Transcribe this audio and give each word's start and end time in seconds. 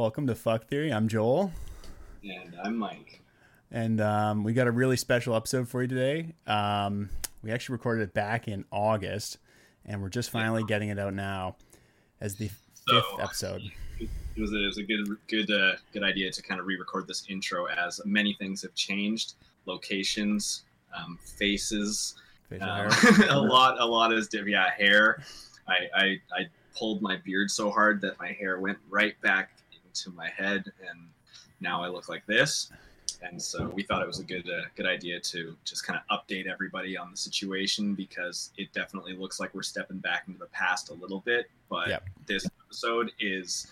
Welcome 0.00 0.28
to 0.28 0.34
Fuck 0.34 0.66
Theory. 0.66 0.90
I'm 0.90 1.08
Joel. 1.08 1.52
And 2.24 2.56
I'm 2.64 2.74
Mike. 2.78 3.20
And 3.70 4.00
um, 4.00 4.44
we 4.44 4.54
got 4.54 4.66
a 4.66 4.70
really 4.70 4.96
special 4.96 5.36
episode 5.36 5.68
for 5.68 5.82
you 5.82 5.88
today. 5.88 6.32
Um, 6.46 7.10
we 7.42 7.52
actually 7.52 7.74
recorded 7.74 8.04
it 8.04 8.14
back 8.14 8.48
in 8.48 8.64
August, 8.72 9.36
and 9.84 10.00
we're 10.00 10.08
just 10.08 10.30
finally 10.30 10.64
getting 10.64 10.88
it 10.88 10.98
out 10.98 11.12
now 11.12 11.56
as 12.18 12.36
the 12.36 12.48
fifth 12.88 13.20
episode. 13.20 13.60
It 13.98 14.08
was, 14.38 14.54
a, 14.54 14.62
it 14.62 14.66
was 14.68 14.78
a 14.78 14.84
good 14.84 15.06
good 15.28 15.50
uh, 15.50 15.72
good 15.92 16.02
idea 16.02 16.32
to 16.32 16.42
kind 16.42 16.58
of 16.58 16.66
re-record 16.66 17.06
this 17.06 17.26
intro 17.28 17.66
as 17.66 18.00
many 18.06 18.32
things 18.32 18.62
have 18.62 18.74
changed, 18.74 19.34
locations, 19.66 20.62
um, 20.96 21.18
faces, 21.22 22.14
um, 22.52 22.58
a 23.28 23.38
lot 23.38 23.78
a 23.78 23.84
lot 23.84 24.14
is 24.14 24.28
different. 24.28 24.52
Yeah, 24.52 24.70
hair. 24.70 25.22
I, 25.68 25.74
I 25.94 26.04
I 26.32 26.46
pulled 26.74 27.02
my 27.02 27.18
beard 27.22 27.50
so 27.50 27.70
hard 27.70 28.00
that 28.00 28.18
my 28.18 28.32
hair 28.32 28.60
went 28.60 28.78
right 28.88 29.20
back 29.20 29.59
into 29.90 30.16
my 30.16 30.28
head, 30.28 30.64
and 30.88 31.08
now 31.60 31.82
I 31.82 31.88
look 31.88 32.08
like 32.08 32.26
this. 32.26 32.70
And 33.22 33.40
so 33.40 33.68
we 33.74 33.82
thought 33.82 34.02
it 34.02 34.06
was 34.06 34.20
a 34.20 34.24
good 34.24 34.48
uh, 34.48 34.62
good 34.76 34.86
idea 34.86 35.20
to 35.20 35.56
just 35.64 35.86
kind 35.86 36.00
of 36.00 36.18
update 36.18 36.46
everybody 36.46 36.96
on 36.96 37.10
the 37.10 37.16
situation 37.16 37.94
because 37.94 38.50
it 38.56 38.72
definitely 38.72 39.14
looks 39.14 39.38
like 39.38 39.54
we're 39.54 39.62
stepping 39.62 39.98
back 39.98 40.24
into 40.26 40.38
the 40.38 40.46
past 40.46 40.90
a 40.90 40.94
little 40.94 41.20
bit. 41.20 41.50
But 41.68 41.88
yep. 41.88 42.04
this 42.26 42.46
episode 42.64 43.12
is 43.20 43.66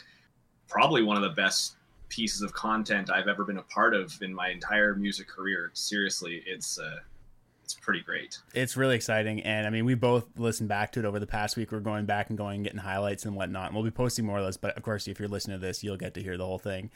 probably 0.69 1.03
one 1.03 1.17
of 1.17 1.23
the 1.23 1.31
best 1.31 1.77
pieces 2.11 2.43
of 2.43 2.53
content 2.53 3.11
I've 3.11 3.29
ever 3.29 3.45
been 3.45 3.59
a 3.59 3.63
part 3.63 3.95
of 3.95 4.21
in 4.23 4.35
my 4.35 4.51
entire 4.51 4.95
music 4.95 5.29
career. 5.29 5.71
Seriously, 5.73 6.43
it's 6.47 6.79
uh, 6.79 6.97
it's 6.97 7.18
pretty 7.81 8.01
great. 8.01 8.39
It's 8.55 8.77
really 8.77 8.97
exciting, 8.97 9.43
and 9.43 9.67
I 9.67 9.71
mean, 9.71 9.85
we 9.85 9.95
both 9.95 10.27
listened 10.37 10.69
back 10.69 10.93
to 10.93 11.01
it 11.01 11.05
over 11.05 11.19
the 11.19 11.27
past 11.27 11.57
week. 11.57 11.73
We're 11.73 11.81
going 11.81 12.07
back 12.07 12.29
and 12.29 12.39
going 12.39 12.57
and 12.57 12.65
getting 12.65 12.81
highlights 12.81 13.25
and 13.25 13.35
whatnot. 13.35 13.67
And 13.67 13.75
we'll 13.75 13.85
be 13.85 13.91
posting 13.91 14.25
more 14.25 14.39
of 14.39 14.45
those, 14.45 14.57
but 14.57 14.77
of 14.77 14.83
course, 14.83 15.09
if 15.09 15.19
you're 15.19 15.29
listening 15.29 15.61
to 15.61 15.67
this, 15.67 15.83
you'll 15.83 15.97
get 15.97 16.15
to 16.15 16.23
hear 16.23 16.37
the 16.37 16.47
whole 16.47 16.59
thing. 16.59 16.91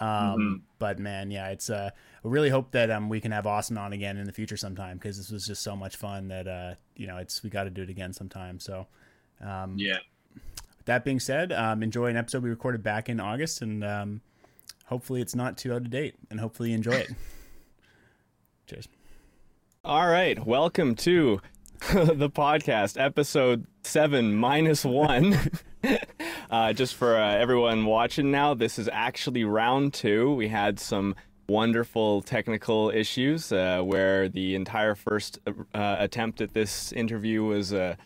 Um, 0.00 0.08
mm-hmm. 0.08 0.54
But 0.78 0.98
man, 0.98 1.30
yeah, 1.30 1.48
it's. 1.48 1.70
Uh, 1.70 1.90
really 2.24 2.50
hope 2.50 2.70
that 2.70 2.90
um, 2.90 3.08
we 3.08 3.20
can 3.20 3.32
have 3.32 3.46
Austin 3.46 3.76
on 3.76 3.92
again 3.92 4.16
in 4.16 4.26
the 4.26 4.32
future 4.32 4.56
sometime 4.56 4.96
because 4.96 5.16
this 5.16 5.30
was 5.30 5.46
just 5.46 5.62
so 5.62 5.74
much 5.74 5.96
fun 5.96 6.28
that 6.28 6.46
uh, 6.46 6.74
you 6.96 7.06
know 7.06 7.16
it's 7.16 7.42
we 7.42 7.50
got 7.50 7.64
to 7.64 7.70
do 7.70 7.82
it 7.82 7.90
again 7.90 8.12
sometime. 8.12 8.60
So 8.60 8.86
um, 9.40 9.76
yeah. 9.78 9.98
That 10.84 11.04
being 11.04 11.20
said, 11.20 11.52
um, 11.52 11.82
enjoy 11.82 12.06
an 12.06 12.16
episode 12.16 12.42
we 12.42 12.50
recorded 12.50 12.82
back 12.82 13.08
in 13.08 13.20
August, 13.20 13.62
and 13.62 13.84
um, 13.84 14.20
hopefully 14.86 15.20
it's 15.20 15.34
not 15.34 15.56
too 15.56 15.72
out 15.72 15.82
of 15.82 15.90
date, 15.90 16.16
and 16.28 16.40
hopefully 16.40 16.70
you 16.70 16.74
enjoy 16.74 16.92
it. 16.92 17.10
Cheers. 18.66 18.88
All 19.84 20.06
right, 20.06 20.38
welcome 20.46 20.94
to 20.94 21.40
the 21.92 22.30
podcast, 22.30 23.00
episode 23.00 23.66
seven 23.82 24.32
minus 24.32 24.84
one. 24.84 25.36
uh, 26.52 26.72
just 26.72 26.94
for 26.94 27.16
uh, 27.16 27.34
everyone 27.34 27.84
watching 27.84 28.30
now, 28.30 28.54
this 28.54 28.78
is 28.78 28.88
actually 28.92 29.42
round 29.42 29.92
two. 29.92 30.34
We 30.34 30.46
had 30.46 30.78
some 30.78 31.16
wonderful 31.48 32.22
technical 32.22 32.90
issues 32.90 33.50
uh, 33.50 33.80
where 33.82 34.28
the 34.28 34.54
entire 34.54 34.94
first 34.94 35.40
uh, 35.48 35.96
attempt 35.98 36.40
at 36.40 36.54
this 36.54 36.92
interview 36.92 37.42
was 37.42 37.72
uh, 37.72 37.96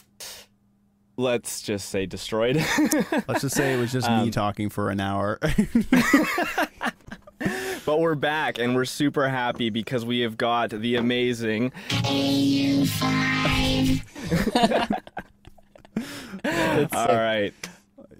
let's 1.18 1.60
just 1.60 1.90
say 1.90 2.06
destroyed. 2.06 2.56
let's 3.28 3.42
just 3.42 3.54
say 3.54 3.74
it 3.74 3.78
was 3.78 3.92
just 3.92 4.08
um, 4.08 4.24
me 4.24 4.30
talking 4.30 4.70
for 4.70 4.88
an 4.88 4.98
hour. 4.98 5.38
But 7.86 8.00
we're 8.00 8.16
back 8.16 8.58
and 8.58 8.74
we're 8.74 8.84
super 8.84 9.28
happy 9.28 9.70
because 9.70 10.04
we 10.04 10.18
have 10.20 10.36
got 10.36 10.70
the 10.70 10.96
amazing. 10.96 11.70
AU5. 11.90 12.92
All 16.92 17.14
right. 17.14 17.54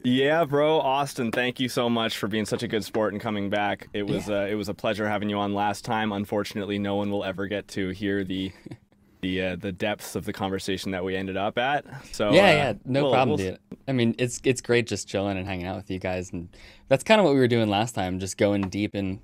Yeah, 0.05 0.45
bro, 0.45 0.79
Austin, 0.79 1.33
thank 1.33 1.59
you 1.59 1.69
so 1.69 1.91
much 1.91 2.17
for 2.17 2.29
being 2.29 2.45
such 2.47 2.63
a 2.63 2.69
good 2.69 2.85
sport 2.85 3.13
and 3.13 3.21
coming 3.21 3.51
back. 3.51 3.89
It 3.93 4.07
was 4.07 4.29
yeah. 4.29 4.43
uh, 4.43 4.47
it 4.47 4.55
was 4.55 4.69
a 4.69 4.75
pleasure 4.75 5.09
having 5.09 5.29
you 5.29 5.39
on 5.39 5.53
last 5.53 5.85
time. 5.85 6.13
Unfortunately, 6.13 6.79
no 6.79 6.95
one 6.95 7.11
will 7.11 7.25
ever 7.25 7.49
get 7.49 7.67
to 7.69 7.89
hear 7.89 8.23
the 8.23 8.53
the 9.21 9.43
uh, 9.43 9.57
the 9.57 9.73
depths 9.73 10.15
of 10.15 10.25
the 10.27 10.33
conversation 10.33 10.93
that 10.93 11.03
we 11.03 11.17
ended 11.17 11.37
up 11.37 11.59
at. 11.59 11.85
So 12.13 12.31
yeah, 12.33 12.43
uh, 12.43 12.53
yeah, 12.53 12.73
no 12.85 13.03
we'll, 13.03 13.13
problem, 13.13 13.37
we'll... 13.37 13.51
dude. 13.51 13.59
I 13.89 13.93
mean, 13.93 14.15
it's 14.17 14.41
it's 14.45 14.61
great 14.61 14.87
just 14.87 15.09
chilling 15.09 15.37
and 15.37 15.45
hanging 15.45 15.67
out 15.67 15.75
with 15.75 15.91
you 15.91 15.99
guys, 15.99 16.31
and 16.31 16.49
that's 16.87 17.03
kind 17.03 17.21
of 17.21 17.25
what 17.25 17.35
we 17.35 17.41
were 17.41 17.49
doing 17.49 17.69
last 17.69 17.97
time, 17.97 18.21
just 18.21 18.37
going 18.39 18.69
deep 18.69 18.95
in 18.95 19.19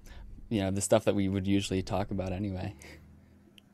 you 0.53 0.61
know 0.61 0.71
the 0.71 0.83
stuff 0.83 1.05
that 1.07 1.15
we 1.15 1.29
would 1.29 1.47
usually 1.47 1.83
talk 1.83 2.11
about 2.11 2.31
anyway. 2.31 2.75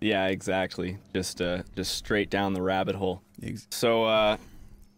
Yeah, 0.01 0.27
exactly. 0.27 0.99
Just 1.13 1.43
uh, 1.43 1.65
just 1.75 1.97
straight 1.97 2.31
down 2.31 2.55
the 2.55 2.63
rabbit 2.63 2.95
hole. 2.95 3.23
So 3.71 4.05
uh, 4.05 4.37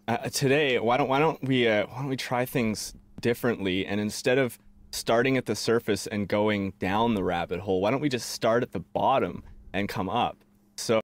uh, 0.06 0.16
today, 0.28 0.78
why 0.78 0.98
don't 0.98 1.08
why 1.08 1.18
don't 1.18 1.42
we 1.42 1.66
uh, 1.66 1.86
why 1.86 1.96
don't 1.96 2.08
we 2.08 2.18
try 2.18 2.44
things 2.44 2.94
differently? 3.22 3.86
And 3.86 3.98
instead 3.98 4.36
of 4.36 4.58
starting 4.90 5.38
at 5.38 5.46
the 5.46 5.56
surface 5.56 6.06
and 6.06 6.28
going 6.28 6.74
down 6.78 7.14
the 7.14 7.24
rabbit 7.24 7.60
hole, 7.60 7.80
why 7.80 7.90
don't 7.90 8.00
we 8.00 8.10
just 8.10 8.28
start 8.30 8.62
at 8.62 8.72
the 8.72 8.80
bottom 8.80 9.42
and 9.72 9.88
come 9.88 10.10
up? 10.10 10.36
So, 10.76 11.00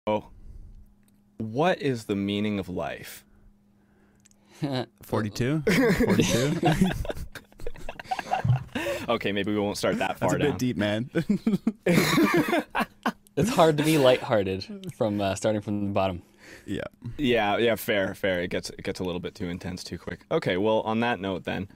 what 1.39 1.81
is 1.81 2.05
the 2.05 2.17
meaning 2.17 2.59
of 2.59 2.69
life? 2.69 3.25
42? 5.03 5.63
42? 5.63 6.61
okay, 9.15 9.33
maybe 9.33 9.53
we 9.53 9.59
won't 9.59 9.77
start 9.79 9.99
that 9.99 10.19
far 10.19 10.31
That's 10.31 10.35
a 10.35 10.39
down. 10.39 10.51
bit 10.53 10.59
deep, 10.59 10.77
man. 10.77 11.11
it's 13.37 13.51
hard 13.51 13.77
to 13.79 13.85
be 13.85 13.99
lighthearted 13.99 14.93
from 14.95 15.21
uh, 15.21 15.35
starting 15.35 15.63
from 15.63 15.87
the 15.87 15.93
bottom. 15.93 16.23
Yeah. 16.65 16.83
Yeah, 17.17 17.57
yeah, 17.59 17.75
fair, 17.77 18.15
fair. 18.15 18.41
It 18.41 18.49
gets 18.51 18.71
it 18.71 18.83
gets 18.83 19.01
a 19.01 19.05
little 19.05 19.21
bit 19.21 19.35
too 19.35 19.49
intense 19.49 19.85
too 19.85 19.99
quick. 19.99 20.21
Okay, 20.31 20.57
well, 20.57 20.81
on 20.83 21.01
that 21.01 21.21
note 21.21 21.45
then, 21.45 21.69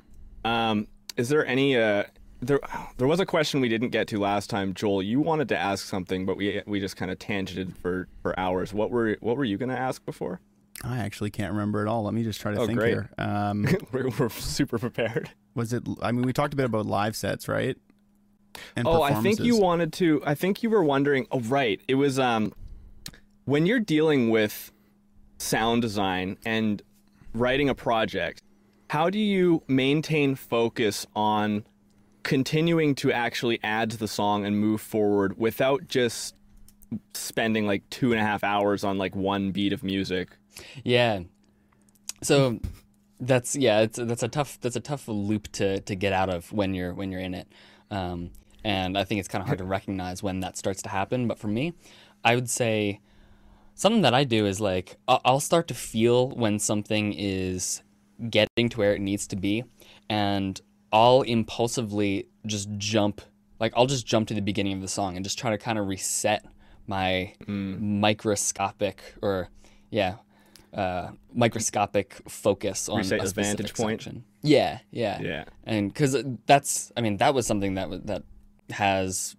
um, 0.44 0.86
is 1.16 1.28
there 1.28 1.44
any 1.46 1.76
uh 1.76 2.04
there 2.40 2.60
there 2.96 3.06
was 3.06 3.20
a 3.20 3.26
question 3.26 3.60
we 3.60 3.68
didn't 3.68 3.90
get 3.90 4.08
to 4.08 4.18
last 4.18 4.50
time, 4.50 4.74
Joel. 4.74 5.02
You 5.02 5.20
wanted 5.20 5.48
to 5.50 5.58
ask 5.58 5.86
something, 5.86 6.26
but 6.26 6.36
we 6.36 6.62
we 6.66 6.80
just 6.80 6.96
kind 6.96 7.10
of 7.10 7.18
tangented 7.18 7.76
for 7.76 8.08
for 8.22 8.38
hours. 8.38 8.72
What 8.72 8.90
were 8.90 9.16
what 9.20 9.36
were 9.36 9.44
you 9.44 9.58
going 9.58 9.68
to 9.68 9.78
ask 9.78 10.04
before? 10.04 10.40
I 10.82 10.98
actually 10.98 11.30
can't 11.30 11.52
remember 11.52 11.82
at 11.82 11.88
all. 11.88 12.04
Let 12.04 12.14
me 12.14 12.22
just 12.22 12.40
try 12.40 12.52
to 12.52 12.60
oh, 12.60 12.66
think 12.66 12.78
great. 12.78 12.90
here. 12.90 13.10
Um, 13.18 13.66
we're, 13.92 14.08
we're, 14.18 14.28
super 14.30 14.78
prepared. 14.78 15.30
Was 15.54 15.72
it? 15.72 15.82
I 16.00 16.12
mean, 16.12 16.22
we 16.22 16.32
talked 16.32 16.54
a 16.54 16.56
bit 16.56 16.66
about 16.66 16.86
live 16.86 17.14
sets, 17.14 17.48
right? 17.48 17.76
And 18.76 18.86
oh, 18.88 19.02
I 19.02 19.14
think 19.14 19.40
you 19.40 19.56
wanted 19.56 19.92
to. 19.94 20.22
I 20.24 20.34
think 20.34 20.62
you 20.62 20.70
were 20.70 20.82
wondering. 20.82 21.26
Oh, 21.30 21.40
right. 21.40 21.80
It 21.86 21.96
was 21.96 22.18
um, 22.18 22.52
when 23.44 23.66
you're 23.66 23.80
dealing 23.80 24.30
with 24.30 24.72
sound 25.38 25.82
design 25.82 26.38
and 26.44 26.82
writing 27.34 27.68
a 27.68 27.74
project. 27.74 28.42
How 28.90 29.08
do 29.08 29.20
you 29.20 29.62
maintain 29.68 30.34
focus 30.34 31.06
on 31.14 31.64
continuing 32.22 32.94
to 32.96 33.12
actually 33.12 33.60
add 33.62 33.90
to 33.90 33.96
the 33.96 34.08
song 34.08 34.44
and 34.44 34.58
move 34.58 34.80
forward 34.80 35.38
without 35.38 35.86
just 35.86 36.34
spending 37.14 37.66
like 37.66 37.88
two 37.90 38.12
and 38.12 38.20
a 38.20 38.24
half 38.24 38.42
hours 38.42 38.84
on 38.84 38.98
like 38.98 39.14
one 39.14 39.52
beat 39.52 39.72
of 39.72 39.82
music 39.82 40.36
yeah. 40.84 41.20
So 42.22 42.60
that's 43.20 43.56
yeah, 43.56 43.80
it's 43.80 43.98
that's 43.98 44.22
a 44.22 44.28
tough 44.28 44.58
that's 44.60 44.76
a 44.76 44.80
tough 44.80 45.08
loop 45.08 45.50
to 45.52 45.80
to 45.80 45.94
get 45.94 46.12
out 46.12 46.28
of 46.28 46.52
when 46.52 46.74
you're 46.74 46.94
when 46.94 47.10
you're 47.10 47.20
in 47.20 47.34
it. 47.34 47.48
Um, 47.90 48.30
and 48.62 48.96
I 48.96 49.04
think 49.04 49.20
it's 49.20 49.28
kind 49.28 49.42
of 49.42 49.46
hard 49.46 49.58
to 49.58 49.64
recognize 49.64 50.22
when 50.22 50.40
that 50.40 50.56
starts 50.56 50.82
to 50.82 50.88
happen. 50.88 51.26
But 51.26 51.38
for 51.38 51.48
me, 51.48 51.74
I 52.24 52.34
would 52.34 52.50
say 52.50 53.00
something 53.74 54.02
that 54.02 54.14
I 54.14 54.24
do 54.24 54.46
is 54.46 54.60
like 54.60 54.96
I'll 55.08 55.40
start 55.40 55.68
to 55.68 55.74
feel 55.74 56.28
when 56.30 56.58
something 56.58 57.14
is 57.14 57.82
getting 58.28 58.68
to 58.68 58.78
where 58.78 58.94
it 58.94 59.00
needs 59.00 59.26
to 59.28 59.36
be, 59.36 59.64
and 60.08 60.60
I'll 60.92 61.22
impulsively 61.22 62.28
just 62.46 62.68
jump. 62.76 63.22
Like 63.58 63.72
I'll 63.76 63.86
just 63.86 64.06
jump 64.06 64.28
to 64.28 64.34
the 64.34 64.42
beginning 64.42 64.74
of 64.74 64.80
the 64.80 64.88
song 64.88 65.16
and 65.16 65.24
just 65.24 65.38
try 65.38 65.50
to 65.50 65.58
kind 65.58 65.78
of 65.78 65.86
reset 65.86 66.44
my 66.90 67.32
mm. 67.46 67.80
microscopic 67.80 69.00
or 69.22 69.48
yeah 69.90 70.16
uh, 70.72 71.10
microscopic 71.32 72.20
focus 72.28 72.88
on 72.88 72.98
Reset 72.98 73.20
a 73.20 73.28
vantage 73.34 73.74
point. 73.74 74.02
Section. 74.02 74.24
Yeah, 74.42 74.78
yeah, 74.90 75.20
yeah. 75.20 75.44
And 75.64 75.92
because 75.92 76.16
that's, 76.46 76.92
I 76.96 77.00
mean, 77.00 77.16
that 77.18 77.34
was 77.34 77.46
something 77.46 77.74
that 77.74 78.06
that 78.06 78.22
has 78.70 79.36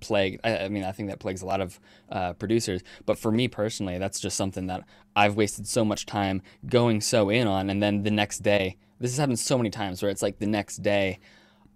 plagued. 0.00 0.40
I, 0.44 0.58
I, 0.58 0.68
mean, 0.68 0.84
I 0.84 0.92
think 0.92 1.08
that 1.08 1.20
plagues 1.20 1.42
a 1.42 1.46
lot 1.46 1.60
of 1.60 1.78
uh, 2.10 2.32
producers. 2.34 2.82
But 3.06 3.18
for 3.18 3.30
me 3.30 3.48
personally, 3.48 3.98
that's 3.98 4.18
just 4.18 4.36
something 4.36 4.66
that 4.66 4.82
I've 5.14 5.36
wasted 5.36 5.66
so 5.66 5.84
much 5.84 6.06
time 6.06 6.42
going 6.66 7.00
so 7.00 7.30
in 7.30 7.46
on, 7.46 7.70
and 7.70 7.82
then 7.82 8.02
the 8.02 8.10
next 8.10 8.40
day, 8.40 8.76
this 8.98 9.12
has 9.12 9.18
happened 9.18 9.38
so 9.38 9.56
many 9.56 9.70
times 9.70 10.02
where 10.02 10.10
it's 10.10 10.22
like 10.22 10.38
the 10.38 10.46
next 10.46 10.78
day. 10.78 11.18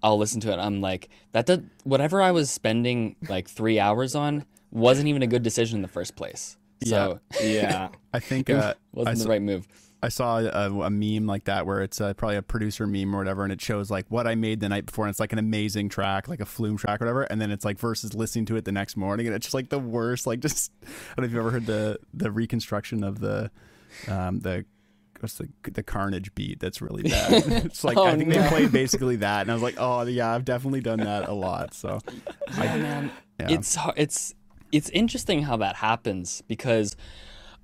I'll 0.03 0.17
listen 0.17 0.41
to 0.41 0.51
it. 0.51 0.57
I'm 0.57 0.81
like, 0.81 1.11
that 1.33 1.45
did, 1.45 1.69
whatever 1.85 2.23
I 2.23 2.31
was 2.31 2.51
spending 2.51 3.17
like 3.29 3.51
three 3.51 3.79
hours 3.79 4.15
on 4.15 4.47
wasn't 4.71 5.09
even 5.09 5.23
a 5.23 5.27
good 5.27 5.43
decision 5.43 5.79
in 5.79 5.83
the 5.83 5.89
first 5.89 6.17
place. 6.17 6.57
So 6.85 7.21
yeah, 7.41 7.47
yeah. 7.47 7.89
I 8.13 8.21
think 8.21 8.49
uh, 8.49 8.75
wasn't 8.93 9.21
I 9.21 9.23
the 9.23 9.29
right 9.29 9.43
move. 9.43 9.69
I 10.03 10.09
saw 10.09 10.39
a, 10.39 10.71
a, 10.81 10.91
meme 10.91 11.27
like 11.27 11.45
that 11.45 11.67
where 11.67 11.83
it's 11.83 12.01
uh, 12.01 12.15
probably 12.15 12.37
a 12.37 12.43
producer 12.43 12.87
meme 12.87 13.15
or 13.15 13.19
whatever, 13.19 13.43
and 13.43 13.53
it 13.53 13.61
shows 13.61 13.91
like 13.91 14.07
what 14.09 14.27
I 14.27 14.35
made 14.35 14.61
the 14.61 14.69
night 14.69 14.87
before, 14.87 15.05
and 15.05 15.11
it's 15.11 15.21
like 15.21 15.33
an 15.33 15.39
amazing 15.39 15.91
track, 15.91 16.27
like 16.27 16.41
a 16.41 16.47
flume 16.47 16.79
track 16.79 17.03
or 17.03 17.05
whatever, 17.05 17.23
and 17.25 17.41
then 17.41 17.51
it's 17.51 17.67
like 17.67 17.79
versus 17.79 18.15
listening 18.15 18.47
to 18.47 18.57
it 18.57 18.65
the 18.65 18.73
next 18.73 18.97
morning, 18.97 19.27
and 19.27 19.37
it's 19.37 19.45
just 19.47 19.55
like 19.55 19.69
the 19.69 19.79
worst. 19.79 20.27
Like 20.27 20.41
just 20.41 20.73
I 20.83 20.87
don't 21.17 21.19
know 21.19 21.25
if 21.25 21.33
you've 21.33 21.41
ever 21.41 21.51
heard 21.51 21.67
the 21.67 21.99
the 22.15 22.31
reconstruction 22.31 23.05
of 23.05 23.21
the 23.21 23.51
um, 24.09 24.41
the 24.41 24.65
what's 25.21 25.35
the 25.35 25.49
the 25.71 25.83
Carnage 25.83 26.35
beat 26.35 26.61
that's 26.61 26.81
really 26.81 27.03
bad. 27.03 27.33
it's 27.67 27.85
like 27.85 27.99
oh, 27.99 28.05
I 28.05 28.17
think 28.17 28.29
no. 28.29 28.41
they 28.41 28.49
played 28.49 28.73
basically 28.73 29.17
that, 29.17 29.43
and 29.43 29.51
I 29.51 29.55
was 29.55 29.63
like, 29.63 29.77
oh 29.77 30.03
yeah, 30.03 30.35
I've 30.35 30.47
definitely 30.47 30.81
done 30.81 31.01
that 31.01 31.29
a 31.29 31.35
lot. 31.35 31.75
So 31.75 31.99
yeah, 32.57 32.73
I, 32.73 32.79
man, 32.79 33.11
yeah. 33.39 33.51
it's 33.51 33.77
it's 33.97 34.35
it's 34.73 34.89
interesting 34.91 35.43
how 35.43 35.57
that 35.59 35.77
happens 35.77 36.43
because 36.49 36.97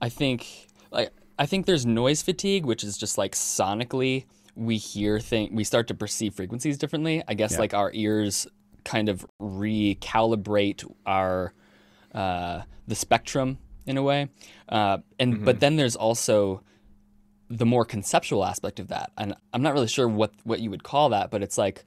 I 0.00 0.08
think 0.08 0.68
like 0.90 1.10
I 1.38 1.46
think 1.46 1.66
there's 1.66 1.86
noise 1.86 2.22
fatigue, 2.22 2.64
which 2.64 2.82
is 2.84 2.96
just 2.96 3.18
like 3.18 3.34
sonically 3.34 4.24
we 4.54 4.78
hear 4.78 5.20
thing 5.20 5.54
we 5.54 5.64
start 5.64 5.86
to 5.88 5.94
perceive 5.94 6.34
frequencies 6.34 6.78
differently. 6.78 7.22
I 7.28 7.34
guess 7.34 7.52
yeah. 7.52 7.58
like 7.58 7.74
our 7.74 7.90
ears 7.92 8.46
kind 8.84 9.08
of 9.08 9.26
recalibrate 9.40 10.84
our 11.04 11.52
uh, 12.14 12.62
the 12.86 12.94
spectrum 12.94 13.58
in 13.84 13.96
a 13.98 14.02
way, 14.02 14.28
uh, 14.68 14.98
and 15.18 15.34
mm-hmm. 15.34 15.44
but 15.44 15.60
then 15.60 15.76
there's 15.76 15.96
also 15.96 16.62
the 17.48 17.66
more 17.66 17.84
conceptual 17.84 18.44
aspect 18.44 18.80
of 18.80 18.88
that, 18.88 19.12
and 19.18 19.34
I'm 19.52 19.62
not 19.62 19.74
really 19.74 19.88
sure 19.88 20.08
what 20.08 20.32
what 20.44 20.60
you 20.60 20.70
would 20.70 20.82
call 20.82 21.10
that, 21.10 21.30
but 21.30 21.42
it's 21.42 21.58
like 21.58 21.84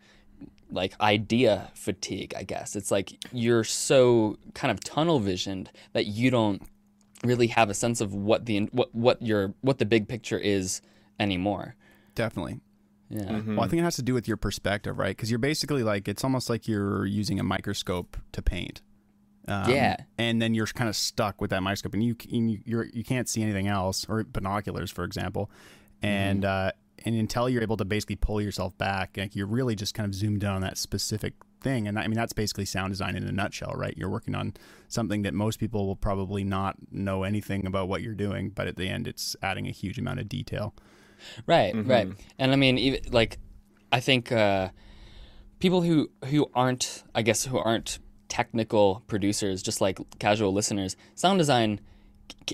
like 0.71 0.99
idea 1.01 1.71
fatigue, 1.73 2.33
I 2.37 2.43
guess. 2.43 2.75
It's 2.75 2.91
like 2.91 3.13
you're 3.31 3.63
so 3.63 4.37
kind 4.53 4.71
of 4.71 4.83
tunnel 4.83 5.19
visioned 5.19 5.71
that 5.93 6.05
you 6.05 6.31
don't 6.31 6.61
really 7.23 7.47
have 7.47 7.69
a 7.69 7.73
sense 7.73 8.01
of 8.01 8.13
what 8.13 8.45
the 8.45 8.61
what 8.71 8.93
what 8.93 9.21
your 9.21 9.53
what 9.61 9.79
the 9.79 9.85
big 9.85 10.07
picture 10.07 10.37
is 10.37 10.81
anymore. 11.19 11.75
Definitely. 12.15 12.59
Yeah. 13.09 13.23
Mm-hmm. 13.23 13.55
Well, 13.55 13.65
I 13.65 13.67
think 13.67 13.79
it 13.81 13.83
has 13.83 13.95
to 13.95 14.03
do 14.03 14.13
with 14.13 14.27
your 14.27 14.37
perspective, 14.37 14.99
right? 14.99 15.15
Because 15.15 15.31
you're 15.31 15.39
basically 15.39 15.83
like 15.83 16.07
it's 16.07 16.23
almost 16.23 16.49
like 16.49 16.67
you're 16.67 17.05
using 17.05 17.39
a 17.39 17.43
microscope 17.43 18.17
to 18.33 18.41
paint. 18.41 18.81
Um, 19.47 19.69
yeah. 19.71 19.97
And 20.17 20.41
then 20.41 20.53
you're 20.53 20.67
kind 20.67 20.89
of 20.89 20.95
stuck 20.95 21.41
with 21.41 21.49
that 21.49 21.63
microscope, 21.63 21.93
and 21.93 22.03
you 22.03 22.15
you 22.27 22.59
you're, 22.65 22.85
you 22.85 23.03
can't 23.03 23.27
see 23.27 23.41
anything 23.41 23.67
else, 23.67 24.05
or 24.07 24.23
binoculars, 24.23 24.91
for 24.91 25.03
example. 25.03 25.49
And 26.01 26.43
mm-hmm. 26.43 26.67
uh, 26.67 26.71
and 27.05 27.15
until 27.15 27.49
you're 27.49 27.61
able 27.61 27.77
to 27.77 27.85
basically 27.85 28.15
pull 28.15 28.41
yourself 28.41 28.77
back, 28.77 29.15
like 29.17 29.35
you're 29.35 29.47
really 29.47 29.75
just 29.75 29.93
kind 29.93 30.07
of 30.07 30.13
zoomed 30.15 30.43
in 30.43 30.49
on 30.49 30.61
that 30.61 30.77
specific 30.77 31.33
thing. 31.61 31.87
And 31.87 31.99
I 31.99 32.07
mean, 32.07 32.15
that's 32.15 32.33
basically 32.33 32.65
sound 32.65 32.91
design 32.91 33.15
in 33.15 33.23
a 33.23 33.31
nutshell, 33.31 33.73
right? 33.75 33.93
You're 33.97 34.09
working 34.09 34.35
on 34.35 34.53
something 34.87 35.23
that 35.23 35.33
most 35.33 35.59
people 35.59 35.87
will 35.87 35.95
probably 35.95 36.43
not 36.43 36.75
know 36.91 37.23
anything 37.23 37.65
about 37.65 37.87
what 37.87 38.01
you're 38.01 38.13
doing, 38.13 38.49
but 38.49 38.67
at 38.67 38.77
the 38.77 38.87
end, 38.87 39.07
it's 39.07 39.35
adding 39.41 39.67
a 39.67 39.71
huge 39.71 39.99
amount 39.99 40.19
of 40.19 40.29
detail. 40.29 40.73
Right, 41.45 41.73
mm-hmm. 41.73 41.89
right. 41.89 42.07
And 42.37 42.51
I 42.51 42.55
mean, 42.55 42.77
even, 42.77 43.01
like, 43.11 43.39
I 43.91 43.99
think 43.99 44.31
uh, 44.31 44.69
people 45.59 45.81
who 45.81 46.09
who 46.25 46.49
aren't, 46.53 47.03
I 47.13 47.21
guess, 47.21 47.45
who 47.45 47.57
aren't 47.57 47.99
technical 48.29 49.03
producers, 49.07 49.61
just 49.61 49.81
like 49.81 49.99
casual 50.19 50.53
listeners, 50.53 50.95
sound 51.15 51.39
design 51.39 51.81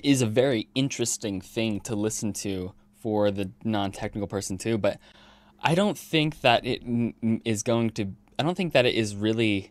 is 0.02 0.22
a 0.22 0.26
very 0.26 0.68
interesting 0.74 1.40
thing 1.40 1.80
to 1.80 1.94
listen 1.94 2.32
to 2.32 2.72
for 3.06 3.30
the 3.30 3.48
non-technical 3.62 4.26
person 4.26 4.58
too. 4.58 4.76
But 4.76 4.98
I 5.60 5.76
don't 5.76 5.96
think 5.96 6.40
that 6.40 6.66
it 6.66 6.82
is 7.44 7.62
going 7.62 7.90
to. 7.90 8.08
I 8.36 8.42
don't 8.42 8.56
think 8.56 8.72
that 8.72 8.84
it 8.84 8.96
is 8.96 9.14
really 9.14 9.70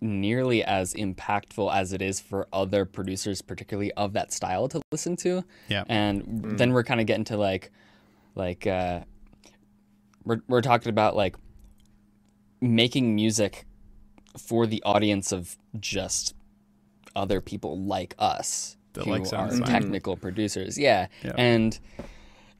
nearly 0.00 0.64
as 0.64 0.94
impactful 0.94 1.70
as 1.70 1.92
it 1.92 2.00
is 2.00 2.18
for 2.18 2.48
other 2.50 2.86
producers, 2.86 3.42
particularly 3.42 3.92
of 3.92 4.14
that 4.14 4.32
style, 4.32 4.68
to 4.68 4.80
listen 4.90 5.16
to. 5.16 5.44
Yeah. 5.68 5.84
And 5.86 6.24
mm. 6.24 6.56
then 6.56 6.72
we're 6.72 6.82
kind 6.82 6.98
of 6.98 7.06
getting 7.06 7.24
to 7.24 7.36
like 7.36 7.70
like 8.36 8.66
uh, 8.66 9.00
we're 10.24 10.40
we're 10.48 10.62
talking 10.62 10.88
about 10.88 11.14
like 11.14 11.36
making 12.62 13.14
music 13.14 13.66
for 14.38 14.66
the 14.66 14.82
audience 14.82 15.30
of 15.30 15.58
just 15.78 16.34
other 17.14 17.42
people 17.42 17.78
like 17.78 18.14
us 18.18 18.78
that 18.94 19.04
who 19.04 19.10
like 19.10 19.30
are 19.34 19.50
technical 19.60 20.16
producers. 20.16 20.78
Yeah. 20.78 21.08
yeah. 21.22 21.32
And 21.36 21.78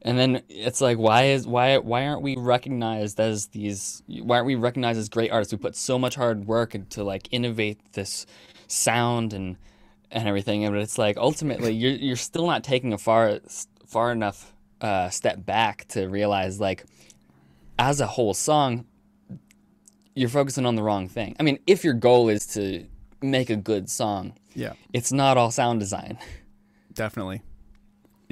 and 0.04 0.19
then 0.19 0.43
it's 0.49 0.81
like 0.81 0.99
why 0.99 1.26
is 1.26 1.46
why 1.46 1.78
why 1.78 2.06
aren't 2.06 2.22
we 2.22 2.37
recognized 2.37 3.20
as 3.20 3.46
these 3.49 4.02
why 4.06 4.37
aren't 4.37 4.46
we 4.46 4.56
recognized 4.56 4.99
as 4.99 5.08
great 5.08 5.31
artists? 5.31 5.52
We 5.52 5.58
put 5.58 5.76
so 5.76 5.99
much 5.99 6.16
hard 6.16 6.46
work 6.46 6.75
into 6.75 7.04
like 7.04 7.28
innovate 7.31 7.81
this 7.93 8.26
sound 8.66 9.32
and 9.32 9.56
and 10.10 10.28
everything, 10.28 10.66
but 10.69 10.78
it's 10.78 10.99
like 10.99 11.16
ultimately 11.16 11.72
you're 11.75 11.93
you're 11.93 12.16
still 12.16 12.46
not 12.46 12.64
taking 12.64 12.93
a 12.93 12.99
far 12.99 13.38
far 13.87 14.10
enough 14.10 14.52
uh, 14.81 15.08
step 15.10 15.46
back 15.46 15.87
to 15.88 16.08
realize 16.08 16.58
like 16.58 16.84
as 17.78 18.00
a 18.00 18.06
whole 18.06 18.34
song 18.34 18.84
you're 20.14 20.28
focusing 20.28 20.66
on 20.66 20.75
the 20.75 20.82
wrong 20.82 21.08
thing. 21.08 21.37
I 21.38 21.44
mean 21.44 21.58
if 21.66 21.84
your 21.84 21.94
goal 21.94 22.28
is 22.28 22.46
to 22.48 22.84
make 23.22 23.50
a 23.50 23.56
good 23.56 23.88
song 23.88 24.34
yeah. 24.55 24.72
it's 24.93 25.12
not 25.12 25.37
all 25.37 25.52
sound 25.52 25.78
design. 25.78 26.19
Definitely 26.93 27.43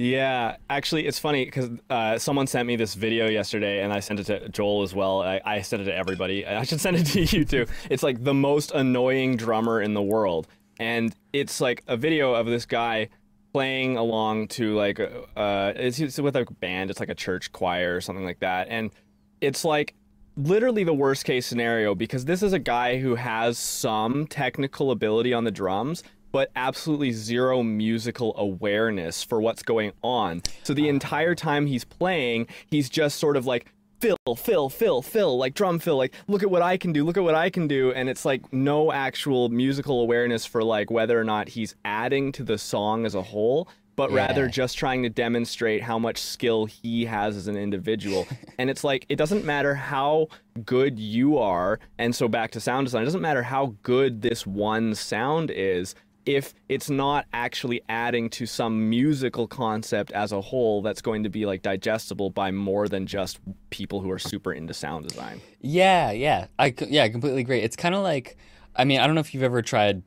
yeah, 0.00 0.56
actually, 0.70 1.06
it's 1.06 1.18
funny 1.18 1.44
because 1.44 1.68
uh, 1.90 2.16
someone 2.16 2.46
sent 2.46 2.66
me 2.66 2.74
this 2.74 2.94
video 2.94 3.28
yesterday, 3.28 3.82
and 3.82 3.92
I 3.92 4.00
sent 4.00 4.18
it 4.18 4.24
to 4.24 4.48
Joel 4.48 4.82
as 4.82 4.94
well. 4.94 5.20
I, 5.20 5.42
I, 5.44 5.60
sent 5.60 5.82
it 5.82 5.84
to 5.84 5.94
everybody. 5.94 6.46
I 6.46 6.62
should 6.62 6.80
send 6.80 6.96
it 6.96 7.04
to 7.08 7.20
you 7.20 7.44
too. 7.44 7.66
It's 7.90 8.02
like 8.02 8.24
the 8.24 8.32
most 8.32 8.72
annoying 8.72 9.36
drummer 9.36 9.82
in 9.82 9.92
the 9.92 10.00
world, 10.00 10.48
and 10.78 11.14
it's 11.34 11.60
like 11.60 11.84
a 11.86 11.98
video 11.98 12.32
of 12.32 12.46
this 12.46 12.64
guy 12.64 13.10
playing 13.52 13.98
along 13.98 14.46
to 14.46 14.74
like 14.74 15.00
uh 15.00 15.72
it's, 15.76 15.98
it's 15.98 16.20
with 16.20 16.36
a 16.36 16.46
band 16.60 16.88
it's 16.88 17.00
like 17.00 17.08
a 17.08 17.14
church 17.16 17.50
choir 17.50 17.96
or 17.96 18.00
something 18.00 18.24
like 18.24 18.38
that 18.38 18.68
and 18.70 18.92
it's 19.40 19.64
like 19.64 19.92
literally 20.36 20.84
the 20.84 20.94
worst 20.94 21.24
case 21.24 21.46
scenario 21.46 21.92
because 21.92 22.24
this 22.26 22.44
is 22.44 22.52
a 22.52 22.60
guy 22.60 23.00
who 23.00 23.16
has 23.16 23.58
some 23.58 24.24
technical 24.28 24.92
ability 24.92 25.34
on 25.34 25.42
the 25.42 25.50
drums 25.50 26.04
but 26.32 26.50
absolutely 26.56 27.12
zero 27.12 27.62
musical 27.62 28.34
awareness 28.36 29.22
for 29.22 29.40
what's 29.40 29.62
going 29.62 29.92
on. 30.02 30.42
So 30.62 30.74
the 30.74 30.88
entire 30.88 31.34
time 31.34 31.66
he's 31.66 31.84
playing, 31.84 32.46
he's 32.68 32.88
just 32.88 33.18
sort 33.18 33.36
of 33.36 33.46
like 33.46 33.72
fill, 34.00 34.16
fill, 34.36 34.68
fill, 34.70 35.02
fill, 35.02 35.38
like 35.38 35.54
drum 35.54 35.78
fill, 35.78 35.96
like 35.96 36.14
look 36.26 36.42
at 36.42 36.50
what 36.50 36.62
I 36.62 36.76
can 36.76 36.92
do, 36.92 37.04
look 37.04 37.16
at 37.16 37.22
what 37.22 37.34
I 37.34 37.50
can 37.50 37.68
do, 37.68 37.92
and 37.92 38.08
it's 38.08 38.24
like 38.24 38.52
no 38.52 38.92
actual 38.92 39.48
musical 39.48 40.00
awareness 40.00 40.46
for 40.46 40.64
like 40.64 40.90
whether 40.90 41.20
or 41.20 41.24
not 41.24 41.48
he's 41.48 41.74
adding 41.84 42.32
to 42.32 42.42
the 42.42 42.58
song 42.58 43.04
as 43.04 43.14
a 43.14 43.22
whole, 43.22 43.68
but 43.96 44.10
yeah. 44.10 44.26
rather 44.26 44.48
just 44.48 44.78
trying 44.78 45.02
to 45.02 45.10
demonstrate 45.10 45.82
how 45.82 45.98
much 45.98 46.18
skill 46.18 46.64
he 46.64 47.04
has 47.04 47.36
as 47.36 47.46
an 47.46 47.56
individual. 47.56 48.26
and 48.58 48.70
it's 48.70 48.84
like 48.84 49.04
it 49.08 49.16
doesn't 49.16 49.44
matter 49.44 49.74
how 49.74 50.28
good 50.64 50.98
you 50.98 51.36
are, 51.36 51.78
and 51.98 52.14
so 52.14 52.26
back 52.26 52.50
to 52.52 52.60
sound 52.60 52.86
design, 52.86 53.02
it 53.02 53.06
doesn't 53.06 53.20
matter 53.20 53.42
how 53.42 53.74
good 53.82 54.22
this 54.22 54.46
one 54.46 54.94
sound 54.94 55.50
is 55.50 55.94
if 56.34 56.54
it's 56.68 56.90
not 56.90 57.26
actually 57.32 57.82
adding 57.88 58.30
to 58.30 58.46
some 58.46 58.88
musical 58.88 59.46
concept 59.46 60.12
as 60.12 60.32
a 60.32 60.40
whole 60.40 60.82
that's 60.82 61.02
going 61.02 61.22
to 61.24 61.28
be 61.28 61.46
like 61.46 61.62
digestible 61.62 62.30
by 62.30 62.50
more 62.50 62.88
than 62.88 63.06
just 63.06 63.40
people 63.70 64.00
who 64.00 64.10
are 64.10 64.18
super 64.18 64.52
into 64.52 64.74
sound 64.74 65.08
design. 65.08 65.40
Yeah, 65.60 66.10
yeah. 66.10 66.46
I 66.58 66.74
yeah, 66.88 67.04
I 67.04 67.08
completely 67.08 67.40
agree. 67.40 67.60
It's 67.60 67.76
kind 67.76 67.94
of 67.94 68.02
like 68.02 68.36
I 68.74 68.84
mean, 68.84 69.00
I 69.00 69.06
don't 69.06 69.14
know 69.14 69.20
if 69.20 69.34
you've 69.34 69.42
ever 69.42 69.62
tried 69.62 70.02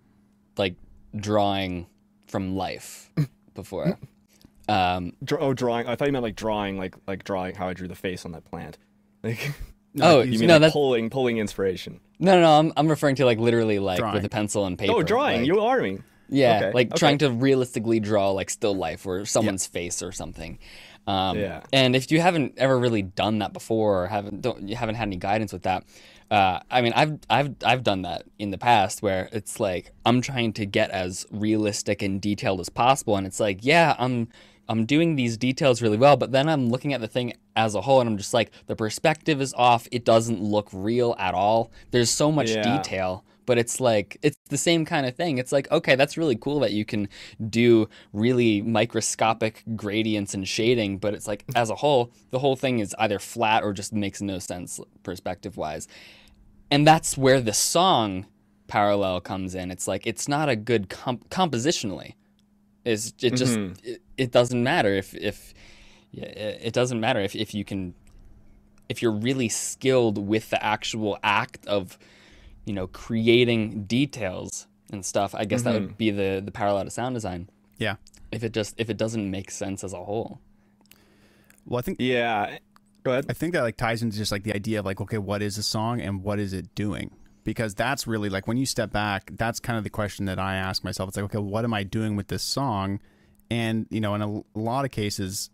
like 0.58 0.76
drawing 1.16 1.88
from 2.28 2.56
life 2.56 3.12
before. 3.54 3.98
Um, 4.68 5.14
oh, 5.40 5.54
drawing. 5.54 5.88
I 5.88 5.96
thought 5.96 6.08
you 6.08 6.14
meant 6.14 6.24
like 6.24 6.36
drawing, 6.36 6.78
like 6.78 6.96
like 7.08 7.24
drawing 7.24 7.56
how 7.56 7.68
I 7.68 7.74
drew 7.74 7.88
the 7.88 7.96
face 7.96 8.26
on 8.26 8.32
that 8.34 8.46
plant. 8.46 8.78
Like, 9.26 9.54
oh, 10.02 10.22
you 10.22 10.40
mean 10.40 10.48
no, 10.48 10.56
like 10.56 10.62
that's 10.62 10.74
pulling 10.74 11.10
pulling 11.12 11.38
inspiration. 11.38 12.00
No, 12.18 12.34
no, 12.34 12.42
no. 12.42 12.60
I'm, 12.60 12.74
I'm 12.76 12.88
referring 12.88 13.16
to 13.18 13.26
like 13.26 13.38
literally 13.38 13.78
like 13.78 14.00
drawing. 14.00 14.16
with 14.16 14.26
a 14.26 14.30
pencil 14.30 14.66
and 14.66 14.78
paper. 14.78 14.92
Oh, 14.92 15.04
drawing. 15.04 15.42
Like, 15.42 15.48
you 15.48 15.60
are 15.62 15.80
me. 15.82 16.00
Yeah, 16.34 16.58
okay. 16.58 16.72
like 16.74 16.88
okay. 16.88 16.98
trying 16.98 17.18
to 17.20 17.32
realistically 17.32 18.00
draw 18.00 18.32
like 18.32 18.50
still 18.50 18.76
life 18.76 19.06
or 19.06 19.26
someone's 19.26 19.68
yeah. 19.68 19.80
face 19.80 20.04
or 20.04 20.12
something. 20.12 20.60
Um, 21.06 21.38
yeah. 21.38 21.64
And 21.74 21.96
if 21.96 22.12
you 22.12 22.22
haven't 22.22 22.54
ever 22.58 22.80
really 22.80 23.02
done 23.02 23.40
that 23.40 23.54
before 23.54 24.04
or 24.04 24.08
haven't 24.08 24.42
don't 24.42 24.68
you 24.68 24.76
haven't 24.76 24.96
had 24.96 25.08
any 25.08 25.18
guidance 25.18 25.52
with 25.54 25.64
that, 25.64 25.84
uh, 26.32 26.60
I 26.72 26.82
mean, 26.82 26.94
I've 26.94 27.20
I've 27.30 27.56
I've 27.64 27.84
done 27.84 28.04
that 28.04 28.24
in 28.40 28.52
the 28.52 28.58
past 28.58 29.02
where 29.02 29.30
it's 29.32 29.60
like 29.60 29.92
I'm 30.06 30.22
trying 30.22 30.54
to 30.54 30.66
get 30.66 30.90
as 30.92 31.26
realistic 31.32 32.02
and 32.02 32.22
detailed 32.22 32.60
as 32.60 32.70
possible, 32.70 33.18
and 33.18 33.28
it's 33.28 33.40
like, 33.40 33.60
yeah, 33.62 33.96
I'm 34.00 34.30
I'm 34.70 34.86
doing 34.86 35.16
these 35.16 35.38
details 35.38 35.82
really 35.82 35.98
well, 35.98 36.16
but 36.16 36.32
then 36.32 36.48
I'm 36.48 36.70
looking 36.70 36.94
at 36.94 37.02
the 37.02 37.08
thing 37.08 37.34
as 37.56 37.76
a 37.76 37.82
whole 37.82 38.00
and 38.00 38.10
I'm 38.10 38.18
just 38.18 38.34
like, 38.34 38.52
the 38.68 38.76
perspective 38.76 39.42
is 39.42 39.54
off. 39.56 39.88
It 39.92 40.06
doesn't 40.06 40.42
look 40.42 40.70
real 40.72 41.16
at 41.20 41.34
all. 41.34 41.72
There's 41.92 42.10
so 42.10 42.32
much 42.32 42.50
yeah. 42.52 42.78
detail, 42.78 43.26
but 43.46 43.58
it's 43.58 43.80
like, 43.80 44.18
it's 44.22 44.38
the 44.50 44.58
same 44.58 44.86
kind 44.86 45.06
of 45.06 45.16
thing. 45.16 45.38
It's 45.38 45.52
like, 45.52 45.72
okay, 45.72 45.96
that's 45.96 46.18
really 46.18 46.36
cool 46.36 46.60
that 46.62 46.72
you 46.72 46.86
can 46.86 47.08
do 47.50 47.88
really 48.12 48.62
microscopic 48.62 49.64
gradients 49.76 50.34
and 50.34 50.48
shading, 50.48 50.98
but 50.98 51.14
it's 51.14 51.28
like, 51.28 51.46
as 51.56 51.70
a 51.70 51.76
whole, 51.76 52.12
the 52.32 52.40
whole 52.40 52.56
thing 52.56 52.80
is 52.80 52.96
either 53.00 53.20
flat 53.20 53.64
or 53.64 53.74
just 53.74 53.94
makes 53.94 54.22
no 54.22 54.40
sense 54.40 54.80
perspective 55.04 55.58
wise. 55.58 55.88
And 56.72 56.88
that's 56.88 57.18
where 57.18 57.42
the 57.42 57.54
song 57.54 58.26
parallel 58.68 59.22
comes 59.22 59.56
in. 59.56 59.72
It's 59.72 59.88
like, 59.88 60.08
it's 60.08 60.28
not 60.28 60.50
a 60.50 60.56
good 60.56 60.90
comp- 60.90 61.30
compositionally 61.30 62.14
is 62.86 63.14
it 63.22 63.36
just 63.36 63.58
mm-hmm. 63.58 63.74
it, 63.84 64.02
it, 64.18 64.32
doesn't 64.32 64.62
matter 64.62 64.94
if 64.94 65.14
if 65.16 65.54
it 66.14 66.74
doesn't 66.74 67.00
matter 67.00 67.20
if, 67.20 67.36
if 67.36 67.54
you 67.54 67.64
can 67.64 67.94
if 68.90 69.02
you're 69.02 69.12
really 69.12 69.50
skilled 69.50 70.18
with 70.18 70.50
the 70.50 70.64
actual 70.64 71.18
act 71.24 71.66
of 71.66 71.98
you 72.66 72.74
know 72.74 72.88
creating 72.88 73.84
details 73.86 74.68
and 74.92 75.06
stuff 75.06 75.34
i 75.36 75.46
guess 75.46 75.62
mm-hmm. 75.62 75.70
that 75.70 75.74
would 75.74 75.90
mm-hmm. 75.90 75.98
be 75.98 76.12
the 76.12 76.42
the 76.44 76.52
parallel 76.52 76.84
to 76.84 76.92
sound 76.92 77.16
design 77.16 77.50
yeah 77.78 77.96
if 78.32 78.44
it 78.44 78.54
just 78.54 78.74
if 78.78 78.90
it 78.90 78.98
doesn't 78.98 79.30
make 79.30 79.52
sense 79.52 79.84
as 79.84 79.94
a 79.94 80.04
whole 80.04 80.40
Well, 81.66 81.80
I 81.80 81.82
think 81.82 81.98
yeah. 82.00 82.58
Go 83.04 83.12
ahead. 83.12 83.26
I 83.30 83.34
think 83.34 83.54
that 83.54 83.62
like 83.62 83.78
ties 83.78 84.02
into 84.02 84.18
just 84.18 84.32
like 84.32 84.44
the 84.44 84.56
idea 84.56 84.80
of 84.80 84.86
like, 84.86 85.02
okay, 85.02 85.18
what 85.18 85.42
is 85.42 85.58
a 85.58 85.64
song 85.64 86.02
and 86.02 86.24
what 86.24 86.40
is 86.40 86.54
it 86.54 86.74
doing? 86.76 87.12
Because 87.44 87.76
that's 87.76 88.08
really 88.08 88.30
like 88.30 88.48
when 88.48 88.58
you 88.58 88.66
step 88.66 88.92
back, 88.92 89.32
that's 89.34 89.60
kind 89.60 89.78
of 89.78 89.84
the 89.84 89.90
question 89.90 90.26
that 90.26 90.40
I 90.40 90.56
ask 90.56 90.84
myself. 90.84 91.10
It's 91.10 91.18
like, 91.18 91.26
okay, 91.26 91.40
what 91.40 91.66
am 91.66 91.74
I 91.74 91.84
doing 91.84 92.16
with 92.16 92.28
this 92.28 92.44
song? 92.44 93.00
And 93.52 93.88
you 93.90 94.00
know, 94.00 94.16
in 94.16 94.22
a, 94.22 94.38
a 94.38 94.44
lot 94.60 94.86
of 94.86 94.92
cases, 94.92 95.50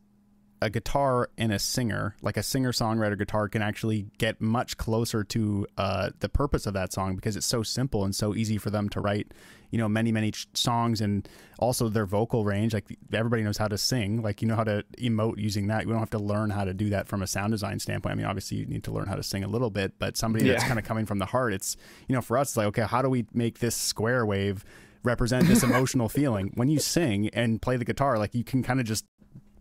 a 0.61 0.69
guitar 0.69 1.29
and 1.37 1.51
a 1.51 1.59
singer, 1.59 2.15
like 2.21 2.37
a 2.37 2.43
singer 2.43 2.71
songwriter 2.71 3.17
guitar, 3.17 3.47
can 3.47 3.61
actually 3.61 4.07
get 4.17 4.41
much 4.41 4.77
closer 4.77 5.23
to 5.23 5.65
uh, 5.77 6.09
the 6.19 6.29
purpose 6.29 6.65
of 6.65 6.73
that 6.73 6.91
song 6.91 7.15
because 7.15 7.35
it's 7.35 7.45
so 7.45 7.63
simple 7.63 8.03
and 8.03 8.13
so 8.13 8.35
easy 8.35 8.57
for 8.57 8.69
them 8.69 8.89
to 8.89 8.99
write, 8.99 9.33
you 9.71 9.77
know, 9.77 9.87
many, 9.87 10.11
many 10.11 10.31
ch- 10.31 10.47
songs 10.53 10.99
and 10.99 11.29
also 11.59 11.87
their 11.87 12.05
vocal 12.05 12.43
range. 12.43 12.73
Like 12.73 12.85
everybody 13.13 13.43
knows 13.43 13.57
how 13.57 13.67
to 13.67 13.77
sing, 13.77 14.21
like 14.21 14.41
you 14.41 14.47
know 14.47 14.55
how 14.55 14.65
to 14.65 14.83
emote 14.97 15.37
using 15.37 15.67
that. 15.67 15.85
You 15.85 15.91
don't 15.91 15.99
have 15.99 16.09
to 16.11 16.19
learn 16.19 16.49
how 16.49 16.65
to 16.65 16.73
do 16.73 16.89
that 16.89 17.07
from 17.07 17.21
a 17.21 17.27
sound 17.27 17.51
design 17.51 17.79
standpoint. 17.79 18.13
I 18.13 18.15
mean, 18.15 18.25
obviously 18.25 18.57
you 18.57 18.65
need 18.65 18.83
to 18.83 18.91
learn 18.91 19.07
how 19.07 19.15
to 19.15 19.23
sing 19.23 19.43
a 19.43 19.47
little 19.47 19.69
bit, 19.69 19.93
but 19.97 20.17
somebody 20.17 20.45
yeah. 20.45 20.53
that's 20.53 20.65
kind 20.65 20.79
of 20.79 20.85
coming 20.85 21.05
from 21.05 21.19
the 21.19 21.25
heart, 21.25 21.53
it's, 21.53 21.77
you 22.07 22.15
know, 22.15 22.21
for 22.21 22.37
us, 22.37 22.49
it's 22.49 22.57
like, 22.57 22.67
okay, 22.67 22.83
how 22.83 23.01
do 23.01 23.09
we 23.09 23.25
make 23.33 23.59
this 23.59 23.75
square 23.75 24.25
wave? 24.25 24.63
represent 25.01 25.47
this 25.47 25.63
emotional 25.69 26.09
feeling 26.09 26.51
when 26.55 26.67
you 26.67 26.77
sing 26.77 27.29
and 27.29 27.61
play 27.61 27.77
the 27.77 27.85
guitar 27.85 28.17
like 28.17 28.35
you 28.35 28.43
can 28.43 28.61
kind 28.61 28.81
of 28.81 28.85
just 28.85 29.05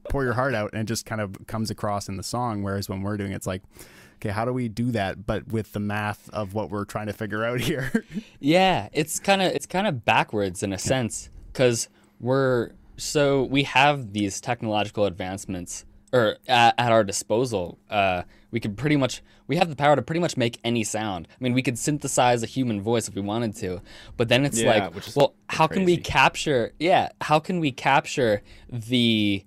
pour 0.08 0.24
your 0.24 0.34
heart 0.34 0.54
out 0.54 0.70
and 0.72 0.82
it 0.82 0.84
just 0.84 1.06
kind 1.06 1.20
of 1.20 1.46
comes 1.46 1.70
across 1.70 2.08
in 2.08 2.16
the 2.16 2.22
song. 2.22 2.62
Whereas 2.62 2.88
when 2.88 3.02
we're 3.02 3.16
doing 3.16 3.32
it, 3.32 3.36
it's 3.36 3.46
like, 3.46 3.62
okay, 4.16 4.30
how 4.30 4.44
do 4.44 4.52
we 4.52 4.68
do 4.68 4.90
that? 4.92 5.26
But 5.26 5.48
with 5.48 5.72
the 5.72 5.80
math 5.80 6.28
of 6.30 6.54
what 6.54 6.70
we're 6.70 6.84
trying 6.84 7.06
to 7.06 7.12
figure 7.12 7.44
out 7.44 7.60
here. 7.68 8.04
yeah, 8.40 8.88
it's 8.92 9.18
kind 9.18 9.42
of 9.42 9.52
it's 9.52 9.66
kind 9.66 9.86
of 9.86 10.04
backwards 10.04 10.62
in 10.62 10.72
a 10.72 10.78
sense 10.78 11.30
because 11.52 11.88
we're 12.20 12.70
so 12.96 13.44
we 13.44 13.62
have 13.64 14.12
these 14.12 14.40
technological 14.40 15.04
advancements 15.04 15.84
or 16.12 16.36
at, 16.48 16.74
at 16.78 16.92
our 16.92 17.04
disposal. 17.04 17.78
Uh, 17.88 18.22
we 18.50 18.60
could 18.60 18.76
pretty 18.76 18.96
much 18.96 19.22
we 19.46 19.56
have 19.56 19.68
the 19.68 19.76
power 19.76 19.96
to 19.96 20.02
pretty 20.02 20.20
much 20.20 20.36
make 20.36 20.58
any 20.62 20.84
sound. 20.84 21.26
I 21.30 21.36
mean, 21.40 21.54
we 21.54 21.62
could 21.62 21.78
synthesize 21.78 22.42
a 22.42 22.46
human 22.46 22.80
voice 22.82 23.08
if 23.08 23.14
we 23.14 23.22
wanted 23.22 23.56
to, 23.56 23.80
but 24.16 24.28
then 24.28 24.44
it's 24.44 24.60
yeah, 24.60 24.88
like, 24.88 25.16
well, 25.16 25.34
how 25.48 25.66
crazy. 25.66 25.80
can 25.80 25.86
we 25.86 25.96
capture? 25.96 26.72
Yeah, 26.78 27.10
how 27.20 27.38
can 27.38 27.60
we 27.60 27.72
capture 27.72 28.42
the 28.70 29.44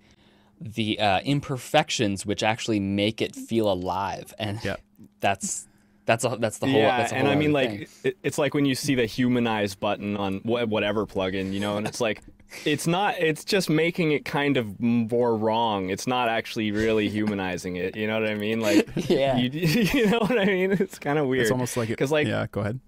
the 0.61 0.99
uh, 0.99 1.19
imperfections 1.21 2.25
which 2.25 2.43
actually 2.43 2.79
make 2.79 3.21
it 3.21 3.35
feel 3.35 3.71
alive, 3.71 4.33
and 4.37 4.63
yep. 4.63 4.79
that's 5.19 5.67
that's 6.05 6.23
a, 6.25 6.37
that's 6.39 6.57
the 6.59 6.67
whole. 6.67 6.79
Yeah, 6.79 7.07
whole 7.07 7.17
and 7.17 7.27
I 7.27 7.35
mean, 7.35 7.51
like, 7.53 7.89
it, 8.03 8.17
it's 8.23 8.37
like 8.37 8.53
when 8.53 8.65
you 8.65 8.75
see 8.75 8.95
the 8.95 9.05
humanize 9.05 9.75
button 9.75 10.17
on 10.17 10.39
whatever 10.39 11.05
plugin, 11.05 11.53
you 11.53 11.59
know, 11.59 11.77
and 11.77 11.87
it's 11.87 12.01
like, 12.01 12.21
it's 12.65 12.87
not. 12.87 13.19
It's 13.19 13.45
just 13.45 13.69
making 13.69 14.11
it 14.11 14.25
kind 14.25 14.57
of 14.57 14.79
more 14.79 15.35
wrong. 15.35 15.89
It's 15.89 16.07
not 16.07 16.27
actually 16.27 16.71
really 16.71 17.07
humanizing 17.07 17.75
it. 17.75 17.95
You 17.95 18.07
know 18.07 18.19
what 18.19 18.29
I 18.29 18.35
mean? 18.35 18.59
Like, 18.59 18.89
yeah, 19.09 19.37
you, 19.37 19.49
you 19.93 20.07
know 20.07 20.19
what 20.19 20.39
I 20.39 20.45
mean? 20.45 20.71
It's 20.71 20.99
kind 20.99 21.19
of 21.19 21.27
weird. 21.27 21.43
It's 21.43 21.51
almost 21.51 21.77
like 21.77 21.89
because, 21.89 22.11
like, 22.11 22.27
yeah, 22.27 22.47
go 22.51 22.61
ahead. 22.61 22.79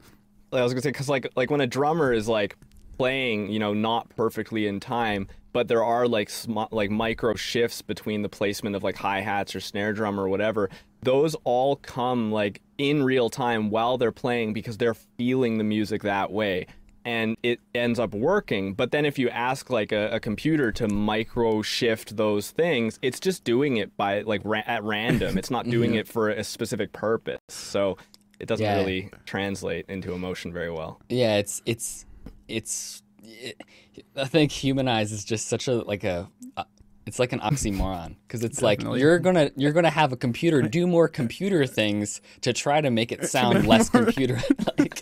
I 0.51 0.61
was 0.61 0.73
gonna 0.73 0.81
say 0.81 0.89
because, 0.89 1.09
like, 1.09 1.27
like 1.35 1.49
when 1.49 1.61
a 1.61 1.67
drummer 1.67 2.13
is 2.13 2.27
like 2.27 2.57
playing, 2.97 3.49
you 3.49 3.59
know, 3.59 3.73
not 3.73 4.09
perfectly 4.15 4.67
in 4.67 4.79
time, 4.79 5.27
but 5.53 5.67
there 5.67 5.83
are 5.83 6.07
like 6.07 6.29
sm- 6.29 6.57
like 6.71 6.89
micro 6.89 7.35
shifts 7.35 7.81
between 7.81 8.23
the 8.23 8.29
placement 8.29 8.75
of 8.75 8.83
like 8.83 8.97
hi 8.97 9.21
hats 9.21 9.55
or 9.55 9.59
snare 9.59 9.93
drum 9.93 10.19
or 10.19 10.27
whatever. 10.27 10.69
Those 11.03 11.35
all 11.43 11.77
come 11.77 12.31
like 12.31 12.61
in 12.77 13.03
real 13.03 13.29
time 13.29 13.69
while 13.69 13.97
they're 13.97 14.11
playing 14.11 14.53
because 14.53 14.77
they're 14.77 14.93
feeling 14.93 15.57
the 15.57 15.63
music 15.63 16.01
that 16.03 16.31
way. 16.31 16.67
And 17.05 17.35
it 17.43 17.59
ends 17.75 17.99
up 17.99 18.13
working. 18.13 18.73
But 18.73 18.91
then 18.91 19.05
if 19.05 19.19
you 19.19 19.29
ask 19.29 19.69
like 19.69 19.91
a, 19.91 20.09
a 20.11 20.19
computer 20.21 20.71
to 20.71 20.87
micro 20.87 21.61
shift 21.61 22.15
those 22.15 22.51
things, 22.51 22.97
it's 23.01 23.19
just 23.19 23.43
doing 23.43 23.75
it 23.75 23.95
by 23.97 24.21
like 24.21 24.41
ra- 24.45 24.63
at 24.65 24.83
random. 24.83 25.37
It's 25.37 25.51
not 25.51 25.65
doing 25.69 25.91
mm-hmm. 25.91 25.99
it 25.99 26.07
for 26.07 26.29
a 26.29 26.45
specific 26.45 26.93
purpose. 26.93 27.41
So 27.49 27.97
it 28.39 28.47
doesn't 28.47 28.65
yeah. 28.65 28.77
really 28.77 29.09
translate 29.25 29.85
into 29.89 30.13
emotion 30.13 30.53
very 30.53 30.71
well. 30.71 31.01
Yeah, 31.09 31.35
it's 31.35 31.61
it's 31.65 32.05
it's 32.47 33.01
it, 33.01 33.02
I 34.15 34.25
think 34.25 34.51
humanize 34.51 35.11
is 35.11 35.23
just 35.23 35.47
such 35.47 35.67
a 35.67 35.75
like 35.75 36.03
a 36.03 36.29
it's 37.05 37.19
like 37.19 37.33
an 37.33 37.39
oxymoron 37.39 38.15
because 38.27 38.43
it's 38.43 38.59
Definitely. 38.59 38.91
like 38.93 39.01
you're 39.01 39.19
gonna 39.19 39.51
you're 39.55 39.71
gonna 39.71 39.89
have 39.89 40.13
a 40.13 40.17
computer 40.17 40.61
do 40.61 40.87
more 40.87 41.07
computer 41.07 41.65
things 41.65 42.21
to 42.41 42.53
try 42.53 42.81
to 42.81 42.89
make 42.89 43.11
it 43.11 43.25
sound 43.29 43.67
less 43.67 43.89
computer 43.89 44.39
like. 44.77 44.99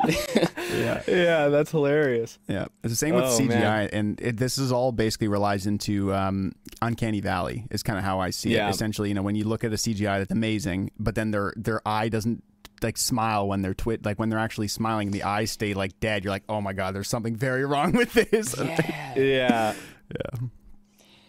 yeah, 0.08 1.02
yeah, 1.06 1.48
that's 1.48 1.70
hilarious. 1.70 2.38
Yeah, 2.48 2.66
it's 2.82 2.92
the 2.92 2.96
same 2.96 3.14
with 3.14 3.24
oh, 3.24 3.38
CGI, 3.38 3.48
man. 3.48 3.88
and 3.92 4.20
it, 4.20 4.36
this 4.36 4.58
is 4.58 4.70
all 4.72 4.92
basically 4.92 5.28
relies 5.28 5.66
into 5.66 6.14
um, 6.14 6.52
uncanny 6.80 7.20
valley. 7.20 7.66
Is 7.70 7.82
kind 7.82 7.98
of 7.98 8.04
how 8.04 8.20
I 8.20 8.30
see 8.30 8.54
yeah. 8.54 8.68
it. 8.68 8.70
Essentially, 8.70 9.08
you 9.08 9.14
know, 9.14 9.22
when 9.22 9.34
you 9.34 9.44
look 9.44 9.64
at 9.64 9.72
a 9.72 9.76
CGI 9.76 10.18
that's 10.18 10.32
amazing, 10.32 10.92
but 10.98 11.14
then 11.14 11.30
their 11.30 11.52
their 11.56 11.86
eye 11.86 12.08
doesn't 12.08 12.42
like 12.82 12.96
smile 12.96 13.48
when 13.48 13.62
they're 13.62 13.74
twit 13.74 14.04
like 14.04 14.18
when 14.18 14.28
they're 14.28 14.38
actually 14.38 14.68
smiling 14.68 15.10
the 15.10 15.22
eyes 15.22 15.50
stay 15.50 15.74
like 15.74 15.98
dead 16.00 16.24
you're 16.24 16.30
like 16.30 16.44
oh 16.48 16.60
my 16.60 16.72
god 16.72 16.94
there's 16.94 17.08
something 17.08 17.36
very 17.36 17.64
wrong 17.66 17.92
with 17.92 18.12
this 18.12 18.56
yeah 18.58 19.14
yeah 19.16 19.74
yeah 20.10 20.48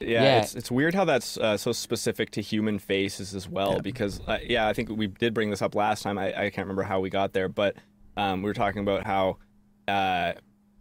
yeah, 0.01 0.24
yeah, 0.24 0.41
it's 0.41 0.56
it's 0.56 0.72
weird 0.72 0.96
how 0.96 1.06
that's 1.06 1.38
uh, 1.38 1.58
so 1.58 1.72
specific 1.72 2.32
to 2.32 2.41
human 2.41 2.79
faces 2.79 3.36
as 3.36 3.50
well. 3.50 3.74
Yeah. 3.74 3.82
Because 3.82 4.22
uh, 4.27 4.38
yeah, 4.41 4.68
I 4.68 4.74
think 4.74 4.89
we 4.89 5.08
did 5.08 5.34
bring 5.34 5.50
this 5.50 5.62
up 5.62 5.75
last 5.75 6.03
time. 6.03 6.18
I, 6.18 6.27
I 6.27 6.50
can't 6.50 6.68
remember 6.68 6.84
how 6.84 7.00
we 7.00 7.10
got 7.10 7.34
there, 7.34 7.50
but 7.50 7.75
um, 8.15 8.41
we 8.41 8.50
were 8.50 8.53
talking 8.53 8.82
about 8.82 9.06
how 9.06 9.38
uh, 9.88 10.34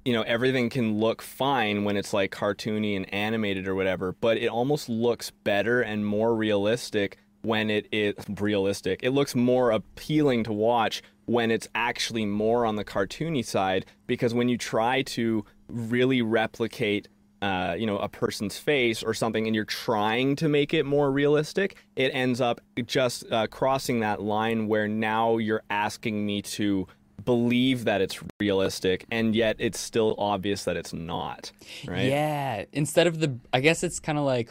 you 0.04 0.12
know 0.12 0.22
everything 0.22 0.70
can 0.70 0.98
look 0.98 1.20
fine 1.20 1.84
when 1.84 1.96
it's 1.96 2.12
like 2.12 2.30
cartoony 2.30 2.96
and 2.96 3.12
animated 3.12 3.66
or 3.66 3.74
whatever, 3.74 4.12
but 4.12 4.38
it 4.38 4.48
almost 4.48 4.88
looks 4.88 5.30
better 5.30 5.80
and 5.80 6.06
more 6.06 6.34
realistic 6.34 7.18
when 7.42 7.70
it 7.70 7.86
is 7.92 8.14
realistic. 8.40 9.00
It 9.02 9.10
looks 9.10 9.34
more 9.34 9.70
appealing 9.70 10.44
to 10.44 10.52
watch 10.52 11.02
when 11.26 11.50
it's 11.50 11.68
actually 11.74 12.24
more 12.24 12.64
on 12.64 12.76
the 12.76 12.84
cartoony 12.84 13.44
side 13.44 13.84
because 14.06 14.32
when 14.32 14.48
you 14.48 14.56
try 14.56 15.02
to 15.02 15.44
really 15.68 16.22
replicate 16.22 17.08
uh, 17.40 17.76
you 17.78 17.86
know 17.86 17.98
a 17.98 18.08
person's 18.08 18.58
face 18.58 19.02
or 19.02 19.14
something 19.14 19.46
and 19.46 19.54
you're 19.54 19.64
trying 19.64 20.34
to 20.34 20.48
make 20.48 20.74
it 20.74 20.84
more 20.84 21.12
realistic 21.12 21.76
it 21.94 22.08
ends 22.08 22.40
up 22.40 22.60
just 22.84 23.30
uh, 23.30 23.46
crossing 23.46 24.00
that 24.00 24.20
line 24.20 24.66
where 24.66 24.88
now 24.88 25.36
you're 25.36 25.62
asking 25.70 26.26
me 26.26 26.42
to 26.42 26.88
believe 27.24 27.84
that 27.84 28.00
it's 28.00 28.18
realistic 28.40 29.04
and 29.12 29.36
yet 29.36 29.54
it's 29.60 29.78
still 29.78 30.16
obvious 30.18 30.64
that 30.64 30.76
it's 30.76 30.92
not 30.92 31.52
right 31.86 32.06
yeah 32.06 32.64
instead 32.72 33.06
of 33.06 33.20
the 33.20 33.38
i 33.52 33.60
guess 33.60 33.84
it's 33.84 34.00
kind 34.00 34.18
of 34.18 34.24
like 34.24 34.50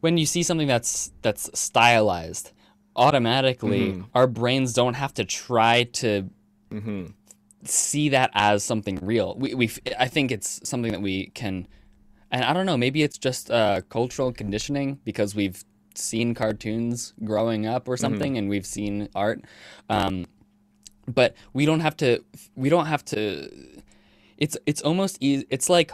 when 0.00 0.16
you 0.18 0.26
see 0.26 0.42
something 0.42 0.68
that's 0.68 1.12
that's 1.22 1.50
stylized, 1.58 2.52
automatically 2.96 3.92
mm-hmm. 3.92 4.02
our 4.14 4.26
brains 4.26 4.72
don't 4.72 4.94
have 4.94 5.14
to 5.14 5.24
try 5.24 5.84
to 5.84 6.28
mm-hmm. 6.70 7.06
see 7.64 8.10
that 8.10 8.30
as 8.34 8.62
something 8.62 8.98
real. 9.02 9.34
We 9.38 9.54
we 9.54 9.70
I 9.98 10.08
think 10.08 10.30
it's 10.30 10.60
something 10.68 10.92
that 10.92 11.02
we 11.02 11.26
can, 11.28 11.66
and 12.30 12.44
I 12.44 12.52
don't 12.52 12.66
know. 12.66 12.76
Maybe 12.76 13.02
it's 13.02 13.18
just 13.18 13.50
uh, 13.50 13.82
cultural 13.88 14.32
conditioning 14.32 15.00
because 15.04 15.34
we've 15.34 15.64
seen 15.94 16.34
cartoons 16.34 17.14
growing 17.24 17.66
up 17.66 17.88
or 17.88 17.94
mm-hmm. 17.94 18.00
something, 18.00 18.32
mm-hmm. 18.32 18.38
and 18.38 18.48
we've 18.48 18.66
seen 18.66 19.08
art. 19.14 19.42
Um, 19.88 20.26
but 21.06 21.34
we 21.52 21.66
don't 21.66 21.80
have 21.80 21.96
to. 21.98 22.24
We 22.54 22.68
don't 22.68 22.86
have 22.86 23.04
to. 23.06 23.50
It's 24.36 24.56
it's 24.66 24.82
almost 24.82 25.18
easy. 25.20 25.46
It's 25.50 25.68
like 25.68 25.90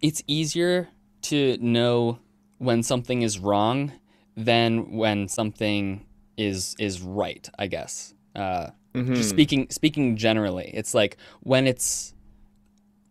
it's 0.00 0.22
easier 0.26 0.88
to 1.28 1.58
know 1.60 2.18
when 2.58 2.82
something 2.82 3.22
is 3.22 3.38
wrong 3.38 3.92
than 4.36 4.92
when 4.92 5.28
something 5.28 6.06
is 6.36 6.74
is 6.78 7.00
right. 7.00 7.48
I 7.58 7.66
guess. 7.66 8.14
Uh, 8.34 8.68
mm-hmm. 8.94 9.14
Just 9.14 9.30
speaking 9.30 9.68
speaking 9.70 10.16
generally, 10.16 10.70
it's 10.74 10.94
like 10.94 11.16
when 11.40 11.66
it's 11.66 12.14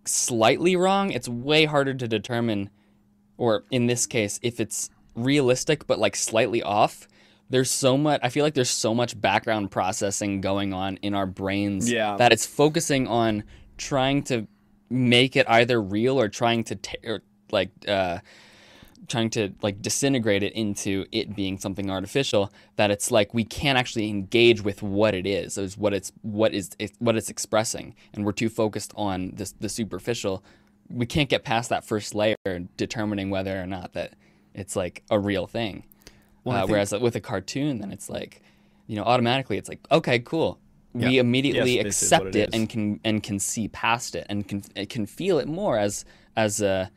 slightly 0.06 0.76
wrong, 0.76 1.12
it's 1.12 1.28
way 1.28 1.66
harder 1.66 1.94
to 1.94 2.08
determine, 2.08 2.70
or 3.38 3.64
in 3.72 3.88
this 3.88 4.06
case, 4.06 4.40
if 4.42 4.60
it's 4.60 4.90
realistic 5.16 5.88
but 5.88 6.00
like 6.00 6.16
slightly 6.16 6.62
off. 6.62 7.08
There's 7.50 7.72
so 7.72 7.98
much. 7.98 8.20
I 8.24 8.30
feel 8.30 8.44
like 8.44 8.56
there's 8.56 8.70
so 8.70 8.94
much 8.94 9.20
background 9.20 9.72
processing 9.72 10.42
going 10.42 10.74
on 10.74 10.98
in 10.98 11.14
our 11.14 11.26
brains 11.26 11.90
yeah. 11.90 12.18
that 12.18 12.34
it's 12.34 12.46
focusing 12.46 13.08
on 13.08 13.46
trying 13.78 14.24
to 14.24 14.48
make 14.90 15.38
it 15.38 15.50
either 15.50 15.82
real 15.82 16.20
or 16.20 16.28
trying 16.28 16.66
to 16.66 16.76
t- 16.76 16.98
or 17.06 17.22
like 17.52 17.70
uh, 17.88 18.20
trying 19.08 19.30
to 19.30 19.54
like 19.62 19.82
disintegrate 19.82 20.44
it 20.44 20.54
into 20.54 21.06
it 21.12 21.36
being 21.36 21.58
something 21.58 21.90
artificial 21.90 22.52
that 22.76 22.92
it's 22.92 23.12
like 23.12 23.34
we 23.34 23.44
can't 23.44 23.78
actually 23.78 24.10
engage 24.10 24.62
with 24.62 24.82
what 24.82 25.14
it 25.14 25.26
is 25.26 25.58
is 25.58 25.78
what 25.78 25.94
it's 25.94 26.12
what 26.22 26.54
is 26.54 26.72
it, 26.80 26.92
what 27.00 27.16
it's 27.16 27.30
expressing. 27.30 27.96
And 28.14 28.26
we're 28.26 28.34
too 28.34 28.50
focused 28.50 28.94
on 28.96 29.32
this 29.36 29.54
the 29.54 29.70
superficial. 29.70 30.44
We 30.90 31.06
can't 31.06 31.30
get 31.30 31.44
past 31.44 31.70
that 31.70 31.86
first 31.86 32.16
layer 32.16 32.36
determining 32.76 33.30
whether 33.30 33.62
or 33.62 33.68
not 33.68 33.94
that 33.94 34.14
it's 34.54 34.76
like 34.76 35.04
a 35.10 35.20
real 35.20 35.48
thing. 35.48 35.84
Well, 36.44 36.58
uh, 36.58 36.60
think... 36.62 36.72
whereas 36.72 36.92
with 36.94 37.16
a 37.16 37.22
cartoon 37.22 37.80
then 37.80 37.92
it's 37.92 38.10
like 38.10 38.42
you 38.88 38.96
know 38.96 39.04
automatically 39.04 39.58
it's 39.58 39.70
like 39.70 39.80
okay 39.92 40.20
cool. 40.20 40.60
Yeah. 40.94 41.10
we 41.10 41.18
immediately 41.20 41.76
yes, 41.76 41.86
accept 41.86 42.36
it, 42.36 42.36
it 42.36 42.50
and 42.54 42.68
can 42.68 43.00
and 43.04 43.22
can 43.22 43.40
see 43.40 43.68
past 43.68 44.16
it 44.16 44.26
and 44.30 44.48
can 44.48 44.62
can 44.62 45.06
feel 45.06 45.38
it 45.38 45.48
more 45.48 45.78
as 45.78 46.06
as 46.36 46.62
a 46.62 46.90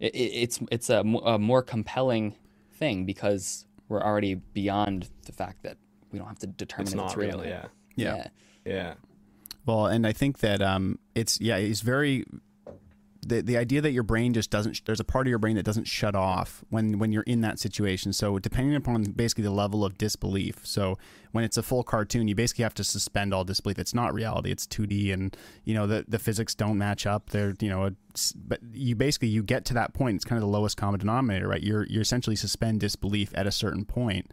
it, 0.00 0.14
it's 0.14 0.60
it's 0.70 0.90
a, 0.90 1.00
a 1.00 1.38
more 1.38 1.62
compelling 1.62 2.34
thing 2.72 3.04
because 3.04 3.66
we're 3.88 4.02
already 4.02 4.34
beyond 4.34 5.08
the 5.26 5.32
fact 5.32 5.62
that 5.62 5.76
we 6.10 6.18
don't 6.18 6.28
have 6.28 6.38
to 6.40 6.46
determine 6.46 6.86
it's 6.86 6.94
if 6.94 7.00
it's 7.00 7.16
real. 7.16 7.40
real. 7.40 7.46
Yeah. 7.46 7.66
yeah. 7.96 8.14
Yeah. 8.16 8.28
Yeah. 8.64 8.94
Well, 9.66 9.86
and 9.86 10.06
I 10.06 10.12
think 10.12 10.38
that 10.38 10.60
um, 10.62 10.98
it's 11.14 11.40
yeah, 11.40 11.56
it's 11.56 11.80
very 11.80 12.24
the 13.26 13.40
the 13.40 13.56
idea 13.56 13.80
that 13.80 13.92
your 13.92 14.02
brain 14.02 14.32
just 14.32 14.50
doesn't 14.50 14.84
there's 14.84 15.00
a 15.00 15.04
part 15.04 15.26
of 15.26 15.30
your 15.30 15.38
brain 15.38 15.56
that 15.56 15.64
doesn't 15.64 15.84
shut 15.84 16.14
off 16.14 16.64
when 16.70 16.98
when 16.98 17.12
you're 17.12 17.22
in 17.24 17.40
that 17.42 17.58
situation. 17.58 18.12
So 18.12 18.38
depending 18.38 18.74
upon 18.74 19.04
basically 19.04 19.44
the 19.44 19.50
level 19.50 19.84
of 19.84 19.98
disbelief 19.98 20.60
so 20.64 20.98
when 21.32 21.44
it's 21.44 21.56
a 21.56 21.62
full 21.62 21.82
cartoon 21.82 22.28
you 22.28 22.34
basically 22.34 22.62
have 22.62 22.74
to 22.74 22.84
suspend 22.84 23.34
all 23.34 23.44
disbelief. 23.44 23.78
It's 23.78 23.94
not 23.94 24.14
reality. 24.14 24.50
It's 24.50 24.66
2d 24.66 25.12
and 25.12 25.36
you 25.64 25.74
know 25.74 25.86
the 25.86 26.04
the 26.08 26.18
physics 26.18 26.54
don't 26.54 26.78
match 26.78 27.06
up. 27.06 27.30
They're 27.30 27.54
you 27.60 27.68
know 27.68 27.90
but 28.36 28.60
you 28.72 28.94
basically 28.94 29.28
you 29.28 29.42
get 29.42 29.64
to 29.66 29.74
that 29.74 29.94
point. 29.94 30.16
It's 30.16 30.24
kind 30.24 30.36
of 30.36 30.42
the 30.42 30.52
lowest 30.52 30.76
common 30.76 31.00
denominator 31.00 31.48
right? 31.48 31.62
You're 31.62 31.84
you 31.86 32.00
essentially 32.00 32.36
suspend 32.36 32.80
disbelief 32.80 33.32
at 33.34 33.46
a 33.46 33.52
certain 33.52 33.84
point. 33.84 34.30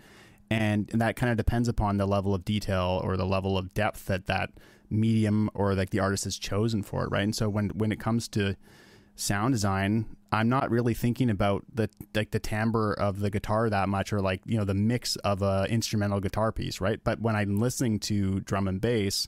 And, 0.49 0.89
and 0.91 0.99
that 0.99 1.15
kind 1.15 1.31
of 1.31 1.37
depends 1.37 1.69
upon 1.69 1.95
the 1.95 2.05
level 2.05 2.35
of 2.35 2.43
detail 2.43 2.99
or 3.05 3.15
the 3.15 3.25
level 3.25 3.57
of 3.57 3.73
depth 3.73 4.07
that 4.07 4.25
that 4.25 4.49
medium 4.91 5.49
or 5.53 5.73
like 5.73 5.89
the 5.89 5.99
artist 5.99 6.25
has 6.25 6.37
chosen 6.37 6.83
for 6.83 7.05
it 7.05 7.09
right? 7.09 7.23
And 7.23 7.35
so 7.35 7.49
when 7.49 7.69
when 7.69 7.91
it 7.91 7.99
comes 7.99 8.27
to 8.29 8.55
sound 9.21 9.53
design, 9.53 10.05
I'm 10.31 10.49
not 10.49 10.71
really 10.71 10.93
thinking 10.93 11.29
about 11.29 11.63
the 11.73 11.89
like 12.15 12.31
the 12.31 12.39
timbre 12.39 12.93
of 12.93 13.19
the 13.19 13.29
guitar 13.29 13.69
that 13.69 13.89
much, 13.89 14.11
or 14.11 14.19
like 14.19 14.41
you 14.45 14.57
know 14.57 14.65
the 14.65 14.73
mix 14.73 15.15
of 15.17 15.41
a 15.41 15.65
instrumental 15.69 16.19
guitar 16.19 16.51
piece, 16.51 16.81
right? 16.81 16.99
But 17.03 17.21
when 17.21 17.35
I'm 17.35 17.59
listening 17.59 17.99
to 17.99 18.39
drum 18.41 18.67
and 18.67 18.81
bass, 18.81 19.27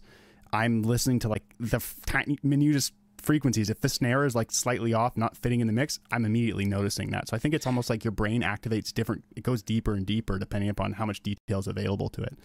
I'm 0.52 0.82
listening 0.82 1.20
to 1.20 1.30
like 1.30 1.44
the 1.60 1.84
tiny 2.06 2.38
minutest 2.44 2.94
frequencies. 3.18 3.70
If 3.70 3.82
the 3.82 3.90
snare 3.90 4.26
is 4.26 4.36
like 4.36 4.52
slightly 4.52 4.94
off, 4.94 5.16
not 5.16 5.38
fitting 5.38 5.62
in 5.62 5.68
the 5.68 5.74
mix, 5.74 6.00
I'm 6.12 6.26
immediately 6.26 6.66
noticing 6.66 7.12
that. 7.12 7.30
So 7.30 7.36
I 7.36 7.40
think 7.40 7.54
it's 7.54 7.68
almost 7.68 7.90
like 7.90 8.04
your 8.04 8.12
brain 8.12 8.42
activates 8.42 8.94
different. 8.94 9.24
It 9.36 9.44
goes 9.44 9.62
deeper 9.62 9.94
and 9.94 10.06
deeper 10.06 10.40
depending 10.40 10.70
upon 10.70 10.94
how 10.94 11.06
much 11.06 11.22
detail 11.22 11.60
is 11.60 11.68
available 11.68 12.10
to 12.10 12.22
it. 12.24 12.38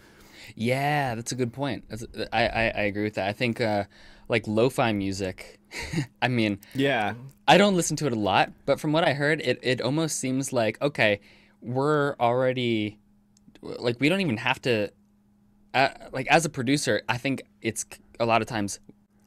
Yeah, 0.55 1.15
that's 1.15 1.31
a 1.31 1.35
good 1.35 1.53
point. 1.53 1.83
I, 2.31 2.47
I, 2.47 2.63
I 2.69 2.81
agree 2.83 3.03
with 3.03 3.15
that. 3.15 3.27
I 3.27 3.33
think 3.33 3.61
uh, 3.61 3.83
like 4.29 4.47
lo-fi 4.47 4.93
music. 4.93 5.59
I 6.21 6.29
mean, 6.29 6.59
yeah, 6.73 7.15
I 7.47 7.57
don't 7.57 7.75
listen 7.75 7.97
to 7.97 8.07
it 8.07 8.13
a 8.13 8.19
lot, 8.19 8.51
but 8.65 8.79
from 8.79 8.93
what 8.93 9.03
I 9.03 9.13
heard, 9.13 9.41
it 9.41 9.59
it 9.61 9.81
almost 9.81 10.17
seems 10.17 10.53
like 10.53 10.81
okay, 10.81 11.19
we're 11.61 12.15
already 12.19 12.99
like 13.61 13.97
we 13.99 14.07
don't 14.07 14.21
even 14.21 14.37
have 14.37 14.61
to. 14.61 14.91
Uh, 15.71 15.89
like 16.11 16.25
as 16.27 16.45
a 16.45 16.49
producer, 16.49 17.03
I 17.07 17.17
think 17.17 17.43
it's 17.61 17.85
a 18.19 18.25
lot 18.25 18.41
of 18.41 18.47
times 18.47 18.79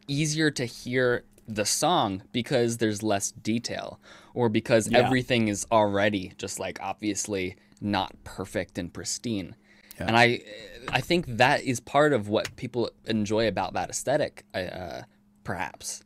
easier 0.09 0.51
to 0.51 0.65
hear 0.65 1.25
the 1.47 1.65
song 1.65 2.23
because 2.33 2.79
there's 2.79 3.03
less 3.03 3.31
detail 3.31 4.01
or 4.35 4.49
because 4.49 4.91
yeah. 4.91 4.99
everything 4.99 5.49
is 5.49 5.67
already 5.71 6.33
just 6.39 6.59
like 6.59 6.79
obviously 6.81 7.57
not 7.81 8.13
perfect 8.25 8.79
and 8.79 8.93
pristine. 8.93 9.55
Yeah. 9.99 10.07
And 10.07 10.17
I, 10.17 10.41
I 10.89 11.01
think 11.01 11.27
that 11.27 11.63
is 11.63 11.81
part 11.81 12.13
of 12.13 12.29
what 12.29 12.55
people 12.57 12.91
enjoy 13.07 13.49
about 13.49 13.75
that 13.75 13.91
aesthetic. 13.91 14.45
Uh, 14.55 15.03
perhaps 15.45 16.05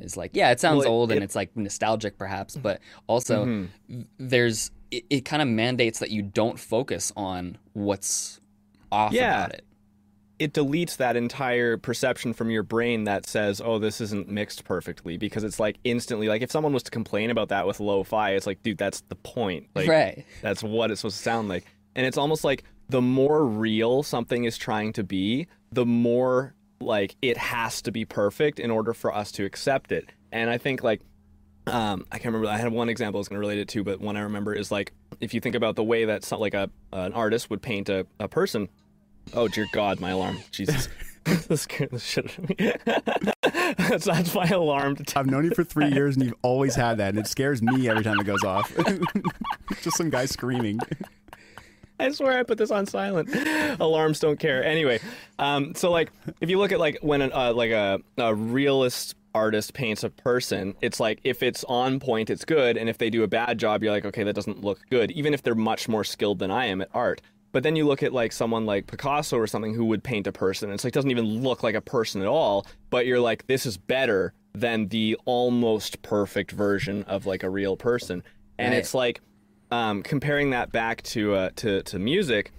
is 0.00 0.16
like, 0.16 0.32
yeah, 0.34 0.50
it 0.50 0.60
sounds 0.60 0.78
well, 0.78 0.86
it, 0.86 0.90
old 0.90 1.12
and 1.12 1.22
it's 1.22 1.36
like 1.36 1.56
nostalgic, 1.56 2.18
perhaps, 2.18 2.56
but 2.56 2.80
also 3.06 3.46
mm-hmm. 3.46 4.02
there's 4.18 4.70
it, 4.90 5.04
it 5.10 5.20
kind 5.24 5.42
of 5.42 5.48
mandates 5.48 5.98
that 6.00 6.10
you 6.10 6.22
don't 6.22 6.58
focus 6.58 7.12
on 7.16 7.58
what's 7.72 8.40
off 8.90 9.12
yeah. 9.12 9.44
about 9.44 9.54
it. 9.54 9.64
It 10.38 10.54
deletes 10.54 10.96
that 10.96 11.14
entire 11.14 11.76
perception 11.76 12.32
from 12.32 12.50
your 12.50 12.64
brain 12.64 13.04
that 13.04 13.26
says, 13.26 13.60
"Oh, 13.64 13.78
this 13.78 14.00
isn't 14.00 14.28
mixed 14.28 14.64
perfectly," 14.64 15.16
because 15.16 15.44
it's 15.44 15.60
like 15.60 15.78
instantly. 15.84 16.26
Like 16.26 16.42
if 16.42 16.50
someone 16.50 16.72
was 16.72 16.82
to 16.84 16.90
complain 16.90 17.30
about 17.30 17.50
that 17.50 17.64
with 17.66 17.78
lo-fi, 17.78 18.32
it's 18.32 18.46
like, 18.46 18.60
dude, 18.62 18.78
that's 18.78 19.02
the 19.02 19.14
point. 19.14 19.68
Like, 19.76 19.88
right. 19.88 20.24
That's 20.40 20.62
what 20.62 20.90
it's 20.90 21.00
supposed 21.02 21.18
to 21.18 21.22
sound 21.22 21.48
like, 21.48 21.64
and 21.94 22.04
it's 22.04 22.18
almost 22.18 22.42
like 22.42 22.64
the 22.88 23.02
more 23.02 23.46
real 23.46 24.02
something 24.02 24.44
is 24.44 24.56
trying 24.58 24.92
to 24.94 25.04
be, 25.04 25.46
the 25.70 25.86
more 25.86 26.54
like 26.80 27.16
it 27.22 27.36
has 27.36 27.82
to 27.82 27.92
be 27.92 28.04
perfect 28.04 28.58
in 28.58 28.70
order 28.70 28.92
for 28.92 29.14
us 29.14 29.32
to 29.32 29.44
accept 29.44 29.92
it. 29.92 30.10
And 30.32 30.50
I 30.50 30.58
think 30.58 30.82
like 30.82 31.00
um, 31.66 32.06
I 32.10 32.18
can't 32.18 32.34
remember. 32.34 32.48
I 32.48 32.58
had 32.58 32.72
one 32.72 32.88
example 32.88 33.18
I 33.18 33.20
was 33.20 33.28
going 33.28 33.36
to 33.36 33.40
relate 33.40 33.58
it 33.58 33.68
to, 33.68 33.84
but 33.84 34.00
one 34.00 34.16
I 34.16 34.22
remember 34.22 34.52
is 34.52 34.72
like 34.72 34.92
if 35.20 35.32
you 35.32 35.40
think 35.40 35.54
about 35.54 35.76
the 35.76 35.84
way 35.84 36.06
that 36.06 36.24
some, 36.24 36.40
like 36.40 36.54
a 36.54 36.68
an 36.92 37.12
artist 37.12 37.50
would 37.50 37.62
paint 37.62 37.88
a, 37.88 38.06
a 38.18 38.28
person. 38.28 38.68
Oh 39.32 39.46
dear 39.46 39.66
God, 39.72 40.00
my 40.00 40.10
alarm! 40.10 40.38
Jesus, 40.50 40.88
this 41.24 41.62
scared 41.62 41.90
the 41.90 42.00
shit 42.00 42.24
out 42.24 42.38
of 42.38 42.48
me. 42.48 42.72
that's, 43.88 44.04
that's 44.06 44.34
my 44.34 44.46
alarm. 44.48 44.96
I've 45.14 45.26
known 45.26 45.44
you 45.44 45.52
for 45.54 45.62
three 45.62 45.88
years, 45.88 46.16
and 46.16 46.24
you've 46.24 46.34
always 46.42 46.74
had 46.74 46.98
that, 46.98 47.10
and 47.10 47.18
it 47.18 47.28
scares 47.28 47.62
me 47.62 47.88
every 47.88 48.02
time 48.02 48.18
it 48.18 48.26
goes 48.26 48.42
off. 48.42 48.74
Just 49.82 49.96
some 49.96 50.10
guy 50.10 50.26
screaming. 50.26 50.80
I 52.02 52.10
swear 52.10 52.38
I 52.38 52.42
put 52.42 52.58
this 52.58 52.70
on 52.70 52.86
silent. 52.86 53.30
Alarms 53.80 54.20
don't 54.20 54.38
care. 54.38 54.64
Anyway, 54.64 55.00
um, 55.38 55.74
so 55.74 55.90
like 55.90 56.10
if 56.40 56.50
you 56.50 56.58
look 56.58 56.72
at 56.72 56.80
like 56.80 56.98
when 57.00 57.22
an, 57.22 57.32
uh, 57.32 57.52
like 57.52 57.70
a, 57.70 58.00
a 58.18 58.34
realist 58.34 59.14
artist 59.34 59.72
paints 59.72 60.02
a 60.04 60.10
person, 60.10 60.74
it's 60.80 61.00
like 61.00 61.20
if 61.24 61.42
it's 61.42 61.64
on 61.64 62.00
point, 62.00 62.28
it's 62.30 62.44
good, 62.44 62.76
and 62.76 62.88
if 62.88 62.98
they 62.98 63.10
do 63.10 63.22
a 63.22 63.28
bad 63.28 63.58
job, 63.58 63.82
you're 63.82 63.92
like, 63.92 64.04
okay, 64.04 64.24
that 64.24 64.34
doesn't 64.34 64.62
look 64.62 64.80
good, 64.90 65.10
even 65.12 65.32
if 65.32 65.42
they're 65.42 65.54
much 65.54 65.88
more 65.88 66.04
skilled 66.04 66.38
than 66.38 66.50
I 66.50 66.66
am 66.66 66.80
at 66.80 66.88
art. 66.92 67.20
But 67.52 67.62
then 67.62 67.76
you 67.76 67.86
look 67.86 68.02
at 68.02 68.12
like 68.12 68.32
someone 68.32 68.66
like 68.66 68.86
Picasso 68.86 69.36
or 69.36 69.46
something 69.46 69.74
who 69.74 69.84
would 69.86 70.02
paint 70.02 70.26
a 70.26 70.32
person, 70.32 70.70
and 70.70 70.74
it's 70.74 70.84
like 70.84 70.92
doesn't 70.92 71.10
even 71.10 71.42
look 71.42 71.62
like 71.62 71.74
a 71.74 71.80
person 71.80 72.20
at 72.20 72.28
all. 72.28 72.66
But 72.90 73.06
you're 73.06 73.20
like, 73.20 73.46
this 73.46 73.66
is 73.66 73.76
better 73.76 74.32
than 74.54 74.88
the 74.88 75.16
almost 75.24 76.02
perfect 76.02 76.50
version 76.50 77.04
of 77.04 77.26
like 77.26 77.42
a 77.42 77.50
real 77.50 77.76
person, 77.76 78.22
and 78.58 78.72
right. 78.72 78.78
it's 78.78 78.94
like 78.94 79.20
um, 79.72 80.02
comparing 80.02 80.50
that 80.50 80.70
back 80.70 81.02
to 81.02 81.34
uh, 81.34 81.50
to 81.56 81.82
to 81.84 81.98
music, 81.98 82.52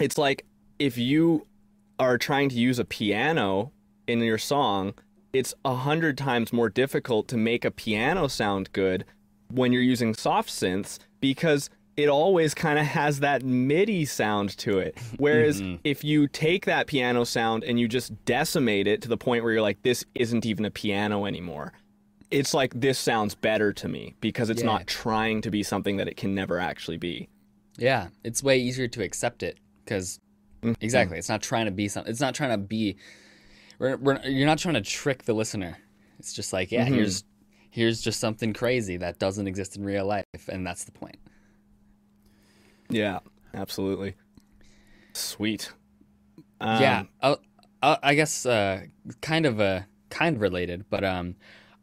it's 0.00 0.18
like 0.18 0.44
if 0.78 0.98
you 0.98 1.46
are 1.98 2.18
trying 2.18 2.50
to 2.50 2.56
use 2.56 2.78
a 2.78 2.84
piano 2.84 3.72
in 4.06 4.20
your 4.20 4.36
song, 4.36 4.92
it's 5.32 5.54
a 5.64 5.74
hundred 5.74 6.18
times 6.18 6.52
more 6.52 6.68
difficult 6.68 7.26
to 7.28 7.38
make 7.38 7.64
a 7.64 7.70
piano 7.70 8.28
sound 8.28 8.70
good 8.72 9.06
when 9.50 9.72
you're 9.72 9.82
using 9.82 10.12
soft 10.12 10.50
synths 10.50 10.98
because 11.20 11.70
it 11.96 12.10
always 12.10 12.52
kind 12.52 12.78
of 12.78 12.84
has 12.84 13.20
that 13.20 13.42
MIDI 13.42 14.04
sound 14.04 14.50
to 14.58 14.78
it. 14.78 14.98
Whereas 15.16 15.62
mm-hmm. 15.62 15.76
if 15.84 16.04
you 16.04 16.28
take 16.28 16.66
that 16.66 16.86
piano 16.86 17.24
sound 17.24 17.64
and 17.64 17.80
you 17.80 17.88
just 17.88 18.12
decimate 18.26 18.86
it 18.86 19.00
to 19.00 19.08
the 19.08 19.16
point 19.16 19.42
where 19.42 19.54
you're 19.54 19.62
like, 19.62 19.80
this 19.80 20.04
isn't 20.14 20.44
even 20.44 20.66
a 20.66 20.70
piano 20.70 21.24
anymore, 21.24 21.72
it's 22.30 22.54
like 22.54 22.72
this 22.78 22.98
sounds 22.98 23.34
better 23.34 23.72
to 23.72 23.88
me 23.88 24.14
because 24.20 24.50
it's 24.50 24.62
yeah. 24.62 24.66
not 24.66 24.86
trying 24.86 25.40
to 25.42 25.50
be 25.50 25.62
something 25.62 25.96
that 25.96 26.08
it 26.08 26.16
can 26.16 26.34
never 26.34 26.58
actually 26.58 26.96
be. 26.96 27.28
Yeah, 27.78 28.08
it's 28.24 28.42
way 28.42 28.58
easier 28.58 28.88
to 28.88 29.02
accept 29.02 29.42
it 29.42 29.58
because 29.84 30.18
mm-hmm. 30.62 30.72
exactly, 30.80 31.18
it's 31.18 31.28
not 31.28 31.42
trying 31.42 31.66
to 31.66 31.70
be 31.70 31.88
something. 31.88 32.10
It's 32.10 32.20
not 32.20 32.34
trying 32.34 32.50
to 32.50 32.58
be. 32.58 32.96
We're, 33.78 33.96
we're, 33.96 34.20
you're 34.24 34.46
not 34.46 34.58
trying 34.58 34.74
to 34.74 34.80
trick 34.80 35.24
the 35.24 35.34
listener. 35.34 35.76
It's 36.18 36.32
just 36.32 36.52
like, 36.52 36.72
yeah, 36.72 36.84
mm-hmm. 36.84 36.94
here's 36.94 37.24
here's 37.70 38.00
just 38.00 38.20
something 38.20 38.54
crazy 38.54 38.96
that 38.96 39.18
doesn't 39.18 39.46
exist 39.46 39.76
in 39.76 39.84
real 39.84 40.06
life, 40.06 40.24
and 40.48 40.66
that's 40.66 40.84
the 40.84 40.92
point. 40.92 41.18
Yeah, 42.88 43.20
absolutely. 43.52 44.14
Sweet. 45.12 45.72
Um, 46.60 46.80
yeah, 46.80 47.02
I'll, 47.20 47.40
I'll, 47.82 47.98
i 48.02 48.14
guess 48.14 48.46
uh, 48.46 48.82
kind 49.20 49.44
of 49.44 49.60
a 49.60 49.64
uh, 49.64 49.82
kind 50.08 50.36
of 50.36 50.42
related, 50.42 50.86
but 50.88 51.04
um, 51.04 51.36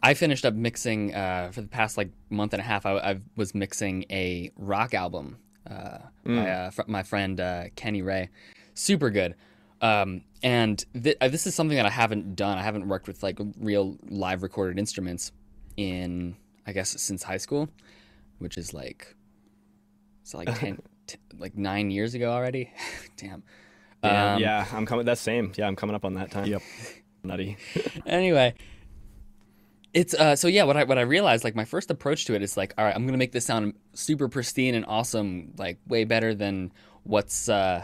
I 0.03 0.13
finished 0.13 0.45
up 0.45 0.53
mixing 0.53 1.15
uh, 1.15 1.51
for 1.53 1.61
the 1.61 1.67
past 1.67 1.97
like 1.97 2.09
month 2.29 2.53
and 2.53 2.59
a 2.59 2.63
half. 2.63 2.85
I, 2.85 2.97
I 2.97 3.19
was 3.37 3.55
mixing 3.55 4.05
a 4.09 4.51
rock 4.57 4.93
album 4.93 5.37
uh, 5.65 5.99
mm. 6.25 6.43
by 6.43 6.51
uh, 6.51 6.69
fr- 6.71 6.81
my 6.87 7.03
friend 7.03 7.39
uh, 7.39 7.63
Kenny 7.77 8.01
Ray. 8.01 8.29
Super 8.73 9.09
good. 9.09 9.35
Um, 9.81 10.21
and 10.43 10.83
th- 11.01 11.15
uh, 11.21 11.29
this 11.29 11.47
is 11.47 11.55
something 11.55 11.77
that 11.77 11.85
I 11.85 11.89
haven't 11.89 12.35
done. 12.35 12.57
I 12.57 12.63
haven't 12.63 12.87
worked 12.87 13.07
with 13.07 13.23
like 13.23 13.39
real 13.57 13.97
live 14.09 14.43
recorded 14.43 14.77
instruments 14.77 15.31
in 15.77 16.35
I 16.67 16.73
guess 16.73 17.01
since 17.01 17.23
high 17.23 17.37
school, 17.37 17.69
which 18.39 18.57
is 18.57 18.73
like 18.73 19.15
so 20.23 20.37
like 20.37 20.53
ten, 20.59 20.81
t- 21.07 21.17
like 21.37 21.55
nine 21.55 21.91
years 21.91 22.13
ago 22.13 22.29
already. 22.29 22.71
Damn. 23.17 23.43
Yeah, 24.03 24.33
um, 24.33 24.41
yeah, 24.41 24.65
I'm 24.73 24.85
coming. 24.85 25.05
That's 25.05 25.21
same. 25.21 25.53
Yeah, 25.55 25.65
I'm 25.65 25.77
coming 25.77 25.95
up 25.95 26.03
on 26.03 26.15
that 26.15 26.29
time. 26.29 26.47
Yep. 26.47 26.61
Nutty. 27.23 27.55
anyway, 28.05 28.53
it's 29.93 30.13
uh 30.15 30.35
so 30.35 30.47
yeah 30.47 30.63
what 30.63 30.75
i 30.75 30.83
what 30.83 30.97
i 30.97 31.01
realized 31.01 31.43
like 31.43 31.55
my 31.55 31.65
first 31.65 31.91
approach 31.91 32.25
to 32.25 32.33
it 32.33 32.41
is 32.41 32.57
like 32.57 32.73
all 32.77 32.85
right 32.85 32.95
i'm 32.95 33.05
gonna 33.05 33.17
make 33.17 33.31
this 33.31 33.45
sound 33.45 33.73
super 33.93 34.27
pristine 34.27 34.73
and 34.75 34.85
awesome 34.87 35.53
like 35.57 35.77
way 35.87 36.03
better 36.03 36.33
than 36.33 36.71
what's 37.03 37.47
uh 37.47 37.83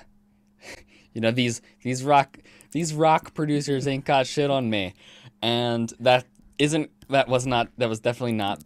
you 1.14 1.22
know 1.22 1.32
these 1.32 1.62
these 1.84 2.04
rock 2.04 2.38
these 2.72 2.94
rock 2.94 3.34
producers 3.34 3.88
ain't 3.88 4.06
got 4.06 4.28
shit 4.28 4.50
on 4.52 4.70
me. 4.70 4.94
And 5.42 5.92
that 6.00 6.26
isn't 6.58 6.92
that 7.10 7.28
was 7.28 7.48
not 7.48 7.70
that 7.78 7.90
was 7.90 8.00
definitely 8.00 8.34
not 8.34 8.64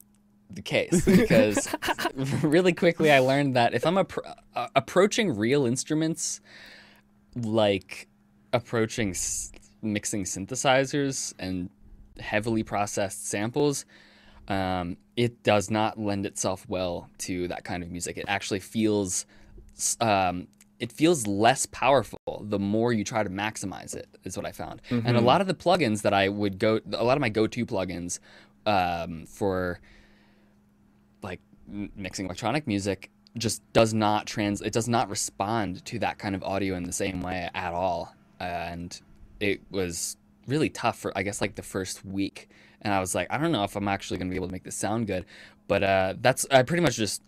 the 0.50 0.62
case 0.62 1.06
because 1.18 1.68
really 2.44 2.74
quickly 2.74 3.12
i 3.12 3.20
learned 3.20 3.56
that 3.56 3.74
if 3.74 3.86
i'm 3.88 3.96
appro- 3.96 4.36
uh, 4.56 4.68
approaching 4.76 5.36
real 5.36 5.66
instruments 5.66 6.42
like 7.36 8.08
approaching 8.52 9.12
s- 9.12 9.52
mixing 9.82 10.26
synthesizers 10.26 11.34
and 11.40 11.70
heavily 12.19 12.63
processed 12.63 13.28
samples, 13.28 13.86
um, 14.47 14.97
it 15.15 15.43
does 15.43 15.69
not 15.69 15.99
lend 15.99 16.26
itself 16.26 16.65
well 16.67 17.10
to 17.19 17.47
that 17.47 17.63
kind 17.63 17.84
of 17.84 17.91
music. 17.91 18.17
It 18.17 18.26
actually 18.28 18.60
feels 18.60 19.26
um, 20.02 20.47
it 20.80 20.91
feels 20.91 21.26
less 21.28 21.65
powerful 21.67 22.19
the 22.41 22.60
more 22.60 22.91
you 22.91 23.04
try 23.04 23.23
to 23.23 23.30
maximize 23.30 23.95
it 23.95 24.08
is 24.23 24.36
what 24.36 24.45
i 24.45 24.52
found 24.52 24.82
mm-hmm. 24.89 25.08
and 25.08 25.15
a 25.15 25.21
lot 25.21 25.39
of 25.39 25.47
the 25.47 25.54
plugins 25.54 26.02
that 26.02 26.13
i 26.13 26.28
would 26.28 26.60
go 26.60 26.80
a 26.93 27.04
lot 27.04 27.15
of 27.17 27.21
my 27.21 27.30
go-to 27.30 27.65
plugins 27.65 28.19
um, 28.65 29.26
for 29.26 29.80
like 31.21 31.39
mixing 31.95 32.26
electronic 32.26 32.67
music 32.67 33.10
just 33.38 33.62
does 33.71 33.93
not 33.93 34.28
trans 34.28 34.62
it 34.62 34.73
does 34.73 34.89
not 34.89 35.10
respond 35.10 35.84
to 35.86 35.99
that 35.99 36.17
kind 36.17 36.36
of 36.36 36.43
audio 36.43 36.76
in 36.76 36.84
the 36.84 36.91
same 36.91 37.21
way 37.21 37.49
at 37.54 37.73
all 37.73 38.13
and 38.39 39.02
it 39.39 39.62
was 39.71 40.17
really 40.48 40.70
tough 40.70 40.98
for 40.98 41.16
i 41.18 41.24
guess 41.24 41.42
like 41.42 41.56
the 41.56 41.62
first 41.62 42.04
week 42.06 42.50
and 42.82 42.94
i 42.94 43.00
was 43.00 43.16
like 43.16 43.28
i 43.30 43.38
don't 43.38 43.52
know 43.52 43.64
if 43.64 43.76
i'm 43.76 43.88
actually 43.88 44.18
going 44.18 44.28
to 44.28 44.32
be 44.32 44.38
able 44.38 44.48
to 44.48 44.54
make 44.54 44.64
this 44.64 44.76
sound 44.76 45.08
good 45.08 45.26
but 45.68 45.84
uh, 45.84 46.14
that's 46.22 46.46
i 46.52 46.62
pretty 46.64 46.82
much 46.82 46.96
just 46.96 47.22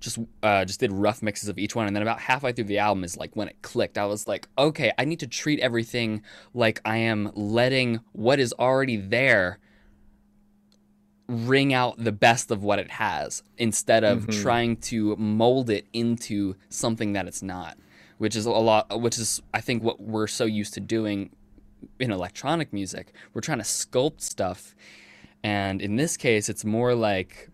just 0.00 0.18
uh, 0.42 0.64
just 0.64 0.80
did 0.80 0.92
rough 0.92 1.22
mixes 1.22 1.48
of 1.48 1.58
each 1.58 1.74
one, 1.74 1.86
and 1.86 1.94
then 1.94 2.02
about 2.02 2.20
halfway 2.20 2.52
through 2.52 2.64
the 2.64 2.78
album 2.78 3.04
is 3.04 3.16
like 3.16 3.34
when 3.34 3.48
it 3.48 3.60
clicked. 3.62 3.98
I 3.98 4.06
was 4.06 4.28
like, 4.28 4.48
okay, 4.58 4.92
I 4.98 5.04
need 5.04 5.20
to 5.20 5.26
treat 5.26 5.58
everything 5.60 6.22
like 6.54 6.80
I 6.84 6.98
am 6.98 7.30
letting 7.34 8.00
what 8.12 8.38
is 8.38 8.54
already 8.58 8.96
there 8.96 9.58
ring 11.28 11.74
out 11.74 11.96
the 12.02 12.12
best 12.12 12.50
of 12.50 12.62
what 12.62 12.78
it 12.78 12.90
has 12.92 13.42
instead 13.58 14.04
of 14.04 14.26
mm-hmm. 14.26 14.42
trying 14.42 14.76
to 14.76 15.16
mold 15.16 15.70
it 15.70 15.86
into 15.92 16.54
something 16.68 17.14
that 17.14 17.26
it's 17.26 17.42
not 17.42 17.76
which 18.18 18.36
is 18.36 18.46
a 18.46 18.50
lot 18.50 19.00
which 19.00 19.18
is 19.18 19.42
i 19.52 19.60
think 19.60 19.82
what 19.82 20.00
we're 20.00 20.28
so 20.28 20.44
used 20.44 20.72
to 20.74 20.78
doing 20.78 21.28
in 21.98 22.10
electronic 22.10 22.72
music 22.72 23.12
we're 23.32 23.40
trying 23.40 23.58
to 23.58 23.64
sculpt 23.64 24.20
stuff 24.20 24.74
and 25.42 25.80
in 25.80 25.96
this 25.96 26.16
case 26.16 26.48
it's 26.48 26.64
more 26.64 26.94
like 26.94 27.50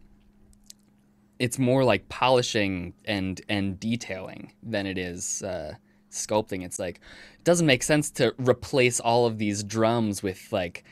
it's 1.42 1.58
more 1.58 1.82
like 1.82 2.08
polishing 2.08 2.94
and 3.04 3.40
and 3.48 3.80
detailing 3.80 4.52
than 4.62 4.86
it 4.86 4.96
is 4.96 5.42
uh, 5.42 5.74
sculpting. 6.08 6.64
It's 6.64 6.78
like 6.78 7.00
it 7.34 7.44
doesn't 7.44 7.66
make 7.66 7.82
sense 7.82 8.10
to 8.12 8.32
replace 8.38 9.00
all 9.00 9.26
of 9.26 9.38
these 9.38 9.64
drums 9.64 10.22
with 10.22 10.52
like 10.52 10.84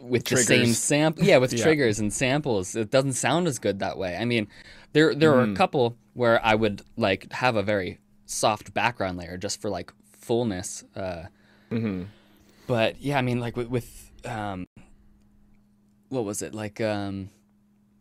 with 0.00 0.22
triggers. 0.22 0.46
the 0.46 0.64
same 0.64 0.74
sample. 0.74 1.24
Yeah, 1.24 1.38
with 1.38 1.52
yeah. 1.54 1.64
triggers 1.64 1.98
and 1.98 2.12
samples. 2.12 2.76
It 2.76 2.92
doesn't 2.92 3.14
sound 3.14 3.48
as 3.48 3.58
good 3.58 3.80
that 3.80 3.98
way. 3.98 4.16
I 4.16 4.24
mean, 4.24 4.46
there 4.92 5.12
there 5.12 5.32
mm. 5.32 5.34
are 5.34 5.40
a 5.40 5.44
mm-hmm. 5.46 5.54
couple 5.54 5.96
where 6.14 6.44
I 6.44 6.54
would 6.54 6.82
like 6.96 7.32
have 7.32 7.56
a 7.56 7.64
very 7.64 7.98
soft 8.26 8.74
background 8.74 9.18
layer 9.18 9.36
just 9.36 9.60
for 9.60 9.70
like 9.70 9.92
fullness. 10.12 10.84
Uh, 10.94 11.24
mm-hmm. 11.76 12.02
But 12.66 13.00
yeah, 13.00 13.18
I 13.18 13.22
mean, 13.22 13.40
like 13.40 13.56
with, 13.56 13.68
with 13.68 14.10
um, 14.24 14.66
what 16.08 16.24
was 16.24 16.42
it 16.42 16.54
like? 16.54 16.80
Um, 16.80 17.30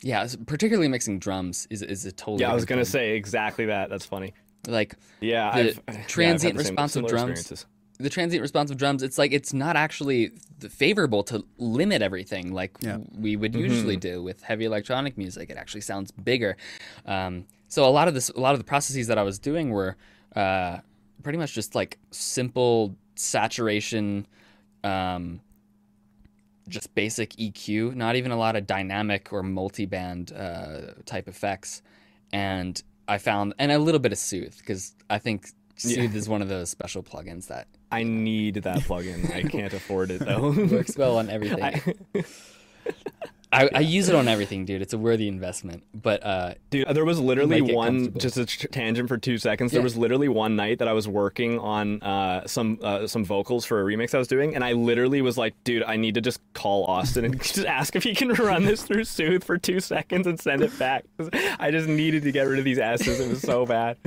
yeah, 0.01 0.27
particularly 0.45 0.87
mixing 0.87 1.19
drums 1.19 1.67
is 1.69 1.81
is 1.81 2.05
a 2.05 2.11
totally. 2.11 2.41
Yeah, 2.41 2.51
I 2.51 2.55
was 2.55 2.65
gonna 2.65 2.83
thing. 2.83 2.91
say 2.91 3.15
exactly 3.15 3.65
that. 3.65 3.89
That's 3.89 4.05
funny. 4.05 4.33
Like 4.67 4.95
yeah, 5.21 5.51
the 5.61 5.79
I've, 5.87 6.07
transient 6.07 6.55
yeah, 6.55 6.59
responsive 6.59 7.07
drums. 7.07 7.65
The 7.97 8.09
transient 8.09 8.41
responsive 8.41 8.77
drums. 8.77 9.03
It's 9.03 9.17
like 9.17 9.31
it's 9.31 9.53
not 9.53 9.75
actually 9.75 10.31
favorable 10.69 11.23
to 11.23 11.45
limit 11.57 12.01
everything 12.01 12.51
like 12.51 12.71
yeah. 12.81 12.97
we 13.17 13.37
would 13.37 13.53
mm-hmm. 13.53 13.61
usually 13.61 13.97
do 13.97 14.21
with 14.21 14.41
heavy 14.43 14.65
electronic 14.65 15.17
music. 15.17 15.49
It 15.49 15.57
actually 15.57 15.81
sounds 15.81 16.11
bigger. 16.11 16.57
Um, 17.05 17.45
so 17.67 17.85
a 17.85 17.89
lot 17.89 18.07
of 18.07 18.13
this, 18.13 18.29
a 18.29 18.39
lot 18.39 18.53
of 18.53 18.59
the 18.59 18.65
processes 18.65 19.07
that 19.07 19.17
I 19.17 19.23
was 19.23 19.39
doing 19.39 19.69
were 19.69 19.95
uh, 20.35 20.79
pretty 21.23 21.37
much 21.37 21.53
just 21.53 21.73
like 21.73 21.97
simple 22.11 22.95
saturation. 23.15 24.27
Um, 24.83 25.41
just 26.67 26.93
basic 26.95 27.31
EQ, 27.33 27.95
not 27.95 28.15
even 28.15 28.31
a 28.31 28.37
lot 28.37 28.55
of 28.55 28.65
dynamic 28.65 29.31
or 29.31 29.43
multi-band 29.43 30.31
uh, 30.33 30.93
type 31.05 31.27
effects. 31.27 31.81
And 32.33 32.81
I 33.07 33.19
found, 33.19 33.53
and 33.59 33.71
a 33.71 33.77
little 33.77 33.99
bit 33.99 34.11
of 34.11 34.17
Soothe, 34.17 34.57
because 34.57 34.95
I 35.09 35.19
think 35.19 35.47
Soothe 35.75 36.13
yeah. 36.13 36.17
is 36.17 36.27
one 36.27 36.41
of 36.41 36.49
those 36.49 36.69
special 36.69 37.03
plugins 37.03 37.47
that 37.47 37.67
I 37.91 38.03
need 38.03 38.55
that 38.55 38.79
plugin. 38.79 39.33
I 39.33 39.43
can't 39.43 39.73
afford 39.79 40.11
it 40.11 40.19
though. 40.19 40.51
Works 40.51 40.97
well 40.97 41.17
on 41.17 41.29
everything. 41.29 41.63
I... 42.15 42.23
I, 43.51 43.63
yeah. 43.63 43.69
I, 43.75 43.79
use 43.81 44.09
it 44.09 44.15
on 44.15 44.27
everything, 44.27 44.65
dude. 44.65 44.81
It's 44.81 44.93
a 44.93 44.97
worthy 44.97 45.27
investment. 45.27 45.83
But 45.93 46.25
uh, 46.25 46.55
dude, 46.69 46.87
there 46.89 47.05
was 47.05 47.19
literally 47.19 47.61
one 47.61 48.17
just 48.17 48.37
a 48.37 48.45
tangent 48.45 49.07
for 49.07 49.17
two 49.17 49.37
seconds. 49.37 49.71
Yeah. 49.71 49.77
There 49.77 49.83
was 49.83 49.95
literally 49.95 50.27
one 50.27 50.55
night 50.55 50.79
that 50.79 50.87
I 50.87 50.93
was 50.93 51.07
working 51.07 51.59
on 51.59 52.01
uh, 52.01 52.47
some 52.47 52.79
uh, 52.81 53.07
some 53.07 53.23
vocals 53.23 53.65
for 53.65 53.81
a 53.81 53.85
remix 53.85 54.13
I 54.13 54.17
was 54.17 54.27
doing, 54.27 54.55
and 54.55 54.63
I 54.63 54.73
literally 54.73 55.21
was 55.21 55.37
like, 55.37 55.53
dude, 55.63 55.83
I 55.83 55.95
need 55.95 56.15
to 56.15 56.21
just 56.21 56.39
call 56.53 56.85
Austin 56.85 57.25
and 57.25 57.41
just 57.41 57.65
ask 57.65 57.95
if 57.95 58.03
he 58.03 58.15
can 58.15 58.29
run 58.33 58.65
this 58.65 58.83
through 58.83 59.05
Soothe 59.05 59.43
for 59.43 59.57
two 59.57 59.79
seconds 59.79 60.27
and 60.27 60.39
send 60.39 60.61
it 60.61 60.77
back. 60.79 61.05
I 61.59 61.71
just 61.71 61.87
needed 61.87 62.23
to 62.23 62.31
get 62.31 62.43
rid 62.43 62.59
of 62.59 62.65
these 62.65 62.79
asses. 62.79 63.19
It 63.19 63.29
was 63.29 63.41
so 63.41 63.65
bad. 63.65 63.97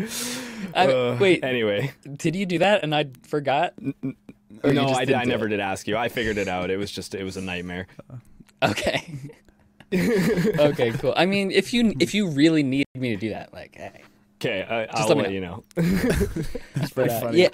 I, 0.74 1.16
wait. 1.18 1.44
Anyway, 1.44 1.92
did 2.16 2.37
you 2.37 2.44
do 2.46 2.59
that 2.59 2.83
and 2.83 2.94
I 2.94 3.07
forgot? 3.22 3.74
no, 4.64 4.88
I 4.88 5.05
did. 5.05 5.14
I 5.14 5.24
never 5.24 5.46
it? 5.46 5.51
did 5.51 5.61
ask 5.61 5.87
you. 5.87 5.96
I 5.96 6.09
figured 6.09 6.38
it 6.38 6.48
out. 6.48 6.70
It 6.70 6.77
was 6.77 6.90
just 6.90 7.14
it 7.14 7.24
was 7.24 7.37
a 7.37 7.42
nightmare. 7.42 7.87
Okay. 8.62 9.14
okay, 9.92 10.92
cool. 10.92 11.14
I 11.16 11.27
mean, 11.27 11.51
if 11.51 11.73
you 11.73 11.94
if 11.99 12.14
you 12.14 12.29
really 12.29 12.62
need 12.62 12.87
me 12.94 13.11
to 13.11 13.16
do 13.16 13.31
that, 13.31 13.53
like, 13.53 13.75
hey. 13.75 14.03
Okay, 14.40 14.62
I, 14.62 15.03
will 15.03 15.16
let, 15.16 15.16
let 15.16 15.33
you 15.33 15.40
know. 15.40 15.64
but, 16.94 17.11
uh, 17.11 17.31
yeah, 17.33 17.49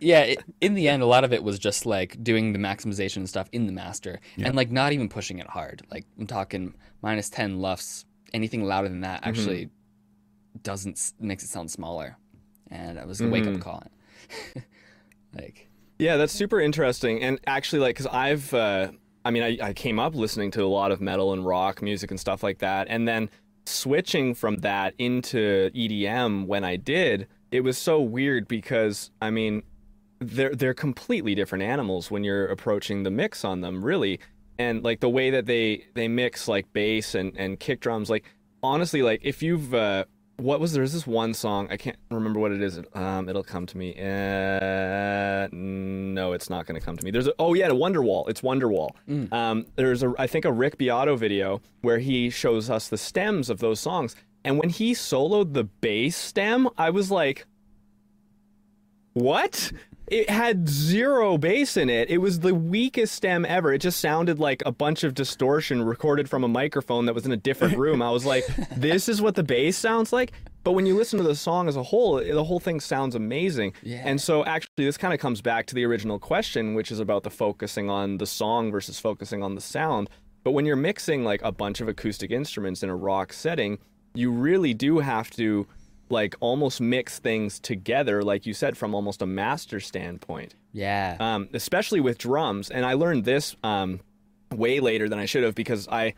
yeah. 0.00 0.22
It, 0.22 0.44
in 0.60 0.74
the 0.74 0.88
end, 0.88 1.04
a 1.04 1.06
lot 1.06 1.22
of 1.22 1.32
it 1.32 1.44
was 1.44 1.56
just 1.56 1.86
like 1.86 2.20
doing 2.24 2.52
the 2.52 2.58
maximization 2.58 3.28
stuff 3.28 3.48
in 3.52 3.66
the 3.66 3.72
master, 3.72 4.18
yeah. 4.36 4.46
and 4.48 4.56
like 4.56 4.72
not 4.72 4.92
even 4.92 5.08
pushing 5.08 5.38
it 5.38 5.46
hard. 5.46 5.82
Like 5.92 6.04
I'm 6.18 6.26
talking 6.26 6.74
minus 7.00 7.30
ten 7.30 7.60
LUFS. 7.60 8.06
Anything 8.32 8.64
louder 8.64 8.88
than 8.88 9.02
that 9.02 9.20
mm-hmm. 9.20 9.28
actually 9.28 9.64
mm-hmm. 9.66 10.62
doesn't 10.64 11.12
makes 11.20 11.44
it 11.44 11.48
sound 11.48 11.70
smaller, 11.70 12.16
and 12.72 12.98
it 12.98 13.06
was 13.06 13.20
a 13.20 13.24
mm-hmm. 13.24 13.32
wake 13.32 13.46
up 13.46 13.60
call. 13.60 13.84
like, 15.36 15.68
yeah, 16.00 16.16
that's 16.16 16.32
super 16.32 16.60
interesting, 16.60 17.22
and 17.22 17.38
actually, 17.46 17.80
like, 17.80 17.94
because 17.94 18.08
I've. 18.08 18.52
Uh, 18.52 18.90
I 19.24 19.30
mean, 19.30 19.42
I, 19.42 19.58
I 19.62 19.72
came 19.72 19.98
up 19.98 20.14
listening 20.14 20.50
to 20.52 20.62
a 20.62 20.66
lot 20.66 20.92
of 20.92 21.00
metal 21.00 21.32
and 21.32 21.44
rock 21.44 21.80
music 21.80 22.10
and 22.10 22.20
stuff 22.20 22.42
like 22.42 22.58
that. 22.58 22.86
And 22.90 23.08
then 23.08 23.30
switching 23.64 24.34
from 24.34 24.56
that 24.58 24.94
into 24.98 25.70
EDM 25.74 26.46
when 26.46 26.64
I 26.64 26.76
did, 26.76 27.26
it 27.50 27.60
was 27.60 27.78
so 27.78 28.00
weird 28.00 28.46
because, 28.46 29.10
I 29.22 29.30
mean, 29.30 29.62
they're, 30.20 30.54
they're 30.54 30.74
completely 30.74 31.34
different 31.34 31.64
animals 31.64 32.10
when 32.10 32.24
you're 32.24 32.46
approaching 32.46 33.02
the 33.02 33.10
mix 33.10 33.44
on 33.44 33.62
them, 33.62 33.84
really. 33.84 34.20
And 34.58 34.84
like 34.84 35.00
the 35.00 35.08
way 35.08 35.30
that 35.30 35.46
they, 35.46 35.86
they 35.94 36.08
mix 36.08 36.46
like 36.46 36.72
bass 36.72 37.14
and, 37.14 37.36
and 37.36 37.58
kick 37.58 37.80
drums, 37.80 38.10
like 38.10 38.24
honestly, 38.62 39.02
like 39.02 39.20
if 39.22 39.42
you've, 39.42 39.74
uh, 39.74 40.04
what 40.36 40.60
was 40.60 40.72
there's 40.72 40.92
this 40.92 41.06
one 41.06 41.32
song 41.32 41.68
I 41.70 41.76
can't 41.76 41.96
remember 42.10 42.40
what 42.40 42.52
it 42.52 42.60
is. 42.60 42.80
Um, 42.94 43.28
it'll 43.28 43.44
come 43.44 43.66
to 43.66 43.78
me. 43.78 43.94
Uh, 43.98 45.48
no, 45.52 46.32
it's 46.32 46.50
not 46.50 46.66
going 46.66 46.78
to 46.78 46.84
come 46.84 46.96
to 46.96 47.04
me. 47.04 47.10
There's 47.10 47.28
a, 47.28 47.34
oh 47.38 47.54
yeah, 47.54 47.68
a 47.68 47.72
Wonderwall. 47.72 48.28
It's 48.28 48.40
Wonderwall. 48.40 48.90
Mm. 49.08 49.32
Um, 49.32 49.66
there's 49.76 50.02
a 50.02 50.12
I 50.18 50.26
think 50.26 50.44
a 50.44 50.52
Rick 50.52 50.78
Beato 50.78 51.16
video 51.16 51.60
where 51.82 51.98
he 51.98 52.30
shows 52.30 52.70
us 52.70 52.88
the 52.88 52.98
stems 52.98 53.48
of 53.48 53.60
those 53.60 53.80
songs, 53.80 54.16
and 54.44 54.58
when 54.58 54.70
he 54.70 54.92
soloed 54.92 55.54
the 55.54 55.64
bass 55.64 56.16
stem, 56.16 56.68
I 56.76 56.90
was 56.90 57.10
like, 57.10 57.46
what? 59.12 59.72
It 60.06 60.28
had 60.28 60.68
zero 60.68 61.38
bass 61.38 61.76
in 61.76 61.88
it. 61.88 62.10
It 62.10 62.18
was 62.18 62.40
the 62.40 62.54
weakest 62.54 63.14
stem 63.14 63.44
ever. 63.46 63.72
It 63.72 63.78
just 63.78 64.00
sounded 64.00 64.38
like 64.38 64.62
a 64.66 64.72
bunch 64.72 65.02
of 65.02 65.14
distortion 65.14 65.82
recorded 65.82 66.28
from 66.28 66.44
a 66.44 66.48
microphone 66.48 67.06
that 67.06 67.14
was 67.14 67.24
in 67.24 67.32
a 67.32 67.36
different 67.36 67.76
room. 67.78 68.02
I 68.02 68.10
was 68.10 68.26
like, 68.26 68.44
this 68.76 69.08
is 69.08 69.22
what 69.22 69.34
the 69.34 69.42
bass 69.42 69.76
sounds 69.76 70.12
like. 70.12 70.32
But 70.62 70.72
when 70.72 70.86
you 70.86 70.96
listen 70.96 71.18
to 71.18 71.24
the 71.24 71.34
song 71.34 71.68
as 71.68 71.76
a 71.76 71.82
whole, 71.82 72.16
the 72.16 72.44
whole 72.44 72.60
thing 72.60 72.80
sounds 72.80 73.14
amazing. 73.14 73.74
Yeah. 73.82 74.02
And 74.04 74.20
so 74.20 74.44
actually 74.44 74.84
this 74.84 74.96
kind 74.96 75.14
of 75.14 75.20
comes 75.20 75.40
back 75.40 75.66
to 75.66 75.74
the 75.74 75.84
original 75.84 76.18
question, 76.18 76.74
which 76.74 76.90
is 76.90 77.00
about 77.00 77.22
the 77.22 77.30
focusing 77.30 77.90
on 77.90 78.18
the 78.18 78.26
song 78.26 78.70
versus 78.70 78.98
focusing 78.98 79.42
on 79.42 79.54
the 79.54 79.60
sound. 79.60 80.08
But 80.42 80.52
when 80.52 80.66
you're 80.66 80.76
mixing 80.76 81.24
like 81.24 81.40
a 81.42 81.52
bunch 81.52 81.80
of 81.80 81.88
acoustic 81.88 82.30
instruments 82.30 82.82
in 82.82 82.90
a 82.90 82.96
rock 82.96 83.32
setting, 83.32 83.78
you 84.14 84.30
really 84.30 84.74
do 84.74 84.98
have 84.98 85.30
to 85.32 85.66
like 86.10 86.34
almost 86.40 86.80
mix 86.80 87.18
things 87.18 87.58
together, 87.58 88.22
like 88.22 88.46
you 88.46 88.54
said, 88.54 88.76
from 88.76 88.94
almost 88.94 89.22
a 89.22 89.26
master 89.26 89.80
standpoint. 89.80 90.54
Yeah. 90.72 91.16
Um, 91.20 91.48
especially 91.52 92.00
with 92.00 92.18
drums. 92.18 92.70
And 92.70 92.84
I 92.84 92.94
learned 92.94 93.24
this 93.24 93.56
um, 93.62 94.00
way 94.52 94.80
later 94.80 95.08
than 95.08 95.18
I 95.18 95.26
should 95.26 95.44
have 95.44 95.54
because 95.54 95.88
I, 95.88 96.14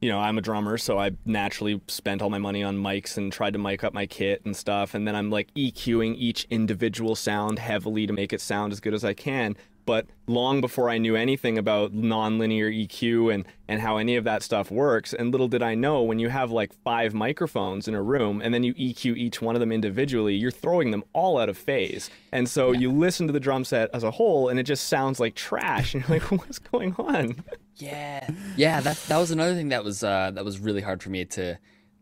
you 0.00 0.08
know, 0.08 0.18
I'm 0.18 0.38
a 0.38 0.40
drummer, 0.40 0.78
so 0.78 0.98
I 0.98 1.12
naturally 1.24 1.80
spent 1.88 2.22
all 2.22 2.30
my 2.30 2.38
money 2.38 2.62
on 2.62 2.76
mics 2.76 3.16
and 3.16 3.32
tried 3.32 3.52
to 3.54 3.58
mic 3.58 3.84
up 3.84 3.92
my 3.92 4.06
kit 4.06 4.42
and 4.44 4.56
stuff. 4.56 4.94
And 4.94 5.06
then 5.06 5.16
I'm 5.16 5.30
like 5.30 5.52
EQing 5.54 6.14
each 6.16 6.46
individual 6.50 7.16
sound 7.16 7.58
heavily 7.58 8.06
to 8.06 8.12
make 8.12 8.32
it 8.32 8.40
sound 8.40 8.72
as 8.72 8.80
good 8.80 8.94
as 8.94 9.04
I 9.04 9.14
can 9.14 9.56
but 9.88 10.06
long 10.26 10.60
before 10.60 10.90
I 10.90 10.98
knew 10.98 11.16
anything 11.16 11.56
about 11.56 11.94
nonlinear 11.94 12.68
EQ 12.86 13.32
and, 13.32 13.46
and 13.68 13.80
how 13.80 13.96
any 13.96 14.16
of 14.16 14.24
that 14.24 14.42
stuff 14.42 14.70
works, 14.70 15.14
and 15.14 15.32
little 15.32 15.48
did 15.48 15.62
I 15.62 15.74
know 15.74 16.02
when 16.02 16.18
you 16.18 16.28
have 16.28 16.50
like 16.50 16.74
five 16.84 17.14
microphones 17.14 17.88
in 17.88 17.94
a 17.94 18.02
room 18.02 18.42
and 18.42 18.52
then 18.52 18.62
you 18.64 18.74
EQ 18.74 19.16
each 19.16 19.40
one 19.40 19.56
of 19.56 19.60
them 19.60 19.72
individually, 19.72 20.34
you're 20.34 20.50
throwing 20.50 20.90
them 20.90 21.04
all 21.14 21.38
out 21.38 21.48
of 21.48 21.56
phase. 21.56 22.10
And 22.32 22.46
so 22.46 22.72
yeah. 22.72 22.80
you 22.80 22.92
listen 22.92 23.26
to 23.28 23.32
the 23.32 23.40
drum 23.40 23.64
set 23.64 23.88
as 23.94 24.04
a 24.04 24.10
whole 24.10 24.50
and 24.50 24.60
it 24.60 24.64
just 24.64 24.88
sounds 24.88 25.18
like 25.18 25.34
trash. 25.34 25.94
And 25.98 26.06
you're 26.06 26.18
like, 26.18 26.30
what's 26.30 26.58
going 26.58 26.94
on? 26.98 27.42
Yeah, 27.76 28.28
yeah. 28.58 28.82
That 28.82 28.98
that 29.08 29.16
was 29.16 29.30
another 29.30 29.54
thing 29.54 29.70
that 29.70 29.84
was 29.84 30.04
uh, 30.04 30.32
that 30.34 30.44
was 30.44 30.58
really 30.58 30.82
hard 30.82 31.02
for 31.02 31.08
me 31.08 31.24
to 31.24 31.58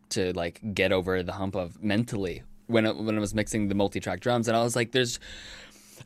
to 0.08 0.32
like 0.32 0.60
get 0.74 0.90
over 0.90 1.22
the 1.22 1.34
hump 1.34 1.54
of 1.54 1.80
mentally 1.80 2.42
when 2.66 2.84
it, 2.84 2.96
when 2.96 3.16
I 3.16 3.20
was 3.20 3.34
mixing 3.34 3.68
the 3.68 3.74
multi-track 3.74 4.20
drums, 4.20 4.48
and 4.48 4.56
I 4.56 4.64
was 4.64 4.74
like, 4.74 4.90
"There's." 4.90 5.20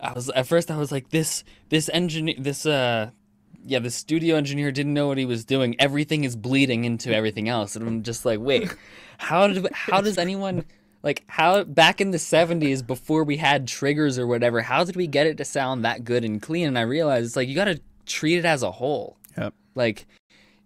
I 0.00 0.12
was 0.12 0.30
at 0.30 0.46
first 0.46 0.70
I 0.70 0.76
was 0.76 0.90
like, 0.90 1.10
"This 1.10 1.44
this 1.68 1.88
engineer 1.92 2.36
this 2.38 2.66
uh." 2.66 3.10
Yeah, 3.62 3.80
the 3.80 3.90
studio 3.90 4.36
engineer 4.36 4.72
didn't 4.72 4.94
know 4.94 5.08
what 5.08 5.18
he 5.18 5.26
was 5.26 5.44
doing. 5.44 5.76
Everything 5.78 6.24
is 6.24 6.34
bleeding 6.34 6.86
into 6.86 7.14
everything 7.14 7.46
else, 7.46 7.76
and 7.76 7.86
I'm 7.86 8.02
just 8.02 8.24
like, 8.24 8.40
wait, 8.40 8.74
how 9.18 9.46
did 9.48 9.70
how 9.72 10.00
does 10.00 10.16
anyone 10.16 10.64
like 11.02 11.24
how 11.26 11.64
back 11.64 12.00
in 12.00 12.10
the 12.10 12.18
70s 12.18 12.86
before 12.86 13.24
we 13.24 13.36
had 13.36 13.68
triggers 13.68 14.18
or 14.18 14.26
whatever 14.26 14.62
how 14.62 14.84
did 14.84 14.96
we 14.96 15.06
get 15.06 15.26
it 15.26 15.36
to 15.36 15.44
sound 15.44 15.84
that 15.84 16.04
good 16.04 16.24
and 16.24 16.42
clean 16.42 16.66
and 16.66 16.78
i 16.78 16.82
realized 16.82 17.26
it's 17.26 17.36
like 17.36 17.48
you 17.48 17.54
got 17.54 17.66
to 17.66 17.80
treat 18.06 18.38
it 18.38 18.44
as 18.44 18.62
a 18.62 18.70
whole 18.70 19.16
yep 19.36 19.54
like 19.74 20.06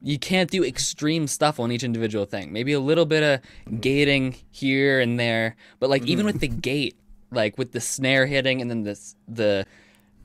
you 0.02 0.18
can't 0.18 0.50
do 0.50 0.62
extreme 0.64 1.26
stuff 1.26 1.58
on 1.58 1.72
each 1.72 1.84
individual 1.84 2.24
thing 2.24 2.52
maybe 2.52 2.72
a 2.72 2.80
little 2.80 3.06
bit 3.06 3.22
of 3.22 3.80
gating 3.80 4.36
here 4.50 5.00
and 5.00 5.18
there 5.18 5.56
but 5.78 5.90
like 5.90 6.02
mm-hmm. 6.02 6.10
even 6.10 6.26
with 6.26 6.40
the 6.40 6.48
gate 6.48 6.96
like 7.34 7.58
with 7.58 7.72
the 7.72 7.80
snare 7.80 8.26
hitting 8.26 8.60
and 8.60 8.70
then 8.70 8.82
this 8.82 9.16
the 9.28 9.66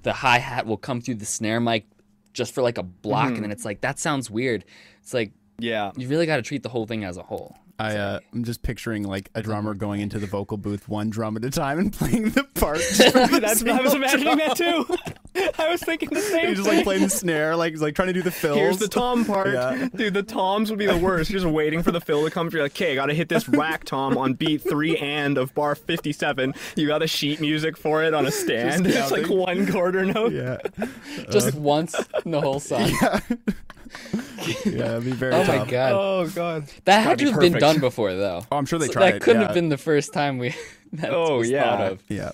the 0.04 0.14
hi-hat 0.14 0.66
will 0.66 0.78
come 0.78 1.02
through 1.02 1.16
the 1.16 1.26
snare 1.26 1.60
mic 1.60 1.86
just 2.34 2.54
for 2.54 2.62
like 2.62 2.78
a 2.78 2.84
block 2.84 3.28
mm-hmm. 3.28 3.36
and 3.36 3.44
then 3.46 3.52
it's 3.52 3.66
like 3.66 3.82
that 3.82 4.00
sounds 4.00 4.30
weird 4.30 4.64
it's 5.02 5.14
like 5.14 5.32
yeah 5.58 5.92
you 5.98 6.08
really 6.08 6.26
got 6.26 6.38
to 6.38 6.42
treat 6.42 6.64
the 6.64 6.70
whole 6.70 6.86
thing 6.86 7.04
as 7.04 7.18
a 7.18 7.24
whole 7.24 7.58
I 7.80 7.96
uh, 7.96 8.20
I'm 8.34 8.44
just 8.44 8.62
picturing 8.62 9.04
like 9.04 9.30
a 9.36 9.42
drummer 9.42 9.74
going 9.74 10.02
into 10.02 10.20
the 10.20 10.28
vocal 10.28 10.58
booth 10.58 10.90
one 10.90 11.10
drum 11.10 11.38
at 11.38 11.46
a 11.46 11.50
time 11.50 11.80
and 11.80 11.94
playing 11.94 12.32
the 12.32 12.44
part. 12.44 12.82
That's, 12.98 13.64
I 13.64 13.82
was 13.82 13.94
imagining 13.94 14.36
drum. 14.36 14.38
that 14.40 14.58
too. 14.58 14.86
I 15.60 15.70
was 15.70 15.82
thinking 15.82 16.10
the 16.10 16.22
same. 16.22 16.50
He's 16.50 16.58
just 16.58 16.70
like 16.70 16.84
playing 16.84 17.04
the 17.04 17.10
snare, 17.10 17.56
like 17.56 17.72
he's 17.72 17.82
like 17.82 17.96
trying 17.96 18.08
to 18.08 18.14
do 18.14 18.22
the 18.22 18.32
fills. 18.40 18.58
Here's 18.58 18.78
the 18.78 18.88
tom 18.88 19.26
part, 19.26 19.54
yeah. 19.54 19.88
dude. 19.96 20.14
The 20.14 20.24
toms 20.24 20.70
would 20.70 20.80
be 20.80 20.86
the 20.86 20.98
worst. 20.98 21.30
You're 21.30 21.42
just 21.42 21.52
waiting 21.52 21.84
for 21.84 21.92
the 21.92 22.02
fill 22.02 22.24
to 22.26 22.32
come. 22.32 22.50
You're 22.52 22.64
like, 22.64 22.72
okay, 22.72 22.94
I 22.94 22.96
gotta 22.96 23.14
hit 23.14 23.30
this 23.30 23.48
rack 23.48 23.84
tom 23.84 24.18
on 24.18 24.34
beat 24.34 24.62
three 24.62 24.98
and 24.98 25.38
of 25.38 25.54
bar 25.54 25.76
57. 25.76 26.54
You 26.76 26.88
got 26.88 27.02
a 27.02 27.08
sheet 27.08 27.40
music 27.40 27.78
for 27.78 28.04
it 28.04 28.14
on 28.14 28.26
a 28.26 28.32
stand. 28.32 28.88
It's 28.88 29.12
like 29.12 29.30
one 29.30 29.72
quarter 29.72 30.06
note. 30.06 30.34
Yeah, 30.34 30.58
just 31.30 31.56
uh, 31.56 31.60
once 31.60 31.96
in 32.26 32.32
the 32.32 32.42
whole 32.42 32.60
song. 32.60 32.90
Yeah. 33.02 33.20
yeah, 34.66 34.92
it'd 34.92 35.06
be 35.06 35.12
very. 35.12 35.34
Oh 35.34 35.44
tough. 35.44 35.66
my 35.66 35.72
god. 35.72 35.92
Oh 35.94 36.30
god. 36.30 36.70
That 36.86 37.04
had 37.04 37.20
to 37.20 37.26
have 37.26 37.36
perfect. 37.36 37.54
been 37.54 37.60
done 37.60 37.80
before, 37.80 38.14
though. 38.14 38.46
Oh, 38.52 38.58
I'm 38.58 38.66
sure 38.66 38.80
they 38.80 38.88
so 38.88 38.94
tried. 38.94 39.14
That 39.14 39.22
couldn't 39.22 39.42
yeah. 39.42 39.48
have 39.48 39.56
been 39.56 39.70
the 39.70 39.78
first 39.78 40.14
time 40.14 40.38
we. 40.38 40.56
oh 41.04 41.42
yeah. 41.42 41.96
Yeah. 42.08 42.32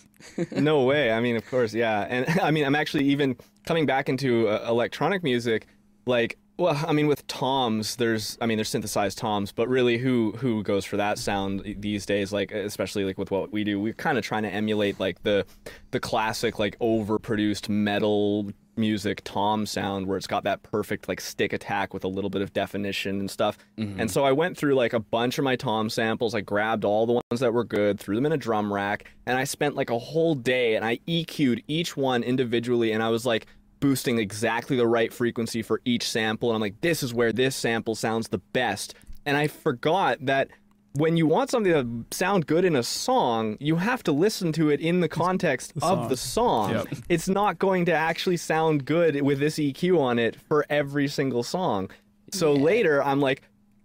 no 0.52 0.84
way. 0.84 1.12
I 1.12 1.20
mean, 1.20 1.36
of 1.36 1.50
course, 1.50 1.74
yeah. 1.74 2.06
And 2.10 2.40
I 2.42 2.52
mean, 2.52 2.66
I'm 2.66 2.76
actually 2.76 3.06
even 3.06 3.38
coming 3.66 3.86
back 3.86 4.10
into 4.10 4.48
uh, 4.48 4.66
electronic 4.68 5.24
music, 5.24 5.68
like. 6.06 6.38
Well, 6.58 6.82
I 6.88 6.94
mean, 6.94 7.08
with 7.08 7.28
toms, 7.28 7.98
there's, 7.98 8.38
I 8.40 8.46
mean, 8.46 8.58
there's 8.58 8.70
synthesized 8.70 9.18
toms, 9.18 9.52
but 9.52 9.68
really, 9.68 9.98
who 9.98 10.32
who 10.38 10.64
goes 10.64 10.86
for 10.86 10.96
that 10.96 11.20
sound 11.20 11.76
these 11.80 12.06
days? 12.06 12.32
Like, 12.32 12.54
especially 12.54 13.04
like 13.04 13.18
with 13.18 13.30
what 13.30 13.52
we 13.52 13.66
do, 13.66 13.78
we're 13.78 13.92
kind 13.92 14.18
of 14.18 14.24
trying 14.24 14.44
to 14.44 14.50
emulate 14.50 14.98
like 14.98 15.22
the 15.24 15.46
the 15.92 16.00
classic 16.00 16.58
like 16.58 16.80
overproduced 16.80 17.68
metal 17.68 18.52
music 18.78 19.22
tom 19.24 19.66
sound 19.66 20.08
where 20.08 20.18
it's 20.18 20.28
got 20.28 20.44
that 20.44 20.62
perfect 20.64 21.08
like 21.08 21.22
stick 21.22 21.54
attack 21.54 21.94
with 21.94 22.04
a 22.04 22.08
little 22.08 22.30
bit 22.30 22.42
of 22.42 22.54
definition 22.54 23.20
and 23.20 23.30
stuff. 23.32 23.58
Mm-hmm. 23.78 24.00
and 24.00 24.12
so 24.12 24.24
i 24.24 24.32
went 24.32 24.58
through 24.58 24.76
like 24.76 24.94
a 24.94 25.00
bunch 25.00 25.38
of 25.38 25.44
my 25.44 25.56
tom 25.56 25.90
samples. 25.90 26.36
I 26.36 26.42
grabbed 26.42 26.86
all 26.86 27.06
the 27.06 27.14
ones 27.14 27.40
that 27.40 27.54
were 27.54 27.64
good 27.64 28.00
threw 28.00 28.16
them 28.16 28.26
in 28.26 28.32
a 28.32 28.38
drum 28.38 28.72
rack 28.74 29.12
and 29.26 29.38
i 29.38 29.44
spent 29.44 29.76
like 29.76 29.90
a 29.90 30.00
whole 30.00 30.36
day 30.36 30.76
and 30.76 30.86
i 30.86 31.00
eq'd 31.08 31.64
each 31.68 31.96
one 31.98 32.24
individually 32.24 32.92
and 32.92 33.02
i 33.02 33.10
was 33.10 33.26
like 33.26 33.48
boosting 33.80 34.18
exactly 34.20 34.78
the 34.78 34.88
right 34.88 35.14
frequency 35.14 35.62
for 35.62 35.82
each 35.86 36.10
sample 36.10 36.50
and 36.50 36.56
i'm 36.56 36.62
like 36.62 36.80
this 36.82 37.04
is 37.04 37.14
where 37.14 37.32
this 37.32 37.56
sample 37.56 37.96
sounds 37.96 38.28
the 38.30 38.40
best. 38.40 38.94
And 39.26 39.36
i 39.38 39.48
forgot 39.48 40.18
that 40.26 40.50
when 40.96 41.18
you 41.18 41.28
want 41.28 41.50
something 41.50 41.74
to 41.74 42.16
sound 42.16 42.48
good 42.48 42.64
in 42.64 42.76
a 42.76 42.84
song, 42.84 43.58
you 43.60 43.76
have 43.76 44.02
to 44.04 44.12
listen 44.12 44.52
to 44.54 44.70
it 44.70 44.80
in 44.80 45.02
the 45.02 45.10
context 45.10 45.74
the 45.76 45.86
of 45.86 46.10
the 46.10 46.18
song. 46.18 46.72
Yep. 46.72 46.88
It's 47.10 47.28
not 47.28 47.60
going 47.60 47.86
to 47.86 47.94
actually 47.94 48.38
sound 48.38 48.86
good 48.86 49.22
with 49.22 49.40
this 49.40 49.56
EQ 49.56 50.00
on 50.00 50.20
it 50.20 50.38
for 50.48 50.66
every 50.70 51.08
single 51.08 51.44
song. 51.44 51.90
So 52.32 52.54
yeah. 52.54 52.64
later, 52.64 53.04
I'm 53.04 53.20
like, 53.20 53.42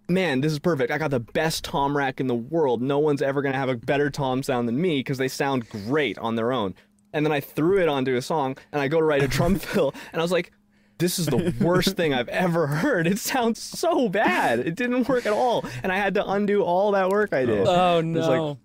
man, 0.07 0.41
this 0.41 0.53
is 0.53 0.59
perfect. 0.59 0.91
I 0.91 0.97
got 0.97 1.11
the 1.11 1.19
best 1.19 1.63
tom 1.65 1.95
rack 1.95 2.19
in 2.19 2.27
the 2.27 2.35
world. 2.35 2.81
No 2.81 2.99
one's 2.99 3.21
ever 3.21 3.41
going 3.41 3.53
to 3.53 3.59
have 3.59 3.69
a 3.69 3.75
better 3.75 4.09
tom 4.09 4.41
sound 4.41 4.67
than 4.67 4.79
me 4.79 4.99
because 4.99 5.17
they 5.17 5.27
sound 5.27 5.69
great 5.69 6.17
on 6.17 6.35
their 6.35 6.51
own. 6.51 6.75
And 7.13 7.25
then 7.25 7.33
I 7.33 7.41
threw 7.41 7.81
it 7.81 7.89
onto 7.89 8.15
a 8.15 8.21
song 8.21 8.57
and 8.71 8.81
I 8.81 8.87
go 8.87 8.99
to 8.99 9.05
write 9.05 9.23
a 9.23 9.27
drum 9.27 9.55
fill 9.59 9.93
and 10.13 10.21
I 10.21 10.23
was 10.23 10.31
like, 10.31 10.51
this 11.01 11.19
is 11.19 11.25
the 11.25 11.53
worst 11.59 11.97
thing 11.97 12.13
I've 12.13 12.29
ever 12.29 12.67
heard. 12.67 13.07
It 13.07 13.19
sounds 13.19 13.59
so 13.59 14.07
bad. 14.07 14.59
It 14.59 14.75
didn't 14.75 15.09
work 15.09 15.25
at 15.25 15.33
all. 15.33 15.65
And 15.83 15.91
I 15.91 15.97
had 15.97 16.13
to 16.13 16.25
undo 16.25 16.63
all 16.63 16.91
that 16.91 17.09
work 17.09 17.33
I 17.33 17.45
did. 17.45 17.67
Oh, 17.67 17.99
no. 17.99 18.19
Like, 18.29 18.57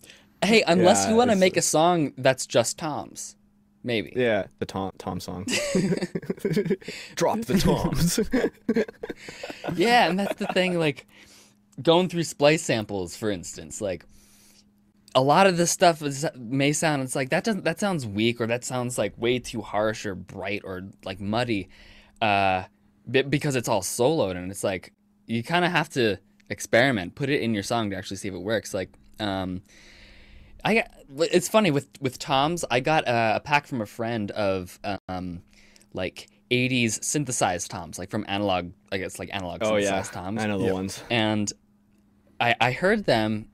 hey, 0.45 0.63
unless 0.67 1.05
yeah, 1.05 1.11
you 1.11 1.17
want 1.17 1.31
to 1.31 1.37
make 1.37 1.57
a 1.57 1.63
song 1.63 2.13
that's 2.17 2.47
just 2.47 2.79
Tom's. 2.79 3.35
Maybe. 3.83 4.13
Yeah, 4.17 4.47
the 4.59 4.67
Tom 4.67 4.93
Tom 4.99 5.21
song. 5.21 5.45
Drop 7.15 7.41
the 7.43 7.57
toms. 7.57 8.19
yeah, 9.77 10.09
and 10.09 10.19
that's 10.19 10.41
the 10.41 10.49
thing. 10.49 10.77
Like 10.77 11.07
going 11.81 12.09
through 12.09 12.25
splice 12.25 12.63
samples, 12.63 13.17
for 13.17 13.31
instance, 13.31 13.81
like 13.81 14.05
a 15.15 15.23
lot 15.23 15.47
of 15.47 15.57
this 15.57 15.71
stuff 15.71 16.03
is, 16.03 16.27
may 16.35 16.73
sound 16.73 17.03
it's 17.03 17.15
like 17.15 17.31
that 17.31 17.45
doesn't 17.45 17.65
that 17.65 17.79
sounds 17.79 18.05
weak 18.05 18.41
or 18.41 18.49
that 18.49 18.65
sounds 18.65 18.99
like 18.99 19.17
way 19.17 19.39
too 19.39 19.63
harsh 19.63 20.05
or 20.05 20.17
bright 20.17 20.63
or 20.65 20.89
like 21.05 21.21
muddy 21.21 21.69
uh, 22.21 22.65
because 23.09 23.57
it's 23.57 23.69
all 23.69 23.83
soloed 23.83 24.37
and 24.37 24.51
it's 24.51 24.65
like 24.65 24.93
you 25.27 25.43
kind 25.43 25.65
of 25.65 25.73
have 25.73 25.89
to 25.91 26.19
experiment, 26.49 27.15
put 27.15 27.29
it 27.29 27.41
in 27.41 27.55
your 27.55 27.63
song 27.63 27.91
to 27.91 27.97
actually 27.97 28.17
see 28.17 28.29
if 28.29 28.35
it 28.35 28.43
works. 28.43 28.73
Like, 28.73 28.91
um, 29.21 29.63
I 30.65 30.75
got, 30.75 30.91
it's 31.19 31.49
funny 31.49 31.71
with 31.71 31.89
with 32.01 32.19
toms. 32.19 32.65
I 32.71 32.81
got 32.81 33.07
a, 33.07 33.37
a 33.37 33.41
pack 33.41 33.67
from 33.67 33.81
a 33.81 33.87
friend 33.87 34.31
of 34.33 34.79
um, 35.09 35.43
like 35.93 36.29
80s 36.51 37.03
synthesized 37.05 37.71
toms, 37.71 37.99
like 37.99 38.11
from 38.11 38.25
analog. 38.29 38.73
I 38.91 38.99
guess 38.99 39.19
like 39.19 39.31
analog 39.33 39.59
oh, 39.63 39.77
synthesized 39.79 40.15
yeah. 40.15 40.21
toms. 40.21 40.43
I 40.43 40.47
know 40.47 40.59
the 40.59 40.65
yep. 40.65 40.75
ones. 40.75 41.03
And 41.11 41.53
I 42.41 42.55
I 42.61 42.73
heard 42.73 43.05
them, 43.05 43.49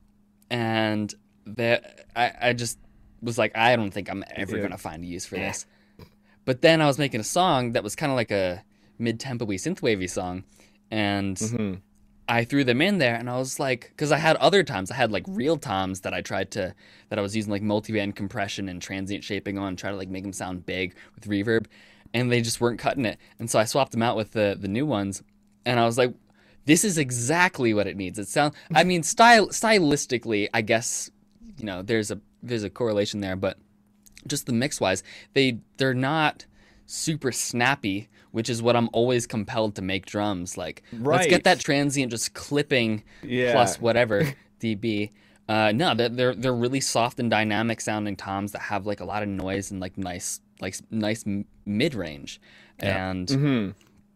and 0.50 1.12
that 1.46 2.06
I 2.16 2.32
I 2.40 2.52
just 2.52 2.78
was 3.20 3.38
like, 3.38 3.56
I 3.56 3.76
don't 3.76 3.90
think 3.90 4.08
I'm 4.10 4.24
ever 4.34 4.58
gonna 4.60 4.78
find 4.78 5.04
a 5.04 5.06
use 5.06 5.26
for 5.26 5.36
this. 5.36 5.66
But 6.44 6.62
then 6.62 6.80
I 6.80 6.86
was 6.86 6.98
making 6.98 7.20
a 7.20 7.24
song 7.24 7.72
that 7.72 7.84
was 7.84 7.94
kind 7.94 8.10
of 8.10 8.16
like 8.16 8.30
a 8.30 8.64
mid-tempo-y 8.98 9.54
synthwavy 9.54 10.08
song, 10.08 10.44
and 10.90 11.36
mm-hmm. 11.36 11.74
I 12.28 12.44
threw 12.44 12.64
them 12.64 12.82
in 12.82 12.98
there, 12.98 13.14
and 13.14 13.28
I 13.30 13.36
was 13.38 13.60
like, 13.60 13.88
because 13.90 14.12
I 14.12 14.18
had 14.18 14.36
other 14.36 14.62
times, 14.62 14.90
I 14.90 14.94
had 14.94 15.12
like 15.12 15.24
real 15.28 15.56
toms 15.56 16.00
that 16.00 16.14
I 16.14 16.20
tried 16.20 16.50
to 16.52 16.74
that 17.08 17.18
I 17.18 17.22
was 17.22 17.36
using 17.36 17.52
like 17.52 17.62
multiband 17.62 18.16
compression 18.16 18.68
and 18.68 18.80
transient 18.80 19.24
shaping 19.24 19.58
on, 19.58 19.76
try 19.76 19.90
to 19.90 19.96
like 19.96 20.08
make 20.08 20.22
them 20.22 20.32
sound 20.32 20.66
big 20.66 20.94
with 21.14 21.28
reverb, 21.28 21.66
and 22.14 22.30
they 22.30 22.40
just 22.40 22.60
weren't 22.60 22.78
cutting 22.78 23.04
it, 23.04 23.18
and 23.38 23.50
so 23.50 23.58
I 23.58 23.64
swapped 23.64 23.92
them 23.92 24.02
out 24.02 24.16
with 24.16 24.32
the 24.32 24.56
the 24.58 24.68
new 24.68 24.86
ones, 24.86 25.22
and 25.64 25.78
I 25.78 25.84
was 25.84 25.98
like, 25.98 26.14
this 26.64 26.84
is 26.84 26.98
exactly 26.98 27.74
what 27.74 27.86
it 27.86 27.96
needs. 27.96 28.18
It 28.18 28.28
sounds, 28.28 28.54
I 28.74 28.84
mean, 28.84 29.02
style 29.02 29.48
stylistically, 29.48 30.48
I 30.54 30.62
guess, 30.62 31.10
you 31.58 31.64
know, 31.64 31.82
there's 31.82 32.10
a 32.10 32.20
there's 32.42 32.64
a 32.64 32.70
correlation 32.70 33.20
there, 33.20 33.36
but 33.36 33.58
just 34.26 34.46
the 34.46 34.52
mix 34.52 34.80
wise, 34.80 35.02
they 35.34 35.58
they're 35.76 35.94
not 35.94 36.46
super 36.86 37.32
snappy, 37.32 38.08
which 38.32 38.48
is 38.50 38.62
what 38.62 38.76
I'm 38.76 38.88
always 38.92 39.26
compelled 39.26 39.74
to 39.76 39.82
make 39.82 40.06
drums. 40.06 40.56
Like 40.56 40.82
right. 40.92 41.16
let's 41.16 41.28
get 41.28 41.44
that 41.44 41.60
transient 41.60 42.10
just 42.10 42.34
clipping 42.34 43.02
yeah. 43.22 43.52
plus 43.52 43.80
whatever 43.80 44.34
dB. 44.60 45.10
Uh, 45.48 45.72
no, 45.72 45.94
they're, 45.94 46.34
they're 46.34 46.54
really 46.54 46.80
soft 46.80 47.18
and 47.18 47.30
dynamic 47.30 47.80
sounding 47.80 48.16
toms 48.16 48.52
that 48.52 48.60
have 48.62 48.86
like 48.86 49.00
a 49.00 49.04
lot 49.04 49.22
of 49.22 49.28
noise 49.28 49.70
and 49.70 49.80
like 49.80 49.98
nice 49.98 50.40
like 50.60 50.76
nice 50.90 51.24
mid 51.66 51.94
range, 51.94 52.40
yeah. 52.80 53.10
and 53.10 53.28
mm-hmm. 53.28 53.70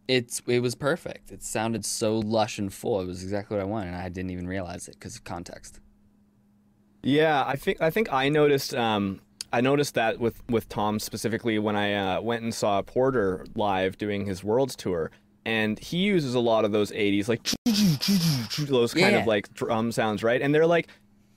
it's 0.07 0.41
it 0.47 0.61
was 0.61 0.73
perfect. 0.73 1.31
It 1.31 1.43
sounded 1.43 1.85
so 1.85 2.19
lush 2.19 2.57
and 2.57 2.73
full. 2.73 3.01
It 3.01 3.05
was 3.05 3.21
exactly 3.21 3.57
what 3.57 3.61
I 3.61 3.65
wanted, 3.65 3.87
and 3.87 3.97
I 3.97 4.09
didn't 4.09 4.31
even 4.31 4.47
realize 4.47 4.87
it 4.87 4.95
because 4.95 5.17
of 5.17 5.25
context. 5.25 5.79
Yeah, 7.03 7.43
I 7.45 7.57
think 7.57 7.81
I 7.81 7.89
think 7.89 8.11
I 8.11 8.29
noticed 8.29 8.73
um, 8.73 9.19
I 9.53 9.61
noticed 9.61 9.95
that 9.95 10.19
with 10.19 10.43
with 10.49 10.69
Tom 10.69 10.99
specifically 10.99 11.59
when 11.59 11.75
I 11.75 11.93
uh, 11.93 12.21
went 12.21 12.43
and 12.43 12.53
saw 12.53 12.81
Porter 12.81 13.45
live 13.55 13.97
doing 13.97 14.25
his 14.25 14.43
Worlds 14.43 14.75
tour, 14.75 15.11
and 15.45 15.79
he 15.79 15.97
uses 15.97 16.35
a 16.35 16.39
lot 16.39 16.65
of 16.65 16.71
those 16.71 16.91
'80s 16.91 17.27
like 17.27 17.41
those 18.67 18.93
kind 18.93 19.13
yeah. 19.13 19.21
of 19.21 19.27
like 19.27 19.53
drum 19.53 19.91
sounds, 19.91 20.23
right? 20.23 20.41
And 20.41 20.53
they're 20.53 20.67
like, 20.67 20.87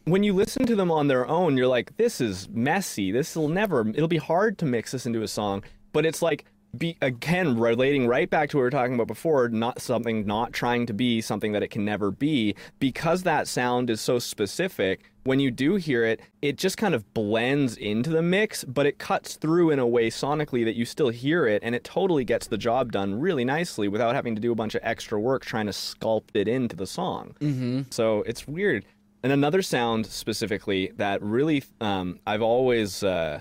when 0.05 0.23
you 0.23 0.33
listen 0.33 0.67
to 0.67 0.75
them 0.75 0.91
on 0.91 1.09
their 1.09 1.27
own, 1.27 1.57
you're 1.57 1.67
like, 1.67 1.97
this 1.97 2.21
is 2.21 2.49
messy. 2.49 3.13
This 3.13 3.37
will 3.37 3.49
never. 3.49 3.89
It'll 3.89 4.09
be 4.09 4.17
hard 4.17 4.59
to 4.59 4.67
mix 4.67 4.93
this 4.93 5.07
into 5.07 5.23
a 5.23 5.29
song. 5.29 5.63
But 5.93 6.07
it's 6.07 6.23
like 6.23 6.45
be 6.77 6.97
again 7.03 7.59
relating 7.59 8.07
right 8.07 8.31
back 8.31 8.51
to 8.51 8.57
what 8.57 8.61
we 8.61 8.65
were 8.65 8.71
talking 8.71 8.95
about 8.95 9.07
before 9.07 9.49
not 9.49 9.81
something 9.81 10.27
not 10.27 10.53
trying 10.53 10.87
to 10.87 10.93
be 10.93 11.21
something 11.21 11.53
that 11.53 11.63
it 11.63 11.69
can 11.69 11.85
never 11.85 12.11
be. 12.11 12.55
Because 12.79 13.23
that 13.25 13.49
sound 13.49 13.91
is 13.91 14.01
so 14.01 14.19
specific 14.19 15.11
when 15.25 15.41
you 15.41 15.51
do 15.51 15.77
hear 15.77 16.05
it 16.05 16.21
it 16.41 16.57
just 16.57 16.77
kind 16.77 16.95
of 16.95 17.13
blends 17.13 17.77
into 17.77 18.11
the 18.11 18.23
mix 18.23 18.65
but 18.65 18.87
it 18.87 18.99
cuts 18.99 19.37
through 19.37 19.71
in 19.71 19.79
a 19.79 19.87
way 19.87 20.09
sonically 20.09 20.65
that 20.65 20.75
you 20.75 20.85
still 20.85 21.11
hear 21.11 21.47
it 21.47 21.63
and 21.63 21.75
it 21.75 21.85
totally 21.85 22.25
gets 22.25 22.47
the 22.47 22.57
job 22.57 22.91
done 22.93 23.19
really 23.19 23.45
nicely 23.45 23.89
without 23.89 24.15
having 24.15 24.35
to 24.35 24.41
do 24.41 24.53
a 24.53 24.55
bunch 24.55 24.75
of 24.75 24.81
extra 24.83 25.21
work 25.21 25.45
trying 25.45 25.67
to 25.67 25.73
sculpt 25.73 26.35
it 26.35 26.49
into 26.49 26.75
the 26.75 26.87
song. 26.87 27.35
Mm-hmm. 27.41 27.83
so 27.91 28.23
it's 28.23 28.47
weird. 28.49 28.85
And 29.23 29.33
another 29.33 29.61
sound 29.61 30.07
specifically 30.07 30.93
that 30.97 31.23
really 31.23 31.63
um, 31.81 32.19
i've 32.27 32.43
always 32.43 33.05
uh, 33.05 33.41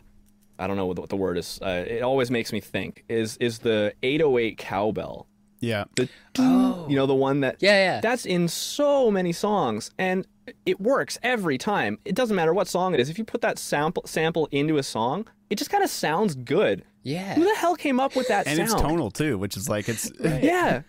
I 0.60 0.68
don't 0.68 0.78
know 0.78 0.86
what 0.86 1.10
the 1.10 1.16
word 1.16 1.38
is. 1.38 1.60
Uh, 1.62 1.86
it 1.88 2.04
always 2.04 2.30
makes 2.30 2.52
me 2.52 2.60
think 2.60 3.06
is 3.08 3.38
is 3.38 3.60
the 3.60 3.94
808 4.04 4.58
cowbell. 4.58 5.28
Yeah. 5.62 5.86
The 5.96 6.10
oh. 6.38 6.86
you 6.90 6.96
know 6.96 7.06
the 7.06 7.16
one 7.16 7.42
that 7.42 7.58
yeah 7.60 7.76
yeah 7.76 8.02
that's 8.02 8.26
in 8.26 8.48
so 8.48 9.10
many 9.10 9.32
songs 9.32 9.92
and 9.98 10.28
it 10.66 10.80
works 10.80 11.18
every 11.24 11.58
time. 11.58 11.98
It 12.06 12.16
doesn't 12.16 12.36
matter 12.36 12.54
what 12.54 12.68
song 12.68 12.94
it 12.94 13.00
is. 13.00 13.10
If 13.10 13.18
you 13.18 13.24
put 13.24 13.42
that 13.42 13.58
sample 13.58 14.04
sample 14.06 14.48
into 14.52 14.78
a 14.78 14.84
song, 14.84 15.28
it 15.50 15.58
just 15.58 15.72
kind 15.72 15.84
of 15.84 15.90
sounds 15.90 16.36
good. 16.36 16.84
Yeah. 17.04 17.36
Who 17.36 17.44
the 17.44 17.56
hell 17.56 17.76
came 17.76 18.00
up 18.00 18.16
with 18.16 18.28
that 18.28 18.48
and 18.48 18.58
sound? 18.58 18.70
it's 18.70 18.82
tonal 18.82 19.12
too, 19.12 19.38
which 19.38 19.56
is 19.56 19.70
like 19.70 19.88
it's 19.90 20.12
yeah. 20.20 20.82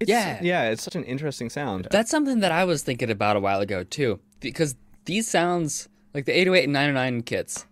It's, 0.00 0.08
yeah. 0.08 0.40
Yeah, 0.42 0.70
it's 0.70 0.82
such 0.82 0.96
an 0.96 1.04
interesting 1.04 1.50
sound. 1.50 1.86
That's 1.90 2.10
something 2.10 2.40
that 2.40 2.52
I 2.52 2.64
was 2.64 2.82
thinking 2.82 3.10
about 3.10 3.36
a 3.36 3.40
while 3.40 3.60
ago 3.60 3.84
too 3.84 4.18
because 4.40 4.74
these 5.04 5.28
sounds 5.28 5.88
like 6.14 6.24
the 6.24 6.32
808 6.32 6.64
and 6.64 6.72
909 6.72 7.22
kits 7.22 7.66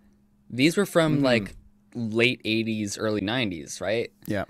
these 0.51 0.77
were 0.77 0.87
from 0.87 1.19
mm. 1.19 1.23
like 1.23 1.55
late 1.95 2.43
80s, 2.45 2.97
early 2.99 3.21
90s, 3.21 3.81
right? 3.81 4.11
Yeah. 4.27 4.45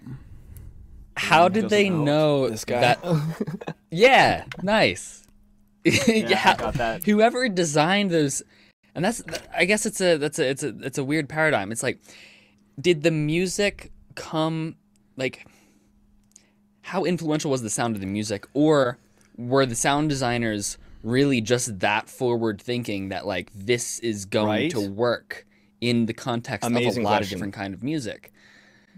How 1.16 1.48
did 1.48 1.68
they 1.68 1.90
know 1.90 2.48
this 2.48 2.64
guy? 2.64 2.80
that? 2.80 3.76
yeah, 3.90 4.44
nice. 4.62 5.26
yeah, 5.84 6.04
yeah 6.06 6.56
got 6.56 6.74
that. 6.74 7.04
Whoever 7.04 7.48
designed 7.48 8.11
those, 8.11 8.42
and 8.94 9.04
that's 9.04 9.22
I 9.56 9.64
guess 9.64 9.84
it's 9.84 10.00
a 10.00 10.16
that's 10.16 10.38
a 10.38 10.48
it's 10.48 10.62
a 10.62 10.74
it's 10.80 10.98
a 10.98 11.04
weird 11.04 11.28
paradigm. 11.28 11.72
It's 11.72 11.82
like, 11.82 11.98
did 12.80 13.02
the 13.02 13.11
music 13.11 13.90
come 14.14 14.76
like? 15.16 15.46
How 16.82 17.04
influential 17.04 17.50
was 17.50 17.62
the 17.62 17.70
sound 17.70 17.96
of 17.96 18.00
the 18.00 18.06
music, 18.06 18.46
or 18.54 18.98
were 19.37 19.66
the 19.66 19.74
sound 19.74 20.08
designers 20.08 20.78
really 21.02 21.40
just 21.40 21.80
that 21.80 22.08
forward 22.08 22.61
thinking 22.61 23.08
that 23.11 23.26
like 23.26 23.50
this 23.54 23.98
is 24.00 24.24
going 24.24 24.46
right? 24.46 24.70
to 24.70 24.88
work? 24.88 25.46
In 25.80 26.06
the 26.06 26.14
context 26.14 26.66
Amazing 26.66 26.88
of 26.88 26.96
a 26.96 27.00
lot 27.02 27.16
question. 27.18 27.22
of 27.22 27.28
different 27.30 27.54
kind 27.54 27.74
of 27.74 27.82
music. 27.82 28.32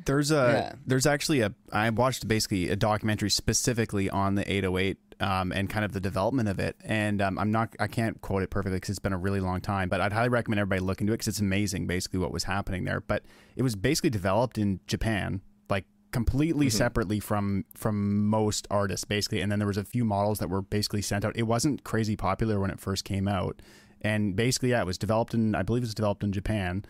There's 0.06 0.30
a 0.30 0.34
yeah. 0.34 0.72
there's 0.86 1.06
actually 1.06 1.40
a 1.40 1.52
I 1.72 1.90
watched 1.90 2.26
basically 2.26 2.70
a 2.70 2.76
documentary 2.76 3.30
specifically 3.30 4.08
on 4.08 4.34
the 4.34 4.50
808 4.50 4.96
um, 5.20 5.52
and 5.52 5.68
kind 5.68 5.84
of 5.84 5.92
the 5.92 6.00
development 6.00 6.48
of 6.48 6.58
it. 6.58 6.76
And 6.82 7.20
um, 7.20 7.38
I'm 7.38 7.52
not 7.52 7.74
I 7.78 7.86
can't 7.86 8.20
quote 8.20 8.42
it 8.42 8.50
perfectly 8.50 8.76
because 8.76 8.90
it's 8.90 8.98
been 8.98 9.12
a 9.12 9.18
really 9.18 9.40
long 9.40 9.60
time, 9.60 9.88
but 9.88 10.00
I'd 10.00 10.12
highly 10.12 10.30
recommend 10.30 10.60
everybody 10.60 10.80
look 10.80 11.00
into 11.00 11.12
it 11.12 11.18
because 11.18 11.28
it's 11.28 11.40
amazing 11.40 11.86
basically 11.86 12.18
what 12.18 12.32
was 12.32 12.44
happening 12.44 12.84
there. 12.84 13.00
But 13.00 13.24
it 13.56 13.62
was 13.62 13.76
basically 13.76 14.10
developed 14.10 14.56
in 14.56 14.80
Japan, 14.86 15.42
like 15.68 15.84
completely 16.12 16.66
mm-hmm. 16.66 16.76
separately 16.76 17.20
from 17.20 17.66
from 17.74 18.26
most 18.26 18.66
artists 18.70 19.04
basically. 19.04 19.42
And 19.42 19.52
then 19.52 19.58
there 19.58 19.68
was 19.68 19.76
a 19.76 19.84
few 19.84 20.04
models 20.04 20.38
that 20.38 20.48
were 20.48 20.62
basically 20.62 21.02
sent 21.02 21.24
out. 21.24 21.36
It 21.36 21.42
wasn't 21.42 21.84
crazy 21.84 22.16
popular 22.16 22.58
when 22.58 22.70
it 22.70 22.80
first 22.80 23.04
came 23.04 23.28
out 23.28 23.60
and 24.02 24.34
basically, 24.36 24.70
yeah, 24.70 24.80
it 24.80 24.86
was 24.86 24.98
developed 24.98 25.34
in, 25.34 25.54
I 25.54 25.62
believe 25.62 25.82
it 25.82 25.86
was 25.86 25.94
developed 25.94 26.24
in 26.24 26.32
Japan. 26.32 26.84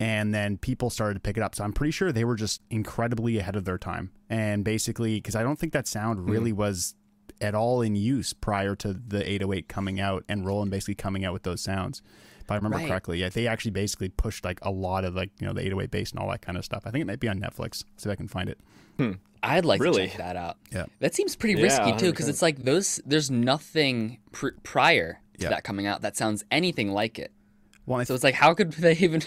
And 0.00 0.34
then 0.34 0.58
people 0.58 0.90
started 0.90 1.14
to 1.14 1.20
pick 1.20 1.36
it 1.36 1.42
up. 1.42 1.54
So 1.54 1.62
I'm 1.62 1.72
pretty 1.72 1.92
sure 1.92 2.10
they 2.10 2.24
were 2.24 2.34
just 2.34 2.60
incredibly 2.68 3.38
ahead 3.38 3.54
of 3.54 3.64
their 3.64 3.78
time. 3.78 4.10
And 4.28 4.64
basically, 4.64 5.16
because 5.16 5.36
I 5.36 5.42
don't 5.42 5.58
think 5.58 5.72
that 5.72 5.86
sound 5.86 6.20
hmm. 6.20 6.30
really 6.30 6.52
mm. 6.52 6.56
was 6.56 6.94
at 7.40 7.54
all 7.54 7.82
in 7.82 7.94
use 7.94 8.32
prior 8.32 8.74
to 8.76 8.92
the 8.92 9.28
808 9.28 9.68
coming 9.68 10.00
out 10.00 10.24
and 10.28 10.46
Roland 10.46 10.70
basically 10.70 10.94
coming 10.94 11.24
out 11.24 11.32
with 11.32 11.42
those 11.42 11.60
sounds. 11.60 12.02
If 12.40 12.50
I 12.50 12.56
remember 12.56 12.76
right. 12.78 12.88
correctly, 12.88 13.20
yeah, 13.20 13.30
they 13.30 13.46
actually 13.46 13.70
basically 13.70 14.10
pushed 14.10 14.44
like 14.44 14.58
a 14.62 14.70
lot 14.70 15.04
of 15.04 15.14
like 15.14 15.30
you 15.40 15.46
know 15.46 15.54
the 15.54 15.62
808 15.62 15.90
bass 15.90 16.10
and 16.10 16.20
all 16.20 16.28
that 16.30 16.42
kind 16.42 16.58
of 16.58 16.64
stuff. 16.64 16.82
I 16.84 16.90
think 16.90 17.00
it 17.00 17.06
might 17.06 17.20
be 17.20 17.28
on 17.28 17.40
Netflix. 17.40 17.84
See 17.96 18.08
if 18.08 18.12
I 18.12 18.16
can 18.16 18.28
find 18.28 18.50
it. 18.50 18.58
Hmm. 18.98 19.12
I'd 19.42 19.64
like 19.64 19.80
really? 19.80 20.04
to 20.04 20.08
check 20.08 20.18
that 20.18 20.36
out. 20.36 20.58
Yeah, 20.70 20.84
that 21.00 21.14
seems 21.14 21.36
pretty 21.36 21.58
yeah, 21.58 21.66
risky 21.66 21.92
too 21.96 22.10
because 22.10 22.28
it's 22.28 22.42
like 22.42 22.58
those. 22.58 23.00
There's 23.06 23.30
nothing 23.30 24.18
pr- 24.32 24.58
prior 24.62 25.20
to 25.40 25.48
that 25.48 25.64
coming 25.64 25.86
out 25.86 26.02
that 26.02 26.16
sounds 26.16 26.44
anything 26.50 26.92
like 26.92 27.18
it. 27.18 27.32
Well, 27.86 28.04
so 28.06 28.14
it's 28.14 28.24
like, 28.24 28.34
how 28.34 28.54
could 28.54 28.72
they 28.74 28.96
even? 28.96 29.22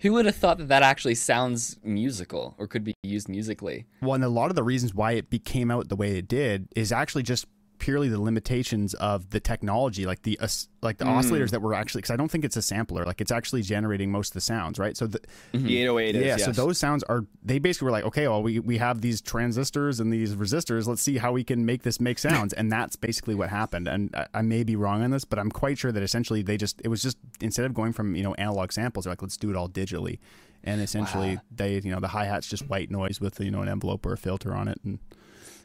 Who 0.00 0.12
would 0.12 0.26
have 0.26 0.36
thought 0.36 0.58
that 0.58 0.68
that 0.68 0.82
actually 0.82 1.14
sounds 1.14 1.78
musical 1.82 2.54
or 2.58 2.66
could 2.66 2.84
be 2.84 2.94
used 3.02 3.28
musically? 3.28 3.86
Well, 4.00 4.14
and 4.14 4.24
a 4.24 4.28
lot 4.28 4.50
of 4.50 4.56
the 4.56 4.62
reasons 4.62 4.94
why 4.94 5.12
it 5.12 5.30
became 5.30 5.70
out 5.70 5.88
the 5.88 5.96
way 5.96 6.18
it 6.18 6.28
did 6.28 6.68
is 6.76 6.92
actually 6.92 7.22
just 7.22 7.46
purely 7.82 8.08
the 8.08 8.20
limitations 8.20 8.94
of 8.94 9.30
the 9.30 9.40
technology, 9.40 10.06
like 10.06 10.22
the 10.22 10.38
uh, 10.38 10.46
like 10.82 10.98
the 10.98 11.04
mm. 11.04 11.18
oscillators 11.18 11.50
that 11.50 11.60
were 11.60 11.74
actually 11.74 11.98
because 11.98 12.12
I 12.12 12.16
don't 12.16 12.30
think 12.30 12.44
it's 12.44 12.56
a 12.56 12.62
sampler, 12.62 13.04
like 13.04 13.20
it's 13.20 13.32
actually 13.32 13.62
generating 13.62 14.08
most 14.08 14.28
of 14.28 14.34
the 14.34 14.40
sounds, 14.40 14.78
right? 14.78 14.96
So 14.96 15.08
the, 15.08 15.18
mm-hmm. 15.52 15.66
the 15.66 15.78
808 15.78 16.14
yeah, 16.14 16.20
is, 16.20 16.26
yes. 16.26 16.44
so 16.44 16.52
those 16.52 16.78
sounds 16.78 17.02
are 17.02 17.26
they 17.42 17.58
basically 17.58 17.86
were 17.86 17.90
like, 17.90 18.04
okay, 18.04 18.28
well 18.28 18.40
we 18.40 18.60
we 18.60 18.78
have 18.78 19.00
these 19.00 19.20
transistors 19.20 19.98
and 19.98 20.12
these 20.12 20.36
resistors, 20.36 20.86
let's 20.86 21.02
see 21.02 21.18
how 21.18 21.32
we 21.32 21.42
can 21.42 21.66
make 21.66 21.82
this 21.82 21.98
make 21.98 22.20
sounds, 22.20 22.52
and 22.52 22.70
that's 22.70 22.94
basically 22.94 23.34
what 23.34 23.50
happened. 23.50 23.88
And 23.88 24.14
I, 24.14 24.26
I, 24.32 24.42
may 24.42 24.62
be 24.62 24.76
wrong 24.76 25.02
on 25.02 25.10
this, 25.10 25.24
but 25.24 25.40
I'm 25.40 25.50
quite 25.50 25.76
sure 25.76 25.90
that 25.90 26.04
essentially 26.04 26.42
they 26.42 26.56
just 26.56 26.80
it 26.84 26.88
was 26.88 27.02
just 27.02 27.18
instead 27.40 27.66
of 27.66 27.74
going 27.74 27.92
from 27.92 28.14
you 28.14 28.22
know 28.22 28.34
analog 28.34 28.70
samples, 28.70 29.06
they're 29.06 29.12
like 29.12 29.22
let's 29.22 29.36
do 29.36 29.50
it 29.50 29.56
all 29.56 29.68
digitally, 29.68 30.20
and 30.62 30.80
essentially 30.80 31.34
wow. 31.34 31.42
they 31.50 31.80
you 31.82 31.90
know 31.90 31.98
the 31.98 32.08
hi 32.08 32.26
hat's 32.26 32.46
just 32.46 32.68
white 32.68 32.92
noise 32.92 33.20
with 33.20 33.40
you 33.40 33.50
know 33.50 33.60
an 33.60 33.68
envelope 33.68 34.06
or 34.06 34.12
a 34.12 34.16
filter 34.16 34.54
on 34.54 34.68
it, 34.68 34.78
and 34.84 35.00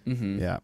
mm-hmm. 0.07 0.39
yeah. 0.39 0.57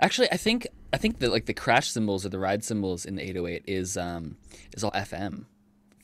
Actually, 0.00 0.28
I 0.32 0.36
think 0.36 0.66
I 0.92 0.96
think 0.96 1.18
that 1.20 1.30
like 1.30 1.46
the 1.46 1.54
crash 1.54 1.90
cymbals 1.90 2.24
or 2.24 2.28
the 2.28 2.38
ride 2.38 2.64
cymbals 2.64 3.04
in 3.04 3.16
the 3.16 3.22
808 3.22 3.64
is 3.66 3.96
um 3.96 4.36
is 4.76 4.84
all 4.84 4.92
FM. 4.92 5.44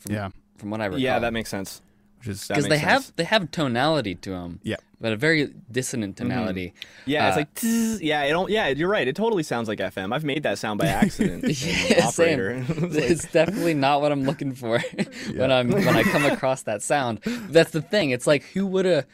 From, 0.00 0.14
yeah. 0.14 0.30
From 0.58 0.70
what 0.70 0.80
I 0.80 0.86
recall. 0.86 1.00
Yeah, 1.00 1.18
that 1.18 1.32
makes 1.32 1.50
sense. 1.50 1.80
Which 2.18 2.28
is 2.28 2.48
Because 2.48 2.64
they 2.64 2.78
sense. 2.78 2.82
have 2.82 3.12
they 3.16 3.24
have 3.24 3.50
tonality 3.50 4.14
to 4.16 4.30
them. 4.30 4.60
Yeah. 4.62 4.76
But 5.00 5.12
a 5.12 5.16
very 5.16 5.52
dissonant 5.70 6.16
mm-hmm. 6.16 6.28
tonality. 6.28 6.68
Mm-hmm. 6.68 7.10
Yeah, 7.10 7.24
uh, 7.24 7.28
it's 7.28 7.36
like 7.36 7.54
tss, 7.54 8.02
yeah. 8.02 8.22
It 8.22 8.30
don't. 8.30 8.50
Yeah, 8.50 8.68
you're 8.68 8.88
right. 8.88 9.06
It 9.06 9.16
totally 9.16 9.42
sounds 9.42 9.68
like 9.68 9.78
FM. 9.78 10.14
I've 10.14 10.24
made 10.24 10.42
that 10.44 10.58
sound 10.58 10.78
by 10.78 10.86
accident. 11.02 11.44
yeah, 11.64 12.06
same. 12.10 12.40
it's, 12.40 12.68
like... 12.80 13.04
it's 13.10 13.30
definitely 13.30 13.74
not 13.74 14.00
what 14.00 14.12
I'm 14.12 14.24
looking 14.24 14.54
for 14.54 14.80
yeah. 14.96 15.04
when 15.36 15.52
I'm 15.52 15.70
when 15.70 15.96
I 15.96 16.02
come 16.02 16.24
across 16.24 16.62
that 16.62 16.82
sound. 16.82 17.20
That's 17.24 17.70
the 17.70 17.82
thing. 17.82 18.10
It's 18.10 18.26
like 18.26 18.44
who 18.54 18.66
would 18.66 18.86
have 18.86 19.06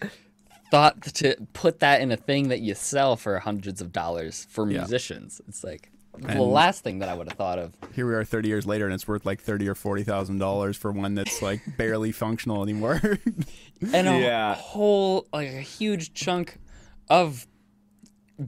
thought 0.71 1.03
to 1.03 1.37
put 1.53 1.81
that 1.81 2.01
in 2.01 2.13
a 2.13 2.17
thing 2.17 2.49
that 2.49 2.61
you 2.61 2.75
sell 2.75 3.17
for 3.17 3.39
hundreds 3.39 3.81
of 3.81 3.93
dollars 3.93 4.47
for 4.51 4.65
musicians. 4.67 5.41
Yeah. 5.43 5.49
It's 5.49 5.65
like 5.65 5.91
and 6.15 6.39
the 6.39 6.43
last 6.43 6.83
thing 6.83 6.99
that 6.99 7.09
I 7.09 7.15
would 7.15 7.29
have 7.29 7.39
thought 7.39 7.59
of. 7.59 7.75
Here 7.95 8.07
we 8.07 8.15
are, 8.15 8.25
thirty 8.25 8.49
years 8.49 8.67
later, 8.67 8.85
and 8.85 8.95
it's 8.95 9.07
worth 9.07 9.25
like 9.25 9.41
thirty 9.41 9.69
or 9.69 9.75
forty 9.75 10.03
thousand 10.03 10.39
dollars 10.39 10.77
for 10.77 10.93
one 10.93 11.15
that's 11.15 11.41
like 11.41 11.61
barely 11.77 12.13
functional 12.13 12.63
anymore. 12.63 13.01
and 13.93 14.09
a 14.09 14.21
yeah. 14.21 14.55
whole, 14.55 15.27
like 15.33 15.49
a 15.49 15.61
huge 15.61 16.13
chunk 16.15 16.59
of 17.09 17.47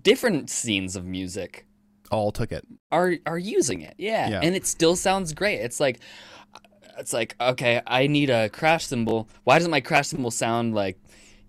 different 0.03 0.51
scenes 0.51 0.97
of 0.97 1.05
music 1.05 1.67
all 2.11 2.33
took 2.33 2.53
it 2.53 2.67
are 2.91 3.15
are 3.27 3.39
using 3.39 3.81
it. 3.81 3.95
Yeah. 3.99 4.29
yeah, 4.29 4.41
and 4.43 4.55
it 4.55 4.67
still 4.67 4.97
sounds 4.97 5.33
great. 5.33 5.61
It's 5.61 5.81
like. 5.81 6.01
It's 6.99 7.15
like 7.15 7.35
okay, 7.41 7.81
I 7.87 8.07
need 8.07 8.29
a 8.29 8.51
crash 8.51 8.85
cymbal. 8.85 9.27
Why 9.45 9.57
doesn't 9.57 9.71
my 9.71 9.81
crash 9.81 10.09
cymbal 10.09 10.31
sound 10.31 10.75
like 10.75 11.02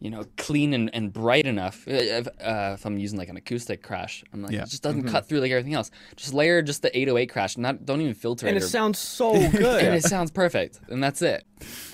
you 0.04 0.10
know, 0.10 0.26
clean 0.36 0.74
and, 0.74 0.94
and 0.94 1.14
bright 1.14 1.46
enough. 1.46 1.88
Uh, 1.88 1.94
if, 1.94 2.28
uh, 2.28 2.74
if 2.74 2.86
I'm 2.86 2.98
using 2.98 3.18
like 3.18 3.30
an 3.30 3.38
acoustic 3.38 3.82
crash, 3.82 4.22
I'm 4.34 4.44
like, 4.44 4.52
yeah. 4.52 4.64
it 4.64 4.68
just 4.68 4.84
doesn't 4.84 5.04
mm-hmm. 5.04 5.12
cut 5.12 5.30
through 5.30 5.40
like 5.40 5.50
everything 5.50 5.76
else. 5.76 5.92
Just 6.18 6.34
layer 6.34 6.62
just 6.62 6.82
the 6.82 6.96
808 6.96 7.28
crash, 7.28 7.58
not 7.58 7.86
don't 7.86 8.02
even 8.02 8.14
filter 8.14 8.46
and 8.46 8.58
it. 8.58 8.58
And 8.58 8.64
it 8.64 8.66
or, 8.66 8.70
sounds 8.70 9.00
so 9.00 9.32
good. 9.52 9.82
and 9.82 9.96
it 9.96 10.04
sounds 10.04 10.30
perfect, 10.30 10.82
and 10.90 11.02
that's 11.02 11.22
it. 11.22 11.46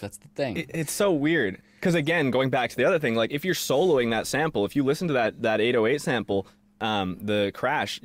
That's 0.01 0.18
the 0.18 0.28
thing. 0.30 0.57
It, 0.57 0.72
it's 0.74 0.91
so 0.91 1.14
weird 1.14 1.62
because 1.76 1.93
again, 1.93 2.32
going 2.32 2.49
back 2.49 2.72
to 2.72 2.76
the 2.76 2.84
other 2.84 2.97
thing, 2.97 3.14
like 3.14 3.32
if 3.32 3.45
you're 3.45 3.53
soloing 3.53 4.10
that 4.10 4.26
sample, 4.26 4.66
if 4.66 4.76
you 4.76 4.84
listen 4.84 5.07
to 5.10 5.14
that 5.14 5.43
that 5.43 5.62
808 5.62 6.01
sample, 6.01 6.47
um, 6.82 7.20
the 7.22 7.51
crash 7.53 8.01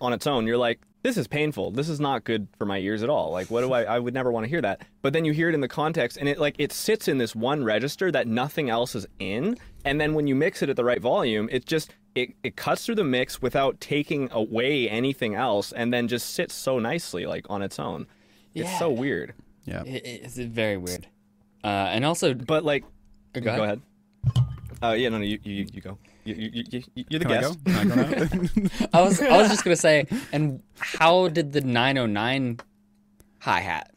on 0.00 0.12
its 0.12 0.28
own, 0.28 0.46
you're 0.46 0.58
like, 0.58 0.80
this 1.02 1.16
is 1.16 1.26
painful. 1.26 1.70
This 1.70 1.88
is 1.88 1.98
not 2.00 2.24
good 2.24 2.48
for 2.58 2.66
my 2.66 2.78
ears 2.78 3.02
at 3.02 3.08
all. 3.08 3.30
Like, 3.30 3.50
what 3.50 3.62
do 3.62 3.72
I? 3.72 3.82
I 3.84 3.98
would 3.98 4.14
never 4.14 4.30
want 4.30 4.44
to 4.44 4.50
hear 4.50 4.60
that. 4.60 4.82
But 5.02 5.12
then 5.12 5.24
you 5.24 5.32
hear 5.32 5.48
it 5.48 5.54
in 5.54 5.60
the 5.60 5.68
context, 5.68 6.16
and 6.18 6.28
it 6.28 6.38
like 6.38 6.56
it 6.58 6.72
sits 6.72 7.08
in 7.08 7.18
this 7.18 7.34
one 7.34 7.64
register 7.64 8.12
that 8.12 8.26
nothing 8.26 8.68
else 8.68 8.94
is 8.94 9.06
in. 9.18 9.56
And 9.84 10.00
then 10.00 10.14
when 10.14 10.26
you 10.26 10.34
mix 10.34 10.62
it 10.62 10.68
at 10.68 10.76
the 10.76 10.84
right 10.84 11.00
volume, 11.00 11.48
it 11.50 11.64
just 11.64 11.94
it, 12.14 12.34
it 12.42 12.56
cuts 12.56 12.84
through 12.84 12.96
the 12.96 13.04
mix 13.04 13.40
without 13.40 13.80
taking 13.80 14.28
away 14.32 14.88
anything 14.88 15.34
else, 15.34 15.72
and 15.72 15.92
then 15.92 16.08
just 16.08 16.34
sits 16.34 16.54
so 16.54 16.78
nicely 16.78 17.24
like 17.26 17.46
on 17.48 17.62
its 17.62 17.78
own. 17.78 18.06
Yeah. 18.52 18.64
It's 18.64 18.78
so 18.78 18.90
weird. 18.90 19.34
Yeah, 19.64 19.84
it, 19.84 20.02
it's 20.04 20.36
very 20.36 20.76
weird. 20.76 21.06
Uh, 21.62 21.66
and 21.66 22.04
also, 22.04 22.34
but 22.34 22.64
like, 22.64 22.84
go 23.32 23.40
ahead. 23.40 23.56
Go 23.58 23.64
ahead. 23.64 23.82
Uh, 24.82 24.92
yeah, 24.92 25.10
no, 25.10 25.18
no, 25.18 25.24
you, 25.24 25.38
you, 25.42 25.66
you 25.72 25.80
go. 25.80 25.98
You, 26.24 26.34
you, 26.34 26.82
you, 26.94 27.04
are 27.16 27.18
the 27.18 27.24
Can 27.24 27.40
guest. 27.40 27.58
I, 28.92 28.98
I 28.98 29.02
was, 29.02 29.20
I 29.20 29.36
was 29.38 29.48
just 29.48 29.64
gonna 29.64 29.76
say, 29.76 30.06
and 30.32 30.62
how 30.78 31.28
did 31.28 31.52
the 31.52 31.60
909 31.62 32.60
hi 33.38 33.60
hat 33.60 33.92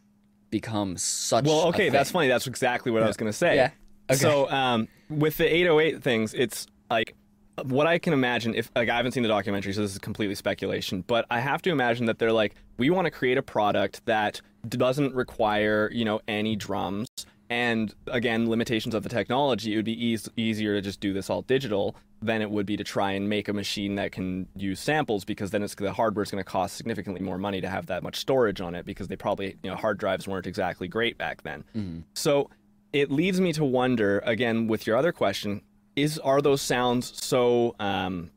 become 0.49 0.97
such? 0.97 1.45
Well, 1.45 1.67
okay, 1.67 1.89
that's 1.89 2.11
funny. 2.11 2.27
That's 2.27 2.47
exactly 2.47 2.91
what 2.91 2.99
yeah. 2.99 3.05
I 3.05 3.07
was 3.07 3.17
gonna 3.17 3.33
say. 3.33 3.55
Yeah. 3.55 3.71
Okay. 4.09 4.19
So 4.19 4.49
um, 4.49 4.87
with 5.09 5.37
the 5.37 5.53
808 5.53 6.01
things, 6.01 6.33
it's 6.33 6.67
like 6.89 7.15
what 7.63 7.87
I 7.87 7.99
can 7.99 8.13
imagine 8.13 8.55
if 8.55 8.71
like 8.75 8.89
I 8.89 8.95
haven't 8.95 9.11
seen 9.11 9.23
the 9.23 9.29
documentary, 9.29 9.73
so 9.73 9.81
this 9.81 9.91
is 9.91 9.99
completely 9.99 10.35
speculation, 10.35 11.03
but 11.07 11.25
I 11.29 11.39
have 11.39 11.61
to 11.63 11.71
imagine 11.71 12.05
that 12.05 12.19
they're 12.19 12.31
like, 12.31 12.55
we 12.77 12.89
want 12.89 13.05
to 13.05 13.11
create 13.11 13.37
a 13.37 13.43
product 13.43 14.05
that 14.05 14.41
doesn't 14.69 15.13
require 15.13 15.89
you 15.91 16.05
know 16.05 16.21
any 16.27 16.55
drums 16.55 17.07
and 17.53 17.93
again 18.07 18.49
limitations 18.49 18.95
of 18.95 19.03
the 19.03 19.09
technology 19.09 19.73
it 19.73 19.75
would 19.75 19.85
be 19.85 20.13
e- 20.13 20.17
easier 20.37 20.73
to 20.73 20.81
just 20.81 20.99
do 20.99 21.13
this 21.13 21.29
all 21.29 21.43
digital 21.43 21.95
than 22.19 22.41
it 22.41 22.49
would 22.49 22.65
be 22.65 22.75
to 22.75 22.83
try 22.83 23.11
and 23.11 23.29
make 23.29 23.47
a 23.47 23.53
machine 23.53 23.93
that 23.93 24.11
can 24.11 24.47
use 24.55 24.79
samples 24.79 25.23
because 25.23 25.51
then 25.51 25.61
it's 25.61 25.75
the 25.75 25.93
hardware 25.93 26.23
is 26.23 26.31
going 26.31 26.43
to 26.43 26.49
cost 26.49 26.75
significantly 26.75 27.21
more 27.21 27.37
money 27.37 27.61
to 27.61 27.69
have 27.69 27.85
that 27.85 28.01
much 28.01 28.15
storage 28.15 28.59
on 28.59 28.73
it 28.73 28.87
because 28.87 29.07
they 29.07 29.15
probably 29.15 29.55
you 29.61 29.69
know 29.69 29.75
hard 29.75 29.99
drives 29.99 30.27
weren't 30.27 30.47
exactly 30.47 30.87
great 30.87 31.15
back 31.19 31.43
then 31.43 31.63
mm-hmm. 31.75 31.99
so 32.15 32.49
it 32.91 33.11
leads 33.11 33.39
me 33.39 33.53
to 33.53 33.63
wonder 33.63 34.19
again 34.25 34.67
with 34.67 34.87
your 34.87 34.97
other 34.97 35.11
question 35.11 35.61
is 35.95 36.17
are 36.19 36.41
those 36.41 36.61
sounds 36.61 37.13
so 37.23 37.75
um, 37.79 38.31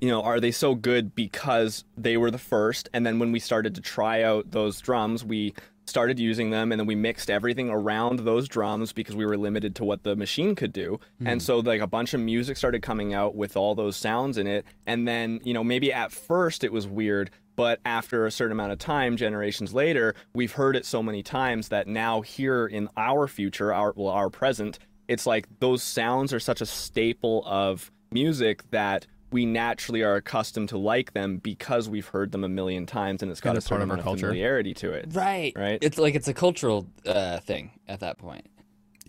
you 0.00 0.08
know, 0.08 0.22
are 0.22 0.38
they 0.38 0.52
so 0.52 0.76
good 0.76 1.16
because 1.16 1.84
they 1.96 2.16
were 2.16 2.30
the 2.30 2.38
first? 2.38 2.88
And 2.92 3.04
then 3.04 3.18
when 3.18 3.32
we 3.32 3.40
started 3.40 3.74
to 3.74 3.80
try 3.80 4.22
out 4.22 4.52
those 4.52 4.80
drums, 4.80 5.24
we 5.24 5.52
started 5.90 6.18
using 6.18 6.50
them 6.50 6.72
and 6.72 6.80
then 6.80 6.86
we 6.86 6.94
mixed 6.94 7.30
everything 7.30 7.68
around 7.68 8.20
those 8.20 8.48
drums 8.48 8.92
because 8.92 9.14
we 9.14 9.26
were 9.26 9.36
limited 9.36 9.74
to 9.76 9.84
what 9.84 10.02
the 10.04 10.16
machine 10.16 10.54
could 10.54 10.72
do. 10.72 10.98
Mm. 11.20 11.32
And 11.32 11.42
so 11.42 11.58
like 11.58 11.80
a 11.80 11.86
bunch 11.86 12.14
of 12.14 12.20
music 12.20 12.56
started 12.56 12.80
coming 12.80 13.12
out 13.12 13.34
with 13.34 13.56
all 13.56 13.74
those 13.74 13.96
sounds 13.96 14.38
in 14.38 14.46
it. 14.46 14.64
And 14.86 15.06
then, 15.06 15.40
you 15.44 15.52
know, 15.52 15.64
maybe 15.64 15.92
at 15.92 16.12
first 16.12 16.64
it 16.64 16.72
was 16.72 16.86
weird, 16.86 17.30
but 17.56 17.80
after 17.84 18.24
a 18.24 18.30
certain 18.30 18.52
amount 18.52 18.72
of 18.72 18.78
time, 18.78 19.16
generations 19.16 19.74
later, 19.74 20.14
we've 20.34 20.52
heard 20.52 20.76
it 20.76 20.86
so 20.86 21.02
many 21.02 21.22
times 21.22 21.68
that 21.68 21.86
now 21.86 22.22
here 22.22 22.66
in 22.66 22.88
our 22.96 23.26
future, 23.26 23.74
our 23.74 23.92
well, 23.94 24.08
our 24.08 24.30
present, 24.30 24.78
it's 25.08 25.26
like 25.26 25.46
those 25.58 25.82
sounds 25.82 26.32
are 26.32 26.40
such 26.40 26.60
a 26.60 26.66
staple 26.66 27.42
of 27.44 27.90
music 28.12 28.62
that 28.70 29.06
we 29.32 29.46
naturally 29.46 30.02
are 30.02 30.16
accustomed 30.16 30.68
to 30.70 30.78
like 30.78 31.12
them 31.12 31.38
because 31.38 31.88
we've 31.88 32.08
heard 32.08 32.32
them 32.32 32.44
a 32.44 32.48
million 32.48 32.86
times 32.86 33.22
and 33.22 33.30
it's 33.30 33.40
got 33.40 33.56
a 33.56 33.60
certain 33.60 33.82
amount 33.82 34.00
of 34.00 34.04
culture. 34.04 34.28
familiarity 34.28 34.74
to 34.74 34.92
it. 34.92 35.06
Right. 35.12 35.52
Right. 35.56 35.78
It's 35.80 35.98
like 35.98 36.14
it's 36.14 36.28
a 36.28 36.34
cultural 36.34 36.86
uh, 37.06 37.38
thing 37.40 37.70
at 37.88 38.00
that 38.00 38.18
point. 38.18 38.46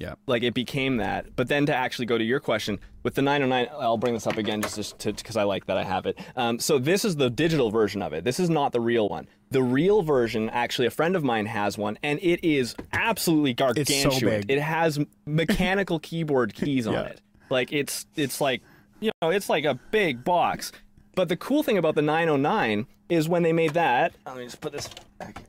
Yeah. 0.02 0.16
Like 0.26 0.42
it 0.42 0.56
became 0.56 0.98
that. 0.98 1.36
But 1.36 1.48
then 1.48 1.68
to 1.68 1.76
actually 1.76 2.08
go 2.08 2.18
to 2.18 2.24
your 2.24 2.40
question 2.40 2.80
with 3.04 3.14
the 3.14 3.22
909, 3.22 3.68
I'll 3.80 3.98
bring 3.98 4.16
this 4.16 4.26
up 4.26 4.38
again 4.38 4.62
just 4.62 4.98
because 4.98 5.38
I 5.38 5.44
like 5.44 5.68
that 5.68 5.78
I 5.78 5.84
have 5.84 6.08
it. 6.08 6.20
Um, 6.36 6.58
so 6.58 6.80
this 6.80 7.06
is 7.06 7.18
the 7.18 7.30
digital 7.30 7.70
version 7.70 8.02
of 8.02 8.12
it. 8.12 8.24
This 8.24 8.40
is 8.40 8.50
not 8.50 8.72
the 8.72 8.82
real 8.82 9.08
one. 9.08 9.28
The 9.52 9.62
real 9.62 10.02
version, 10.02 10.50
actually, 10.50 10.88
a 10.88 10.92
friend 10.92 11.16
of 11.16 11.24
mine 11.24 11.46
has 11.46 11.78
one, 11.78 12.00
and 12.02 12.20
it 12.20 12.44
is 12.44 12.74
absolutely 12.94 13.54
gargantuan. 13.54 14.08
It's 14.08 14.20
so 14.20 14.26
big. 14.26 14.50
It 14.50 14.60
has 14.60 14.98
mechanical 15.26 16.00
keyboard 16.00 16.56
keys 16.56 16.88
on 16.88 16.94
yeah. 16.94 17.02
it. 17.02 17.22
Like 17.52 17.72
it's 17.74 18.06
it's 18.16 18.42
like 18.42 18.62
you 19.02 19.12
know, 19.22 19.30
it's 19.30 19.50
like 19.50 19.66
a 19.66 19.76
big 19.92 20.24
box. 20.24 20.72
But 21.16 21.28
the 21.28 21.36
cool 21.36 21.64
thing 21.64 21.78
about 21.78 21.96
the 21.96 22.02
909 22.02 22.88
is 23.10 23.28
when 23.28 23.44
they 23.44 23.52
made 23.52 23.74
that, 23.74 24.14
let 24.26 24.38
me 24.38 24.46
just 24.46 24.62
put 24.62 24.72
this 24.72 24.90
back. 25.20 25.42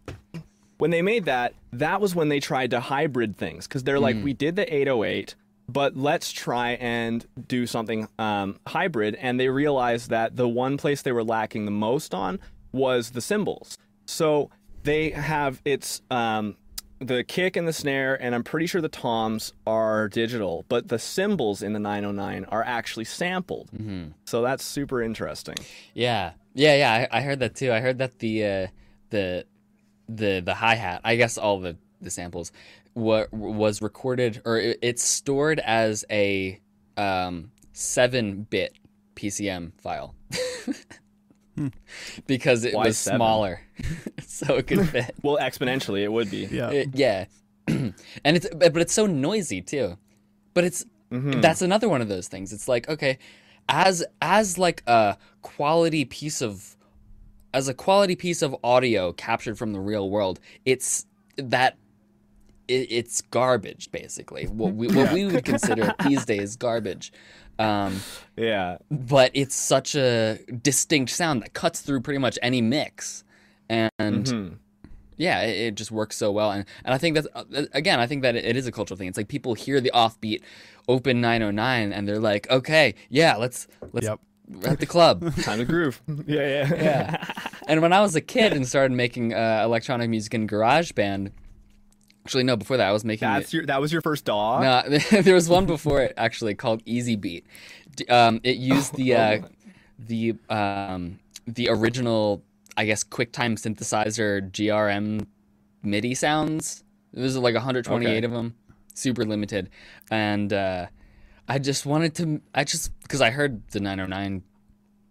When 0.78 0.90
they 0.90 1.02
made 1.02 1.26
that, 1.26 1.54
that 1.72 2.00
was 2.00 2.14
when 2.14 2.28
they 2.28 2.40
tried 2.40 2.72
to 2.72 2.80
hybrid 2.80 3.36
things 3.36 3.68
because 3.68 3.84
they're 3.84 4.00
like, 4.00 4.16
mm. 4.16 4.24
we 4.24 4.32
did 4.32 4.56
the 4.56 4.74
808, 4.74 5.36
but 5.68 5.96
let's 5.96 6.32
try 6.32 6.70
and 6.72 7.24
do 7.46 7.68
something 7.68 8.08
um, 8.18 8.58
hybrid. 8.66 9.14
And 9.14 9.38
they 9.38 9.48
realized 9.48 10.10
that 10.10 10.36
the 10.36 10.48
one 10.48 10.76
place 10.76 11.02
they 11.02 11.12
were 11.12 11.22
lacking 11.22 11.66
the 11.66 11.70
most 11.70 12.14
on 12.14 12.40
was 12.72 13.10
the 13.10 13.20
cymbals. 13.20 13.78
So 14.06 14.50
they 14.82 15.10
have 15.10 15.62
it's 15.64 16.02
um, 16.10 16.56
the 17.06 17.24
kick 17.24 17.56
and 17.56 17.66
the 17.66 17.72
snare, 17.72 18.20
and 18.20 18.34
I'm 18.34 18.42
pretty 18.42 18.66
sure 18.66 18.80
the 18.80 18.88
toms 18.88 19.52
are 19.66 20.08
digital, 20.08 20.64
but 20.68 20.88
the 20.88 20.98
cymbals 20.98 21.62
in 21.62 21.72
the 21.72 21.78
909 21.78 22.44
are 22.46 22.62
actually 22.62 23.04
sampled. 23.04 23.70
Mm-hmm. 23.72 24.12
So 24.24 24.42
that's 24.42 24.64
super 24.64 25.02
interesting. 25.02 25.56
Yeah, 25.94 26.32
yeah, 26.54 26.76
yeah. 26.76 27.08
I, 27.10 27.18
I, 27.18 27.20
heard 27.22 27.40
that 27.40 27.54
too. 27.54 27.72
I 27.72 27.80
heard 27.80 27.98
that 27.98 28.18
the 28.18 28.44
uh, 28.44 28.66
the 29.10 29.46
the 30.08 30.40
the 30.40 30.54
hi 30.54 30.74
hat. 30.74 31.00
I 31.04 31.16
guess 31.16 31.38
all 31.38 31.60
the 31.60 31.76
the 32.00 32.10
samples 32.10 32.52
what 32.94 33.32
was 33.32 33.80
recorded 33.80 34.42
or 34.44 34.58
it, 34.58 34.78
it's 34.82 35.02
stored 35.02 35.58
as 35.60 36.04
a 36.10 36.60
um, 36.96 37.50
seven 37.72 38.42
bit 38.44 38.76
PCM 39.14 39.72
file. 39.80 40.14
Hmm. 41.56 41.68
because 42.26 42.64
it 42.64 42.74
Why 42.74 42.86
was 42.86 42.98
seven? 42.98 43.18
smaller, 43.18 43.60
so 44.26 44.56
it 44.56 44.66
could 44.66 44.88
fit. 44.90 45.14
well, 45.22 45.38
exponentially, 45.38 46.02
it 46.02 46.12
would 46.12 46.30
be. 46.30 46.46
Yeah, 46.50 46.70
it, 46.70 46.88
yeah, 46.94 47.26
and 47.68 47.94
it's 48.24 48.48
but 48.54 48.78
it's 48.78 48.94
so 48.94 49.06
noisy 49.06 49.60
too. 49.60 49.98
But 50.54 50.64
it's 50.64 50.84
mm-hmm. 51.10 51.40
that's 51.40 51.62
another 51.62 51.88
one 51.88 52.00
of 52.00 52.08
those 52.08 52.28
things. 52.28 52.52
It's 52.52 52.68
like 52.68 52.88
okay, 52.88 53.18
as 53.68 54.04
as 54.20 54.58
like 54.58 54.82
a 54.86 55.16
quality 55.42 56.04
piece 56.04 56.40
of 56.40 56.76
as 57.54 57.68
a 57.68 57.74
quality 57.74 58.16
piece 58.16 58.42
of 58.42 58.56
audio 58.64 59.12
captured 59.12 59.58
from 59.58 59.72
the 59.72 59.80
real 59.80 60.08
world, 60.08 60.40
it's 60.64 61.06
that 61.36 61.76
it, 62.68 62.90
it's 62.90 63.20
garbage 63.20 63.90
basically. 63.92 64.46
What 64.46 64.74
we 64.74 64.88
what 64.88 65.12
we 65.12 65.26
would 65.26 65.44
consider 65.44 65.94
these 66.06 66.24
days 66.24 66.56
garbage. 66.56 67.12
Um, 67.62 68.00
yeah. 68.36 68.78
But 68.90 69.30
it's 69.34 69.54
such 69.54 69.94
a 69.94 70.38
distinct 70.62 71.12
sound 71.12 71.42
that 71.42 71.52
cuts 71.52 71.80
through 71.80 72.00
pretty 72.00 72.18
much 72.18 72.38
any 72.42 72.60
mix, 72.60 73.24
and 73.68 73.90
mm-hmm. 73.98 74.54
yeah, 75.16 75.42
it, 75.42 75.68
it, 75.68 75.74
just 75.74 75.90
works 75.90 76.16
so 76.16 76.32
well. 76.32 76.50
And 76.50 76.64
and 76.84 76.94
I 76.94 76.98
think 76.98 77.16
that 77.16 77.26
uh, 77.34 77.44
again, 77.72 78.00
I 78.00 78.06
think 78.06 78.22
that 78.22 78.36
it 78.36 78.56
is 78.56 78.66
a 78.66 78.72
cultural 78.72 78.96
thing. 78.96 79.08
It's 79.08 79.16
like 79.16 79.28
people 79.28 79.54
hear 79.54 79.80
the 79.80 79.90
offbeat 79.94 80.42
open 80.88 81.20
909 81.20 81.92
and 81.92 82.08
they're 82.08 82.18
like, 82.18 82.50
okay, 82.50 82.94
yeah, 83.08 83.36
let's 83.36 83.68
let's. 83.92 84.06
Yep. 84.06 84.20
At 84.64 84.80
the 84.80 84.86
club, 84.86 85.34
time 85.42 85.60
to 85.60 85.64
groove. 85.64 86.02
Yeah, 86.26 86.66
yeah, 86.66 86.74
yeah. 86.74 87.32
And 87.68 87.80
when 87.80 87.92
I 87.92 88.02
was 88.02 88.16
a 88.16 88.20
kid 88.20 88.52
and 88.52 88.66
started 88.66 88.92
making 88.92 89.32
uh, 89.32 89.62
electronic 89.64 90.10
music 90.10 90.34
in 90.34 90.46
GarageBand, 90.46 91.30
Actually, 92.24 92.44
no. 92.44 92.56
Before 92.56 92.76
that, 92.76 92.88
I 92.88 92.92
was 92.92 93.04
making. 93.04 93.28
That's 93.28 93.48
it, 93.48 93.56
your. 93.56 93.66
That 93.66 93.80
was 93.80 93.92
your 93.92 94.02
first 94.02 94.24
dog. 94.24 94.62
No, 94.62 94.98
there 95.22 95.34
was 95.34 95.48
one 95.48 95.66
before 95.66 96.00
it 96.02 96.14
actually 96.16 96.54
called 96.54 96.82
Easy 96.84 97.16
Beat. 97.16 97.46
Um, 98.08 98.40
it 98.42 98.56
used 98.56 98.94
the 98.94 99.14
uh, 99.14 99.38
the 99.98 100.34
um, 100.48 101.18
the 101.46 101.68
original, 101.68 102.42
I 102.76 102.84
guess, 102.86 103.04
QuickTime 103.04 103.58
synthesizer 103.58 104.50
GRM 104.50 105.26
MIDI 105.82 106.14
sounds. 106.14 106.84
There's 107.12 107.36
like 107.36 107.54
128 107.54 108.08
okay. 108.08 108.24
of 108.24 108.30
them, 108.30 108.54
super 108.94 109.24
limited, 109.24 109.68
and 110.10 110.52
uh, 110.52 110.86
I 111.48 111.58
just 111.58 111.86
wanted 111.86 112.14
to. 112.16 112.40
I 112.54 112.64
just 112.64 112.98
because 113.02 113.20
I 113.20 113.30
heard 113.30 113.68
the 113.68 113.80
909 113.80 114.42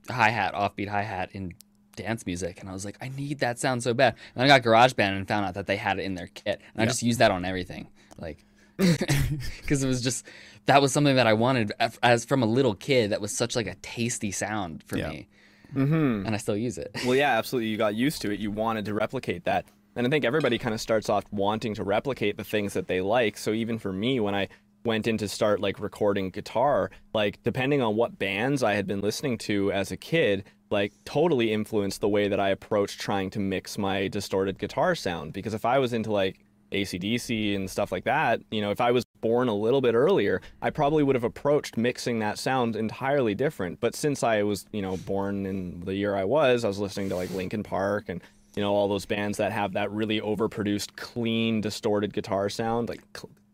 hi 0.09 0.29
hat, 0.29 0.53
offbeat 0.53 0.87
hi 0.87 1.03
hat 1.03 1.29
in 1.33 1.53
dance 2.01 2.25
music, 2.25 2.59
and 2.59 2.69
I 2.69 2.73
was 2.73 2.85
like, 2.85 2.97
I 3.01 3.09
need 3.09 3.39
that 3.39 3.59
sound 3.59 3.83
so 3.83 3.93
bad. 3.93 4.15
And 4.35 4.43
I 4.43 4.47
got 4.47 4.63
GarageBand 4.63 5.17
and 5.17 5.27
found 5.27 5.45
out 5.45 5.53
that 5.55 5.67
they 5.67 5.77
had 5.77 5.99
it 5.99 6.03
in 6.03 6.15
their 6.15 6.27
kit, 6.27 6.61
and 6.73 6.79
yep. 6.79 6.83
I 6.83 6.85
just 6.85 7.03
used 7.03 7.19
that 7.19 7.31
on 7.31 7.45
everything, 7.45 7.87
like 8.17 8.45
because 8.77 9.83
it 9.83 9.87
was 9.87 10.01
just 10.01 10.25
that 10.65 10.81
was 10.81 10.91
something 10.91 11.15
that 11.15 11.27
I 11.27 11.33
wanted 11.33 11.71
as 12.01 12.25
from 12.25 12.43
a 12.43 12.45
little 12.45 12.75
kid. 12.75 13.11
That 13.11 13.21
was 13.21 13.35
such 13.35 13.55
like 13.55 13.67
a 13.67 13.75
tasty 13.75 14.31
sound 14.31 14.83
for 14.83 14.95
me, 14.95 15.27
mm-hmm. 15.75 16.25
and 16.25 16.29
I 16.29 16.37
still 16.37 16.57
use 16.57 16.77
it. 16.77 16.91
Well, 17.05 17.15
yeah, 17.15 17.37
absolutely. 17.37 17.69
You 17.69 17.77
got 17.77 17.95
used 17.95 18.21
to 18.23 18.31
it. 18.31 18.39
You 18.39 18.51
wanted 18.51 18.85
to 18.85 18.93
replicate 18.93 19.45
that. 19.45 19.65
And 19.95 20.07
I 20.07 20.09
think 20.09 20.23
everybody 20.23 20.57
kind 20.57 20.73
of 20.73 20.79
starts 20.79 21.09
off 21.09 21.25
wanting 21.31 21.73
to 21.75 21.83
replicate 21.83 22.37
the 22.37 22.45
things 22.45 22.73
that 22.73 22.87
they 22.87 23.01
like. 23.01 23.37
So 23.37 23.51
even 23.51 23.77
for 23.77 23.91
me, 23.91 24.21
when 24.21 24.33
I 24.33 24.47
went 24.83 25.07
in 25.07 25.17
to 25.17 25.27
start 25.27 25.59
like 25.59 25.79
recording 25.79 26.29
guitar, 26.29 26.91
like 27.13 27.41
depending 27.43 27.81
on 27.81 27.95
what 27.95 28.17
bands 28.17 28.63
I 28.63 28.73
had 28.73 28.87
been 28.87 29.01
listening 29.01 29.37
to 29.39 29.71
as 29.71 29.91
a 29.91 29.97
kid, 29.97 30.43
like 30.69 30.93
totally 31.05 31.51
influenced 31.51 32.01
the 32.01 32.09
way 32.09 32.27
that 32.27 32.39
I 32.39 32.49
approached 32.49 32.99
trying 32.99 33.29
to 33.31 33.39
mix 33.39 33.77
my 33.77 34.07
distorted 34.07 34.57
guitar 34.57 34.95
sound. 34.95 35.33
Because 35.33 35.53
if 35.53 35.65
I 35.65 35.79
was 35.79 35.93
into 35.93 36.11
like 36.11 36.39
AC/DC 36.71 37.55
and 37.55 37.69
stuff 37.69 37.91
like 37.91 38.05
that, 38.05 38.41
you 38.49 38.61
know, 38.61 38.71
if 38.71 38.81
I 38.81 38.91
was 38.91 39.03
born 39.19 39.49
a 39.49 39.53
little 39.55 39.81
bit 39.81 39.93
earlier, 39.93 40.41
I 40.61 40.69
probably 40.69 41.03
would 41.03 41.15
have 41.15 41.23
approached 41.23 41.77
mixing 41.77 42.19
that 42.19 42.39
sound 42.39 42.75
entirely 42.75 43.35
different. 43.35 43.79
But 43.79 43.95
since 43.95 44.23
I 44.23 44.43
was, 44.43 44.65
you 44.71 44.81
know, 44.81 44.97
born 44.97 45.45
in 45.45 45.81
the 45.81 45.93
year 45.93 46.15
I 46.15 46.23
was, 46.23 46.63
I 46.63 46.69
was 46.69 46.79
listening 46.79 47.09
to 47.09 47.15
like 47.15 47.29
Linkin 47.31 47.63
Park 47.63 48.05
and, 48.07 48.21
you 48.55 48.63
know, 48.63 48.73
all 48.73 48.87
those 48.87 49.05
bands 49.05 49.37
that 49.37 49.51
have 49.51 49.73
that 49.73 49.91
really 49.91 50.21
overproduced, 50.21 50.95
clean, 50.95 51.61
distorted 51.61 52.13
guitar 52.13 52.49
sound, 52.49 52.89
like 52.89 53.01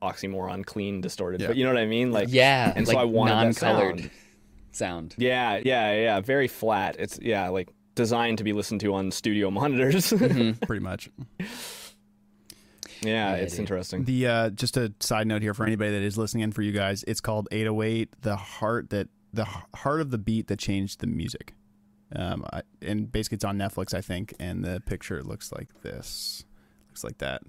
oxymoron, 0.01 0.65
clean, 0.65 1.01
distorted. 1.01 1.41
Yeah. 1.41 1.47
But 1.47 1.57
you 1.57 1.65
know 1.65 1.73
what 1.73 1.81
I 1.81 1.85
mean? 1.85 2.11
Like, 2.11 2.29
yeah. 2.31 2.71
And 2.75 2.87
like 2.87 2.95
so 2.95 3.01
I 3.01 3.05
wanted 3.05 3.33
non-colored. 3.33 3.99
sound 3.99 4.11
sound. 4.77 5.15
Yeah, 5.17 5.59
yeah, 5.63 5.93
yeah. 5.93 6.19
Very 6.21 6.47
flat. 6.47 6.95
It's 6.99 7.19
yeah, 7.21 7.49
like 7.49 7.69
designed 7.95 8.37
to 8.37 8.43
be 8.43 8.53
listened 8.53 8.81
to 8.81 8.93
on 8.93 9.11
studio 9.11 9.51
monitors. 9.51 10.11
mm-hmm. 10.11 10.51
Pretty 10.65 10.83
much. 10.83 11.09
Yeah, 13.01 13.33
it's 13.35 13.59
interesting. 13.59 14.05
The 14.05 14.27
uh, 14.27 14.49
just 14.51 14.77
a 14.77 14.93
side 14.99 15.27
note 15.27 15.41
here 15.41 15.53
for 15.53 15.65
anybody 15.65 15.91
that 15.91 16.01
is 16.01 16.17
listening 16.17 16.43
in 16.43 16.51
for 16.51 16.61
you 16.61 16.71
guys, 16.71 17.03
it's 17.07 17.21
called 17.21 17.47
808, 17.51 18.21
the 18.21 18.35
heart 18.35 18.89
that 18.91 19.09
the 19.33 19.45
heart 19.45 20.01
of 20.01 20.09
the 20.09 20.17
beat 20.17 20.47
that 20.47 20.57
changed 20.57 21.01
the 21.01 21.07
music. 21.07 21.53
Um, 22.15 22.45
I, 22.51 22.61
and 22.81 23.11
basically 23.11 23.35
it's 23.35 23.43
on 23.43 23.57
Netflix, 23.57 23.93
I 23.93 24.01
think, 24.01 24.33
and 24.39 24.63
the 24.63 24.81
picture 24.85 25.21
looks 25.21 25.51
like 25.51 25.67
this, 25.81 26.43
looks 26.89 27.03
like 27.03 27.17
that. 27.19 27.41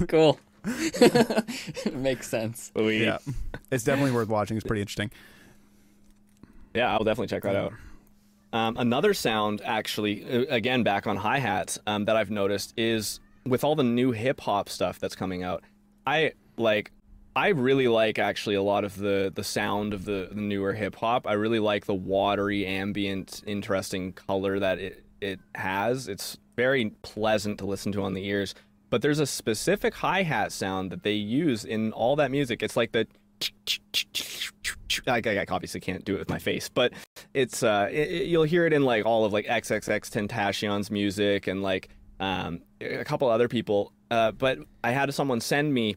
cool. 0.08 0.40
Makes 1.92 2.28
sense. 2.28 2.72
Yeah, 2.76 3.18
it's 3.70 3.84
definitely 3.84 4.12
worth 4.12 4.28
watching. 4.28 4.56
It's 4.56 4.66
pretty 4.66 4.80
interesting. 4.80 5.10
Yeah, 6.74 6.92
I'll 6.92 7.04
definitely 7.04 7.28
check 7.28 7.42
that 7.44 7.56
out. 7.56 7.72
Um, 8.52 8.76
another 8.76 9.14
sound, 9.14 9.60
actually, 9.64 10.24
uh, 10.24 10.44
again 10.54 10.82
back 10.82 11.06
on 11.06 11.16
hi 11.16 11.38
hats, 11.38 11.78
um, 11.86 12.04
that 12.06 12.16
I've 12.16 12.30
noticed 12.30 12.74
is 12.76 13.20
with 13.44 13.64
all 13.64 13.74
the 13.74 13.84
new 13.84 14.12
hip 14.12 14.40
hop 14.40 14.68
stuff 14.68 14.98
that's 14.98 15.16
coming 15.16 15.42
out. 15.42 15.62
I 16.06 16.32
like 16.56 16.92
I 17.34 17.48
really 17.48 17.86
like 17.86 18.18
actually 18.18 18.54
a 18.54 18.62
lot 18.62 18.84
of 18.84 18.96
the 18.96 19.30
the 19.34 19.44
sound 19.44 19.92
of 19.92 20.04
the, 20.04 20.30
the 20.32 20.40
newer 20.40 20.72
hip 20.72 20.96
hop. 20.96 21.26
I 21.26 21.34
really 21.34 21.58
like 21.58 21.86
the 21.86 21.94
watery, 21.94 22.66
ambient, 22.66 23.42
interesting 23.46 24.12
color 24.12 24.58
that 24.58 24.78
it 24.78 25.04
it 25.20 25.40
has. 25.54 26.08
It's 26.08 26.38
very 26.56 26.90
pleasant 27.02 27.58
to 27.58 27.66
listen 27.66 27.92
to 27.92 28.02
on 28.02 28.14
the 28.14 28.26
ears. 28.26 28.54
But 28.90 29.02
there's 29.02 29.18
a 29.18 29.26
specific 29.26 29.94
hi 29.94 30.22
hat 30.22 30.52
sound 30.52 30.90
that 30.92 31.02
they 31.02 31.14
use 31.14 31.64
in 31.64 31.92
all 31.92 32.16
that 32.16 32.30
music. 32.30 32.62
It's 32.62 32.76
like 32.76 32.92
the 32.92 33.06
I, 35.06 35.20
I 35.24 35.44
obviously 35.48 35.80
can't 35.80 36.04
do 36.04 36.14
it 36.14 36.18
with 36.18 36.30
my 36.30 36.38
face, 36.38 36.68
but 36.68 36.92
it's 37.34 37.62
uh, 37.62 37.88
it, 37.90 38.26
you'll 38.26 38.44
hear 38.44 38.66
it 38.66 38.72
in 38.72 38.84
like 38.84 39.04
all 39.04 39.24
of 39.24 39.32
like 39.32 39.46
XXXTentacion's 39.46 40.90
music 40.90 41.46
and 41.46 41.62
like 41.62 41.88
um, 42.20 42.62
a 42.80 43.04
couple 43.04 43.28
other 43.28 43.48
people. 43.48 43.92
Uh, 44.10 44.32
but 44.32 44.58
I 44.82 44.92
had 44.92 45.12
someone 45.12 45.40
send 45.40 45.72
me 45.72 45.96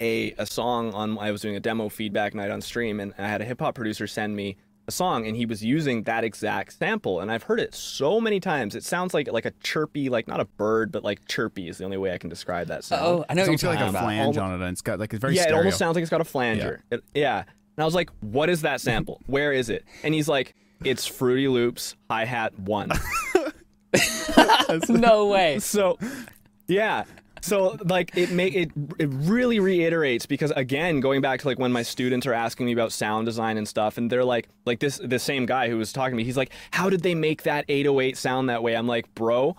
a 0.00 0.32
a 0.38 0.46
song 0.46 0.92
on. 0.92 1.18
I 1.18 1.30
was 1.30 1.40
doing 1.40 1.56
a 1.56 1.60
demo 1.60 1.88
feedback 1.88 2.34
night 2.34 2.50
on 2.50 2.60
stream, 2.60 3.00
and 3.00 3.14
I 3.18 3.28
had 3.28 3.40
a 3.40 3.44
hip 3.44 3.60
hop 3.60 3.74
producer 3.74 4.06
send 4.06 4.36
me 4.36 4.56
a 4.88 4.90
song, 4.90 5.26
and 5.26 5.36
he 5.36 5.46
was 5.46 5.64
using 5.64 6.02
that 6.04 6.24
exact 6.24 6.72
sample. 6.72 7.20
And 7.20 7.30
I've 7.30 7.44
heard 7.44 7.60
it 7.60 7.74
so 7.74 8.20
many 8.20 8.40
times. 8.40 8.74
It 8.74 8.82
sounds 8.82 9.14
like 9.14 9.30
like 9.30 9.44
a 9.44 9.52
chirpy, 9.62 10.08
like 10.08 10.26
not 10.26 10.40
a 10.40 10.46
bird, 10.46 10.90
but 10.90 11.04
like 11.04 11.28
chirpy 11.28 11.68
is 11.68 11.78
the 11.78 11.84
only 11.84 11.98
way 11.98 12.12
I 12.12 12.18
can 12.18 12.30
describe 12.30 12.66
that 12.68 12.82
sound. 12.82 13.04
Oh, 13.04 13.24
I 13.28 13.34
know 13.34 13.44
it's 13.44 13.62
you're 13.62 13.72
like 13.72 13.80
a 13.80 13.92
flange 13.92 14.38
on 14.38 14.50
it, 14.52 14.54
and 14.54 14.64
it's 14.64 14.82
got 14.82 14.98
like 14.98 15.12
it's 15.12 15.20
very 15.20 15.36
yeah. 15.36 15.42
Stereo. 15.42 15.58
It 15.58 15.60
almost 15.60 15.78
sounds 15.78 15.94
like 15.94 16.02
it's 16.02 16.10
got 16.10 16.20
a 16.20 16.24
flanger. 16.24 16.82
Yeah. 16.90 16.98
It, 16.98 17.04
yeah. 17.14 17.38
And 17.38 17.82
I 17.82 17.84
was 17.84 17.94
like, 17.94 18.10
"What 18.20 18.50
is 18.50 18.62
that 18.62 18.80
sample? 18.80 19.20
Where 19.26 19.52
is 19.52 19.70
it?" 19.70 19.84
And 20.02 20.14
he's 20.14 20.28
like, 20.28 20.54
"It's 20.82 21.06
Fruity 21.06 21.46
Loops 21.46 21.94
hi 22.10 22.24
hat 22.24 22.58
one." 22.58 22.90
no 24.88 25.26
way. 25.26 25.58
So, 25.68 25.98
yeah. 26.66 27.04
So 27.40 27.78
like 27.84 28.16
it 28.16 28.30
make 28.30 28.54
it 28.54 28.70
it 28.98 29.08
really 29.10 29.60
reiterates 29.60 30.26
because 30.26 30.50
again 30.52 31.00
going 31.00 31.20
back 31.20 31.40
to 31.40 31.46
like 31.46 31.58
when 31.58 31.72
my 31.72 31.82
students 31.82 32.26
are 32.26 32.34
asking 32.34 32.66
me 32.66 32.72
about 32.72 32.92
sound 32.92 33.26
design 33.26 33.56
and 33.56 33.66
stuff 33.66 33.98
and 33.98 34.10
they're 34.10 34.24
like 34.24 34.48
like 34.64 34.80
this 34.80 35.00
the 35.02 35.18
same 35.18 35.46
guy 35.46 35.68
who 35.68 35.78
was 35.78 35.92
talking 35.92 36.12
to 36.12 36.16
me 36.16 36.24
he's 36.24 36.36
like 36.36 36.50
how 36.70 36.90
did 36.90 37.02
they 37.02 37.14
make 37.14 37.42
that 37.42 37.64
808 37.68 38.16
sound 38.16 38.48
that 38.48 38.62
way? 38.62 38.76
I'm 38.76 38.86
like 38.86 39.12
bro 39.14 39.56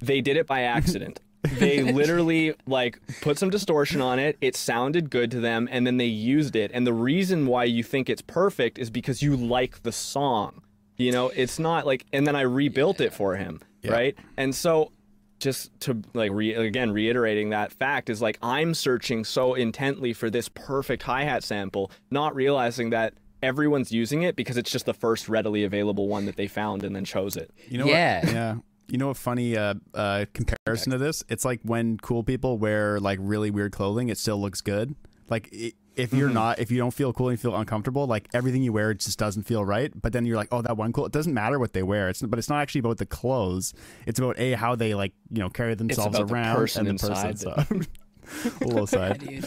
they 0.00 0.20
did 0.20 0.36
it 0.36 0.46
by 0.46 0.62
accident. 0.62 1.20
They 1.58 1.82
literally 1.92 2.54
like 2.66 3.00
put 3.22 3.38
some 3.38 3.48
distortion 3.48 4.02
on 4.02 4.18
it. 4.18 4.36
It 4.42 4.54
sounded 4.56 5.08
good 5.08 5.30
to 5.30 5.40
them 5.40 5.68
and 5.70 5.86
then 5.86 5.96
they 5.96 6.04
used 6.04 6.54
it. 6.54 6.70
And 6.74 6.86
the 6.86 6.92
reason 6.92 7.46
why 7.46 7.64
you 7.64 7.82
think 7.82 8.10
it's 8.10 8.20
perfect 8.20 8.78
is 8.78 8.90
because 8.90 9.22
you 9.22 9.36
like 9.36 9.82
the 9.82 9.92
song 9.92 10.62
you 10.96 11.12
know? 11.12 11.30
It's 11.34 11.58
not 11.58 11.86
like 11.86 12.04
and 12.12 12.26
then 12.26 12.36
I 12.36 12.42
rebuilt 12.42 13.00
it 13.00 13.14
for 13.14 13.36
him 13.36 13.60
yeah. 13.82 13.92
right? 13.92 14.16
And 14.36 14.54
so 14.54 14.92
just 15.40 15.78
to 15.80 16.00
like 16.14 16.30
re- 16.32 16.54
again 16.54 16.92
reiterating 16.92 17.50
that 17.50 17.72
fact 17.72 18.08
is 18.08 18.22
like 18.22 18.38
I'm 18.42 18.74
searching 18.74 19.24
so 19.24 19.54
intently 19.54 20.12
for 20.12 20.30
this 20.30 20.48
perfect 20.48 21.02
hi-hat 21.02 21.42
sample, 21.42 21.90
not 22.10 22.34
realizing 22.34 22.90
that 22.90 23.14
everyone's 23.42 23.90
using 23.90 24.22
it 24.22 24.36
because 24.36 24.56
it's 24.56 24.70
just 24.70 24.86
the 24.86 24.94
first 24.94 25.28
readily 25.28 25.64
available 25.64 26.08
one 26.08 26.26
that 26.26 26.36
they 26.36 26.46
found 26.46 26.84
and 26.84 26.94
then 26.94 27.04
chose 27.04 27.36
it. 27.36 27.50
You 27.68 27.78
know 27.78 27.86
yeah. 27.86 28.24
What, 28.24 28.34
yeah. 28.34 28.54
You 28.88 28.98
know 28.98 29.10
a 29.10 29.14
funny 29.14 29.56
uh, 29.56 29.74
uh, 29.94 30.26
comparison 30.32 30.92
to 30.92 30.98
this? 30.98 31.22
It's 31.28 31.44
like 31.44 31.60
when 31.62 31.96
cool 31.98 32.24
people 32.24 32.58
wear 32.58 32.98
like 32.98 33.18
really 33.22 33.50
weird 33.50 33.72
clothing, 33.72 34.08
it 34.08 34.18
still 34.18 34.40
looks 34.40 34.60
good. 34.60 34.96
Like 35.28 35.48
it, 35.52 35.74
if 35.96 36.12
you're 36.12 36.28
mm-hmm. 36.28 36.34
not 36.34 36.58
if 36.58 36.70
you 36.70 36.78
don't 36.78 36.92
feel 36.92 37.12
cool 37.12 37.28
and 37.28 37.38
you 37.38 37.42
feel 37.42 37.56
uncomfortable 37.56 38.06
like 38.06 38.28
everything 38.32 38.62
you 38.62 38.72
wear 38.72 38.94
just 38.94 39.18
doesn't 39.18 39.42
feel 39.42 39.64
right 39.64 39.92
but 40.00 40.12
then 40.12 40.24
you're 40.24 40.36
like 40.36 40.48
oh 40.52 40.62
that 40.62 40.76
one 40.76 40.92
cool 40.92 41.06
it 41.06 41.12
doesn't 41.12 41.34
matter 41.34 41.58
what 41.58 41.72
they 41.72 41.82
wear 41.82 42.08
it's 42.08 42.22
but 42.22 42.38
it's 42.38 42.48
not 42.48 42.60
actually 42.60 42.78
about 42.78 42.98
the 42.98 43.06
clothes 43.06 43.74
it's 44.06 44.18
about 44.18 44.38
a 44.38 44.52
how 44.52 44.74
they 44.74 44.94
like 44.94 45.12
you 45.30 45.40
know 45.40 45.50
carry 45.50 45.74
themselves 45.74 46.18
around 46.18 46.56
the 46.56 46.78
and 46.78 46.98
the 46.98 47.08
person 47.08 47.36
stuff 47.36 47.70
a 48.60 48.64
little 48.64 48.86
side 48.86 49.22
yeah, 49.22 49.40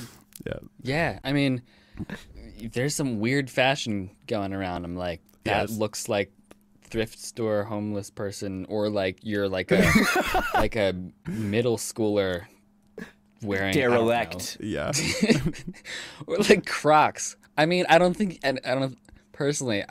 yeah 0.45 0.59
yeah 0.81 1.19
i 1.23 1.31
mean 1.31 1.61
there's 2.73 2.95
some 2.95 3.19
weird 3.19 3.49
fashion 3.49 4.09
going 4.27 4.53
around 4.53 4.85
i'm 4.85 4.95
like 4.95 5.21
that 5.43 5.69
yes. 5.69 5.77
looks 5.77 6.09
like 6.09 6.31
thrift 6.93 7.17
store 7.17 7.63
homeless 7.63 8.11
person 8.11 8.65
or 8.69 8.89
like 8.89 9.17
you're 9.23 9.49
like 9.49 9.71
a 9.71 9.91
like 10.53 10.75
a 10.75 10.93
middle 11.27 11.77
schooler 11.77 12.43
wearing 13.43 13.73
derelict. 13.73 14.57
Yeah, 14.59 14.91
or 16.27 16.37
like 16.37 16.65
Crocs. 16.65 17.35
I 17.57 17.65
mean, 17.65 17.85
I 17.89 17.97
don't 17.97 18.15
think, 18.15 18.39
and 18.43 18.59
I 18.65 18.75
don't 18.75 18.97
personally, 19.31 19.83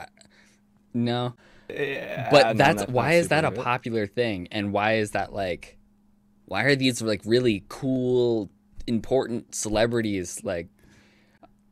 no. 0.93 1.33
Yeah, 1.69 2.29
but 2.29 2.57
that's 2.57 2.83
why 2.87 3.13
is 3.13 3.29
that 3.29 3.45
a 3.45 3.51
popular 3.51 4.05
thing, 4.05 4.47
and 4.51 4.71
why 4.73 4.95
is 4.95 5.11
that 5.11 5.33
like, 5.33 5.77
why 6.45 6.63
are 6.63 6.75
these 6.75 7.01
like 7.01 7.21
really 7.25 7.63
cool, 7.69 8.49
important 8.87 9.55
celebrities 9.55 10.41
like? 10.43 10.67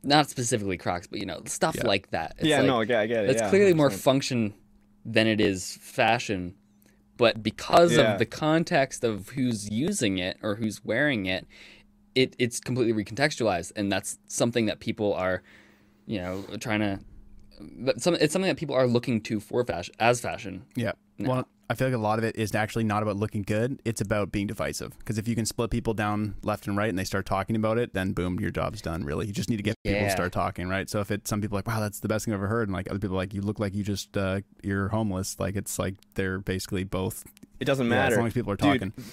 Not 0.04 0.28
specifically 0.28 0.78
Crocs, 0.78 1.06
but 1.06 1.20
you 1.20 1.26
know 1.26 1.42
stuff 1.46 1.76
yeah. 1.76 1.86
like 1.86 2.10
that. 2.10 2.34
It's 2.38 2.48
yeah, 2.48 2.58
like, 2.58 2.66
no, 2.66 2.80
I 2.80 2.84
get 2.84 3.24
it. 3.24 3.30
It's 3.30 3.42
yeah, 3.42 3.50
clearly 3.50 3.72
100%. 3.72 3.76
more 3.76 3.90
function 3.90 4.54
than 5.04 5.28
it 5.28 5.40
is 5.40 5.78
fashion 5.80 6.54
but 7.22 7.40
because 7.40 7.92
yeah. 7.92 8.14
of 8.14 8.18
the 8.18 8.26
context 8.26 9.04
of 9.04 9.28
who's 9.28 9.70
using 9.70 10.18
it 10.18 10.38
or 10.42 10.56
who's 10.56 10.84
wearing 10.84 11.26
it, 11.26 11.46
it 12.16 12.34
it's 12.36 12.58
completely 12.58 12.92
recontextualized, 12.92 13.70
and 13.76 13.92
that's 13.92 14.18
something 14.26 14.66
that 14.66 14.80
people 14.80 15.14
are, 15.14 15.44
you 16.04 16.18
know, 16.18 16.44
trying 16.58 16.80
to. 16.80 16.98
Some, 17.98 18.16
it's 18.16 18.32
something 18.32 18.48
that 18.48 18.56
people 18.56 18.74
are 18.74 18.88
looking 18.88 19.20
to 19.20 19.38
for 19.38 19.64
fashion 19.64 19.94
as 20.00 20.20
fashion. 20.20 20.64
Yeah. 20.74 20.94
Now. 21.16 21.30
Well, 21.30 21.48
I 21.72 21.74
feel 21.74 21.88
like 21.88 21.94
a 21.94 21.98
lot 21.98 22.18
of 22.18 22.24
it 22.24 22.36
is 22.36 22.54
actually 22.54 22.84
not 22.84 23.02
about 23.02 23.16
looking 23.16 23.40
good. 23.40 23.80
It's 23.86 24.02
about 24.02 24.30
being 24.30 24.46
divisive. 24.46 24.98
Because 24.98 25.16
if 25.16 25.26
you 25.26 25.34
can 25.34 25.46
split 25.46 25.70
people 25.70 25.94
down 25.94 26.34
left 26.42 26.66
and 26.66 26.76
right 26.76 26.90
and 26.90 26.98
they 26.98 27.04
start 27.04 27.24
talking 27.24 27.56
about 27.56 27.78
it, 27.78 27.94
then 27.94 28.12
boom, 28.12 28.38
your 28.38 28.50
job's 28.50 28.82
done. 28.82 29.04
Really, 29.04 29.26
you 29.26 29.32
just 29.32 29.48
need 29.48 29.56
to 29.56 29.62
get 29.62 29.76
yeah. 29.82 29.92
people 29.92 30.08
to 30.08 30.12
start 30.12 30.32
talking, 30.32 30.68
right? 30.68 30.90
So 30.90 31.00
if 31.00 31.10
it's 31.10 31.30
some 31.30 31.40
people 31.40 31.56
are 31.56 31.60
like, 31.60 31.68
wow, 31.68 31.80
that's 31.80 32.00
the 32.00 32.08
best 32.08 32.26
thing 32.26 32.34
I've 32.34 32.40
ever 32.40 32.48
heard, 32.48 32.68
and 32.68 32.74
like 32.74 32.90
other 32.90 32.98
people 32.98 33.16
are 33.16 33.20
like, 33.20 33.32
you 33.32 33.40
look 33.40 33.58
like 33.58 33.74
you 33.74 33.82
just 33.82 34.14
uh, 34.18 34.42
you're 34.62 34.88
homeless. 34.88 35.40
Like 35.40 35.56
it's 35.56 35.78
like 35.78 35.94
they're 36.14 36.40
basically 36.40 36.84
both. 36.84 37.24
It 37.58 37.64
doesn't 37.64 37.88
matter 37.88 38.02
yeah, 38.02 38.12
as 38.12 38.18
long 38.18 38.26
as 38.26 38.34
people 38.34 38.52
are 38.52 38.56
talking. 38.56 38.92
Dude, 38.94 39.04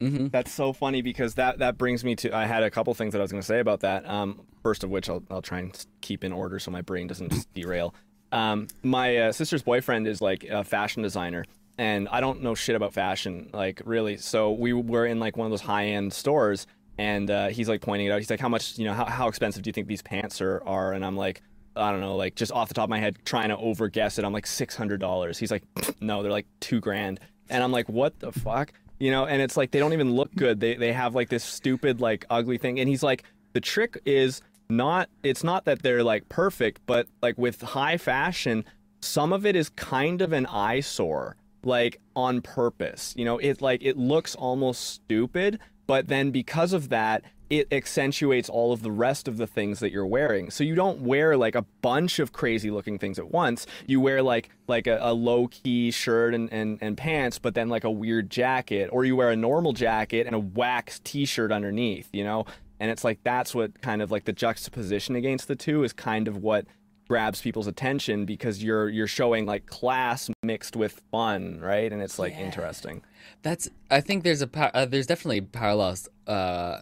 Mm-hmm. 0.00 0.28
That's 0.28 0.52
so 0.52 0.72
funny 0.72 1.02
because 1.02 1.34
that 1.36 1.60
that 1.60 1.78
brings 1.78 2.04
me 2.04 2.16
to 2.16 2.34
I 2.34 2.46
had 2.46 2.62
a 2.62 2.70
couple 2.70 2.92
things 2.94 3.12
that 3.12 3.20
I 3.20 3.22
was 3.22 3.30
going 3.30 3.40
to 3.40 3.46
say 3.46 3.60
about 3.60 3.80
that. 3.80 4.06
Um, 4.06 4.40
first 4.62 4.84
of 4.84 4.90
which 4.90 5.08
I'll 5.08 5.22
I'll 5.30 5.40
try 5.40 5.60
and 5.60 5.86
keep 6.00 6.24
in 6.24 6.32
order 6.32 6.58
so 6.58 6.70
my 6.70 6.82
brain 6.82 7.06
doesn't 7.06 7.30
just 7.30 7.54
derail. 7.54 7.94
Um, 8.32 8.66
my 8.82 9.16
uh, 9.16 9.32
sister's 9.32 9.62
boyfriend 9.62 10.08
is 10.08 10.20
like 10.20 10.44
a 10.44 10.64
fashion 10.64 11.02
designer, 11.02 11.44
and 11.78 12.08
I 12.08 12.20
don't 12.20 12.42
know 12.42 12.54
shit 12.54 12.76
about 12.76 12.92
fashion, 12.92 13.50
like 13.52 13.82
really. 13.84 14.16
So 14.16 14.52
we 14.52 14.72
were 14.72 15.06
in 15.06 15.18
like 15.20 15.36
one 15.36 15.46
of 15.46 15.50
those 15.50 15.60
high 15.60 15.86
end 15.86 16.12
stores, 16.12 16.66
and 16.98 17.30
uh, 17.30 17.48
he's 17.48 17.68
like 17.68 17.80
pointing 17.80 18.06
it 18.06 18.10
out. 18.10 18.18
He's 18.18 18.30
like, 18.30 18.40
"How 18.40 18.48
much? 18.48 18.78
You 18.78 18.86
know, 18.86 18.94
how 18.94 19.06
how 19.06 19.28
expensive 19.28 19.62
do 19.62 19.68
you 19.68 19.72
think 19.72 19.88
these 19.88 20.02
pants 20.02 20.40
are?" 20.40 20.62
are? 20.64 20.92
And 20.92 21.04
I'm 21.04 21.16
like. 21.16 21.42
I 21.76 21.90
don't 21.90 22.00
know, 22.00 22.14
like 22.14 22.36
just 22.36 22.52
off 22.52 22.68
the 22.68 22.74
top 22.74 22.84
of 22.84 22.90
my 22.90 23.00
head, 23.00 23.16
trying 23.24 23.48
to 23.48 23.56
over 23.56 23.88
guess 23.88 24.16
it. 24.16 24.24
I'm 24.24 24.32
like 24.32 24.46
six 24.46 24.76
hundred 24.76 25.00
dollars. 25.00 25.38
He's 25.38 25.50
like, 25.50 25.64
no, 26.00 26.22
they're 26.22 26.30
like 26.30 26.46
two 26.60 26.78
grand. 26.78 27.18
And 27.50 27.64
I'm 27.64 27.72
like, 27.72 27.88
what 27.88 28.20
the 28.20 28.30
fuck? 28.30 28.72
you 28.98 29.10
know 29.10 29.26
and 29.26 29.42
it's 29.42 29.56
like 29.56 29.70
they 29.70 29.78
don't 29.78 29.92
even 29.92 30.14
look 30.14 30.34
good 30.34 30.60
they 30.60 30.74
they 30.76 30.92
have 30.92 31.14
like 31.14 31.28
this 31.28 31.44
stupid 31.44 32.00
like 32.00 32.24
ugly 32.30 32.58
thing 32.58 32.78
and 32.78 32.88
he's 32.88 33.02
like 33.02 33.24
the 33.52 33.60
trick 33.60 34.00
is 34.04 34.40
not 34.68 35.08
it's 35.22 35.44
not 35.44 35.64
that 35.64 35.82
they're 35.82 36.04
like 36.04 36.28
perfect 36.28 36.80
but 36.86 37.06
like 37.22 37.36
with 37.36 37.60
high 37.60 37.96
fashion 37.96 38.64
some 39.00 39.32
of 39.32 39.44
it 39.44 39.56
is 39.56 39.68
kind 39.70 40.22
of 40.22 40.32
an 40.32 40.46
eyesore 40.46 41.36
like 41.66 42.00
on 42.14 42.40
purpose 42.40 43.14
you 43.16 43.24
know 43.24 43.38
it 43.38 43.60
like 43.60 43.82
it 43.82 43.96
looks 43.96 44.34
almost 44.34 44.82
stupid 44.84 45.58
but 45.86 46.08
then 46.08 46.30
because 46.30 46.72
of 46.72 46.88
that 46.88 47.22
it 47.50 47.68
accentuates 47.72 48.48
all 48.48 48.72
of 48.72 48.82
the 48.82 48.90
rest 48.90 49.28
of 49.28 49.36
the 49.36 49.46
things 49.46 49.80
that 49.80 49.92
you're 49.92 50.06
wearing. 50.06 50.50
So 50.50 50.64
you 50.64 50.74
don't 50.74 51.02
wear 51.02 51.36
like 51.36 51.54
a 51.54 51.62
bunch 51.82 52.18
of 52.18 52.32
crazy 52.32 52.70
looking 52.70 52.98
things 52.98 53.18
at 53.18 53.30
once. 53.30 53.66
You 53.86 54.00
wear 54.00 54.22
like 54.22 54.50
like 54.66 54.86
a, 54.86 54.98
a 55.00 55.12
low 55.12 55.48
key 55.48 55.90
shirt 55.90 56.34
and, 56.34 56.50
and, 56.52 56.78
and 56.80 56.96
pants, 56.96 57.38
but 57.38 57.54
then 57.54 57.68
like 57.68 57.84
a 57.84 57.90
weird 57.90 58.30
jacket, 58.30 58.88
or 58.92 59.04
you 59.04 59.14
wear 59.14 59.30
a 59.30 59.36
normal 59.36 59.72
jacket 59.72 60.26
and 60.26 60.34
a 60.34 60.38
wax 60.38 61.00
t 61.00 61.24
shirt 61.26 61.52
underneath, 61.52 62.08
you 62.12 62.24
know? 62.24 62.46
And 62.80 62.90
it's 62.90 63.04
like 63.04 63.20
that's 63.22 63.54
what 63.54 63.80
kind 63.82 64.02
of 64.02 64.10
like 64.10 64.24
the 64.24 64.32
juxtaposition 64.32 65.14
against 65.14 65.46
the 65.46 65.56
two 65.56 65.84
is 65.84 65.92
kind 65.92 66.28
of 66.28 66.38
what 66.38 66.66
grabs 67.08 67.40
people's 67.40 67.66
attention 67.66 68.24
because 68.24 68.62
you're 68.62 68.88
you're 68.88 69.06
showing 69.06 69.46
like 69.46 69.66
class 69.66 70.30
mixed 70.42 70.76
with 70.76 71.02
fun, 71.10 71.60
right? 71.60 71.92
And 71.92 72.02
it's 72.02 72.18
like 72.18 72.32
yeah. 72.32 72.40
interesting. 72.40 73.02
That's 73.42 73.68
I 73.90 74.00
think 74.00 74.24
there's 74.24 74.42
a 74.42 74.76
uh, 74.76 74.86
there's 74.86 75.06
definitely 75.06 75.42
parallels 75.42 76.08
uh 76.26 76.80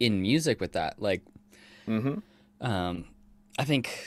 in 0.00 0.20
music 0.20 0.60
with 0.60 0.72
that. 0.72 1.00
Like, 1.00 1.22
mm-hmm. 1.88 2.18
um, 2.66 3.04
I 3.58 3.64
think 3.64 4.06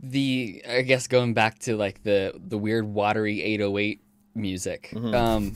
the 0.00 0.62
I 0.68 0.82
guess 0.82 1.06
going 1.06 1.34
back 1.34 1.58
to 1.60 1.76
like 1.76 2.02
the 2.02 2.34
the 2.36 2.58
weird 2.58 2.86
watery 2.86 3.42
808 3.42 4.00
music. 4.34 4.90
Mm-hmm. 4.92 5.14
Um, 5.14 5.54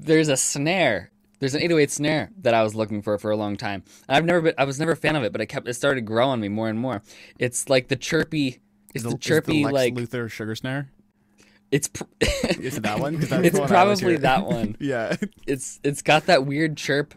there's 0.00 0.28
a 0.28 0.36
snare 0.36 1.10
there's 1.40 1.54
an 1.54 1.60
808 1.62 1.90
snare 1.90 2.30
that 2.42 2.54
I 2.54 2.62
was 2.62 2.74
looking 2.74 3.02
for 3.02 3.18
for 3.18 3.30
a 3.30 3.36
long 3.36 3.56
time. 3.56 3.84
I've 4.08 4.24
never 4.24 4.40
been, 4.40 4.54
I 4.58 4.64
was 4.64 4.78
never 4.78 4.92
a 4.92 4.96
fan 4.96 5.16
of 5.16 5.22
it, 5.22 5.32
but 5.32 5.40
it 5.40 5.46
kept, 5.46 5.68
it 5.68 5.74
started 5.74 6.02
growing 6.02 6.30
on 6.30 6.40
me 6.40 6.48
more 6.48 6.68
and 6.68 6.78
more. 6.78 7.02
It's 7.38 7.68
like 7.68 7.88
the 7.88 7.96
chirpy, 7.96 8.60
it's 8.94 9.04
the, 9.04 9.10
the 9.10 9.18
chirpy 9.18 9.64
the 9.64 9.70
like 9.70 9.94
Luther 9.94 10.28
sugar 10.28 10.54
snare. 10.54 10.90
It's 11.70 11.88
pr- 11.88 12.04
is 12.20 12.78
it 12.78 12.82
that 12.82 12.98
one? 12.98 13.18
It's 13.20 13.58
probably 13.58 14.16
that 14.16 14.46
one. 14.46 14.76
yeah. 14.80 15.16
It's 15.46 15.80
it's 15.84 16.02
got 16.02 16.26
that 16.26 16.46
weird 16.46 16.76
chirp 16.76 17.14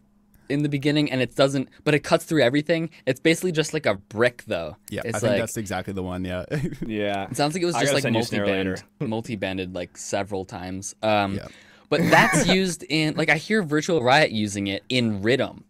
in 0.52 0.64
the 0.64 0.70
beginning, 0.70 1.12
and 1.12 1.22
it 1.22 1.36
doesn't, 1.36 1.70
but 1.84 1.94
it 1.94 2.00
cuts 2.00 2.26
through 2.26 2.42
everything. 2.42 2.90
It's 3.06 3.20
basically 3.20 3.54
just 3.54 3.74
like 3.74 3.86
a 3.86 3.96
brick, 3.96 4.44
though. 4.46 4.76
Yeah, 4.90 5.02
it's 5.06 5.18
I 5.18 5.20
think 5.20 5.40
that's 5.40 5.58
exactly 5.58 5.94
the 5.94 6.04
one. 6.04 6.26
Yeah. 6.26 6.46
yeah. 6.86 7.28
It 7.30 7.38
sounds 7.38 7.54
like 7.54 7.64
it 7.64 7.66
was 7.66 7.76
just 7.76 7.94
like 7.94 8.12
multi-band, 8.12 8.84
multi-banded 9.00 9.74
like 9.74 9.98
several 9.98 10.46
times. 10.46 10.96
Um, 11.02 11.36
yeah. 11.36 11.48
But 11.92 12.02
that's 12.10 12.48
used 12.60 12.84
in 12.90 13.14
like 13.16 13.30
I 13.30 13.38
hear 13.38 13.62
Virtual 13.62 14.02
Riot 14.02 14.32
using 14.32 14.66
it 14.66 14.84
in 14.90 15.22
Rhythm 15.22 15.66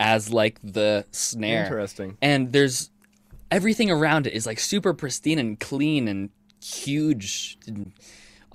as 0.00 0.32
like 0.32 0.58
the 0.62 1.04
snare. 1.10 1.64
Interesting. 1.64 2.16
And 2.22 2.50
there's 2.50 2.88
everything 3.50 3.90
around 3.90 4.26
it 4.26 4.32
is 4.32 4.46
like 4.46 4.58
super 4.58 4.94
pristine 4.94 5.38
and 5.38 5.60
clean 5.60 6.08
and 6.08 6.30
huge. 6.62 7.58
And, 7.66 7.92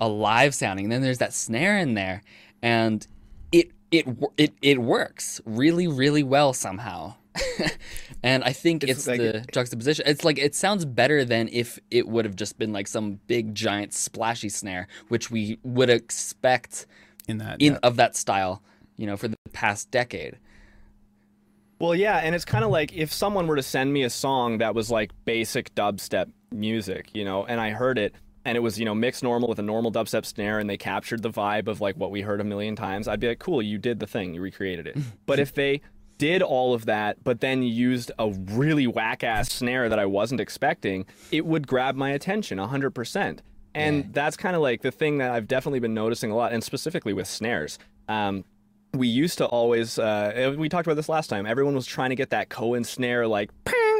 alive 0.00 0.54
sounding. 0.54 0.86
And 0.86 0.92
then 0.92 1.02
there's 1.02 1.18
that 1.18 1.32
snare 1.32 1.78
in 1.78 1.94
there, 1.94 2.22
and 2.62 3.06
it 3.52 3.70
it 3.90 4.06
it 4.36 4.54
it 4.62 4.78
works 4.80 5.40
really 5.44 5.86
really 5.86 6.22
well 6.22 6.52
somehow. 6.52 7.14
and 8.24 8.42
I 8.42 8.52
think 8.52 8.82
it's, 8.82 8.92
it's 8.92 9.06
like 9.06 9.20
the 9.20 9.44
juxtaposition. 9.52 10.04
It's 10.08 10.24
like 10.24 10.38
it 10.38 10.54
sounds 10.54 10.84
better 10.84 11.24
than 11.24 11.48
if 11.52 11.78
it 11.90 12.08
would 12.08 12.24
have 12.24 12.34
just 12.34 12.58
been 12.58 12.72
like 12.72 12.88
some 12.88 13.20
big 13.28 13.54
giant 13.54 13.92
splashy 13.92 14.48
snare, 14.48 14.88
which 15.08 15.30
we 15.30 15.58
would 15.62 15.90
expect 15.90 16.86
in 17.30 17.38
that 17.38 17.60
in 17.60 17.74
yeah. 17.74 17.78
of 17.82 17.96
that 17.96 18.16
style, 18.16 18.62
you 18.96 19.06
know, 19.06 19.16
for 19.16 19.28
the 19.28 19.36
past 19.52 19.90
decade. 19.90 20.38
Well, 21.78 21.94
yeah, 21.94 22.18
and 22.18 22.34
it's 22.34 22.44
kind 22.44 22.62
of 22.62 22.70
like 22.70 22.92
if 22.92 23.10
someone 23.10 23.46
were 23.46 23.56
to 23.56 23.62
send 23.62 23.92
me 23.92 24.02
a 24.02 24.10
song 24.10 24.58
that 24.58 24.74
was 24.74 24.90
like 24.90 25.12
basic 25.24 25.74
dubstep 25.74 26.30
music, 26.50 27.08
you 27.14 27.24
know, 27.24 27.46
and 27.46 27.58
I 27.58 27.70
heard 27.70 27.96
it, 27.96 28.14
and 28.44 28.56
it 28.56 28.60
was 28.60 28.78
you 28.78 28.84
know 28.84 28.94
mixed 28.94 29.22
normal 29.22 29.48
with 29.48 29.58
a 29.58 29.62
normal 29.62 29.92
dubstep 29.92 30.24
snare 30.24 30.58
and 30.58 30.68
they 30.68 30.76
captured 30.76 31.22
the 31.22 31.30
vibe 31.30 31.68
of 31.68 31.80
like 31.80 31.96
what 31.96 32.10
we 32.10 32.22
heard 32.22 32.40
a 32.40 32.44
million 32.44 32.76
times 32.76 33.08
i'd 33.08 33.20
be 33.20 33.28
like 33.28 33.38
cool 33.38 33.60
you 33.60 33.78
did 33.78 34.00
the 34.00 34.06
thing 34.06 34.34
you 34.34 34.40
recreated 34.40 34.86
it 34.86 34.96
but 35.26 35.38
if 35.38 35.54
they 35.54 35.80
did 36.18 36.42
all 36.42 36.74
of 36.74 36.86
that 36.86 37.22
but 37.24 37.40
then 37.40 37.62
used 37.62 38.12
a 38.18 38.30
really 38.30 38.86
whack 38.86 39.24
ass 39.24 39.50
snare 39.50 39.88
that 39.88 39.98
i 39.98 40.06
wasn't 40.06 40.40
expecting 40.40 41.06
it 41.30 41.46
would 41.46 41.66
grab 41.66 41.94
my 41.94 42.10
attention 42.10 42.58
100% 42.58 43.40
and 43.74 43.96
yeah. 43.96 44.10
that's 44.12 44.36
kind 44.36 44.56
of 44.56 44.62
like 44.62 44.82
the 44.82 44.90
thing 44.90 45.18
that 45.18 45.30
i've 45.30 45.48
definitely 45.48 45.80
been 45.80 45.94
noticing 45.94 46.30
a 46.30 46.36
lot 46.36 46.52
and 46.52 46.62
specifically 46.62 47.12
with 47.12 47.26
snares 47.26 47.78
um, 48.08 48.44
we 48.92 49.06
used 49.06 49.38
to 49.38 49.46
always 49.46 49.98
uh, 49.98 50.54
we 50.58 50.68
talked 50.68 50.86
about 50.86 50.96
this 50.96 51.08
last 51.08 51.28
time 51.28 51.46
everyone 51.46 51.74
was 51.74 51.86
trying 51.86 52.10
to 52.10 52.16
get 52.16 52.30
that 52.30 52.48
cohen 52.48 52.82
snare 52.82 53.26
like 53.26 53.50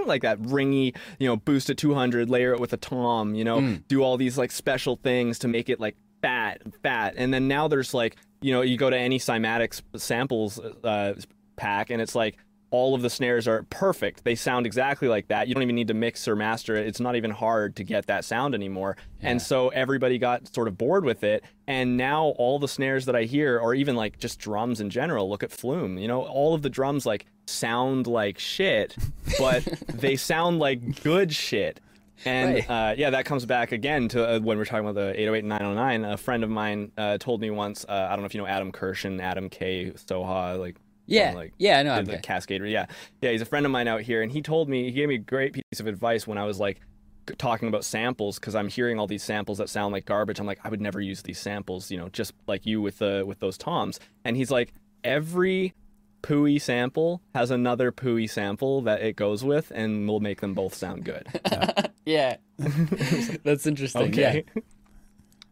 like 0.07 0.23
that 0.23 0.41
ringy, 0.43 0.95
you 1.18 1.27
know, 1.27 1.37
boost 1.37 1.68
to 1.68 1.75
200, 1.75 2.29
layer 2.29 2.53
it 2.53 2.61
with 2.61 2.73
a 2.73 2.77
tom, 2.77 3.35
you 3.35 3.45
know, 3.45 3.61
mm. 3.61 3.87
do 3.89 4.03
all 4.03 4.16
these 4.16 4.39
like 4.39 4.51
special 4.51 4.97
things 4.97 5.39
to 5.41 5.49
make 5.49 5.68
it 5.68 5.81
like 5.81 5.97
fat, 6.23 6.61
fat. 6.83 7.14
And 7.16 7.33
then 7.33 7.49
now 7.49 7.68
there's 7.68 7.95
like, 7.95 8.16
you 8.41 8.53
know, 8.53 8.62
you 8.62 8.77
go 8.77 8.91
to 8.91 8.97
any 8.97 9.18
cymatics 9.18 9.83
samples 9.97 10.59
uh, 10.59 11.14
pack 11.57 11.91
and 11.91 12.01
it's 12.01 12.14
like 12.14 12.37
all 12.71 12.95
of 12.95 13.03
the 13.03 13.11
snares 13.11 13.49
are 13.49 13.64
perfect. 13.64 14.25
They 14.25 14.35
sound 14.35 14.64
exactly 14.64 15.09
like 15.09 15.29
that. 15.29 15.49
You 15.49 15.55
don't 15.55 15.62
even 15.62 15.75
need 15.75 15.89
to 15.89 15.95
mix 15.95 16.29
or 16.29 16.37
master 16.37 16.77
it. 16.77 16.87
It's 16.87 17.01
not 17.01 17.16
even 17.16 17.31
hard 17.31 17.77
to 17.77 17.85
get 17.85 18.07
that 18.07 18.25
sound 18.25 18.55
anymore. 18.55 18.97
Yeah. 19.21 19.31
And 19.31 19.43
so 19.43 19.68
everybody 19.71 20.18
got 20.18 20.53
sort 20.55 20.68
of 20.68 20.79
bored 20.79 21.05
with 21.05 21.25
it. 21.25 21.45
And 21.66 21.97
now 21.97 22.27
all 22.39 22.59
the 22.59 22.68
snares 22.68 23.07
that 23.07 23.16
I 23.16 23.25
hear, 23.25 23.59
or 23.59 23.75
even 23.75 23.97
like 23.97 24.18
just 24.18 24.39
drums 24.39 24.81
in 24.81 24.91
general, 24.91 25.29
look 25.29 25.43
at 25.43 25.51
Flume. 25.51 25.99
You 25.99 26.09
know, 26.09 26.23
all 26.23 26.55
of 26.55 26.62
the 26.62 26.71
drums 26.71 27.05
like 27.07 27.27
sound 27.47 28.07
like 28.07 28.39
shit, 28.39 28.97
but 29.39 29.64
they 29.89 30.16
sound 30.16 30.61
like 30.61 31.03
good 31.03 31.35
shit. 31.35 31.81
And 32.25 32.55
right. 32.55 32.71
uh, 32.71 32.95
yeah, 32.97 33.11
that 33.11 33.25
comes 33.25 33.47
back 33.47 33.73
again 33.73 34.09
to 34.09 34.37
uh, 34.37 34.41
when 34.41 34.59
we're 34.59 34.66
talking 34.66 34.87
about 34.87 34.95
the 34.95 35.18
808 35.18 35.39
and 35.41 35.49
909. 35.49 36.05
A 36.05 36.16
friend 36.16 36.45
of 36.45 36.51
mine 36.51 36.93
uh, 36.99 37.18
told 37.18 37.41
me 37.41 37.51
once, 37.51 37.87
uh, 37.89 37.93
I 37.93 38.11
don't 38.11 38.21
know 38.21 38.27
if 38.27 38.35
you 38.35 38.41
know 38.41 38.47
Adam 38.47 38.73
Kershen, 38.73 39.21
Adam 39.21 39.49
K. 39.49 39.93
Soha, 39.97 40.59
like 40.59 40.77
yeah, 41.11 41.33
like 41.35 41.53
yeah, 41.59 41.79
I 41.79 41.83
know. 41.83 42.03
The 42.03 42.19
Cascader, 42.19 42.71
yeah, 42.71 42.87
yeah. 43.21 43.31
He's 43.31 43.43
a 43.43 43.47
friend 43.47 43.67
of 43.67 43.73
mine 43.73 43.89
out 43.89 44.03
here, 44.03 44.23
and 44.23 44.31
he 44.31 44.43
told 44.43 44.69
me 44.69 44.85
he 44.85 44.93
gave 44.93 45.09
me 45.09 45.17
a 45.17 45.19
great 45.19 45.53
piece 45.53 45.81
of 45.81 45.87
advice 45.87 46.27
when 46.27 46.39
I 46.39 46.45
was 46.45 46.59
like 46.59 46.81
talking 47.39 47.69
about 47.69 47.85
samples 47.85 48.39
because 48.39 48.55
I'm 48.55 48.69
hearing 48.69 48.99
all 48.99 49.07
these 49.07 49.23
samples 49.23 49.59
that 49.59 49.69
sound 49.69 49.93
like 49.93 50.05
garbage. 50.05 50.39
I'm 50.41 50.47
like, 50.47 50.61
I 50.65 50.69
would 50.69 50.81
never 50.81 51.01
use 51.01 51.23
these 51.23 51.39
samples, 51.39 51.91
you 51.91 51.99
know, 51.99 52.09
just 52.09 52.33
like 52.47 52.67
you 52.67 52.81
with 52.81 52.99
the 52.99 53.25
with 53.27 53.41
those 53.41 53.59
toms. 53.59 54.01
And 54.25 54.37
he's 54.37 54.51
like, 54.51 54.73
every 55.05 55.75
Pooey 56.23 56.61
sample 56.61 57.23
has 57.35 57.51
another 57.51 57.93
Pooey 57.93 58.29
sample 58.29 58.83
that 58.83 59.03
it 59.03 59.17
goes 59.17 59.45
with, 59.45 59.73
and 59.75 60.09
we'll 60.09 60.21
make 60.21 60.41
them 60.41 60.55
both 60.55 60.75
sound 60.75 61.05
good. 61.05 61.27
Yeah, 62.07 62.37
yeah. 62.59 63.37
that's 63.45 63.67
interesting. 63.67 64.09
Okay. 64.09 64.45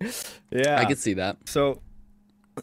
Yeah, 0.01 0.11
yeah, 0.51 0.81
I 0.81 0.87
could 0.87 0.99
see 0.99 1.15
that. 1.15 1.37
So 1.45 1.83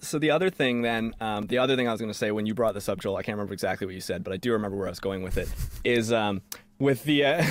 so 0.02 0.20
the 0.20 0.32
other 0.32 0.50
thing 0.50 0.82
then 0.82 1.14
um, 1.22 1.46
the 1.48 1.58
other 1.58 1.76
thing 1.76 1.88
i 1.88 1.92
was 1.92 2.00
going 2.00 2.12
to 2.12 2.18
say 2.18 2.32
when 2.32 2.46
you 2.46 2.54
brought 2.54 2.74
this 2.74 2.90
up 2.90 3.00
joel 3.00 3.18
i 3.18 3.24
can't 3.24 3.36
remember 3.36 3.54
exactly 3.54 3.86
what 3.86 3.96
you 3.96 4.02
said 4.02 4.24
but 4.24 4.34
i 4.34 4.38
do 4.38 4.52
remember 4.52 4.78
where 4.78 4.88
i 4.88 4.90
was 4.90 5.00
going 5.00 5.22
with 5.24 5.38
it 5.38 5.50
is 5.84 6.12
um, 6.12 6.42
with 6.80 7.04
the 7.04 7.26
uh, 7.26 7.44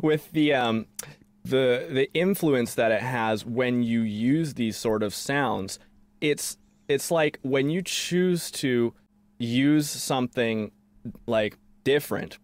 with 0.02 0.30
the 0.32 0.54
um, 0.54 0.86
the 1.44 1.86
the 1.90 2.10
influence 2.14 2.74
that 2.74 2.92
it 2.92 3.02
has 3.02 3.44
when 3.44 3.82
you 3.82 4.00
use 4.02 4.54
these 4.54 4.76
sort 4.76 5.02
of 5.02 5.14
sounds 5.14 5.78
it's 6.20 6.56
it's 6.88 7.10
like 7.10 7.38
when 7.42 7.70
you 7.70 7.82
choose 7.82 8.50
to 8.50 8.94
use 9.38 9.88
something 9.88 10.70
like 11.26 11.56
different 11.84 12.38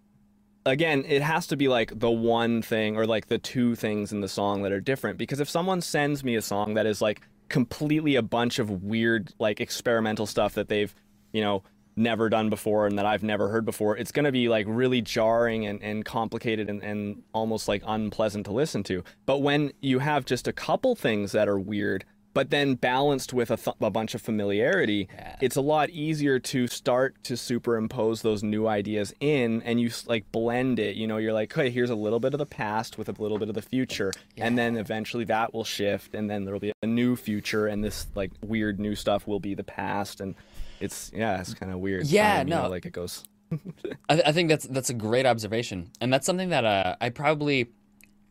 again, 0.67 1.05
it 1.07 1.23
has 1.23 1.47
to 1.49 1.57
be 1.57 1.69
like 1.69 1.99
the 1.99 2.11
one 2.11 2.63
thing 2.63 2.97
or 2.97 3.07
like 3.07 3.27
the 3.27 3.39
two 3.39 3.75
things 3.75 4.13
in 4.13 4.21
the 4.21 4.29
song 4.29 4.63
that 4.63 4.73
are 4.73 4.81
different. 4.81 5.19
Because 5.19 5.41
if 5.41 5.49
someone 5.49 5.81
sends 5.81 6.25
me 6.25 6.37
a 6.37 6.43
song 6.43 6.75
that 6.75 6.87
is 6.87 7.03
like 7.03 7.21
completely 7.49 8.17
a 8.17 8.23
bunch 8.23 8.59
of 8.59 8.83
weird 8.83 9.33
like 9.39 9.61
experimental 9.61 10.27
stuff 10.27 10.55
that 10.55 10.69
they've 10.69 10.95
you 11.33 11.43
know 11.43 11.63
never 11.97 12.29
done 12.29 12.51
before 12.51 12.87
and 12.87 12.99
that 12.99 13.07
I've 13.07 13.23
never 13.23 13.49
heard 13.49 13.65
before, 13.65 13.97
it's 13.97 14.13
going 14.13 14.25
to 14.25 14.33
be 14.33 14.49
like 14.49 14.67
really 14.69 15.01
jarring 15.01 15.67
and, 15.67 15.83
and 15.83 16.05
complicated 16.05 16.69
and, 16.69 16.83
and 16.83 17.23
almost 17.33 17.69
like 17.69 17.83
unpleasant 17.87 18.47
to 18.47 18.53
listen 18.53 18.83
to. 18.85 19.05
But 19.27 19.39
when 19.39 19.73
you 19.81 20.01
have 20.01 20.25
just 20.25 20.49
a 20.49 20.53
couple 20.53 20.95
things 20.97 21.33
that 21.33 21.49
are 21.49 21.59
weird, 21.59 22.05
but 22.35 22.51
then 22.51 22.75
balanced 22.75 23.33
with 23.33 23.51
a, 23.51 23.57
th- 23.57 23.77
a 23.81 23.91
bunch 23.91 24.15
of 24.15 24.21
familiarity, 24.21 25.09
yeah. 25.15 25.37
it's 25.41 25.55
a 25.55 25.61
lot 25.61 25.89
easier 25.91 26.41
to 26.41 26.67
start 26.67 27.15
to 27.25 27.37
superimpose 27.37 28.23
those 28.23 28.43
new 28.43 28.67
ideas 28.67 29.15
in 29.21 29.63
and 29.63 29.81
you 29.81 29.91
like 30.07 30.31
blend 30.33 30.81
it. 30.81 30.97
You 30.97 31.07
know, 31.07 31.17
you're 31.17 31.33
like, 31.33 31.53
hey, 31.53 31.71
here's 31.71 31.91
a 31.91 31.95
little 31.95 32.19
bit 32.19 32.35
of 32.35 32.39
the 32.39 32.47
past 32.47 32.99
with 32.99 33.09
a 33.09 33.23
little 33.23 33.39
bit 33.39 33.49
of 33.49 33.55
the 33.55 33.63
future. 33.63 34.13
Yeah. 34.37 34.47
And 34.47 34.59
then 34.59 34.77
eventually 34.77 35.25
that 35.27 35.55
will 35.55 35.65
shift 35.65 36.15
and 36.15 36.29
then 36.29 36.45
there'll 36.45 36.61
be 36.61 36.73
a 36.83 36.87
new 36.87 37.15
future 37.15 37.69
and 37.69 37.85
this 37.85 38.09
like 38.17 38.33
weird 38.43 38.81
new 38.81 38.97
stuff 38.97 39.29
will 39.29 39.41
be 39.41 39.55
the 39.55 39.65
past. 39.65 40.21
And 40.21 40.35
it's, 40.81 41.13
yeah, 41.15 41.41
it's 41.41 41.55
kind 41.55 41.71
of 41.71 41.79
weird. 41.79 42.07
Yeah, 42.07 42.39
time, 42.39 42.49
no. 42.49 42.63
Know, 42.63 42.69
like 42.69 42.85
it 42.85 42.93
goes. 42.93 43.25
I, 44.09 44.23
I, 44.27 44.33
think 44.33 44.49
that's 44.49 44.67
that's 44.67 44.91
a 44.91 44.95
great 44.95 45.27
observation, 45.27 45.91
and 46.01 46.13
that's 46.13 46.27
something 46.27 46.49
that 46.49 46.65
uh, 46.65 46.97
I 47.01 47.11
probably 47.11 47.71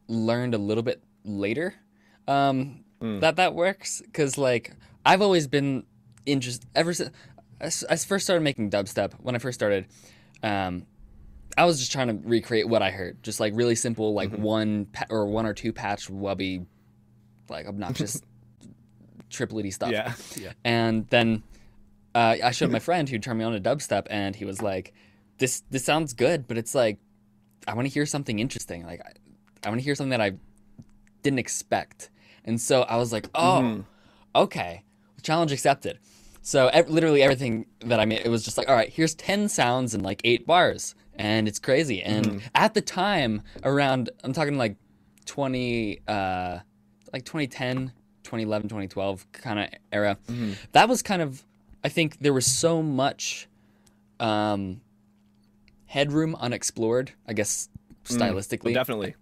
learned 0.08 0.54
a 0.54 0.58
little 0.58 0.84
bit 0.84 1.02
later. 1.24 1.76
Um, 2.28 2.83
mm. 3.04 3.20
that 3.20 3.36
that 3.36 3.54
works 3.54 4.02
because 4.02 4.38
like 4.38 4.74
I've 5.06 5.22
always 5.22 5.48
been 5.48 5.84
interested 6.26 6.68
ever 6.76 6.94
since 6.94 7.12
I 7.62 7.96
first 7.96 8.26
started 8.26 8.42
making 8.42 8.72
dubstep. 8.72 9.14
When 9.22 9.36
I 9.36 9.38
first 9.38 9.58
started, 9.58 9.86
um, 10.42 10.86
I 11.58 11.66
was 11.66 11.80
just 11.80 11.92
trying 11.92 12.08
to 12.08 12.28
recreate 12.28 12.68
what 12.68 12.82
I 12.82 12.92
heard, 12.92 13.24
just 13.24 13.40
like 13.40 13.54
really 13.56 13.76
simple, 13.76 14.14
like 14.14 14.32
mm-hmm. 14.32 14.42
one 14.42 14.86
pa- 14.86 15.06
or 15.10 15.26
one 15.28 15.46
or 15.46 15.54
two 15.54 15.72
patch 15.72 16.10
wubby, 16.10 16.66
like 17.50 17.68
obnoxious 17.68 18.22
triplety 19.30 19.72
stuff. 19.72 19.92
Yeah, 19.92 20.14
yeah. 20.36 20.54
And 20.64 21.08
then 21.10 21.44
uh, 22.16 22.38
I 22.44 22.52
showed 22.52 22.72
my 22.72 22.80
friend 22.80 23.08
who 23.08 23.20
turned 23.20 23.40
me 23.40 23.46
on 23.46 23.54
to 23.54 23.62
dubstep, 23.62 24.08
and 24.10 24.36
he 24.36 24.46
was 24.46 24.62
like, 24.62 24.94
"This 25.38 25.64
this 25.70 25.86
sounds 25.86 26.14
good, 26.14 26.48
but 26.48 26.58
it's 26.58 26.76
like 26.76 27.00
I 27.68 27.76
want 27.76 27.88
to 27.88 27.94
hear 27.94 28.06
something 28.06 28.40
interesting. 28.40 28.86
Like 28.86 29.02
I, 29.02 29.68
I 29.68 29.70
want 29.70 29.80
to 29.80 29.86
hear 29.86 29.96
something 29.96 30.12
that 30.12 30.22
I 30.22 30.34
didn't 31.22 31.40
expect." 31.40 32.10
And 32.46 32.60
so 32.60 32.84
I 32.84 32.98
was 32.98 33.12
like, 33.12 33.30
oh, 33.36 33.62
mm-hmm. 33.62 33.82
okay, 34.36 34.84
challenge 35.22 35.52
accepted. 35.52 36.00
So 36.42 36.68
ev- 36.68 36.90
literally 36.90 37.24
everything 37.24 37.66
that 37.80 38.00
I 38.00 38.06
made, 38.06 38.22
it 38.26 38.30
was 38.30 38.44
just 38.44 38.58
like, 38.58 38.70
all 38.70 38.76
right, 38.76 38.90
here's 38.90 39.16
10 39.16 39.50
sounds 39.50 39.96
in 39.96 40.04
like 40.04 40.22
eight 40.24 40.46
bars. 40.46 40.96
And 41.16 41.48
it's 41.48 41.60
crazy. 41.60 42.02
And 42.02 42.26
mm-hmm. 42.26 42.48
at 42.56 42.74
the 42.74 42.82
time, 42.82 43.44
around, 43.64 44.10
I'm 44.24 44.34
talking 44.34 44.58
like 44.58 44.76
20, 45.26 46.02
uh, 46.08 46.60
like 47.14 47.24
2010, 47.24 47.94
2011, 48.24 48.68
2012 48.68 49.32
kind 49.32 49.60
of 49.60 49.70
era, 49.92 50.18
mm-hmm. 50.28 50.54
that 50.74 50.90
was 50.90 51.02
kind 51.02 51.22
of, 51.22 51.44
I 51.84 51.90
think 51.90 52.20
there 52.20 52.34
was 52.34 52.46
so 52.46 52.82
much 52.82 53.48
um, 54.20 54.82
headroom 55.86 56.36
unexplored, 56.40 57.12
I 57.28 57.34
guess, 57.34 57.70
mm. 58.06 58.18
stylistically. 58.18 58.74
definitely 58.74 59.16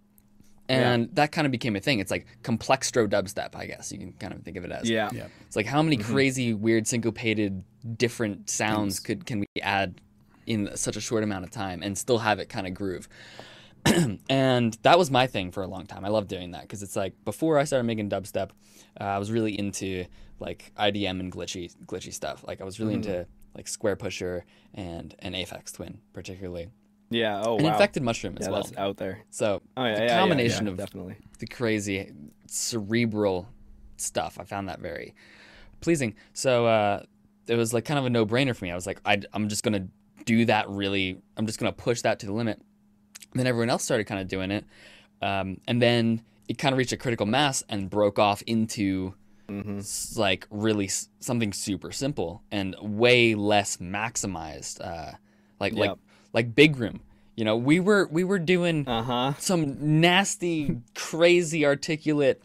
and 0.72 1.03
yeah. 1.03 1.09
that 1.13 1.32
kind 1.32 1.45
of 1.45 1.51
became 1.51 1.76
a 1.76 1.80
thing. 1.80 1.99
It's 1.99 2.11
like 2.11 2.26
complextro 2.43 3.07
dubstep, 3.07 3.55
I 3.55 3.65
guess 3.65 3.91
you 3.91 3.97
can 3.97 4.13
kind 4.13 4.34
of 4.34 4.41
think 4.43 4.57
of 4.57 4.65
it 4.65 4.72
as. 4.72 4.89
Yeah, 4.89 5.09
yeah. 5.13 5.28
It's 5.45 5.55
like 5.55 5.65
how 5.65 5.82
many 5.82 5.97
mm-hmm. 5.97 6.13
crazy, 6.13 6.53
weird, 6.53 6.88
syncopated, 6.88 7.63
different 7.97 8.49
sounds 8.49 8.99
could 8.99 9.26
can 9.26 9.39
we 9.39 9.47
add 9.61 9.99
in 10.45 10.76
such 10.76 10.95
a 10.95 11.01
short 11.01 11.24
amount 11.24 11.43
of 11.43 11.51
time 11.51 11.82
and 11.84 11.97
still 11.97 12.19
have 12.19 12.39
it 12.39 12.49
kind 12.49 12.67
of 12.67 12.74
groove. 12.74 13.07
and 14.30 14.78
that 14.84 14.97
was 14.97 15.09
my 15.11 15.28
thing 15.28 15.51
for 15.51 15.63
a 15.63 15.67
long 15.67 15.86
time. 15.86 16.05
I 16.05 16.09
love 16.09 16.28
doing 16.28 16.51
that 16.51 16.61
because 16.61 16.84
it's 16.84 16.95
like 16.95 17.13
before 17.26 17.57
I 17.57 17.63
started 17.63 17.86
making 17.86 18.09
dubstep, 18.09 18.51
uh, 18.99 19.03
I 19.03 19.17
was 19.17 19.32
really 19.32 19.57
into 19.57 20.05
like 20.39 20.72
IDM 20.78 21.19
and 21.19 21.32
glitchy 21.32 21.74
glitchy 21.86 22.13
stuff. 22.13 22.45
Like 22.47 22.61
I 22.61 22.63
was 22.63 22.80
really 22.80 22.93
mm. 22.93 22.97
into 22.97 23.28
like 23.55 23.65
Squarepusher 23.65 24.43
and 24.74 25.15
and 25.19 25.36
Aphex 25.36 25.74
Twin 25.74 25.99
particularly. 26.13 26.69
Yeah. 27.12 27.43
Oh, 27.45 27.57
An 27.57 27.66
wow. 27.66 27.74
Infected 27.74 28.01
Mushroom 28.01 28.38
as 28.39 28.47
yeah, 28.47 28.51
well. 28.51 28.64
That's 28.64 28.78
out 28.78 28.97
there. 28.97 29.20
So 29.30 29.62
oh, 29.78 29.86
yeah, 29.86 29.95
the 29.95 30.05
yeah, 30.05 30.20
combination 30.20 30.68
of 30.68 30.78
definitely 30.78 31.18
the 31.39 31.45
crazy 31.45 32.12
cerebral 32.47 33.47
stuff, 33.97 34.38
I 34.39 34.45
found 34.45 34.70
that 34.70 34.80
very 34.80 35.14
pleasing. 35.82 36.16
So 36.34 36.66
uh, 36.66 37.03
it 37.47 37.55
was 37.55 37.74
like 37.74 37.86
kind 37.86 37.99
of 37.99 38.05
a 38.05 38.09
no 38.09 38.26
brainer 38.26 38.55
for 38.55 38.66
me. 38.66 38.72
I 38.72 38.76
was 38.76 38.88
like, 38.88 39.01
I, 39.05 39.22
I'm 39.34 39.49
just 39.49 39.64
gonna 39.64 39.88
do 40.26 40.45
that. 40.45 40.70
Really, 40.70 41.22
I'm 41.38 41.45
just 41.45 41.59
gonna 41.59 41.74
push 41.74 42.01
that 42.01 42.20
to 42.20 42.26
the 42.26 42.34
limit. 42.34 42.62
And 43.32 43.39
then 43.39 43.47
everyone 43.47 43.70
else 43.70 43.84
started 43.84 44.05
kind 44.05 44.22
of 44.22 44.28
doing 44.28 44.51
it, 44.51 44.66
um, 45.22 45.59
and 45.68 45.82
then 45.82 46.22
it 46.47 46.57
kind 46.57 46.74
of 46.74 46.78
reached 46.78 46.91
a 46.91 46.97
critical 46.97 47.26
mass 47.26 47.64
and 47.70 47.89
broke 47.89 48.20
off 48.20 48.41
into 48.45 49.14
mm-hmm. 49.47 50.20
like 50.20 50.47
really 50.49 50.89
something 51.20 51.53
super 51.53 51.91
simple 51.91 52.41
and 52.51 52.76
way 52.82 53.36
less 53.36 53.78
maximized. 53.78 54.82
Uh, 54.82 55.14
like 55.59 55.74
yep. 55.74 55.80
like 55.80 55.97
like 56.34 56.56
Big 56.56 56.78
Room. 56.78 57.02
You 57.36 57.46
know, 57.46 57.56
we 57.56 57.80
were 57.80 58.08
we 58.12 58.24
were 58.24 58.40
doing 58.40 58.88
uh-huh. 58.88 59.34
some 59.40 60.02
nasty, 60.02 60.78
crazy, 60.96 61.66
articulate, 61.66 62.42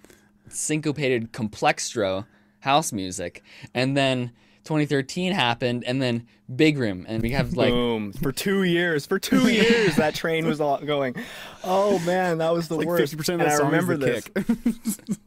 syncopated, 0.49 1.33
complextro 1.33 2.27
house 2.61 2.93
music, 2.93 3.43
and 3.75 3.97
then 3.97 4.33
2013 4.65 5.33
happened, 5.33 5.85
and 5.85 6.01
then 6.01 6.27
Big 6.55 6.79
Room, 6.79 7.05
and 7.09 7.23
we 7.23 7.31
have 7.33 7.55
like 7.55 7.71
boom 7.71 8.13
for 8.13 8.33
two 8.33 8.63
years. 8.63 9.07
For 9.07 9.19
two 9.19 9.49
years, 9.53 9.97
that 9.97 10.15
train 10.15 10.47
was 10.47 10.61
all 10.61 10.79
going. 10.79 11.17
Oh 11.65 11.99
man, 12.01 12.39
that 12.39 12.53
was 12.53 12.69
the 12.69 12.77
like 12.77 12.87
worst. 12.87 13.17
50% 13.17 13.35
of 13.35 13.39
that 13.41 13.61
I 13.61 13.65
remember 13.65 13.97
this. 13.97 14.29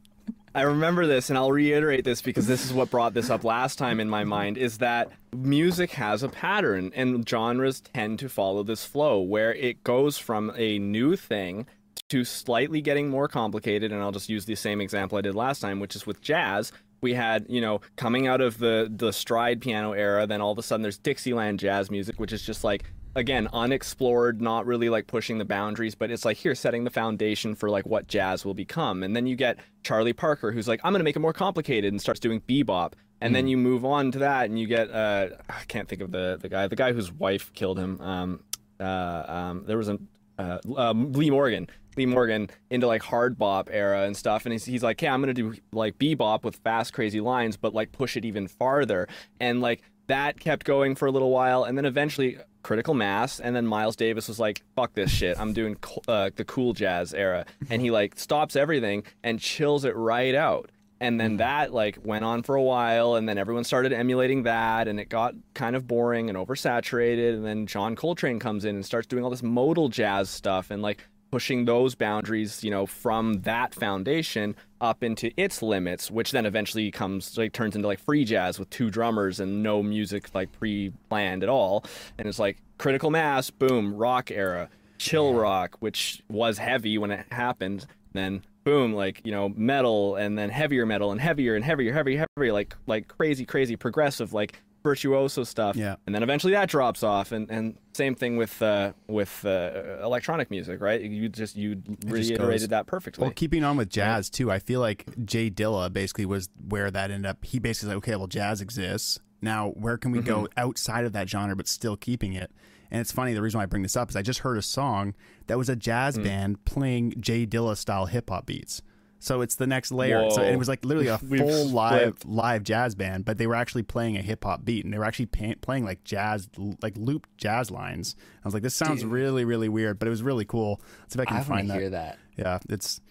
I 0.56 0.62
remember 0.64 1.06
this, 1.06 1.30
and 1.30 1.38
I'll 1.38 1.52
reiterate 1.52 2.04
this 2.04 2.22
because 2.22 2.48
this 2.48 2.66
is 2.66 2.74
what 2.74 2.90
brought 2.90 3.14
this 3.14 3.30
up 3.30 3.44
last 3.44 3.78
time 3.78 4.00
in 4.00 4.10
my 4.10 4.24
mind 4.24 4.58
is 4.58 4.80
that 4.80 5.12
music 5.36 5.92
has 5.92 6.24
a 6.24 6.30
pattern, 6.30 6.92
and 6.96 7.28
genres 7.28 7.82
tend 7.82 8.20
to 8.20 8.30
follow 8.30 8.64
this 8.64 8.84
flow 8.84 9.20
where 9.20 9.54
it 9.54 9.84
goes 9.84 10.18
from 10.18 10.52
a 10.56 10.80
new 10.80 11.16
thing 11.16 11.68
to 12.10 12.24
slightly 12.26 12.82
getting 12.82 13.10
more 13.10 13.28
complicated. 13.28 13.92
And 13.92 14.02
I'll 14.02 14.12
just 14.12 14.30
use 14.30 14.46
the 14.46 14.56
same 14.56 14.82
example 14.82 15.18
I 15.18 15.22
did 15.22 15.36
last 15.36 15.60
time, 15.60 15.80
which 15.80 15.96
is 15.96 16.08
with 16.08 16.22
jazz. 16.22 16.72
We 17.02 17.14
had, 17.14 17.46
you 17.48 17.62
know, 17.62 17.82
coming 17.96 18.28
out 18.28 18.42
of 18.42 18.58
the 18.58 18.92
the 18.94 19.14
stride 19.14 19.62
piano 19.62 19.94
era, 19.94 20.26
then 20.28 20.42
all 20.42 20.52
of 20.52 20.58
a 20.58 20.64
sudden 20.64 20.82
there's 20.82 20.98
Dixieland 20.98 21.60
jazz 21.60 21.92
music, 21.92 22.20
which 22.20 22.34
is 22.34 22.42
just 22.42 22.64
like 22.64 22.84
again 23.20 23.48
unexplored 23.54 24.42
not 24.42 24.66
really 24.66 24.90
like 24.90 25.08
pushing 25.08 25.38
the 25.38 25.46
boundaries 25.46 25.94
but 25.94 26.10
it's 26.10 26.26
like 26.26 26.38
here 26.38 26.56
setting 26.56 26.84
the 26.84 26.90
foundation 26.90 27.54
for 27.54 27.70
like 27.70 27.86
what 27.86 28.08
jazz 28.08 28.46
will 28.46 28.54
become. 28.54 29.04
And 29.04 29.16
then 29.16 29.28
you 29.28 29.36
get 29.36 29.60
charlie 29.84 30.14
parker 30.14 30.52
who's 30.52 30.68
like 30.68 30.82
i'm 30.84 30.92
going 30.92 31.00
to 31.00 31.04
make 31.04 31.16
it 31.16 31.20
more 31.20 31.34
complicated 31.34 31.94
and 31.94 32.02
starts 32.02 32.20
doing 32.20 32.42
bebop. 32.42 32.94
And 33.22 33.32
mm. 33.32 33.36
then 33.36 33.44
hmm. 33.46 33.50
you 33.50 33.58
move 33.58 33.86
on 33.86 34.12
to 34.14 34.20
that 34.20 34.46
and 34.46 34.58
you 34.58 34.66
get 34.66 34.90
uh 34.90 35.30
i 35.50 35.64
can't 35.68 35.88
think 35.88 36.02
of 36.02 36.12
the 36.12 36.38
the 36.42 36.50
guy. 36.50 36.68
The 36.68 36.76
guy 36.76 36.94
whose 36.94 37.12
wife 37.12 37.52
killed 37.54 37.78
him 37.78 38.00
um 38.02 38.44
uh 38.80 39.24
um 39.28 39.64
there 39.68 39.78
was 39.78 39.90
a 39.90 40.00
uh, 40.38 40.58
um, 40.78 41.12
lee 41.12 41.30
morgan. 41.30 41.68
Lee 41.98 42.06
morgan 42.06 42.50
into 42.70 42.88
like 42.88 43.04
hard 43.04 43.38
bop 43.38 43.70
era 43.72 44.04
and 44.04 44.16
stuff. 44.16 44.46
And 44.46 44.54
he's, 44.54 44.66
he's 44.66 44.84
like 44.84 45.02
yeah 45.02 45.14
i'm 45.14 45.22
gonna 45.22 45.34
do 45.34 45.56
like 45.74 45.98
bebop 46.00 46.44
with 46.44 46.56
fast 46.58 46.94
crazy 46.94 47.20
lines 47.20 47.58
but 47.58 47.74
like 47.74 47.92
push 47.92 48.16
it 48.16 48.26
even 48.26 48.48
farther. 48.48 49.08
And 49.40 49.62
like 49.62 49.82
that 50.10 50.40
kept 50.40 50.66
going 50.66 50.96
for 50.96 51.08
a 51.08 51.12
little 51.12 51.32
while 51.32 51.64
and 51.64 51.78
then 51.78 51.86
eventually 51.86 52.38
critical 52.62 52.94
mass 52.94 53.40
and 53.40 53.56
then 53.56 53.66
miles 53.66 53.96
davis 53.96 54.28
was 54.28 54.40
like 54.40 54.62
fuck 54.76 54.94
this 54.94 55.10
shit 55.10 55.40
i'm 55.40 55.54
doing 55.54 55.78
uh, 56.08 56.30
the 56.36 56.44
cool 56.44 56.74
jazz 56.74 57.14
era 57.14 57.46
and 57.70 57.82
he 57.82 57.90
like 57.90 58.20
stops 58.20 58.56
everything 58.56 59.04
and 59.24 59.40
chills 59.40 59.86
it 59.86 59.96
right 59.96 60.36
out 60.36 60.70
and 61.00 61.20
then 61.20 61.36
mm. 61.36 61.38
that 61.38 61.74
like 61.74 61.98
went 62.04 62.26
on 62.26 62.44
for 62.44 62.56
a 62.56 62.62
while 62.62 63.16
and 63.16 63.30
then 63.30 63.38
everyone 63.38 63.64
started 63.64 63.94
emulating 63.94 64.44
that 64.44 64.88
and 64.88 65.00
it 65.00 65.10
got 65.10 65.34
kind 65.54 65.76
of 65.76 65.88
boring 65.88 66.30
and 66.30 66.38
oversaturated 66.38 67.34
and 67.36 67.46
then 67.46 67.66
john 67.66 67.96
coltrane 67.96 68.40
comes 68.40 68.66
in 68.66 68.76
and 68.76 68.86
starts 68.86 69.08
doing 69.08 69.24
all 69.24 69.30
this 69.30 69.44
modal 69.44 69.88
jazz 69.88 70.30
stuff 70.30 70.72
and 70.72 70.82
like 70.82 71.08
pushing 71.32 71.66
those 71.66 71.96
boundaries, 71.96 72.64
you 72.64 72.72
know, 72.72 72.86
from 72.86 73.42
that 73.42 73.74
foundation 73.74 74.56
up 74.82 75.04
into 75.04 75.32
its 75.38 75.62
limits, 75.62 76.10
which 76.10 76.32
then 76.32 76.46
eventually 76.46 76.90
comes 76.92 77.38
like 77.38 77.54
turns 77.54 77.76
into 77.76 77.88
like 77.88 78.00
free 78.00 78.24
jazz 78.24 78.58
with 78.60 78.70
two 78.70 78.90
drummers 78.90 79.40
and 79.40 79.62
no 79.62 79.84
music 79.84 80.34
like 80.34 80.52
pre-planned 80.54 81.44
at 81.44 81.50
all. 81.50 81.84
And 82.18 82.28
it's 82.28 82.40
like 82.40 82.58
critical 82.78 83.12
mass, 83.12 83.50
boom, 83.50 83.96
rock 83.96 84.32
era, 84.32 84.70
chill 84.98 85.34
rock, 85.34 85.78
which 85.80 86.22
was 86.30 86.58
heavy 86.58 86.98
when 86.98 87.12
it 87.12 87.26
happened, 87.32 87.86
then 88.14 88.44
boom, 88.64 88.94
like, 88.94 89.22
you 89.24 89.32
know, 89.32 89.50
metal 89.50 90.16
and 90.16 90.38
then 90.38 90.50
heavier 90.50 90.86
metal 90.86 91.12
and 91.12 91.22
heavier 91.22 91.56
and 91.56 91.64
heavier, 91.64 91.94
heavier, 91.94 92.26
heavier, 92.38 92.54
like 92.54 92.76
like 92.88 93.08
crazy, 93.08 93.46
crazy 93.46 93.76
progressive, 93.76 94.34
like 94.34 94.62
virtuoso 94.84 95.44
stuff. 95.44 95.76
Yeah. 95.76 95.96
And 96.06 96.16
then 96.16 96.24
eventually 96.24 96.54
that 96.54 96.70
drops 96.70 97.04
off, 97.04 97.32
and, 97.32 97.50
and 97.50 97.78
same 97.94 98.16
thing 98.16 98.38
with 98.38 98.62
uh, 98.62 98.94
with 99.08 99.44
uh, 99.46 100.00
electronic 100.04 100.50
music, 100.50 100.82
right? 100.82 101.02
You 101.02 101.30
just 101.30 101.56
you 101.56 101.82
reiterated 102.06 102.70
that 102.72 102.88
perfectly. 102.88 103.24
Well, 103.24 103.34
keeping 103.36 103.64
on 103.64 103.78
with 103.78 103.90
jazz 103.90 104.30
too, 104.30 104.52
I 104.52 104.60
feel 104.60 104.80
like 104.80 105.06
Jay 105.26 105.50
Dilla 105.50 105.92
basically 105.92 106.26
was 106.26 106.50
where 106.68 106.90
that 106.92 107.12
ended 107.12 107.30
up. 107.30 107.44
He 107.44 107.60
basically 107.60 107.96
like, 107.96 108.04
okay, 108.04 108.16
well, 108.16 108.28
jazz 108.28 108.62
exists 108.62 109.20
now. 109.42 109.70
Where 109.70 109.98
can 109.98 110.12
we 110.12 110.20
mm-hmm. 110.20 110.28
go 110.28 110.48
outside 110.58 111.06
of 111.06 111.14
that 111.14 111.30
genre, 111.30 111.56
but 111.56 111.68
still 111.68 111.98
keeping 111.98 112.34
it? 112.34 112.52
And 112.92 113.02
it's 113.02 113.12
funny. 113.12 113.34
The 113.34 113.42
reason 113.42 113.60
why 113.60 113.64
I 113.64 113.68
bring 113.68 113.84
this 113.84 113.96
up 113.96 114.10
is 114.10 114.16
I 114.16 114.22
just 114.22 114.40
heard 114.40 114.58
a 114.58 114.64
song 114.64 115.14
that 115.48 115.58
was 115.58 115.70
a 115.70 115.76
jazz 115.76 116.18
mm. 116.18 116.24
band 116.24 116.66
playing 116.66 117.14
Jay 117.20 117.46
Dilla 117.46 117.78
style 117.78 118.08
hip 118.08 118.30
hop 118.30 118.48
beats. 118.48 118.82
So 119.20 119.42
it's 119.42 119.56
the 119.56 119.68
next 119.68 119.92
layer. 119.92 120.24
Whoa. 120.24 120.30
So 120.30 120.42
it 120.42 120.56
was 120.56 120.70
like 120.70 120.84
literally 120.86 121.10
a 121.10 121.18
full 121.38 121.68
live 121.68 122.18
live 122.26 122.64
jazz 122.64 122.96
band, 122.96 123.26
but 123.26 123.38
they 123.38 123.48
were 123.48 123.56
actually 123.56 123.84
playing 123.84 124.18
a 124.18 124.22
hip 124.22 124.46
hop 124.46 124.64
beat 124.64 124.86
and 124.86 124.94
they 124.94 124.98
were 124.98 125.06
actually 125.06 125.26
pay- 125.28 125.56
playing 125.56 125.84
like 125.84 126.04
jazz, 126.04 126.50
like 126.82 126.96
loop 126.98 127.28
jazz 127.38 127.70
lines. 127.70 128.16
I 128.44 128.48
was 128.48 128.54
like, 128.54 128.64
this 128.64 128.76
sounds 128.76 129.02
Dude. 129.02 129.12
really, 129.12 129.44
really 129.44 129.70
weird, 129.70 130.00
but 130.00 130.08
it 130.08 130.12
was 130.12 130.24
really 130.24 130.46
cool. 130.46 130.82
Let's 131.02 131.14
see 131.14 131.20
if 131.20 131.22
I 131.22 131.26
can 131.26 131.38
I 131.38 131.44
find 131.44 131.70
that. 131.70 131.80
Hear 131.80 131.90
that. 131.90 132.18
Yeah, 132.38 132.60
it's 132.70 133.02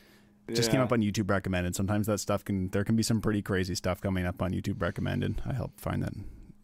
it 0.49 0.57
just 0.57 0.69
yeah. 0.69 0.77
came 0.77 0.81
up 0.81 0.93
on 0.93 1.03
YouTube 1.03 1.31
recommended. 1.31 1.77
Sometimes 1.77 2.07
that 2.07 2.19
stuff 2.19 2.43
can 2.43 2.71
there 2.71 2.85
can 2.85 2.97
be 2.97 3.03
some 3.03 3.21
pretty 3.21 3.43
crazy 3.43 3.75
stuff 3.75 4.01
coming 4.01 4.25
up 4.25 4.41
on 4.41 4.53
YouTube 4.53 4.81
recommended. 4.81 5.43
I 5.47 5.53
help 5.53 5.79
find 5.79 6.03
that 6.03 6.15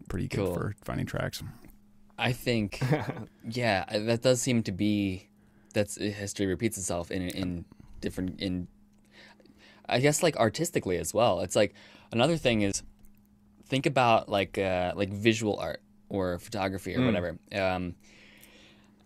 pretty 0.08 0.28
good 0.28 0.46
cool. 0.46 0.54
for 0.54 0.74
finding 0.82 1.06
tracks. 1.06 1.42
I 2.18 2.32
think, 2.32 2.80
yeah, 3.48 3.84
that 3.90 4.22
does 4.22 4.40
seem 4.40 4.62
to 4.64 4.72
be 4.72 5.28
that's 5.74 5.96
history 5.96 6.46
repeats 6.46 6.78
itself 6.78 7.10
in 7.10 7.28
in 7.28 7.64
different 8.00 8.40
in 8.40 8.68
I 9.88 10.00
guess 10.00 10.22
like 10.22 10.36
artistically 10.36 10.96
as 10.96 11.12
well. 11.12 11.40
It's 11.40 11.56
like 11.56 11.74
another 12.12 12.36
thing 12.36 12.62
is 12.62 12.82
think 13.66 13.86
about 13.86 14.28
like 14.28 14.58
uh, 14.58 14.92
like 14.96 15.10
visual 15.10 15.58
art 15.58 15.82
or 16.08 16.38
photography 16.38 16.94
or 16.94 17.00
mm. 17.00 17.06
whatever. 17.06 17.38
Um, 17.52 17.94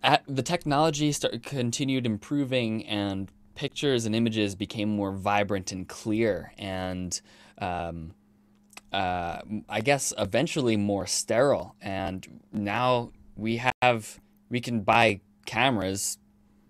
at, 0.02 0.22
the 0.28 0.42
technology 0.42 1.12
start, 1.12 1.42
continued 1.42 2.06
improving 2.06 2.86
and 2.86 3.30
pictures 3.54 4.06
and 4.06 4.14
images 4.14 4.54
became 4.54 4.88
more 4.88 5.12
vibrant 5.12 5.72
and 5.72 5.88
clear 5.88 6.52
and 6.58 7.20
um, 7.60 8.14
uh, 8.92 9.40
I 9.68 9.80
guess 9.80 10.12
eventually 10.16 10.76
more 10.76 11.06
sterile. 11.06 11.74
And 11.80 12.40
now 12.52 13.10
we 13.36 13.60
have 13.82 14.20
we 14.48 14.60
can 14.60 14.80
buy 14.80 15.20
cameras 15.44 16.18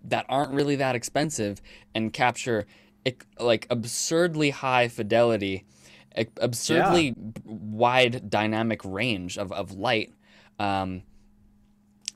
that 0.03 0.25
aren't 0.29 0.51
really 0.51 0.75
that 0.77 0.95
expensive 0.95 1.61
and 1.93 2.11
capture 2.11 2.65
like 3.39 3.67
absurdly 3.69 4.49
high 4.49 4.87
fidelity, 4.87 5.65
absurdly 6.37 7.07
yeah. 7.07 7.13
wide 7.45 8.29
dynamic 8.29 8.81
range 8.83 9.37
of, 9.37 9.51
of 9.51 9.71
light. 9.71 10.13
Um, 10.59 11.03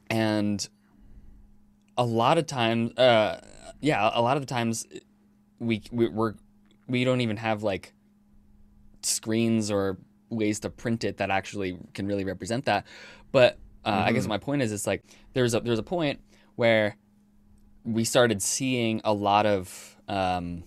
and 0.10 0.68
a 1.98 2.04
lot 2.04 2.38
of 2.38 2.48
times, 2.48 2.98
uh, 2.98 3.40
yeah, 3.80 4.10
a 4.14 4.22
lot 4.22 4.38
of 4.38 4.44
the 4.44 4.54
times 4.54 4.86
we, 5.60 5.82
we 5.92 6.08
we're 6.08 6.34
we 6.88 7.04
don't 7.04 7.22
even 7.22 7.38
have 7.38 7.64
like 7.64 7.94
screens 9.02 9.72
or 9.72 9.98
ways 10.30 10.60
to 10.62 10.70
print 10.70 11.04
it 11.04 11.18
that 11.18 11.30
actually 11.30 11.78
can 11.94 12.08
really 12.08 12.26
represent 12.26 12.66
that. 12.66 12.86
But 13.32 13.58
uh, 13.86 13.92
mm-hmm. 13.92 14.08
I 14.08 14.12
guess 14.12 14.24
mm-hmm. 14.24 14.30
my 14.30 14.38
point 14.38 14.62
is, 14.62 14.72
it's 14.72 14.88
like 14.88 15.04
there's 15.34 15.54
a 15.54 15.60
there's 15.60 15.80
a 15.80 15.84
point 15.84 16.20
where 16.56 16.98
we 17.84 18.04
started 18.04 18.42
seeing 18.42 19.02
a 19.04 19.14
lot 19.14 19.46
of 19.46 19.98
um, 20.08 20.64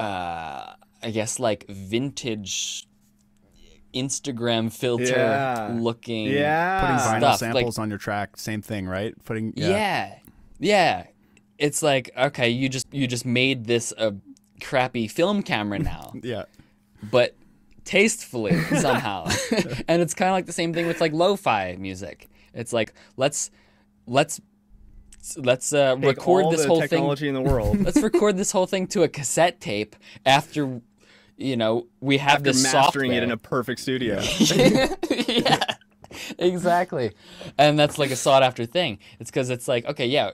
uh, 0.00 0.74
I 1.02 1.10
guess 1.10 1.38
like 1.38 1.66
vintage 1.68 2.86
Instagram 3.94 4.72
filter 4.72 5.04
yeah. 5.04 5.76
looking 5.78 6.26
yeah. 6.26 6.80
putting 6.80 6.96
vinyl 6.96 7.18
stuff. 7.20 7.38
samples 7.38 7.78
like, 7.78 7.82
on 7.82 7.90
your 7.90 7.98
track, 7.98 8.36
same 8.36 8.62
thing, 8.62 8.86
right? 8.86 9.14
Putting 9.24 9.52
yeah. 9.56 9.68
yeah. 9.68 10.18
yeah. 10.58 11.06
it's 11.58 11.82
like 11.82 12.10
okay, 12.16 12.48
you 12.50 12.68
just 12.68 12.92
you 12.92 13.06
just 13.06 13.26
made 13.26 13.66
this 13.66 13.92
a 13.98 14.14
crappy 14.62 15.08
film 15.08 15.42
camera 15.42 15.78
now. 15.80 16.12
yeah. 16.22 16.44
But 17.10 17.34
tastefully 17.84 18.60
somehow. 18.78 19.24
and 19.88 20.02
it's 20.02 20.14
kind 20.14 20.28
of 20.28 20.34
like 20.34 20.46
the 20.46 20.52
same 20.52 20.72
thing 20.72 20.86
with 20.86 21.00
like 21.00 21.12
lo-fi 21.12 21.76
music. 21.78 22.28
It's 22.54 22.72
like 22.72 22.92
let's 23.16 23.50
let's 24.06 24.40
let's 25.36 25.72
uh, 25.72 25.96
record 25.98 26.50
this 26.50 26.64
whole 26.64 26.80
technology 26.80 27.26
thing 27.26 27.34
in 27.36 27.42
the 27.42 27.50
world. 27.50 27.80
let's 27.84 28.00
record 28.02 28.36
this 28.36 28.52
whole 28.52 28.66
thing 28.66 28.86
to 28.88 29.02
a 29.02 29.08
cassette 29.08 29.60
tape 29.60 29.96
after 30.24 30.80
you 31.36 31.56
know 31.56 31.86
we 32.00 32.18
have 32.18 32.38
after 32.38 32.44
this 32.44 32.62
mastering 32.62 33.10
software. 33.10 33.12
it 33.12 33.22
in 33.22 33.30
a 33.30 33.36
perfect 33.36 33.80
studio. 33.80 34.20
yeah, 35.28 35.64
exactly. 36.38 37.12
And 37.58 37.78
that's 37.78 37.98
like 37.98 38.10
a 38.10 38.16
sought 38.16 38.42
after 38.42 38.66
thing. 38.66 38.98
It's 39.18 39.30
because 39.30 39.50
it's 39.50 39.68
like 39.68 39.84
okay, 39.86 40.06
yeah, 40.06 40.30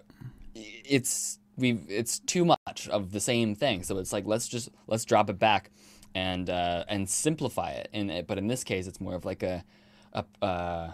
it's 0.54 1.38
we 1.56 1.80
it's 1.88 2.18
too 2.18 2.44
much 2.44 2.88
of 2.90 3.12
the 3.12 3.20
same 3.20 3.54
thing. 3.54 3.82
So 3.82 3.98
it's 3.98 4.12
like 4.12 4.26
let's 4.26 4.48
just 4.48 4.68
let's 4.86 5.04
drop 5.04 5.30
it 5.30 5.38
back 5.38 5.70
and 6.14 6.48
uh, 6.48 6.84
and 6.88 7.08
simplify 7.08 7.70
it. 7.70 7.88
And 7.92 8.26
but 8.26 8.38
in 8.38 8.46
this 8.46 8.64
case, 8.64 8.86
it's 8.86 9.00
more 9.00 9.14
of 9.14 9.24
like 9.24 9.42
a 9.42 9.64
a 10.12 10.24
uh, 10.42 10.92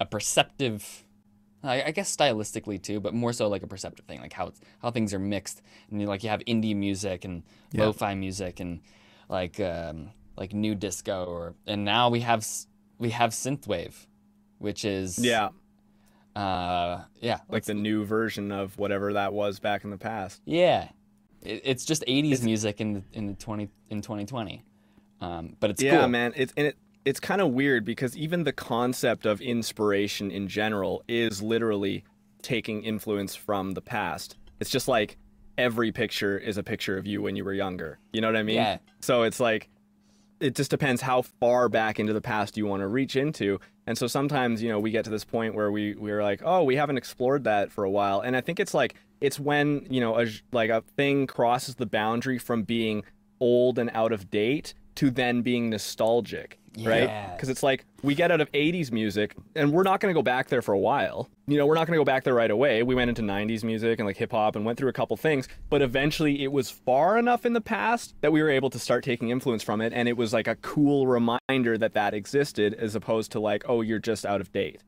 a 0.00 0.06
perceptive. 0.06 1.04
I, 1.64 1.82
I 1.84 1.90
guess 1.92 2.14
stylistically 2.14 2.82
too, 2.82 3.00
but 3.00 3.14
more 3.14 3.32
so 3.32 3.48
like 3.48 3.62
a 3.62 3.66
perceptive 3.66 4.04
thing, 4.06 4.20
like 4.20 4.32
how 4.32 4.48
it's, 4.48 4.60
how 4.80 4.90
things 4.90 5.14
are 5.14 5.18
mixed. 5.18 5.62
And 5.90 6.00
you 6.00 6.06
like 6.06 6.22
you 6.24 6.30
have 6.30 6.40
indie 6.40 6.74
music 6.76 7.24
and 7.24 7.42
Yeah. 7.72 7.84
lo-fi 7.84 8.14
music 8.14 8.60
and 8.60 8.80
like 9.28 9.60
um, 9.60 10.10
like 10.36 10.52
new 10.52 10.74
disco, 10.74 11.24
or 11.24 11.54
and 11.66 11.84
now 11.84 12.08
we 12.10 12.20
have 12.20 12.46
we 12.98 13.10
have 13.10 13.30
synthwave, 13.30 13.94
which 14.58 14.84
is 14.84 15.18
yeah, 15.18 15.50
uh, 16.34 17.02
yeah, 17.20 17.38
like 17.48 17.64
the 17.64 17.74
new 17.74 18.04
version 18.04 18.50
of 18.52 18.78
whatever 18.78 19.12
that 19.14 19.32
was 19.32 19.60
back 19.60 19.84
in 19.84 19.90
the 19.90 19.98
past. 19.98 20.40
Yeah, 20.44 20.88
it, 21.42 21.62
it's 21.64 21.84
just 21.84 22.04
'80s 22.06 22.42
music 22.42 22.80
in 22.80 22.92
the, 22.94 23.02
in 23.12 23.26
the 23.26 23.34
20 23.34 23.68
in 23.90 24.00
2020, 24.00 24.62
um, 25.20 25.56
but 25.60 25.70
it's 25.70 25.82
yeah, 25.82 26.00
cool. 26.00 26.08
man. 26.08 26.32
It's 26.36 26.52
and 26.56 26.66
it 26.68 26.76
it's 27.04 27.20
kind 27.20 27.40
of 27.40 27.50
weird 27.50 27.84
because 27.84 28.16
even 28.16 28.44
the 28.44 28.52
concept 28.52 29.26
of 29.26 29.40
inspiration 29.40 30.30
in 30.30 30.48
general 30.48 31.02
is 31.08 31.42
literally 31.42 32.04
taking 32.42 32.82
influence 32.82 33.34
from 33.34 33.72
the 33.72 33.80
past. 33.80 34.36
It's 34.60 34.70
just 34.70 34.88
like 34.88 35.16
every 35.58 35.92
picture 35.92 36.38
is 36.38 36.56
a 36.56 36.62
picture 36.62 36.96
of 36.96 37.06
you 37.06 37.22
when 37.22 37.36
you 37.36 37.44
were 37.44 37.54
younger. 37.54 37.98
You 38.12 38.20
know 38.20 38.28
what 38.28 38.36
I 38.36 38.42
mean? 38.42 38.56
Yeah. 38.56 38.78
So 39.00 39.22
it's 39.22 39.40
like 39.40 39.68
it 40.40 40.56
just 40.56 40.70
depends 40.70 41.00
how 41.00 41.22
far 41.22 41.68
back 41.68 42.00
into 42.00 42.12
the 42.12 42.20
past 42.20 42.56
you 42.56 42.66
want 42.66 42.80
to 42.80 42.88
reach 42.88 43.14
into. 43.14 43.60
And 43.86 43.96
so 43.96 44.06
sometimes, 44.06 44.62
you 44.62 44.68
know, 44.68 44.80
we 44.80 44.90
get 44.90 45.04
to 45.04 45.10
this 45.10 45.24
point 45.24 45.54
where 45.54 45.70
we 45.70 45.94
we're 45.94 46.22
like, 46.22 46.42
"Oh, 46.44 46.64
we 46.64 46.76
haven't 46.76 46.98
explored 46.98 47.44
that 47.44 47.70
for 47.70 47.84
a 47.84 47.90
while." 47.90 48.20
And 48.20 48.36
I 48.36 48.40
think 48.40 48.60
it's 48.60 48.74
like 48.74 48.94
it's 49.20 49.38
when, 49.38 49.86
you 49.88 50.00
know, 50.00 50.20
a, 50.20 50.26
like 50.50 50.70
a 50.70 50.82
thing 50.96 51.26
crosses 51.26 51.76
the 51.76 51.86
boundary 51.86 52.38
from 52.38 52.64
being 52.64 53.04
old 53.40 53.78
and 53.78 53.90
out 53.94 54.12
of 54.12 54.30
date 54.30 54.74
to 54.96 55.10
then 55.10 55.42
being 55.42 55.70
nostalgic, 55.70 56.58
right? 56.78 57.04
Yeah. 57.04 57.32
Because 57.34 57.48
it's 57.48 57.62
like 57.62 57.84
we 58.02 58.14
get 58.14 58.30
out 58.30 58.40
of 58.40 58.50
80s 58.52 58.90
music 58.92 59.36
and 59.54 59.72
we're 59.72 59.82
not 59.82 60.00
going 60.00 60.12
to 60.12 60.18
go 60.18 60.22
back 60.22 60.48
there 60.48 60.62
for 60.62 60.72
a 60.72 60.78
while. 60.78 61.28
You 61.46 61.58
know, 61.58 61.66
we're 61.66 61.74
not 61.74 61.86
going 61.86 61.96
to 61.96 62.00
go 62.00 62.04
back 62.04 62.24
there 62.24 62.34
right 62.34 62.50
away. 62.50 62.82
We 62.82 62.94
went 62.94 63.08
into 63.08 63.22
90s 63.22 63.64
music 63.64 63.98
and 63.98 64.06
like 64.06 64.16
hip 64.16 64.30
hop 64.32 64.56
and 64.56 64.64
went 64.64 64.78
through 64.78 64.88
a 64.88 64.92
couple 64.92 65.16
things, 65.16 65.48
but 65.70 65.82
eventually 65.82 66.42
it 66.42 66.52
was 66.52 66.70
far 66.70 67.18
enough 67.18 67.44
in 67.44 67.52
the 67.52 67.60
past 67.60 68.14
that 68.20 68.32
we 68.32 68.42
were 68.42 68.50
able 68.50 68.70
to 68.70 68.78
start 68.78 69.04
taking 69.04 69.30
influence 69.30 69.62
from 69.62 69.80
it. 69.80 69.92
And 69.94 70.08
it 70.08 70.16
was 70.16 70.32
like 70.32 70.46
a 70.46 70.56
cool 70.56 71.06
reminder 71.06 71.76
that 71.78 71.94
that 71.94 72.14
existed 72.14 72.74
as 72.74 72.94
opposed 72.94 73.32
to 73.32 73.40
like, 73.40 73.64
oh, 73.68 73.80
you're 73.82 73.98
just 73.98 74.24
out 74.24 74.40
of 74.40 74.52
date. 74.52 74.80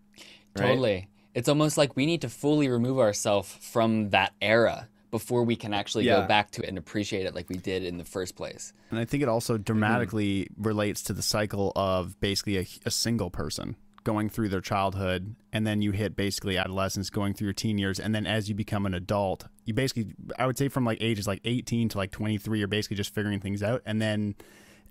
right? 0.59 0.69
Totally. 0.69 1.09
It's 1.35 1.49
almost 1.49 1.77
like 1.77 1.97
we 1.97 2.07
need 2.07 2.21
to 2.23 2.29
fully 2.29 2.69
remove 2.69 2.99
ourselves 3.01 3.59
from 3.61 4.11
that 4.11 4.33
era 4.41 4.89
before 5.15 5.45
we 5.45 5.55
can 5.55 5.73
actually 5.73 6.05
Yeah. 6.05 6.23
go 6.23 6.27
back 6.27 6.51
to 6.51 6.63
it 6.65 6.69
and 6.69 6.77
appreciate 6.77 7.25
it 7.25 7.37
like 7.37 7.49
we 7.49 7.57
did 7.57 7.85
in 7.85 7.99
the 7.99 8.05
first 8.05 8.35
place. 8.35 8.73
And 8.91 8.99
I 8.99 9.05
think 9.05 9.23
it 9.23 9.29
also 9.29 9.55
mm-hmm. 9.55 9.63
dramatically 9.63 10.49
relates 10.57 11.05
to 11.05 11.13
the 11.13 11.23
cycle 11.23 11.71
of 11.77 12.19
basically 12.19 12.59
a, 12.59 12.67
a 12.85 12.91
single 12.91 13.31
person 13.31 13.77
going 14.03 14.29
through 14.29 14.49
their 14.49 14.61
childhood 14.61 15.37
and 15.53 15.65
then 15.65 15.83
you 15.83 15.93
hit 15.93 16.17
basically 16.17 16.59
adolescence 16.59 17.11
going 17.11 17.33
through 17.33 17.47
your 17.47 17.55
teen 17.55 17.79
years 17.79 18.01
and 18.01 18.13
then 18.13 18.27
as 18.27 18.49
you 18.49 18.57
become 18.57 18.85
an 18.87 18.93
adult 18.93 19.47
you 19.65 19.73
basically 19.73 20.13
i 20.39 20.47
would 20.47 20.59
say 20.59 20.69
from 20.69 20.85
like 20.85 20.99
ages 21.01 21.27
like 21.27 21.41
18 21.47 21.89
to 21.89 21.97
like 21.97 22.11
23 22.11 22.59
you're 22.59 22.69
basically 22.69 22.99
just 22.99 23.15
figuring 23.15 23.41
things 23.41 23.63
out 23.63 23.81
and 23.87 24.03
then 24.03 24.35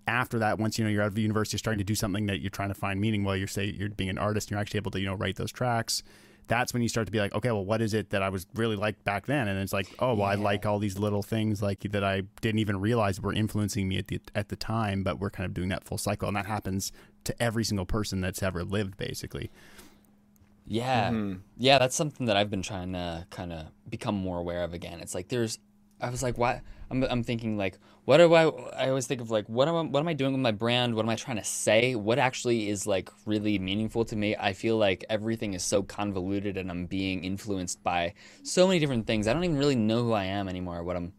after 0.08 0.40
that 0.40 0.58
once 0.58 0.80
you 0.80 0.84
know 0.84 0.90
you're 0.90 1.04
out 1.04 1.10
of 1.10 1.18
university 1.20 1.54
you're 1.54 1.60
starting 1.60 1.78
to 1.78 1.84
do 1.84 1.94
something 1.94 2.26
that 2.26 2.42
you're 2.42 2.50
trying 2.50 2.70
to 2.70 2.74
find 2.74 3.00
meaning 3.00 3.24
while 3.24 3.36
you're 3.36 3.46
say 3.46 3.66
you're 3.66 3.90
being 3.90 4.10
an 4.10 4.18
artist 4.18 4.48
and 4.48 4.52
you're 4.52 4.60
actually 4.60 4.80
able 4.80 4.90
to 4.90 5.00
you 5.00 5.06
know 5.06 5.14
write 5.14 5.36
those 5.36 5.52
tracks 5.52 6.02
that's 6.48 6.74
when 6.74 6.82
you 6.82 6.90
start 6.90 7.06
to 7.08 7.12
be 7.12 7.20
like 7.20 7.34
okay 7.34 7.52
well 7.52 7.66
what 7.66 7.82
is 7.82 7.94
it 7.94 8.10
that 8.10 8.22
i 8.22 8.30
was 8.30 8.46
really 8.56 8.76
like 8.76 9.02
back 9.04 9.26
then 9.26 9.48
and 9.48 9.60
it's 9.60 9.74
like 9.74 9.88
oh 10.00 10.14
well 10.14 10.28
i 10.28 10.36
like 10.36 10.66
all 10.66 10.80
these 10.80 10.98
little 10.98 11.24
things 11.24 11.62
like 11.62 11.80
that 11.92 12.04
i 12.04 12.22
didn't 12.42 12.60
even 12.60 12.80
realize 12.80 13.22
were 13.22 13.34
influencing 13.34 13.88
me 13.88 13.98
at 13.98 14.08
the 14.08 14.20
at 14.36 14.50
the 14.50 14.56
time 14.56 15.04
but 15.04 15.20
we're 15.20 15.30
kind 15.30 15.46
of 15.46 15.54
doing 15.54 15.70
that 15.70 15.84
full 15.84 15.98
cycle 15.98 16.28
and 16.28 16.36
that 16.36 16.46
happens 16.46 16.92
to 17.24 17.34
every 17.42 17.64
single 17.64 17.86
person 17.86 18.22
that's 18.22 18.44
ever 18.44 18.64
lived 18.64 18.98
basically 18.98 19.50
Yeah. 20.66 21.10
Mm-hmm. 21.10 21.40
Yeah, 21.58 21.78
that's 21.78 21.96
something 21.96 22.26
that 22.28 22.38
I've 22.38 22.50
been 22.50 22.62
trying 22.62 22.94
to 22.94 23.26
kind 23.30 23.52
of 23.52 23.66
become 23.90 24.16
more 24.16 24.40
aware 24.40 24.64
of 24.64 24.74
again. 24.74 25.02
It's 25.02 25.14
like 25.14 25.28
there's 25.28 25.60
I 26.04 26.10
was 26.10 26.22
like, 26.22 26.38
why 26.38 26.62
I'm 26.92 27.04
I'm 27.04 27.24
thinking 27.24 27.58
like 27.58 27.80
what 28.06 28.18
do 28.18 28.34
I 28.34 28.44
I 28.84 28.90
always 28.90 29.08
think 29.08 29.22
of 29.22 29.32
like 29.32 29.48
what 29.48 29.68
am 29.68 29.76
I 29.76 29.82
what 29.82 30.00
am 30.00 30.08
I 30.08 30.14
doing 30.14 30.34
with 30.34 30.42
my 30.42 30.52
brand? 30.52 30.94
What 30.96 31.04
am 31.06 31.10
I 31.10 31.16
trying 31.16 31.38
to 31.38 31.44
say? 31.44 31.96
What 31.96 32.20
actually 32.20 32.70
is 32.70 32.86
like 32.86 33.10
really 33.26 33.58
meaningful 33.60 34.06
to 34.06 34.16
me? 34.16 34.36
I 34.36 34.54
feel 34.54 34.78
like 34.78 35.06
everything 35.10 35.54
is 35.54 35.64
so 35.64 35.82
convoluted 35.84 36.58
and 36.58 36.70
I'm 36.70 36.86
being 36.86 37.24
influenced 37.24 37.82
by 37.84 38.14
so 38.44 38.68
many 38.68 38.80
different 38.80 39.08
things. 39.08 39.28
I 39.28 39.34
don't 39.34 39.44
even 39.44 39.58
really 39.58 39.76
know 39.76 40.04
who 40.04 40.12
I 40.14 40.26
am 40.26 40.48
anymore, 40.48 40.84
what 40.84 40.96
I'm 40.98 41.14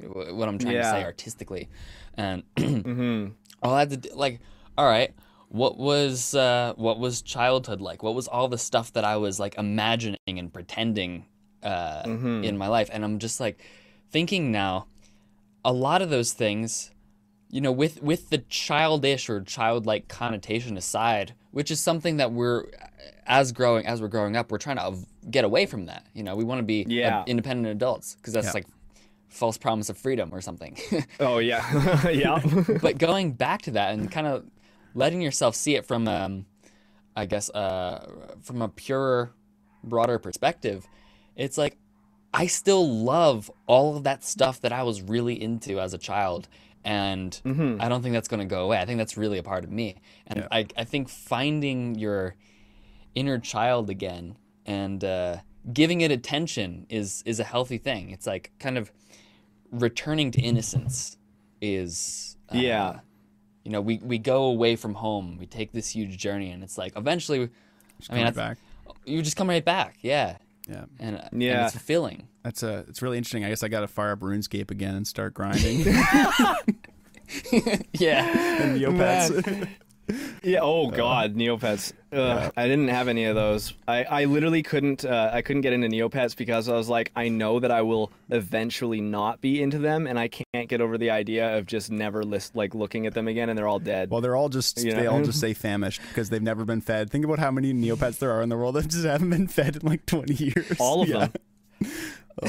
what 0.00 0.48
I'm 0.48 0.58
trying 0.58 0.74
to 0.74 0.90
say 0.90 1.04
artistically. 1.04 1.68
And 2.14 2.42
Mm-hmm. 2.56 3.32
all 3.62 3.74
I 3.74 3.78
had 3.80 3.90
to 3.90 3.96
do, 3.96 4.08
like, 4.14 4.40
all 4.76 4.86
right, 4.86 5.14
what 5.48 5.78
was 5.78 6.34
uh, 6.34 6.72
what 6.76 6.98
was 6.98 7.22
childhood 7.22 7.80
like? 7.80 8.02
What 8.02 8.14
was 8.14 8.26
all 8.28 8.48
the 8.48 8.58
stuff 8.58 8.92
that 8.94 9.04
I 9.04 9.16
was 9.16 9.38
like 9.38 9.56
imagining 9.56 10.18
and 10.26 10.52
pretending 10.52 11.26
uh, 11.62 12.02
in 12.42 12.58
my 12.58 12.66
life? 12.66 12.90
And 12.92 13.04
I'm 13.04 13.18
just 13.20 13.38
like 13.40 13.62
thinking 14.14 14.52
now, 14.52 14.86
a 15.64 15.72
lot 15.72 16.00
of 16.00 16.08
those 16.08 16.32
things, 16.32 16.92
you 17.50 17.60
know, 17.60 17.72
with 17.72 18.00
with 18.00 18.30
the 18.30 18.38
childish 18.48 19.28
or 19.28 19.40
childlike 19.40 20.06
connotation 20.06 20.76
aside, 20.76 21.34
which 21.50 21.68
is 21.68 21.80
something 21.80 22.18
that 22.18 22.30
we're 22.30 22.64
as 23.26 23.50
growing 23.50 23.84
as 23.86 24.00
we're 24.00 24.06
growing 24.16 24.36
up, 24.36 24.52
we're 24.52 24.58
trying 24.58 24.76
to 24.76 24.96
get 25.28 25.44
away 25.44 25.66
from 25.66 25.86
that. 25.86 26.06
You 26.14 26.22
know, 26.22 26.36
we 26.36 26.44
want 26.44 26.60
to 26.60 26.62
be 26.64 26.86
Yeah. 26.88 27.24
independent 27.26 27.66
adults 27.66 28.14
because 28.14 28.32
that's 28.34 28.46
Yeah. 28.46 28.52
like 28.54 28.66
false 29.28 29.58
promise 29.58 29.88
of 29.90 29.98
freedom 29.98 30.30
or 30.32 30.40
something. 30.40 30.78
Oh, 31.18 31.38
yeah. 31.38 32.08
yeah. 32.10 32.40
but 32.82 32.98
going 32.98 33.32
back 33.32 33.62
to 33.62 33.72
that 33.72 33.94
and 33.94 34.08
kind 34.12 34.28
of 34.28 34.44
letting 34.94 35.20
yourself 35.20 35.56
see 35.56 35.74
it 35.74 35.84
from 35.84 36.06
um 36.06 36.46
i 37.16 37.26
guess 37.26 37.50
uh 37.50 38.08
from 38.42 38.62
a 38.62 38.68
purer, 38.68 39.32
broader 39.82 40.20
perspective 40.20 40.86
it's 41.34 41.58
like 41.58 41.76
i 42.34 42.46
still 42.46 42.86
love 43.04 43.50
all 43.66 43.96
of 43.96 44.02
that 44.04 44.22
stuff 44.24 44.60
that 44.60 44.72
i 44.72 44.82
was 44.82 45.00
really 45.00 45.40
into 45.40 45.78
as 45.80 45.94
a 45.94 45.98
child 45.98 46.48
and 46.84 47.40
i 47.80 47.88
don't 47.88 48.02
think 48.02 48.12
that's 48.12 48.28
going 48.28 48.40
to 48.40 48.44
go 48.56 48.64
away. 48.66 48.78
I 48.78 48.84
think 48.84 48.98
that's 48.98 49.16
really 49.16 49.38
a 49.38 49.42
part 49.42 49.64
of 49.64 49.70
me. 49.70 50.02
And 50.26 50.46
I, 50.52 50.66
I 50.76 50.84
think 50.84 51.08
finding 51.08 51.94
your 51.94 52.34
inner 53.14 53.38
child 53.38 53.88
again 53.88 54.36
and 54.66 55.02
uh, 55.02 55.36
giving 55.72 56.02
it 56.02 56.10
attention 56.10 56.86
is 56.90 57.22
is 57.24 57.40
a 57.40 57.44
healthy 57.44 57.78
thing. 57.78 58.10
It's 58.10 58.26
like 58.26 58.52
kind 58.58 58.76
of 58.76 58.92
returning 59.70 60.30
to 60.32 60.40
innocence 60.42 61.16
is 61.62 62.36
uh, 62.52 62.58
Yeah. 62.58 63.00
you 63.64 63.70
know 63.72 63.80
we, 63.80 63.96
we 64.02 64.18
go 64.18 64.44
away 64.44 64.76
from 64.76 64.92
home. 64.94 65.38
We 65.38 65.46
take 65.46 65.72
this 65.72 65.88
huge 65.88 66.18
journey 66.18 66.50
and 66.50 66.62
it's 66.62 66.76
like 66.76 66.92
eventually 66.96 67.48
Just 67.98 68.12
I 68.12 68.16
mean, 68.16 68.26
I- 68.26 68.30
back. 68.30 68.58
you 69.06 69.22
just 69.22 69.36
come 69.38 69.48
right 69.48 69.64
back. 69.64 69.96
Yeah 70.02 70.36
yeah. 70.68 70.84
And, 70.98 71.16
uh, 71.16 71.28
and 71.32 71.42
Yeah. 71.42 71.64
it's 71.64 71.72
fulfilling. 71.72 72.28
That's 72.42 72.62
a 72.62 72.84
it's 72.88 73.02
really 73.02 73.18
interesting. 73.18 73.44
I 73.44 73.48
guess 73.48 73.62
i 73.62 73.68
gotta 73.68 73.88
fire 73.88 74.12
up 74.12 74.20
runescape 74.20 74.70
again 74.70 74.94
and 74.94 75.06
start 75.06 75.34
grinding. 75.34 75.84
Yeah. 77.92 78.62
And 78.62 78.80
neopets 78.80 79.68
Yeah. 80.42 80.58
Oh 80.60 80.90
God, 80.90 81.34
Neopets. 81.34 81.94
Ugh, 82.12 82.52
I 82.54 82.68
didn't 82.68 82.88
have 82.88 83.08
any 83.08 83.24
of 83.24 83.34
those. 83.34 83.72
I, 83.88 84.04
I 84.04 84.24
literally 84.26 84.62
couldn't. 84.62 85.02
Uh, 85.04 85.30
I 85.32 85.40
couldn't 85.40 85.62
get 85.62 85.72
into 85.72 85.88
Neopets 85.88 86.36
because 86.36 86.68
I 86.68 86.74
was 86.74 86.88
like, 86.90 87.10
I 87.16 87.30
know 87.30 87.58
that 87.60 87.70
I 87.70 87.80
will 87.80 88.12
eventually 88.28 89.00
not 89.00 89.40
be 89.40 89.62
into 89.62 89.78
them, 89.78 90.06
and 90.06 90.18
I 90.18 90.28
can't 90.28 90.68
get 90.68 90.82
over 90.82 90.98
the 90.98 91.08
idea 91.10 91.56
of 91.56 91.64
just 91.64 91.90
never 91.90 92.22
list 92.22 92.54
like 92.54 92.74
looking 92.74 93.06
at 93.06 93.14
them 93.14 93.26
again, 93.28 93.48
and 93.48 93.58
they're 93.58 93.66
all 93.66 93.78
dead. 93.78 94.10
Well, 94.10 94.20
they're 94.20 94.36
all 94.36 94.50
just 94.50 94.84
You 94.84 94.92
they 94.92 95.06
all 95.06 95.22
just 95.22 95.40
say 95.46 95.54
famished 95.54 96.02
because 96.08 96.28
they've 96.28 96.42
never 96.42 96.66
been 96.66 96.82
fed. 96.82 97.08
Think 97.10 97.24
about 97.24 97.38
how 97.38 97.50
many 97.50 97.72
Neopets 97.72 98.18
there 98.18 98.30
are 98.32 98.42
in 98.42 98.50
the 98.50 98.56
world 98.58 98.74
that 98.74 98.88
just 98.88 99.04
haven't 99.06 99.30
been 99.30 99.48
fed 99.48 99.76
in 99.76 99.82
like 99.88 100.04
twenty 100.04 100.34
years. 100.34 100.76
all 100.78 101.02
of 101.02 101.08
Yeah. 101.08 101.28
them. 101.80 101.90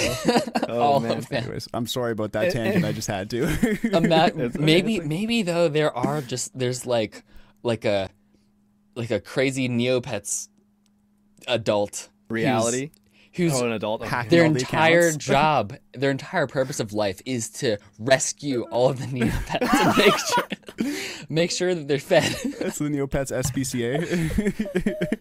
oh 0.68 0.80
all 0.82 1.00
man. 1.00 1.18
of 1.20 1.30
them 1.30 1.44
Anyways, 1.44 1.68
I'm 1.74 1.88
sorry 1.88 2.12
about 2.12 2.34
that 2.34 2.52
tangent. 2.52 2.84
I 2.86 2.92
just 2.92 3.08
had 3.08 3.30
to. 3.30 3.78
Ima- 3.96 4.32
maybe 4.60 5.00
maybe 5.00 5.44
though 5.44 5.70
there 5.70 5.96
are 5.96 6.22
just 6.22 6.58
there's 6.58 6.86
like 6.86 7.24
like 7.66 7.84
a 7.84 8.10
like 8.96 9.12
a 9.12 9.20
crazy 9.20 9.68
neopets 9.68 10.48
adult 11.48 12.10
Reality. 12.30 12.92
who's 13.34 13.54
oh, 13.54 13.66
an 13.66 13.72
adult? 13.74 14.08
Their 14.30 14.46
entire 14.46 15.12
job 15.18 15.76
their 15.94 16.12
entire 16.12 16.48
purpose 16.48 16.80
of 16.80 16.94
life 16.94 17.22
is 17.26 17.50
to 17.50 17.78
rescue 18.00 18.66
all 18.72 18.90
of 18.90 19.00
the 19.00 19.08
neopets 19.08 19.74
and 19.74 19.98
make 19.98 20.18
sure 20.18 21.26
make 21.30 21.52
sure 21.52 21.76
that 21.76 21.88
they're 21.88 22.00
fed. 22.00 22.36
That's 22.60 22.78
the 22.78 22.86
neopets 22.86 23.32
spca 23.32 25.20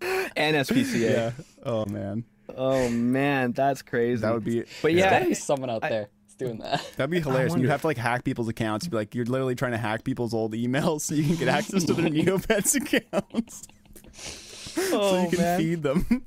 and 0.36 0.56
spca 0.56 1.00
yeah. 1.00 1.30
Oh 1.62 1.86
man. 1.86 2.24
Oh 2.54 2.88
man. 2.88 3.52
That's 3.52 3.82
crazy. 3.82 4.22
That 4.22 4.34
would 4.34 4.44
be 4.44 4.64
but 4.82 4.92
yeah, 4.92 5.04
yeah. 5.04 5.24
There's 5.24 5.42
someone 5.42 5.70
out 5.70 5.84
I, 5.84 5.88
there 5.88 6.08
doing 6.38 6.58
that. 6.58 6.90
That'd 6.96 7.10
be 7.10 7.20
hilarious. 7.20 7.52
And 7.52 7.62
you 7.62 7.68
have 7.68 7.82
to 7.82 7.86
like 7.86 7.98
hack 7.98 8.24
people's 8.24 8.48
accounts. 8.48 8.86
You'd 8.86 8.90
be 8.90 8.96
like, 8.96 9.14
you're 9.14 9.26
literally 9.26 9.54
trying 9.54 9.72
to 9.72 9.78
hack 9.78 10.04
people's 10.04 10.32
old 10.32 10.54
emails 10.54 11.02
so 11.02 11.14
you 11.14 11.24
can 11.24 11.36
get 11.36 11.48
access 11.48 11.84
to 11.84 11.94
their 11.94 12.06
Neopets 12.10 12.74
accounts. 12.74 13.68
Oh, 14.78 14.80
so 14.90 15.20
you 15.20 15.26
oh, 15.26 15.30
can 15.30 15.38
man. 15.38 15.58
feed 15.58 15.82
them. 15.82 16.24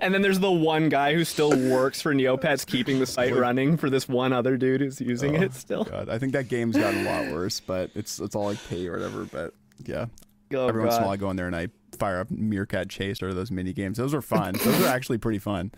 and 0.00 0.14
then 0.14 0.22
there's 0.22 0.38
the 0.38 0.50
one 0.50 0.88
guy 0.88 1.14
who 1.14 1.24
still 1.24 1.50
works 1.50 2.00
for 2.00 2.14
Neopets, 2.14 2.64
keeping 2.66 2.98
the 2.98 3.06
site 3.06 3.34
running 3.34 3.76
for 3.76 3.90
this 3.90 4.08
one 4.08 4.32
other 4.32 4.56
dude 4.56 4.80
who's 4.80 5.00
using 5.00 5.36
oh, 5.36 5.42
it 5.42 5.54
still. 5.54 5.84
God. 5.84 6.08
I 6.08 6.18
think 6.18 6.32
that 6.32 6.48
game's 6.48 6.76
gotten 6.76 7.06
a 7.06 7.10
lot 7.10 7.32
worse, 7.32 7.60
but 7.60 7.90
it's 7.94 8.18
it's 8.18 8.34
all 8.34 8.46
like 8.46 8.58
pay 8.68 8.86
or 8.86 8.92
whatever. 8.92 9.24
But 9.24 9.52
yeah, 9.84 10.06
oh, 10.54 10.68
every 10.68 10.82
God. 10.82 10.88
once 10.88 10.96
in 10.96 11.02
a 11.02 11.06
while 11.06 11.14
I 11.14 11.16
go 11.18 11.30
in 11.30 11.36
there 11.36 11.46
and 11.46 11.54
I 11.54 11.68
fire 11.98 12.20
up 12.20 12.28
Meerca 12.28 12.88
Chase 12.88 13.22
or 13.22 13.34
those 13.34 13.50
mini 13.50 13.72
games. 13.72 13.98
Those 13.98 14.14
are 14.14 14.22
fun. 14.22 14.54
those 14.64 14.82
are 14.82 14.88
actually 14.88 15.18
pretty 15.18 15.38
fun. 15.38 15.72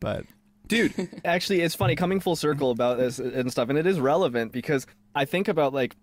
But 0.00 0.24
dude 0.66 1.08
actually 1.24 1.60
it's 1.60 1.74
funny 1.74 1.94
coming 1.94 2.20
full 2.20 2.36
circle 2.36 2.70
about 2.70 2.98
this 2.98 3.18
and 3.18 3.50
stuff 3.50 3.68
and 3.68 3.78
it 3.78 3.86
is 3.86 4.00
relevant 4.00 4.52
because 4.52 4.86
i 5.14 5.24
think 5.24 5.48
about 5.48 5.72
like 5.72 5.94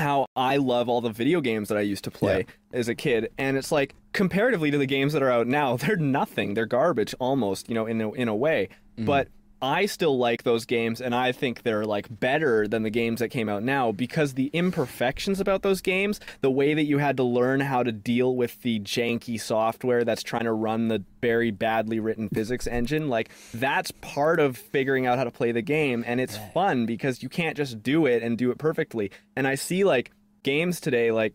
how 0.00 0.26
I 0.34 0.56
love 0.56 0.88
all 0.88 1.00
the 1.00 1.10
video 1.10 1.40
games 1.40 1.68
that 1.68 1.78
I 1.78 1.82
used 1.82 2.04
to 2.04 2.10
play 2.10 2.46
yeah. 2.48 2.78
as 2.78 2.88
a 2.88 2.94
kid, 2.94 3.30
and 3.38 3.56
it's 3.56 3.70
like 3.70 3.94
comparatively 4.12 4.70
to 4.70 4.78
the 4.78 4.86
games 4.86 5.12
that 5.12 5.22
are 5.22 5.30
out 5.30 5.46
now, 5.46 5.76
they're 5.76 5.96
nothing. 5.96 6.54
They're 6.54 6.66
garbage 6.66 7.14
almost, 7.20 7.68
you 7.68 7.74
know, 7.74 7.86
in 7.86 8.00
a, 8.00 8.10
in 8.12 8.28
a 8.28 8.34
way. 8.34 8.70
Mm. 8.98 9.06
But 9.06 9.28
I 9.62 9.86
still 9.86 10.16
like 10.16 10.42
those 10.42 10.64
games 10.64 11.00
and 11.00 11.14
I 11.14 11.32
think 11.32 11.62
they're 11.62 11.84
like 11.84 12.06
better 12.20 12.66
than 12.66 12.82
the 12.82 12.90
games 12.90 13.20
that 13.20 13.28
came 13.28 13.48
out 13.48 13.62
now 13.62 13.92
because 13.92 14.34
the 14.34 14.50
imperfections 14.52 15.40
about 15.40 15.62
those 15.62 15.80
games, 15.80 16.18
the 16.40 16.50
way 16.50 16.74
that 16.74 16.84
you 16.84 16.98
had 16.98 17.16
to 17.18 17.22
learn 17.22 17.60
how 17.60 17.82
to 17.82 17.92
deal 17.92 18.34
with 18.34 18.60
the 18.62 18.80
janky 18.80 19.40
software 19.40 20.04
that's 20.04 20.22
trying 20.22 20.44
to 20.44 20.52
run 20.52 20.88
the 20.88 21.04
very 21.20 21.50
badly 21.50 22.00
written 22.00 22.28
physics 22.34 22.66
engine, 22.66 23.08
like 23.08 23.30
that's 23.52 23.90
part 24.00 24.40
of 24.40 24.56
figuring 24.56 25.06
out 25.06 25.18
how 25.18 25.24
to 25.24 25.30
play 25.30 25.52
the 25.52 25.62
game 25.62 26.02
and 26.06 26.20
it's 26.20 26.38
fun 26.54 26.86
because 26.86 27.22
you 27.22 27.28
can't 27.28 27.56
just 27.56 27.82
do 27.82 28.06
it 28.06 28.22
and 28.22 28.38
do 28.38 28.50
it 28.50 28.58
perfectly. 28.58 29.10
And 29.36 29.46
I 29.46 29.56
see 29.56 29.84
like 29.84 30.10
games 30.42 30.80
today 30.80 31.10
like 31.10 31.34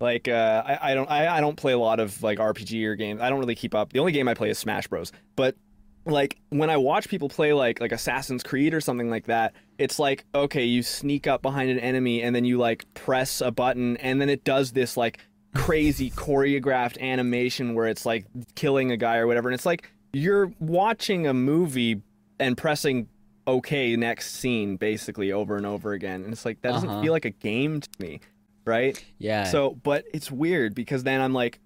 like 0.00 0.28
uh, 0.28 0.62
I, 0.64 0.92
I 0.92 0.94
don't 0.94 1.10
I, 1.10 1.36
I 1.36 1.40
don't 1.40 1.56
play 1.56 1.72
a 1.72 1.78
lot 1.78 2.00
of 2.00 2.22
like 2.22 2.38
RPG 2.38 2.84
or 2.86 2.96
games. 2.96 3.20
I 3.20 3.28
don't 3.28 3.38
really 3.38 3.54
keep 3.54 3.74
up. 3.74 3.92
The 3.92 3.98
only 3.98 4.12
game 4.12 4.28
I 4.28 4.34
play 4.34 4.48
is 4.48 4.58
Smash 4.58 4.88
Bros. 4.88 5.12
But 5.36 5.56
like 6.04 6.38
when 6.50 6.70
I 6.70 6.76
watch 6.76 7.08
people 7.08 7.28
play 7.28 7.52
like 7.52 7.80
like 7.80 7.92
Assassin's 7.92 8.42
Creed 8.42 8.74
or 8.74 8.80
something 8.80 9.10
like 9.10 9.26
that, 9.26 9.54
it's 9.78 9.98
like 9.98 10.24
okay, 10.34 10.64
you 10.64 10.82
sneak 10.82 11.26
up 11.26 11.42
behind 11.42 11.70
an 11.70 11.78
enemy 11.78 12.22
and 12.22 12.34
then 12.34 12.44
you 12.44 12.58
like 12.58 12.92
press 12.94 13.40
a 13.40 13.50
button 13.50 13.96
and 13.98 14.20
then 14.20 14.28
it 14.28 14.44
does 14.44 14.72
this 14.72 14.96
like 14.96 15.18
crazy 15.54 16.10
choreographed 16.16 16.98
animation 17.00 17.74
where 17.74 17.86
it's 17.86 18.06
like 18.06 18.26
killing 18.54 18.90
a 18.90 18.96
guy 18.96 19.16
or 19.16 19.26
whatever. 19.26 19.48
And 19.48 19.54
it's 19.54 19.66
like 19.66 19.90
you're 20.12 20.52
watching 20.58 21.26
a 21.26 21.34
movie 21.34 22.02
and 22.38 22.56
pressing 22.56 23.08
okay 23.46 23.96
next 23.96 24.34
scene 24.34 24.76
basically 24.76 25.32
over 25.32 25.56
and 25.56 25.66
over 25.66 25.92
again. 25.92 26.22
And 26.24 26.32
it's 26.32 26.44
like 26.44 26.62
that 26.62 26.72
doesn't 26.72 26.88
uh-huh. 26.88 27.02
feel 27.02 27.12
like 27.12 27.24
a 27.24 27.30
game 27.30 27.80
to 27.80 27.88
me 27.98 28.20
right? 28.66 29.02
Yeah. 29.18 29.44
So 29.44 29.78
but 29.82 30.04
it's 30.12 30.30
weird 30.30 30.74
because 30.74 31.02
then 31.02 31.20
i'm 31.20 31.32
like 31.32 31.58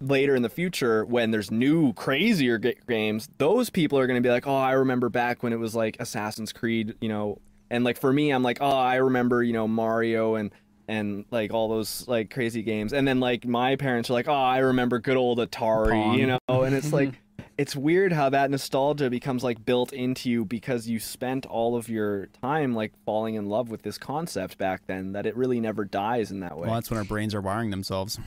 later 0.00 0.34
in 0.34 0.42
the 0.42 0.48
future 0.48 1.04
when 1.04 1.30
there's 1.30 1.50
new 1.50 1.92
crazier 1.94 2.58
g- 2.58 2.76
games 2.86 3.28
those 3.38 3.70
people 3.70 3.98
are 3.98 4.06
going 4.06 4.20
to 4.20 4.26
be 4.26 4.30
like 4.30 4.46
oh 4.46 4.56
i 4.56 4.72
remember 4.72 5.08
back 5.08 5.42
when 5.42 5.52
it 5.52 5.58
was 5.58 5.74
like 5.74 5.96
assassin's 6.00 6.52
creed 6.52 6.94
you 7.00 7.08
know? 7.08 7.38
And 7.70 7.82
like 7.82 7.98
for 7.98 8.12
me 8.12 8.30
i'm 8.30 8.42
like 8.42 8.58
oh 8.60 8.70
i 8.70 8.96
remember 8.96 9.42
you 9.42 9.52
know 9.52 9.66
mario 9.66 10.34
and 10.34 10.52
and 10.88 11.24
like 11.30 11.52
all 11.52 11.68
those 11.68 12.06
like 12.06 12.30
crazy 12.30 12.62
games. 12.62 12.92
And 12.92 13.06
then 13.08 13.18
like 13.20 13.44
my 13.44 13.76
parents 13.76 14.10
are 14.10 14.12
like 14.12 14.28
oh 14.28 14.32
i 14.32 14.58
remember 14.58 14.98
good 14.98 15.16
old 15.16 15.38
atari 15.38 15.90
Pong. 15.90 16.18
you 16.18 16.26
know? 16.26 16.62
And 16.62 16.74
it's 16.74 16.92
like 16.92 17.14
it's 17.58 17.74
weird 17.74 18.12
how 18.12 18.28
that 18.28 18.50
nostalgia 18.50 19.10
becomes 19.10 19.42
like 19.42 19.64
built 19.64 19.92
into 19.92 20.30
you 20.30 20.44
because 20.44 20.86
you 20.86 21.00
spent 21.00 21.46
all 21.46 21.74
of 21.74 21.88
your 21.88 22.26
time 22.40 22.74
like 22.74 22.92
falling 23.04 23.34
in 23.34 23.46
love 23.46 23.70
with 23.70 23.82
this 23.82 23.98
concept 23.98 24.58
back 24.58 24.82
then 24.86 25.12
that 25.12 25.26
it 25.26 25.34
really 25.36 25.58
never 25.58 25.84
dies 25.84 26.30
in 26.30 26.40
that 26.40 26.56
way. 26.56 26.66
Well 26.66 26.74
that's 26.74 26.90
when 26.90 26.98
our 26.98 27.04
brains 27.04 27.34
are 27.34 27.40
wiring 27.40 27.70
themselves 27.70 28.18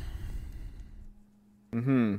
Hmm. 1.71 2.17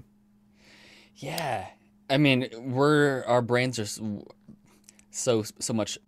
Yeah. 1.16 1.66
I 2.08 2.18
mean, 2.18 2.48
we're 2.56 3.24
our 3.26 3.42
brains 3.42 3.78
are 3.78 3.86
so 5.10 5.44
so 5.58 5.72
much 5.72 5.98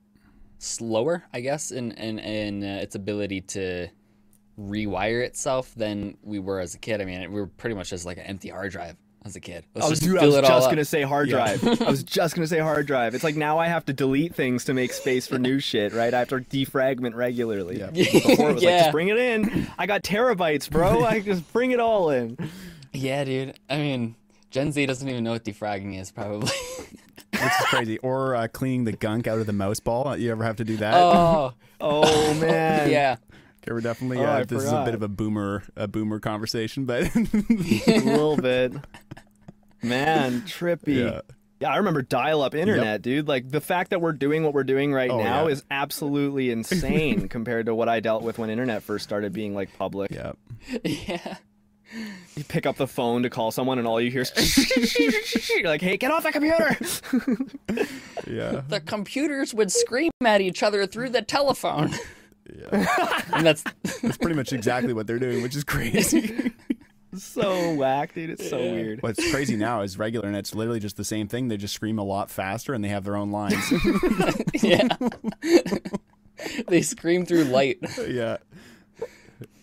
slower, 0.58 1.24
I 1.32 1.40
guess, 1.40 1.70
in 1.70 1.92
in 1.92 2.18
in 2.18 2.64
uh, 2.64 2.80
its 2.82 2.94
ability 2.94 3.42
to 3.42 3.88
rewire 4.58 5.22
itself 5.24 5.74
than 5.76 6.16
we 6.22 6.38
were 6.38 6.60
as 6.60 6.74
a 6.74 6.78
kid. 6.78 7.00
I 7.00 7.04
mean, 7.04 7.20
we 7.32 7.40
were 7.40 7.46
pretty 7.46 7.74
much 7.74 7.90
just 7.90 8.04
like 8.06 8.18
an 8.18 8.24
empty 8.24 8.48
hard 8.48 8.72
drive 8.72 8.96
as 9.24 9.36
a 9.36 9.40
kid. 9.40 9.64
Let's 9.74 9.86
I 9.86 9.90
was, 9.90 10.00
dude, 10.00 10.18
I 10.18 10.26
was 10.26 10.36
just 10.36 10.70
gonna 10.70 10.84
say 10.84 11.02
hard 11.02 11.28
drive. 11.28 11.64
I 11.82 11.90
was 11.90 12.02
just 12.02 12.34
gonna 12.34 12.46
say 12.46 12.58
hard 12.58 12.86
drive. 12.86 13.14
It's 13.14 13.24
like 13.24 13.36
now 13.36 13.58
I 13.58 13.68
have 13.68 13.84
to 13.86 13.92
delete 13.92 14.34
things 14.34 14.64
to 14.64 14.74
make 14.74 14.92
space 14.92 15.26
for 15.26 15.38
new 15.38 15.60
shit, 15.60 15.92
right? 15.92 16.12
I 16.12 16.20
have 16.20 16.28
to 16.28 16.36
defragment 16.36 17.14
regularly. 17.14 17.78
Yeah. 17.78 17.90
Before 17.90 18.50
it 18.50 18.54
was 18.54 18.62
yeah. 18.62 18.70
like 18.70 18.78
just 18.80 18.92
bring 18.92 19.08
it 19.08 19.18
in. 19.18 19.68
I 19.78 19.86
got 19.86 20.02
terabytes, 20.02 20.68
bro. 20.68 21.04
I 21.04 21.20
just 21.20 21.50
bring 21.52 21.70
it 21.70 21.80
all 21.80 22.10
in. 22.10 22.36
Yeah, 22.92 23.24
dude. 23.24 23.58
I 23.70 23.78
mean, 23.78 24.16
Gen 24.50 24.72
Z 24.72 24.84
doesn't 24.86 25.08
even 25.08 25.24
know 25.24 25.32
what 25.32 25.44
defragging 25.44 25.98
is, 25.98 26.10
probably. 26.10 26.50
Which 27.32 27.42
is 27.42 27.66
crazy. 27.66 27.98
Or 27.98 28.34
uh, 28.34 28.48
cleaning 28.48 28.84
the 28.84 28.92
gunk 28.92 29.26
out 29.26 29.38
of 29.38 29.46
the 29.46 29.52
mouse 29.52 29.80
ball. 29.80 30.16
You 30.16 30.30
ever 30.30 30.44
have 30.44 30.56
to 30.56 30.64
do 30.64 30.76
that? 30.76 30.94
Oh, 30.94 31.54
oh 31.80 32.34
man. 32.34 32.90
yeah. 32.90 33.16
Okay, 33.62 33.72
we're 33.72 33.80
definitely. 33.80 34.18
Oh, 34.18 34.24
uh, 34.24 34.44
this 34.44 34.64
forgot. 34.64 34.66
is 34.66 34.72
a 34.72 34.84
bit 34.84 34.94
of 34.94 35.02
a 35.02 35.08
boomer, 35.08 35.62
a 35.76 35.88
boomer 35.88 36.20
conversation, 36.20 36.84
but 36.84 37.02
a 37.16 38.00
little 38.04 38.36
bit. 38.36 38.74
Man, 39.82 40.42
trippy. 40.42 41.04
Yeah. 41.04 41.20
Yeah, 41.60 41.70
I 41.70 41.76
remember 41.76 42.02
dial-up 42.02 42.56
internet, 42.56 42.84
yep. 42.84 43.02
dude. 43.02 43.28
Like 43.28 43.48
the 43.48 43.60
fact 43.60 43.90
that 43.90 44.00
we're 44.00 44.12
doing 44.12 44.42
what 44.42 44.52
we're 44.52 44.64
doing 44.64 44.92
right 44.92 45.08
oh, 45.08 45.22
now 45.22 45.46
yeah. 45.46 45.52
is 45.52 45.62
absolutely 45.70 46.50
insane 46.50 47.28
compared 47.28 47.66
to 47.66 47.74
what 47.74 47.88
I 47.88 48.00
dealt 48.00 48.24
with 48.24 48.36
when 48.36 48.50
internet 48.50 48.82
first 48.82 49.04
started 49.04 49.32
being 49.32 49.54
like 49.54 49.78
public. 49.78 50.10
Yeah. 50.10 50.32
Yeah. 50.82 51.36
You 52.36 52.44
pick 52.44 52.64
up 52.64 52.76
the 52.76 52.86
phone 52.86 53.22
to 53.24 53.30
call 53.30 53.50
someone, 53.50 53.78
and 53.78 53.86
all 53.86 54.00
you 54.00 54.10
hear 54.10 54.22
is 54.22 55.50
You're 55.50 55.64
like, 55.64 55.82
"Hey, 55.82 55.96
get 55.96 56.10
off 56.10 56.22
the 56.22 56.32
computer!" 56.32 56.76
yeah. 58.26 58.62
The 58.68 58.80
computers 58.80 59.52
would 59.52 59.70
scream 59.70 60.10
at 60.24 60.40
each 60.40 60.62
other 60.62 60.86
through 60.86 61.10
the 61.10 61.22
telephone. 61.22 61.92
Yeah. 62.50 63.22
and 63.34 63.46
that's 63.46 63.64
that's 64.02 64.16
pretty 64.16 64.36
much 64.36 64.52
exactly 64.52 64.92
what 64.92 65.06
they're 65.06 65.18
doing, 65.18 65.42
which 65.42 65.54
is 65.54 65.64
crazy. 65.64 66.52
so 67.14 67.74
whack, 67.74 68.14
dude. 68.14 68.30
It's 68.30 68.48
so 68.48 68.58
yeah. 68.58 68.72
weird. 68.72 69.02
What's 69.02 69.30
crazy 69.30 69.56
now 69.56 69.82
is 69.82 69.98
regular, 69.98 70.26
and 70.26 70.36
it's 70.36 70.54
literally 70.54 70.80
just 70.80 70.96
the 70.96 71.04
same 71.04 71.28
thing. 71.28 71.48
They 71.48 71.58
just 71.58 71.74
scream 71.74 71.98
a 71.98 72.04
lot 72.04 72.30
faster, 72.30 72.72
and 72.72 72.82
they 72.82 72.88
have 72.88 73.04
their 73.04 73.16
own 73.16 73.30
lines. 73.30 73.62
yeah. 74.62 74.88
they 76.68 76.80
scream 76.80 77.26
through 77.26 77.44
light. 77.44 77.78
Yeah. 78.08 78.38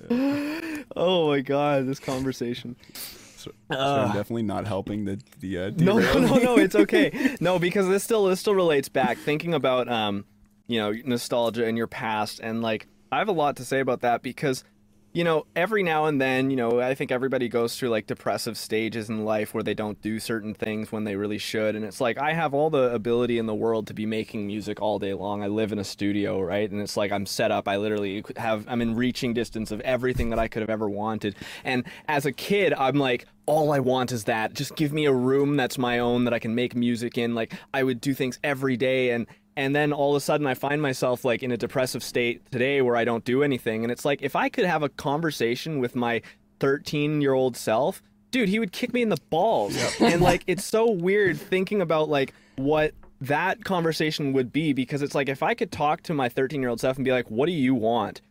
oh 0.95 1.27
my 1.29 1.41
god, 1.41 1.87
this 1.87 1.99
conversation. 1.99 2.75
So, 2.93 3.51
so 3.71 3.77
uh, 3.77 4.05
I'm 4.07 4.15
definitely 4.15 4.43
not 4.43 4.67
helping 4.67 5.05
the 5.05 5.19
the. 5.39 5.57
Uh, 5.57 5.71
no, 5.77 5.99
no, 5.99 6.19
no, 6.19 6.35
no. 6.35 6.57
It's 6.57 6.75
okay. 6.75 7.37
no, 7.39 7.59
because 7.59 7.87
this 7.87 8.03
still 8.03 8.25
this 8.25 8.39
still 8.39 8.55
relates 8.55 8.89
back. 8.89 9.17
Thinking 9.17 9.53
about 9.53 9.87
um, 9.87 10.25
you 10.67 10.79
know, 10.79 10.93
nostalgia 11.05 11.65
in 11.65 11.77
your 11.77 11.87
past, 11.87 12.39
and 12.39 12.61
like 12.61 12.87
I 13.11 13.17
have 13.19 13.29
a 13.29 13.33
lot 13.33 13.55
to 13.57 13.65
say 13.65 13.79
about 13.79 14.01
that 14.01 14.21
because 14.21 14.63
you 15.11 15.23
know, 15.23 15.45
every 15.55 15.81
now 15.81 16.05
and 16.05 16.21
then, 16.21 16.51
you 16.51 16.55
know, 16.55 16.79
I 16.79 16.93
think 16.93 17.11
everybody 17.11 17.49
goes 17.49 17.75
through 17.75 17.89
like 17.89 18.05
depressive 18.05 18.57
stages 18.57 19.09
in 19.09 19.25
life 19.25 19.53
where 19.53 19.63
they 19.63 19.73
don't 19.73 19.99
do 20.01 20.19
certain 20.19 20.53
things 20.53 20.91
when 20.91 21.03
they 21.03 21.15
really 21.15 21.39
should. 21.39 21.75
And 21.75 21.83
it's 21.83 21.99
like, 21.99 22.19
I 22.19 22.33
have 22.33 22.53
all 22.53 22.69
the 22.69 22.93
ability 22.93 23.39
in 23.39 23.47
the 23.47 23.55
world 23.55 23.87
to 23.87 23.93
be 23.93 24.05
making 24.05 24.45
music 24.45 24.81
all 24.81 24.99
day 24.99 25.13
long. 25.13 25.41
I 25.41 25.47
live 25.47 25.71
in 25.71 25.79
a 25.79 25.83
studio, 25.83 26.39
right? 26.39 26.69
And 26.69 26.79
it's 26.79 26.95
like, 26.95 27.11
I'm 27.11 27.25
set 27.25 27.51
up. 27.51 27.67
I 27.67 27.77
literally 27.77 28.23
have, 28.37 28.65
I'm 28.67 28.81
in 28.81 28.95
reaching 28.95 29.33
distance 29.33 29.71
of 29.71 29.81
everything 29.81 30.29
that 30.29 30.37
I 30.37 30.47
could 30.47 30.61
have 30.61 30.69
ever 30.69 30.87
wanted. 30.87 31.35
And 31.63 31.85
as 32.07 32.27
a 32.27 32.31
kid, 32.31 32.73
I'm 32.73 32.95
like, 32.95 33.25
all 33.47 33.73
I 33.73 33.79
want 33.79 34.11
is 34.11 34.25
that. 34.25 34.53
Just 34.53 34.75
give 34.75 34.93
me 34.93 35.05
a 35.05 35.13
room 35.13 35.57
that's 35.57 35.79
my 35.79 35.97
own 35.97 36.25
that 36.25 36.35
I 36.35 36.39
can 36.39 36.53
make 36.53 36.75
music 36.75 37.17
in. 37.17 37.33
Like, 37.33 37.53
I 37.73 37.81
would 37.81 37.99
do 37.99 38.13
things 38.13 38.37
every 38.43 38.77
day. 38.77 39.09
And, 39.09 39.25
and 39.59 39.75
then 39.75 39.91
all 39.91 40.11
of 40.11 40.15
a 40.15 40.21
sudden 40.21 40.47
I 40.47 40.53
find 40.53 40.81
myself 40.81 41.25
like 41.25 41.43
in 41.43 41.51
a 41.51 41.57
depressive 41.57 42.01
state 42.01 42.49
today 42.49 42.81
where 42.81 42.95
I 42.95 43.03
don't 43.03 43.25
do 43.25 43.43
anything. 43.43 43.83
And 43.83 43.91
it's 43.91 44.05
like 44.05 44.21
if 44.21 44.33
I 44.33 44.47
could 44.47 44.63
have 44.63 44.83
a 44.83 44.89
conversation 44.89 45.79
with 45.79 45.97
my 45.97 46.21
13 46.61 47.19
year 47.19 47.33
old 47.33 47.57
self 47.57 48.01
dude 48.31 48.47
he 48.47 48.57
would 48.57 48.71
kick 48.71 48.93
me 48.93 49.01
in 49.01 49.09
the 49.09 49.17
balls. 49.29 49.75
And 49.99 50.21
like 50.21 50.43
it's 50.47 50.63
so 50.63 50.89
weird 50.89 51.37
thinking 51.37 51.81
about 51.81 52.07
like 52.07 52.33
what 52.55 52.93
that 53.19 53.65
conversation 53.65 54.31
would 54.31 54.53
be 54.53 54.71
because 54.71 55.01
it's 55.01 55.13
like 55.13 55.27
if 55.27 55.43
I 55.43 55.53
could 55.55 55.73
talk 55.73 56.03
to 56.03 56.13
my 56.13 56.29
13 56.29 56.61
year 56.61 56.69
old 56.69 56.79
self 56.79 56.95
and 56.95 57.03
be 57.03 57.11
like 57.11 57.29
what 57.29 57.47
do 57.47 57.51
you 57.51 57.75
want? 57.75 58.21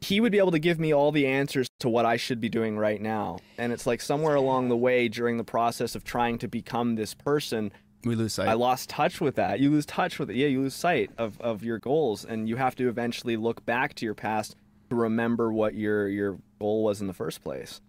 he 0.00 0.20
would 0.20 0.30
be 0.30 0.38
able 0.38 0.52
to 0.52 0.58
give 0.60 0.78
me 0.78 0.92
all 0.92 1.10
the 1.10 1.26
answers 1.26 1.68
to 1.80 1.88
what 1.88 2.06
I 2.06 2.16
should 2.16 2.40
be 2.40 2.48
doing 2.48 2.78
right 2.78 3.00
now. 3.00 3.38
And 3.58 3.72
it's 3.72 3.88
like 3.88 4.00
somewhere 4.00 4.36
along 4.36 4.68
the 4.68 4.76
way 4.76 5.08
during 5.08 5.36
the 5.36 5.44
process 5.44 5.96
of 5.96 6.04
trying 6.04 6.38
to 6.38 6.48
become 6.48 6.94
this 6.94 7.12
person, 7.12 7.72
we 8.04 8.14
lose 8.14 8.34
sight. 8.34 8.48
I 8.48 8.54
lost 8.54 8.88
touch 8.88 9.20
with 9.20 9.36
that. 9.36 9.60
You 9.60 9.70
lose 9.70 9.86
touch 9.86 10.18
with 10.18 10.30
it. 10.30 10.36
Yeah, 10.36 10.48
you 10.48 10.62
lose 10.62 10.74
sight 10.74 11.10
of, 11.18 11.40
of 11.40 11.62
your 11.64 11.78
goals 11.78 12.24
and 12.24 12.48
you 12.48 12.56
have 12.56 12.74
to 12.76 12.88
eventually 12.88 13.36
look 13.36 13.64
back 13.64 13.94
to 13.94 14.04
your 14.04 14.14
past 14.14 14.56
to 14.90 14.96
remember 14.96 15.52
what 15.52 15.74
your 15.74 16.08
your 16.08 16.38
goal 16.58 16.84
was 16.84 17.00
in 17.00 17.06
the 17.06 17.14
first 17.14 17.42
place. 17.42 17.80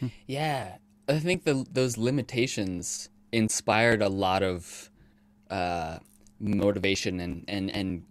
Yeah. 0.26 0.76
I 1.08 1.18
think 1.18 1.44
the 1.44 1.66
those 1.70 1.98
limitations 1.98 3.10
inspired 3.32 4.00
a 4.00 4.08
lot 4.08 4.42
of 4.42 4.90
uh, 5.50 5.98
motivation 6.38 7.20
and, 7.20 7.44
and, 7.48 7.70
and 7.70 8.04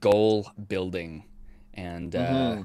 goal 0.00 0.50
building 0.68 1.24
and 1.74 2.16
uh, 2.16 2.18
mm-hmm. 2.18 2.62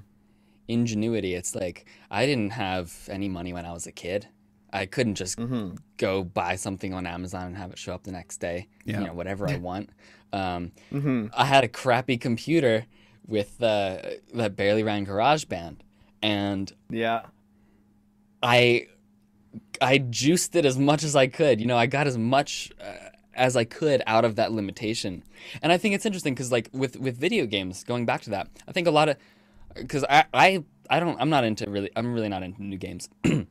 ingenuity. 0.67 1.36
It's 1.36 1.53
like 1.53 1.86
I 2.09 2.25
didn't 2.25 2.51
have 2.51 3.07
any 3.11 3.30
money 3.30 3.53
when 3.53 3.65
I 3.65 3.73
was 3.73 3.88
a 3.88 3.91
kid. 3.91 4.27
I 4.72 4.86
couldn't 4.86 5.15
just 5.15 5.38
mm-hmm. 5.38 5.76
go 5.97 6.24
buy 6.24 6.55
something 6.55 6.93
on 6.93 7.05
Amazon 7.07 7.47
and 7.47 7.57
have 7.57 7.72
it 7.72 7.78
show 7.78 7.93
up 7.93 8.03
the 8.03 8.11
next 8.11 8.38
day. 8.38 8.67
Yeah. 8.86 8.99
You 8.99 9.07
know, 9.07 9.13
whatever 9.13 9.49
I 9.49 9.57
want. 9.70 9.89
Um, 10.32 10.72
mm-hmm. 10.91 11.28
I 11.36 11.45
had 11.45 11.63
a 11.63 11.67
crappy 11.67 12.17
computer 12.17 12.86
with 13.26 13.61
uh, 13.61 13.99
that 14.34 14.55
barely 14.55 14.84
ran 14.84 15.05
GarageBand, 15.05 15.78
and 16.22 16.72
yeah, 16.89 17.24
I 18.43 18.88
I 19.82 19.97
juiced 19.97 20.55
it 20.55 20.65
as 20.65 20.78
much 20.78 21.03
as 21.03 21.15
I 21.15 21.28
could. 21.28 21.59
You 21.59 21.67
know, 21.67 21.78
I 21.78 21.86
got 21.86 22.07
as 22.07 22.17
much 22.17 22.72
uh, 22.80 23.09
as 23.34 23.55
I 23.55 23.63
could 23.63 24.03
out 24.05 24.26
of 24.26 24.36
that 24.36 24.51
limitation. 24.51 25.24
And 25.61 25.72
I 25.72 25.78
think 25.78 25.95
it's 25.95 26.05
interesting 26.05 26.34
because, 26.34 26.51
like, 26.51 26.70
with 26.74 26.97
with 26.97 27.17
video 27.17 27.45
games, 27.45 27.84
going 27.84 28.05
back 28.05 28.22
to 28.24 28.30
that, 28.32 28.47
I 28.67 28.72
think 28.72 28.88
a 28.88 28.91
lot 28.91 29.09
of 29.09 29.17
because 29.76 30.03
I, 30.09 30.26
I 30.34 30.63
I 30.89 30.99
don't 30.99 31.20
I'm 31.20 31.30
not 31.30 31.43
into 31.43 31.70
really 31.70 31.89
I'm 31.95 32.13
really 32.13 32.30
not 32.30 32.43
into 32.43 32.63
new 32.63 32.78
games. 32.78 33.09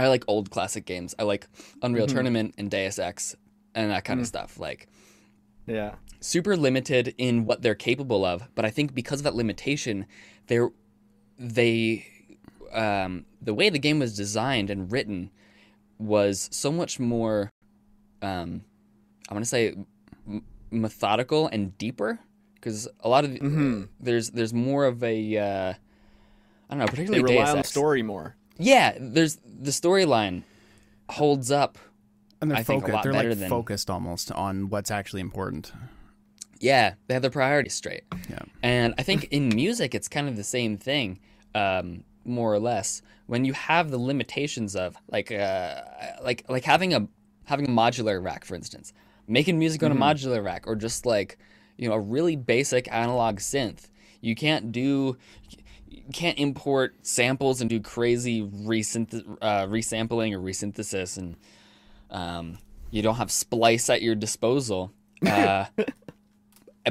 I 0.00 0.08
like 0.08 0.24
old 0.26 0.50
classic 0.50 0.84
games. 0.84 1.14
I 1.18 1.24
like 1.24 1.46
Unreal 1.82 2.06
mm-hmm. 2.06 2.14
Tournament 2.14 2.54
and 2.58 2.70
Deus 2.70 2.98
Ex 2.98 3.36
and 3.74 3.90
that 3.90 4.04
kind 4.04 4.18
mm-hmm. 4.18 4.22
of 4.22 4.28
stuff. 4.28 4.58
Like, 4.58 4.88
yeah, 5.66 5.94
super 6.20 6.56
limited 6.56 7.14
in 7.18 7.44
what 7.44 7.62
they're 7.62 7.74
capable 7.74 8.24
of. 8.24 8.48
But 8.54 8.64
I 8.64 8.70
think 8.70 8.94
because 8.94 9.20
of 9.20 9.24
that 9.24 9.34
limitation, 9.34 10.06
they're 10.46 10.70
they 11.38 12.06
um, 12.72 13.26
the 13.40 13.54
way 13.54 13.68
the 13.68 13.78
game 13.78 13.98
was 13.98 14.16
designed 14.16 14.70
and 14.70 14.90
written 14.90 15.30
was 15.98 16.48
so 16.52 16.70
much 16.72 16.98
more 16.98 17.50
um, 18.22 18.62
I 19.28 19.34
want 19.34 19.44
to 19.44 19.48
say 19.48 19.74
m- 20.26 20.44
methodical 20.70 21.48
and 21.48 21.76
deeper 21.78 22.20
because 22.54 22.88
a 23.00 23.08
lot 23.08 23.24
of 23.24 23.32
the, 23.32 23.40
mm-hmm. 23.40 23.82
there's 23.98 24.30
there's 24.30 24.52
more 24.52 24.84
of 24.84 25.02
a 25.02 25.36
uh, 25.36 25.72
I 25.72 25.76
don't 26.70 26.78
know 26.78 26.86
particularly 26.86 27.22
they 27.22 27.32
rely 27.32 27.44
Deus 27.44 27.50
on 27.50 27.58
the 27.58 27.64
story 27.64 28.02
more. 28.02 28.36
Yeah, 28.60 28.96
there's 29.00 29.36
the 29.36 29.70
storyline 29.70 30.42
holds 31.08 31.50
up. 31.50 31.78
And 32.40 32.50
they're 32.50 32.58
I 32.58 32.62
focused. 32.62 32.86
Think, 32.86 32.92
a 32.92 32.96
lot 32.96 33.02
they're 33.04 33.12
better 33.12 33.30
like 33.30 33.38
than, 33.38 33.48
focused 33.48 33.90
almost 33.90 34.30
on 34.32 34.68
what's 34.70 34.90
actually 34.90 35.20
important. 35.20 35.72
Yeah, 36.58 36.94
they 37.06 37.14
have 37.14 37.22
their 37.22 37.30
priorities 37.30 37.74
straight. 37.74 38.04
Yeah, 38.28 38.38
and 38.62 38.94
I 38.98 39.02
think 39.02 39.24
in 39.30 39.48
music 39.48 39.94
it's 39.94 40.08
kind 40.08 40.28
of 40.28 40.36
the 40.36 40.44
same 40.44 40.76
thing, 40.76 41.20
um, 41.54 42.04
more 42.24 42.52
or 42.52 42.58
less. 42.58 43.02
When 43.26 43.44
you 43.44 43.52
have 43.54 43.90
the 43.90 43.98
limitations 43.98 44.76
of 44.76 44.96
like 45.10 45.32
uh, 45.32 45.82
like 46.22 46.44
like 46.48 46.64
having 46.64 46.94
a 46.94 47.08
having 47.44 47.66
a 47.66 47.70
modular 47.70 48.22
rack, 48.22 48.44
for 48.44 48.54
instance, 48.54 48.92
making 49.26 49.58
music 49.58 49.82
on 49.82 49.92
mm-hmm. 49.92 50.02
a 50.02 50.14
modular 50.14 50.44
rack, 50.44 50.66
or 50.66 50.76
just 50.76 51.06
like 51.06 51.38
you 51.76 51.88
know 51.88 51.94
a 51.94 52.00
really 52.00 52.36
basic 52.36 52.90
analog 52.92 53.38
synth. 53.38 53.88
You 54.22 54.34
can't 54.34 54.70
do 54.70 55.16
can't 56.12 56.38
import 56.38 56.94
samples 57.02 57.60
and 57.60 57.70
do 57.70 57.80
crazy 57.80 58.42
resynth- 58.42 59.38
uh, 59.40 59.66
resampling 59.66 60.32
or 60.32 60.40
resynthesis, 60.40 61.18
and 61.18 61.36
um, 62.10 62.58
you 62.90 63.02
don't 63.02 63.16
have 63.16 63.30
splice 63.30 63.90
at 63.90 64.02
your 64.02 64.14
disposal. 64.14 64.92
Uh, 65.26 65.66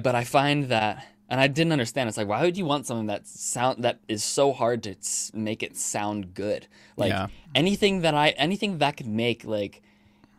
but 0.04 0.14
I 0.14 0.24
find 0.24 0.66
that, 0.66 1.04
and 1.30 1.41
I 1.41 1.47
didn't 1.47 1.72
understand. 1.72 2.10
It's 2.10 2.18
like, 2.18 2.28
why 2.28 2.43
would 2.43 2.56
you 2.56 2.66
want 2.66 2.86
something 2.86 3.08
that 3.08 3.26
sound 3.26 3.84
that 3.84 3.97
is 4.08 4.24
so 4.24 4.54
hard 4.54 4.84
to 4.84 4.95
make 5.34 5.64
it 5.64 5.76
sound 5.76 6.36
good? 6.36 6.68
Like 6.95 7.10
yeah. 7.10 7.28
anything 7.56 8.02
that 8.02 8.14
I 8.14 8.30
anything 8.30 8.78
that 8.78 8.97
could 8.97 9.08
make 9.08 9.45
like 9.45 9.82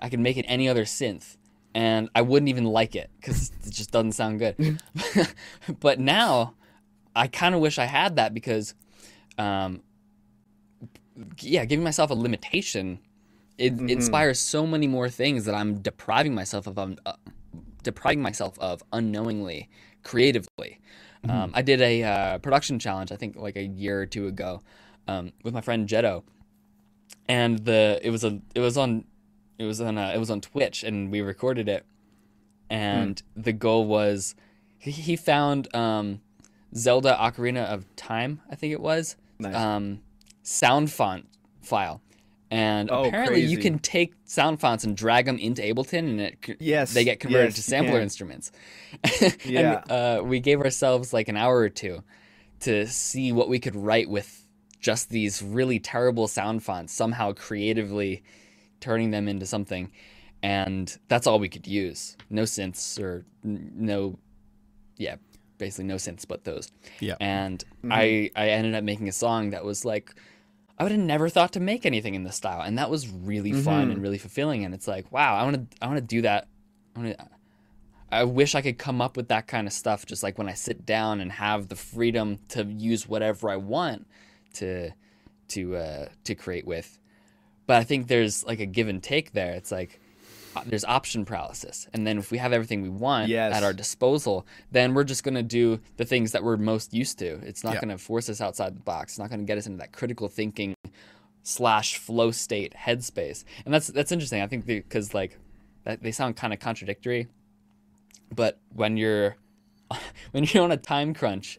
I 0.00 0.08
could 0.08 0.20
make 0.20 0.36
it 0.36 0.44
any 0.46 0.68
other 0.68 0.84
synth 0.84 1.36
and 1.74 2.08
I 2.14 2.22
wouldn't 2.22 2.48
even 2.48 2.64
like 2.64 2.96
it 2.96 3.11
because 3.20 3.52
it 3.64 3.70
just 3.70 3.90
doesn't 3.90 4.12
sound 4.12 4.38
good. 4.38 4.80
but 5.80 6.00
now, 6.00 6.54
I 7.14 7.26
kind 7.26 7.54
of 7.54 7.61
wish 7.61 7.78
I 7.78 7.86
had 7.86 8.16
that 8.16 8.34
because, 8.34 8.74
um, 9.38 9.82
yeah, 11.40 11.64
giving 11.64 11.84
myself 11.84 12.11
a 12.11 12.14
limitation, 12.14 13.00
it 13.58 13.76
mm-hmm. 13.76 13.88
inspires 13.88 14.38
so 14.38 14.66
many 14.66 14.86
more 14.86 15.08
things 15.08 15.44
that 15.44 15.54
I'm 15.54 15.80
depriving 15.80 16.34
myself 16.34 16.66
of, 16.66 16.78
um, 16.78 16.96
uh, 17.04 17.14
depriving 17.82 18.22
myself 18.22 18.58
of 18.58 18.82
unknowingly, 18.92 19.68
creatively. 20.02 20.80
Mm-hmm. 21.24 21.30
Um, 21.30 21.50
I 21.54 21.62
did 21.62 21.80
a 21.80 22.02
uh, 22.02 22.38
production 22.38 22.78
challenge, 22.78 23.12
I 23.12 23.16
think, 23.16 23.36
like 23.36 23.56
a 23.56 23.64
year 23.64 24.00
or 24.00 24.06
two 24.06 24.26
ago, 24.26 24.62
um, 25.06 25.32
with 25.44 25.52
my 25.52 25.61
friend 25.61 25.88
Jetto, 25.88 26.22
and 27.28 27.58
the 27.58 28.00
it 28.02 28.11
was 28.11 28.24
a 28.24 28.40
it 28.54 28.61
was 28.61 28.76
on 28.78 29.04
it 29.58 29.64
was 29.64 29.80
on 29.80 29.98
uh, 29.98 30.12
it 30.14 30.18
was 30.18 30.30
on 30.30 30.40
Twitch, 30.40 30.82
and 30.84 31.11
we 31.11 31.20
recorded 31.20 31.68
it. 31.68 31.84
And 32.70 33.16
mm. 33.16 33.42
the 33.44 33.52
goal 33.52 33.84
was, 33.84 34.36
he, 34.78 34.92
he 34.92 35.16
found 35.16 35.74
um, 35.74 36.20
Zelda 36.74 37.16
Ocarina 37.20 37.64
of 37.66 37.84
Time, 37.96 38.40
I 38.50 38.54
think 38.54 38.72
it 38.72 38.80
was, 38.80 39.16
nice. 39.38 39.54
um, 39.54 40.00
sound 40.42 40.90
font 40.90 41.26
file. 41.62 42.00
And 42.52 42.90
oh, 42.90 43.04
apparently, 43.04 43.42
crazy. 43.42 43.52
you 43.52 43.58
can 43.58 43.78
take 43.78 44.12
sound 44.24 44.60
fonts 44.60 44.82
and 44.82 44.96
drag 44.96 45.26
them 45.26 45.38
into 45.38 45.62
Ableton, 45.62 45.98
and 45.98 46.20
it 46.20 46.56
yes, 46.58 46.92
they 46.92 47.04
get 47.04 47.20
converted 47.20 47.50
yes, 47.50 47.56
to 47.56 47.62
sampler 47.62 48.00
instruments. 48.00 48.50
yeah, 49.44 49.82
and, 49.82 49.90
uh, 49.90 50.22
we 50.24 50.40
gave 50.40 50.60
ourselves 50.60 51.12
like 51.12 51.28
an 51.28 51.36
hour 51.36 51.56
or 51.56 51.68
two 51.68 52.02
to 52.60 52.88
see 52.88 53.30
what 53.30 53.48
we 53.48 53.60
could 53.60 53.76
write 53.76 54.10
with 54.10 54.46
just 54.80 55.10
these 55.10 55.42
really 55.42 55.78
terrible 55.78 56.26
sound 56.26 56.64
fonts 56.64 56.92
somehow 56.92 57.32
creatively 57.32 58.24
turning 58.80 59.12
them 59.12 59.28
into 59.28 59.46
something, 59.46 59.92
and 60.42 60.98
that's 61.06 61.28
all 61.28 61.38
we 61.38 61.48
could 61.48 61.68
use. 61.68 62.16
No 62.30 62.42
synths 62.42 62.98
or 63.00 63.24
no, 63.44 64.18
yeah, 64.96 65.16
basically 65.61 65.84
no 65.84 65.94
synths 65.94 66.26
but 66.26 66.42
those. 66.42 66.72
Yeah. 66.98 67.14
And 67.20 67.62
mm-hmm. 67.84 67.92
I 67.92 68.30
I 68.34 68.48
ended 68.48 68.74
up 68.74 68.82
making 68.82 69.08
a 69.08 69.12
song 69.12 69.50
that 69.50 69.64
was 69.64 69.84
like 69.84 70.12
I 70.80 70.82
would 70.82 70.92
have 70.92 71.00
never 71.00 71.28
thought 71.28 71.52
to 71.52 71.61
make 71.61 71.84
anything 71.84 72.14
in 72.14 72.24
this 72.24 72.36
style, 72.36 72.62
and 72.62 72.78
that 72.78 72.88
was 72.88 73.06
really 73.06 73.52
mm-hmm. 73.52 73.61
fun 73.61 73.90
and 73.90 74.02
really 74.02 74.16
fulfilling. 74.16 74.64
And 74.64 74.74
it's 74.74 74.88
like, 74.88 75.12
wow, 75.12 75.36
I 75.36 75.42
want 75.44 75.70
to 75.70 75.84
I 75.84 75.86
want 75.86 75.98
to 75.98 76.04
do 76.16 76.22
that. 76.22 76.48
I 76.96 76.98
want 76.98 77.18
to. 77.18 77.28
I 78.12 78.24
wish 78.24 78.54
I 78.56 78.62
could 78.62 78.78
come 78.78 79.00
up 79.00 79.16
with 79.16 79.28
that 79.28 79.46
kind 79.46 79.68
of 79.68 79.72
stuff 79.72 80.04
just 80.04 80.22
like 80.22 80.37
when 80.37 80.49
I 80.49 80.54
sit 80.54 80.84
down 80.84 81.20
and 81.20 81.30
have 81.30 81.68
the 81.68 81.76
freedom 81.76 82.38
to 82.49 82.64
use 82.64 83.07
whatever 83.07 83.50
I 83.50 83.57
want 83.57 84.07
to 84.54 84.91
to 85.49 85.76
uh, 85.76 86.08
to 86.24 86.34
create 86.34 86.66
with. 86.66 86.99
But 87.66 87.76
I 87.76 87.84
think 87.84 88.08
there's 88.08 88.42
like 88.45 88.58
a 88.58 88.66
give 88.66 88.88
and 88.88 89.03
take 89.03 89.32
there. 89.32 89.53
It's 89.53 89.70
like 89.70 89.99
Uh, 90.56 90.62
there's 90.66 90.84
option 90.84 91.24
paralysis. 91.24 91.86
And 91.92 92.06
then 92.06 92.18
if 92.18 92.30
we 92.30 92.38
have 92.38 92.52
everything 92.52 92.82
we 92.82 92.88
want 92.88 93.28
yes. 93.28 93.54
at 93.54 93.62
our 93.62 93.72
disposal, 93.72 94.46
then 94.72 94.94
we're 94.94 95.04
just 95.04 95.22
going 95.22 95.34
to 95.34 95.42
do 95.42 95.80
the 95.96 96.04
things 96.04 96.32
that 96.32 96.42
we're 96.42 96.56
most 96.56 96.92
used 96.92 97.18
to. 97.20 97.40
It's 97.44 97.62
not 97.62 97.74
yeah. 97.74 97.80
going 97.80 97.96
to 97.96 97.98
force 97.98 98.28
us 98.28 98.40
outside 98.40 98.74
the 98.74 98.80
box. 98.80 99.12
It's 99.12 99.18
not 99.18 99.28
going 99.28 99.40
to 99.40 99.46
get 99.46 99.58
us 99.58 99.66
into 99.66 99.78
that 99.78 99.92
critical 99.92 100.28
thinking 100.28 100.74
slash 101.42 101.96
flow 101.96 102.30
state 102.30 102.74
headspace. 102.74 103.44
And 103.64 103.72
that's 103.72 103.88
that's 103.88 104.12
interesting. 104.12 104.42
I 104.42 104.46
think 104.46 104.66
because 104.66 105.14
like 105.14 105.38
that, 105.84 106.02
they 106.02 106.12
sound 106.12 106.36
kind 106.36 106.52
of 106.52 106.58
contradictory, 106.58 107.28
but 108.34 108.58
when 108.74 108.96
you're 108.96 109.36
when 110.32 110.44
you're 110.44 110.64
on 110.64 110.72
a 110.72 110.76
time 110.76 111.14
crunch, 111.14 111.58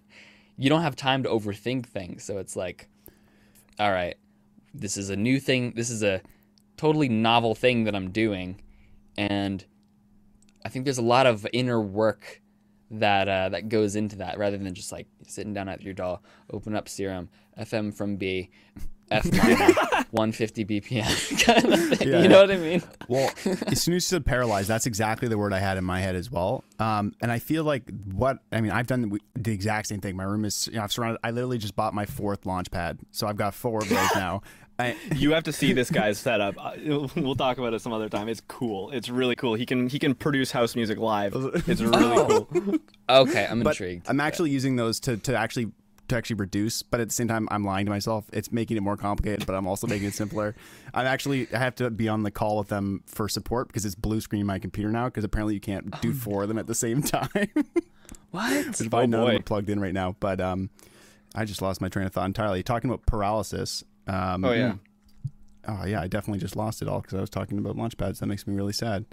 you 0.58 0.70
don't 0.70 0.82
have 0.82 0.96
time 0.96 1.24
to 1.24 1.30
overthink 1.30 1.86
things. 1.86 2.24
So 2.24 2.38
it's 2.38 2.56
like, 2.56 2.88
all 3.80 3.92
right, 3.92 4.16
this 4.74 4.98
is 4.98 5.10
a 5.10 5.16
new 5.16 5.40
thing. 5.40 5.74
This 5.76 5.90
is 5.90 6.04
a 6.04 6.22
totally 6.78 7.10
novel 7.10 7.56
thing 7.56 7.84
that 7.86 7.96
I'm 7.96 8.12
doing, 8.12 8.62
and 9.18 9.64
I 10.66 10.70
think 10.70 10.86
there's 10.86 10.98
a 10.98 11.04
lot 11.04 11.26
of 11.26 11.48
inner 11.54 11.82
work 11.82 12.42
that 12.92 13.28
uh, 13.28 13.50
that 13.50 13.70
goes 13.70 13.96
into 13.96 14.18
that, 14.18 14.38
rather 14.38 14.58
than 14.58 14.74
just 14.74 14.92
like 14.92 15.08
sitting 15.28 15.54
down 15.54 15.70
at 15.70 15.82
your 15.82 15.94
DAW, 15.94 16.20
open 16.52 16.76
up 16.76 16.90
Serum, 16.90 17.30
FM 17.58 17.94
from 17.94 18.18
B, 18.18 18.50
F 19.10 19.26
minor, 19.32 19.74
150 20.12 20.66
BPM 20.66 21.46
kind 21.46 21.74
of 21.74 21.98
thing. 21.98 22.08
Yeah. 22.08 22.22
You 22.22 22.28
know 22.30 22.42
what 22.42 22.52
I 22.52 22.58
mean? 22.58 22.84
Well, 23.08 23.32
as 23.68 23.82
soon 23.82 23.94
as 23.94 23.96
you 23.96 24.00
said 24.00 24.26
paralyzed, 24.26 24.68
that's 24.68 24.86
exactly 24.86 25.28
the 25.28 25.38
word 25.38 25.54
I 25.54 25.60
had 25.60 25.78
in 25.78 25.84
my 25.84 26.00
head 26.00 26.16
as 26.16 26.32
well. 26.32 26.64
Um, 26.80 27.14
and 27.22 27.32
I 27.32 27.40
feel 27.40 27.64
like 27.64 27.90
what 28.12 28.40
I 28.52 28.62
mean, 28.62 28.72
I've 28.72 28.88
done 28.88 29.18
the 29.36 29.54
exact 29.54 29.88
same 29.88 30.02
thing. 30.02 30.16
My 30.16 30.24
room 30.24 30.46
is, 30.46 30.68
you 30.68 30.78
know, 30.78 30.84
I've 30.84 30.92
surrounded. 30.92 31.20
I 31.24 31.32
literally 31.32 31.58
just 31.58 31.76
bought 31.76 31.94
my 31.94 32.06
fourth 32.06 32.46
launch 32.46 32.72
pad, 32.72 33.00
so 33.12 33.28
I've 33.28 33.38
got 33.38 33.54
four 33.54 33.80
of 33.80 33.90
those 33.90 34.10
now. 34.16 34.42
I, 34.82 34.96
you 35.16 35.32
have 35.32 35.44
to 35.46 35.54
see 35.54 35.74
this 35.74 35.90
guy's 35.90 36.18
setup. 36.18 36.56
We'll 37.16 37.36
talk 37.36 37.58
about 37.58 37.74
it 37.74 37.82
some 37.82 37.94
other 37.94 38.10
time. 38.10 38.28
It's 38.28 38.42
cool. 38.48 38.92
It's 38.92 39.10
really 39.10 39.36
cool. 39.36 39.54
He 39.54 39.66
can 39.66 39.88
he 39.88 40.00
can 40.00 40.16
produce 40.16 40.52
house 40.52 40.76
music 40.76 40.98
live. 40.98 41.34
It's 41.68 41.82
really 41.82 42.18
oh. 42.18 42.48
cool. 42.52 42.78
Okay, 43.10 43.48
I'm 43.50 43.62
but 43.62 43.72
intrigued. 43.72 44.10
I'm 44.10 44.20
actually 44.20 44.52
using 44.52 44.76
those 44.76 45.00
to 45.02 45.18
to 45.18 45.36
actually 45.36 45.72
to 46.12 46.18
actually 46.18 46.36
reduce, 46.36 46.84
but 46.84 47.00
at 47.00 47.08
the 47.08 47.14
same 47.14 47.28
time, 47.28 47.48
I'm 47.52 47.64
lying 47.64 47.86
to 47.86 47.90
myself. 47.90 48.26
It's 48.34 48.52
making 48.52 48.78
it 48.78 48.82
more 48.82 48.98
complicated, 48.98 49.46
but 49.46 49.56
I'm 49.56 49.66
also 49.66 49.88
making 49.88 50.10
it 50.10 50.14
simpler. 50.14 50.56
I'm 50.94 51.08
actually 51.08 51.48
I 51.54 51.58
have 51.58 51.76
to 51.76 51.90
be 51.90 52.08
on 52.08 52.24
the 52.24 52.32
call 52.32 52.58
with 52.58 52.68
them 52.68 53.04
for 53.06 53.28
support 53.30 53.68
because 53.68 53.86
it's 53.86 53.96
blue 53.96 54.22
screen 54.22 54.46
my 54.46 54.60
computer 54.60 54.90
now 54.90 55.06
because 55.06 55.24
apparently 55.24 55.54
you 55.54 55.62
can't 55.62 56.00
do 56.02 56.12
oh, 56.12 56.14
four 56.14 56.44
of 56.44 56.48
them 56.48 56.58
at 56.58 56.68
the 56.68 56.76
same 56.76 57.02
time. 57.02 57.30
what? 58.32 58.68
Which 58.68 58.82
is 58.82 58.90
why 58.90 59.04
oh, 59.04 59.06
none 59.06 59.22
of 59.22 59.28
them 59.28 59.36
are 59.38 59.44
plugged 59.44 59.70
in 59.70 59.80
right 59.80 59.94
now. 59.94 60.16
But 60.20 60.42
um, 60.42 60.70
I 61.34 61.46
just 61.46 61.62
lost 61.62 61.82
my 61.82 61.90
train 61.90 62.06
of 62.06 62.14
thought 62.14 62.26
entirely. 62.26 62.62
Talking 62.64 62.90
about 62.90 63.06
paralysis. 63.06 63.84
Um, 64.12 64.44
oh 64.44 64.52
yeah. 64.52 64.74
Oh 65.68 65.86
yeah, 65.86 66.02
I 66.02 66.08
definitely 66.08 66.40
just 66.40 66.56
lost 66.56 66.82
it 66.82 66.88
all 66.88 67.02
because 67.02 67.14
I 67.18 67.22
was 67.22 67.30
talking 67.30 67.58
about 67.58 67.78
launch 67.78 67.98
pads. 67.98 68.20
That 68.20 68.26
makes 68.26 68.46
me 68.46 68.56
really 68.56 68.74
sad. 68.74 69.06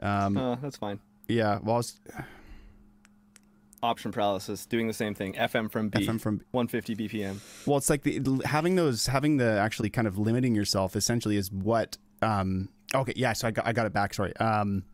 Um, 0.00 0.36
oh, 0.36 0.58
that's 0.62 0.76
fine. 0.76 1.00
Yeah, 1.28 1.58
well, 1.62 1.76
was, 1.76 2.00
option 3.82 4.12
paralysis, 4.12 4.66
doing 4.66 4.86
the 4.86 4.94
same 4.94 5.14
thing. 5.14 5.34
FM 5.34 5.70
from 5.70 5.88
B, 5.88 6.06
FM 6.06 6.20
from 6.20 6.40
150 6.52 6.96
BPM. 6.96 7.66
Well, 7.66 7.76
it's 7.76 7.90
like 7.90 8.02
the 8.02 8.40
having 8.44 8.76
those, 8.76 9.06
having 9.06 9.36
the 9.36 9.58
actually 9.58 9.90
kind 9.90 10.06
of 10.06 10.16
limiting 10.16 10.54
yourself 10.54 10.96
essentially 10.96 11.36
is 11.36 11.52
what. 11.52 11.98
Um, 12.22 12.68
okay, 12.94 13.12
yeah. 13.16 13.32
So 13.32 13.48
I 13.48 13.50
got, 13.50 13.66
I 13.66 13.72
got 13.72 13.86
it 13.86 13.92
back. 13.92 14.14
Sorry. 14.14 14.34
Um, 14.36 14.84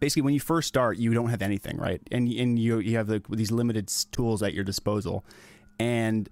basically, 0.00 0.22
when 0.22 0.34
you 0.34 0.40
first 0.40 0.68
start, 0.68 0.98
you 0.98 1.12
don't 1.12 1.28
have 1.28 1.42
anything, 1.42 1.76
right? 1.76 2.00
And 2.10 2.28
and 2.28 2.58
you 2.58 2.78
you 2.78 2.96
have 2.96 3.06
the, 3.06 3.22
these 3.28 3.50
limited 3.50 3.92
tools 4.12 4.42
at 4.42 4.54
your 4.54 4.64
disposal, 4.64 5.24
and 5.78 6.28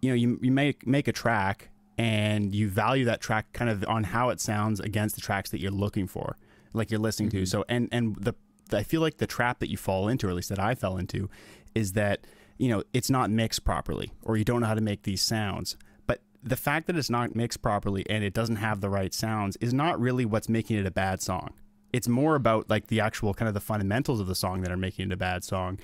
you 0.00 0.10
know 0.10 0.16
you 0.16 0.38
you 0.42 0.50
make 0.50 0.86
make 0.86 1.06
a 1.06 1.12
track 1.12 1.70
and 1.98 2.54
you 2.54 2.68
value 2.68 3.04
that 3.04 3.20
track 3.20 3.52
kind 3.52 3.70
of 3.70 3.84
on 3.88 4.04
how 4.04 4.28
it 4.30 4.40
sounds 4.40 4.80
against 4.80 5.14
the 5.14 5.20
tracks 5.20 5.50
that 5.50 5.60
you're 5.60 5.70
looking 5.70 6.06
for 6.06 6.36
like 6.72 6.90
you're 6.90 7.00
listening 7.00 7.28
mm-hmm. 7.28 7.38
to 7.38 7.46
so 7.46 7.64
and 7.68 7.88
and 7.90 8.16
the 8.16 8.34
I 8.72 8.82
feel 8.82 9.00
like 9.00 9.18
the 9.18 9.26
trap 9.26 9.60
that 9.60 9.70
you 9.70 9.76
fall 9.76 10.08
into, 10.08 10.26
or 10.26 10.30
at 10.30 10.36
least 10.36 10.48
that 10.48 10.58
I 10.58 10.74
fell 10.74 10.96
into, 10.96 11.28
is 11.74 11.92
that 11.92 12.26
you 12.58 12.68
know 12.68 12.82
it's 12.92 13.10
not 13.10 13.30
mixed 13.30 13.64
properly, 13.64 14.12
or 14.22 14.36
you 14.36 14.44
don't 14.44 14.60
know 14.60 14.66
how 14.66 14.74
to 14.74 14.80
make 14.80 15.02
these 15.02 15.22
sounds. 15.22 15.76
But 16.06 16.20
the 16.42 16.56
fact 16.56 16.86
that 16.86 16.96
it's 16.96 17.10
not 17.10 17.34
mixed 17.34 17.62
properly 17.62 18.04
and 18.08 18.24
it 18.24 18.34
doesn't 18.34 18.56
have 18.56 18.80
the 18.80 18.90
right 18.90 19.12
sounds 19.14 19.56
is 19.56 19.72
not 19.72 20.00
really 20.00 20.24
what's 20.24 20.48
making 20.48 20.78
it 20.78 20.86
a 20.86 20.90
bad 20.90 21.22
song. 21.22 21.52
It's 21.92 22.08
more 22.08 22.34
about 22.34 22.68
like 22.68 22.88
the 22.88 23.00
actual 23.00 23.34
kind 23.34 23.48
of 23.48 23.54
the 23.54 23.60
fundamentals 23.60 24.20
of 24.20 24.26
the 24.26 24.34
song 24.34 24.62
that 24.62 24.72
are 24.72 24.76
making 24.76 25.06
it 25.06 25.12
a 25.12 25.16
bad 25.16 25.44
song. 25.44 25.78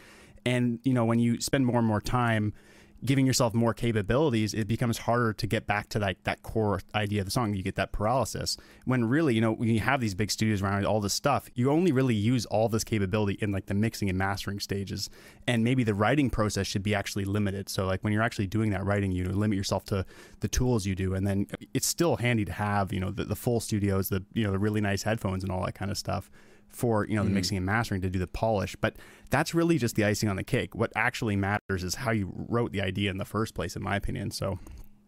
And 0.45 0.81
you 0.83 0.93
know 0.93 1.05
when 1.05 1.19
you 1.19 1.41
spend 1.41 1.67
more 1.67 1.79
and 1.79 1.87
more 1.87 2.01
time 2.01 2.53
giving 3.05 3.27
yourself 3.27 3.53
more 3.53 3.75
capabilities, 3.75 4.55
it 4.55 4.69
becomes 4.69 4.99
harder 4.99 5.33
to 5.33 5.47
get 5.47 5.67
back 5.67 5.89
to 5.89 5.99
like 5.99 6.23
that 6.25 6.43
core 6.43 6.81
idea 6.95 7.21
of 7.21 7.25
the 7.27 7.31
song. 7.31 7.55
You 7.55 7.63
get 7.63 7.75
that 7.75 7.93
paralysis 7.93 8.57
when 8.85 9.05
really, 9.05 9.35
you 9.35 9.41
know, 9.41 9.53
when 9.53 9.69
you 9.69 9.81
have 9.81 10.01
these 10.01 10.15
big 10.15 10.31
studios 10.31 10.63
around 10.63 10.87
all 10.87 11.01
this 11.01 11.13
stuff, 11.13 11.49
you 11.55 11.71
only 11.71 11.91
really 11.91 12.15
use 12.15 12.47
all 12.47 12.69
this 12.69 12.85
capability 12.85 13.39
in 13.41 13.51
like 13.51 13.67
the 13.67 13.75
mixing 13.75 14.09
and 14.09 14.17
mastering 14.17 14.61
stages. 14.61 15.11
And 15.47 15.65
maybe 15.65 15.83
the 15.83 15.95
writing 15.95 16.31
process 16.31 16.67
should 16.67 16.83
be 16.83 16.95
actually 16.95 17.25
limited. 17.25 17.69
So 17.69 17.87
like 17.87 18.03
when 18.05 18.13
you're 18.13 18.23
actually 18.23 18.47
doing 18.47 18.71
that 18.71 18.85
writing, 18.85 19.11
you 19.11 19.25
limit 19.25 19.57
yourself 19.57 19.85
to 19.87 20.07
the 20.41 20.49
tools 20.49 20.87
you 20.87 20.95
do. 20.95 21.15
And 21.15 21.27
then 21.27 21.47
it's 21.75 21.87
still 21.87 22.17
handy 22.17 22.45
to 22.45 22.53
have, 22.53 22.93
you 22.93 23.01
know, 23.01 23.11
the, 23.11 23.25
the 23.25 23.37
full 23.37 23.61
studios, 23.61 24.11
the, 24.11 24.23
you 24.33 24.45
know, 24.45 24.53
the 24.53 24.59
really 24.59 24.81
nice 24.81 25.03
headphones 25.03 25.43
and 25.43 25.51
all 25.51 25.65
that 25.65 25.75
kind 25.75 25.91
of 25.91 25.99
stuff 25.99 26.31
for 26.73 27.07
you 27.07 27.15
know 27.15 27.23
the 27.23 27.27
mm-hmm. 27.27 27.35
mixing 27.35 27.57
and 27.57 27.67
mastering 27.67 28.01
to 28.01 28.11
do 28.11 28.19
the 28.19 28.27
polish 28.27 28.75
but 28.81 28.97
that's 29.31 29.55
really 29.55 29.79
just 29.79 29.97
the 29.97 30.05
icing 30.05 30.29
on 30.29 30.37
the 30.37 30.45
cake. 30.45 30.75
What 30.75 30.93
actually 30.95 31.37
matters 31.37 31.83
is 31.83 31.95
how 31.95 32.11
you 32.11 32.31
wrote 32.49 32.71
the 32.71 32.83
idea 32.83 33.11
in 33.11 33.17
the 33.17 33.25
first 33.25 33.55
place 33.55 33.75
in 33.77 33.83
my 33.83 33.97
opinion 33.97 34.31
so. 34.31 34.59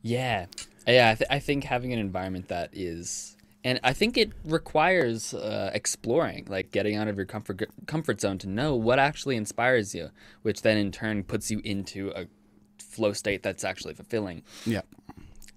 Yeah. 0.03 0.47
Yeah 0.87 1.11
i, 1.11 1.15
th- 1.15 1.29
I 1.31 1.39
think 1.39 1.65
having 1.65 1.93
an 1.93 1.99
environment 1.99 2.49
that 2.49 2.71
is 2.73 3.37
and 3.63 3.81
i 3.83 3.95
think 3.95 4.19
it 4.19 4.33
requires 4.45 5.33
uh, 5.33 5.71
exploring 5.73 6.47
like 6.49 6.71
getting 6.71 6.97
out 6.97 7.09
of 7.09 7.17
your 7.17 7.27
comfort 7.27 7.63
comfort 7.87 8.21
zone 8.21 8.39
to 8.39 8.49
know 8.49 8.75
what 8.75 8.99
actually 8.99 9.37
inspires 9.37 9.95
you 9.95 10.11
which 10.43 10.63
then 10.63 10.77
in 10.77 10.93
turn 10.93 11.25
puts 11.25 11.51
you 11.51 11.61
into 11.65 12.11
a 12.15 12.27
flow 12.79 13.13
state 13.13 13.43
that's 13.43 13.65
actually 13.65 13.95
fulfilling. 13.95 14.43
Yeah. 14.65 14.83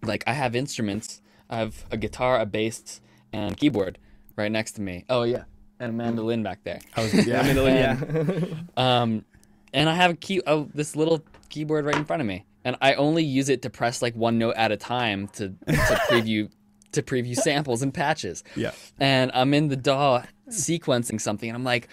Like 0.04 0.24
i 0.28 0.34
have 0.34 0.56
instruments. 0.56 1.22
I 1.50 1.58
have 1.58 1.86
a 1.92 1.98
guitar 1.98 2.40
a 2.40 2.46
bass 2.46 3.00
and 3.32 3.56
keyboard 3.56 4.00
right 4.36 4.52
next 4.52 4.74
to 4.74 4.82
me. 4.82 5.06
Oh 5.10 5.24
yeah 5.24 5.44
and 5.80 5.90
a 5.90 5.94
mandolin 5.94 6.44
back 6.44 6.64
there. 6.64 6.80
I 6.96 7.02
was, 7.02 7.14
yeah, 7.26 7.42
mandolin, 7.44 7.76
yeah. 7.76 8.46
um, 9.02 9.26
and 9.74 9.90
I 9.90 9.96
have 9.96 10.12
a 10.12 10.16
key, 10.16 10.42
oh, 10.48 10.70
this 10.74 10.96
little 10.96 11.24
keyboard 11.50 11.86
right 11.86 11.96
in 11.96 12.06
front 12.06 12.22
of 12.22 12.28
me, 12.28 12.46
and 12.64 12.76
I 12.82 12.94
only 12.96 13.24
use 13.24 13.50
it 13.50 13.62
to 13.64 13.70
press 13.70 14.02
like 14.02 14.16
one 14.16 14.38
note 14.38 14.56
at 14.56 14.72
a 14.72 14.78
time 14.78 15.28
to, 15.30 15.50
to 15.50 15.56
preview 16.10 16.50
to 16.94 17.04
preview 17.04 17.36
samples 17.36 17.82
and 17.82 17.94
patches. 17.94 18.44
Yeah. 18.56 18.72
And 18.98 19.30
I'm 19.34 19.54
in 19.54 19.68
the 19.68 19.76
DAW 19.76 20.24
sequencing 20.50 21.20
something, 21.20 21.50
and 21.50 21.56
I'm 21.56 21.64
like, 21.64 21.90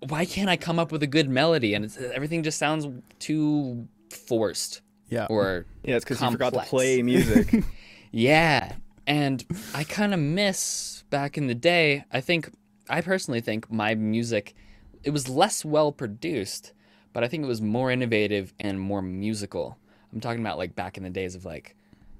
why 0.00 0.24
can't 0.24 0.50
I 0.50 0.56
come 0.56 0.78
up 0.78 0.92
with 0.92 1.02
a 1.02 1.06
good 1.06 1.28
melody? 1.28 1.74
And 1.74 1.96
everything 2.12 2.42
just 2.42 2.58
sounds 2.58 2.86
too 3.20 3.88
forced. 4.10 4.82
Yeah. 5.08 5.26
Or 5.30 5.66
yeah, 5.84 5.96
it's 5.96 6.04
because 6.04 6.20
you 6.20 6.30
forgot 6.30 6.52
to 6.54 6.60
play 6.60 7.02
music. 7.02 7.64
yeah, 8.10 8.72
and 9.06 9.44
I 9.74 9.84
kind 9.84 10.12
of 10.12 10.20
miss 10.20 11.04
back 11.10 11.38
in 11.38 11.46
the 11.46 11.54
day. 11.54 12.04
I 12.12 12.20
think 12.20 12.50
I 12.88 13.00
personally 13.00 13.40
think 13.40 13.70
my 13.70 13.94
music 13.94 14.54
it 15.02 15.10
was 15.10 15.28
less 15.28 15.64
well 15.64 15.92
produced, 15.92 16.72
but 17.12 17.22
I 17.22 17.28
think 17.28 17.44
it 17.44 17.46
was 17.46 17.60
more 17.60 17.90
innovative 17.90 18.54
and 18.58 18.80
more 18.80 19.02
musical. 19.02 19.78
I'm 20.12 20.20
talking 20.20 20.40
about 20.40 20.58
like 20.58 20.74
back 20.74 20.96
in 20.96 21.02
the 21.02 21.10
days 21.10 21.34
of 21.34 21.44
like 21.44 21.76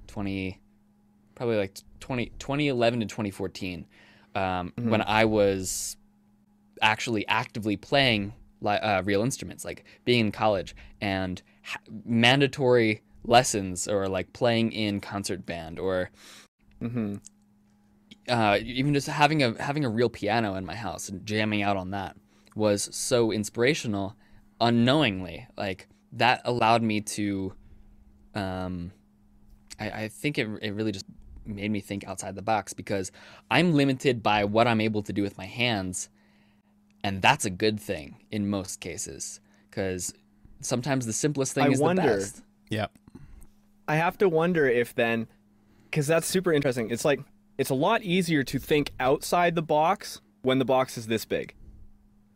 20 0.07 0.61
probably 1.33 1.57
like 1.57 1.75
20 1.99 2.31
2011 2.39 2.99
to 3.01 3.05
2014 3.05 3.85
um, 4.35 4.41
mm-hmm. 4.41 4.89
when 4.89 5.01
I 5.01 5.25
was 5.25 5.97
actually 6.81 7.27
actively 7.27 7.75
playing 7.75 8.33
uh, 8.63 9.01
real 9.05 9.21
instruments, 9.21 9.65
like 9.65 9.83
being 10.05 10.27
in 10.27 10.31
college 10.31 10.75
and 11.01 11.41
ha- 11.63 11.79
mandatory 12.05 13.01
lessons 13.23 13.87
or 13.87 14.07
like 14.07 14.31
playing 14.33 14.71
in 14.71 14.99
concert 15.01 15.45
band 15.45 15.79
or 15.79 16.11
mm-hmm 16.81 17.15
uh, 18.27 18.57
even 18.61 18.93
just 18.93 19.07
having 19.07 19.43
a 19.43 19.61
having 19.61 19.85
a 19.85 19.89
real 19.89 20.09
piano 20.09 20.55
in 20.55 20.65
my 20.65 20.75
house 20.75 21.09
and 21.09 21.25
jamming 21.25 21.61
out 21.61 21.77
on 21.77 21.91
that 21.91 22.15
was 22.55 22.89
so 22.95 23.31
inspirational 23.31 24.15
unknowingly 24.61 25.45
like 25.57 25.87
that 26.13 26.41
allowed 26.45 26.81
me 26.81 27.01
to 27.01 27.53
um 28.33 28.91
I, 29.79 29.89
I 29.89 30.07
think 30.07 30.37
it, 30.37 30.47
it 30.61 30.73
really 30.73 30.93
just 30.93 31.05
made 31.45 31.69
me 31.69 31.81
think 31.81 32.07
outside 32.07 32.35
the 32.35 32.41
box 32.41 32.73
because 32.73 33.11
I'm 33.51 33.73
limited 33.73 34.23
by 34.23 34.45
what 34.45 34.67
I'm 34.67 34.81
able 34.81 35.03
to 35.03 35.13
do 35.13 35.21
with 35.21 35.37
my 35.37 35.45
hands 35.45 36.09
and 37.03 37.21
that's 37.21 37.45
a 37.45 37.49
good 37.49 37.79
thing 37.79 38.23
in 38.31 38.49
most 38.49 38.79
cases 38.79 39.39
because 39.69 40.13
sometimes 40.61 41.05
the 41.05 41.13
simplest 41.13 41.53
thing 41.53 41.65
I 41.65 41.69
is 41.69 41.79
wonder, 41.79 42.01
the 42.01 42.07
best. 42.07 42.41
Yeah. 42.69 42.87
I 43.87 43.97
have 43.97 44.17
to 44.19 44.29
wonder 44.29 44.67
if 44.67 44.95
then 44.95 45.27
because 45.85 46.07
that's 46.07 46.27
super 46.27 46.51
interesting. 46.51 46.89
It's 46.89 47.05
like 47.05 47.19
it's 47.57 47.69
a 47.69 47.75
lot 47.75 48.03
easier 48.03 48.43
to 48.43 48.59
think 48.59 48.91
outside 48.99 49.55
the 49.55 49.61
box 49.61 50.21
when 50.41 50.59
the 50.59 50.65
box 50.65 50.97
is 50.97 51.07
this 51.07 51.25
big. 51.25 51.53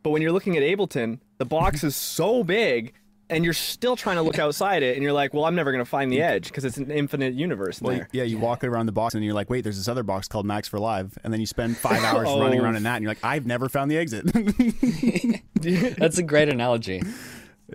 But 0.04 0.12
when 0.12 0.22
you're 0.22 0.32
looking 0.32 0.58
at 0.58 0.64
Ableton, 0.64 1.20
the 1.38 1.46
box 1.46 1.84
is 1.84 1.96
so 1.96 2.44
big 2.44 2.94
and 3.30 3.44
you're 3.44 3.54
still 3.54 3.96
trying 3.96 4.16
to 4.16 4.22
look 4.22 4.40
outside 4.40 4.82
it 4.82 4.96
and 4.96 5.04
you're 5.04 5.14
like, 5.14 5.34
well, 5.34 5.46
I'm 5.46 5.56
never 5.56 5.72
going 5.72 5.84
to 5.84 5.90
find 5.90 6.12
the 6.12 6.22
edge 6.22 6.46
because 6.46 6.66
it's 6.66 6.78
an 6.78 6.90
infinite 6.90 7.34
universe 7.34 7.82
well, 7.82 7.96
there. 7.96 8.10
Yeah, 8.12 8.24
you 8.24 8.38
walk 8.38 8.64
around 8.64 8.86
the 8.86 8.91
box 8.91 9.14
and 9.14 9.24
you're 9.24 9.34
like, 9.34 9.50
wait, 9.50 9.62
there's 9.62 9.78
this 9.78 9.88
other 9.88 10.04
box 10.04 10.28
called 10.28 10.46
Max 10.46 10.68
for 10.68 10.80
Live. 10.80 11.18
And 11.24 11.32
then 11.32 11.40
you 11.40 11.46
spend 11.46 11.78
five 11.78 12.04
hours 12.04 12.28
oh. 12.30 12.41
running 12.41 12.60
around 12.60 12.76
in 12.76 12.84
that 12.84 12.96
and 12.96 13.04
you're 13.04 13.12
like, 13.12 13.24
I've 13.24 13.46
never 13.46 13.70
found 13.70 13.91
the 13.91 13.98
exit. 13.98 14.26
That's 16.00 16.18
a 16.18 16.24
great 16.24 16.50
analogy. 16.50 17.04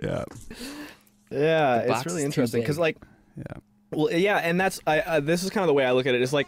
Yeah. 0.01 0.25
Yeah, 1.31 1.77
it's 1.79 2.05
really 2.05 2.23
interesting 2.23 2.61
because, 2.61 2.77
like, 2.77 2.97
yeah. 3.35 3.59
Well, 3.91 4.11
yeah, 4.11 4.37
and 4.37 4.59
that's 4.59 4.79
I, 4.85 4.99
uh, 4.99 5.19
this 5.19 5.43
is 5.43 5.49
kind 5.49 5.63
of 5.63 5.67
the 5.67 5.73
way 5.73 5.85
I 5.85 5.91
look 5.91 6.05
at 6.05 6.15
it. 6.15 6.21
It's 6.21 6.33
like 6.33 6.47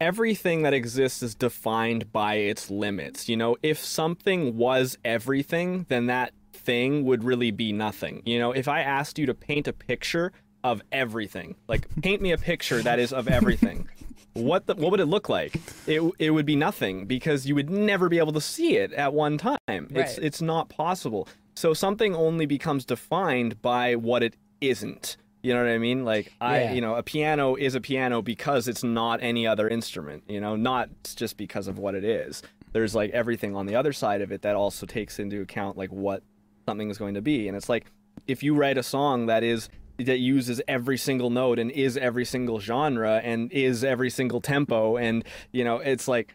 everything 0.00 0.62
that 0.62 0.74
exists 0.74 1.22
is 1.22 1.34
defined 1.34 2.12
by 2.12 2.34
its 2.34 2.70
limits. 2.70 3.28
You 3.28 3.36
know, 3.36 3.56
if 3.62 3.78
something 3.78 4.56
was 4.56 4.98
everything, 5.04 5.86
then 5.88 6.06
that 6.06 6.32
thing 6.52 7.04
would 7.04 7.24
really 7.24 7.50
be 7.50 7.72
nothing. 7.72 8.22
You 8.24 8.38
know, 8.38 8.52
if 8.52 8.68
I 8.68 8.80
asked 8.80 9.18
you 9.18 9.26
to 9.26 9.34
paint 9.34 9.68
a 9.68 9.72
picture 9.72 10.32
of 10.64 10.82
everything, 10.92 11.56
like 11.68 11.88
paint 12.02 12.20
me 12.20 12.32
a 12.32 12.38
picture 12.38 12.82
that 12.82 12.98
is 12.98 13.12
of 13.12 13.28
everything. 13.28 13.88
what 14.34 14.66
the, 14.66 14.74
what 14.74 14.90
would 14.90 15.00
it 15.00 15.06
look 15.06 15.28
like? 15.28 15.60
It 15.86 16.02
it 16.18 16.30
would 16.30 16.46
be 16.46 16.56
nothing 16.56 17.06
because 17.06 17.46
you 17.46 17.54
would 17.54 17.70
never 17.70 18.08
be 18.08 18.18
able 18.18 18.32
to 18.32 18.40
see 18.40 18.76
it 18.76 18.92
at 18.92 19.12
one 19.12 19.38
time. 19.38 19.58
Right. 19.68 19.90
It's 19.92 20.18
it's 20.18 20.42
not 20.42 20.68
possible. 20.68 21.28
So 21.54 21.74
something 21.74 22.14
only 22.14 22.46
becomes 22.46 22.84
defined 22.84 23.60
by 23.62 23.96
what 23.96 24.22
it 24.22 24.34
isn't. 24.60 25.16
You 25.48 25.54
know 25.54 25.62
what 25.62 25.72
I 25.72 25.78
mean? 25.78 26.04
Like 26.04 26.30
I, 26.42 26.64
yeah. 26.64 26.72
you 26.74 26.82
know, 26.82 26.96
a 26.96 27.02
piano 27.02 27.54
is 27.54 27.74
a 27.74 27.80
piano 27.80 28.20
because 28.20 28.68
it's 28.68 28.84
not 28.84 29.22
any 29.22 29.46
other 29.46 29.66
instrument, 29.66 30.24
you 30.28 30.42
know, 30.42 30.56
not 30.56 30.90
just 31.16 31.38
because 31.38 31.68
of 31.68 31.78
what 31.78 31.94
it 31.94 32.04
is. 32.04 32.42
There's 32.72 32.94
like 32.94 33.12
everything 33.12 33.56
on 33.56 33.64
the 33.64 33.74
other 33.74 33.94
side 33.94 34.20
of 34.20 34.30
it 34.30 34.42
that 34.42 34.56
also 34.56 34.84
takes 34.84 35.18
into 35.18 35.40
account 35.40 35.78
like 35.78 35.90
what 35.90 36.22
something 36.66 36.90
is 36.90 36.98
going 36.98 37.14
to 37.14 37.22
be. 37.22 37.48
And 37.48 37.56
it's 37.56 37.70
like 37.70 37.86
if 38.26 38.42
you 38.42 38.54
write 38.54 38.76
a 38.76 38.82
song 38.82 39.24
that 39.24 39.42
is 39.42 39.70
that 39.96 40.18
uses 40.18 40.60
every 40.68 40.98
single 40.98 41.30
note 41.30 41.58
and 41.58 41.70
is 41.70 41.96
every 41.96 42.26
single 42.26 42.60
genre 42.60 43.22
and 43.24 43.50
is 43.50 43.82
every 43.82 44.10
single 44.10 44.42
tempo 44.42 44.98
and 44.98 45.24
you 45.50 45.64
know, 45.64 45.78
it's 45.78 46.06
like 46.06 46.34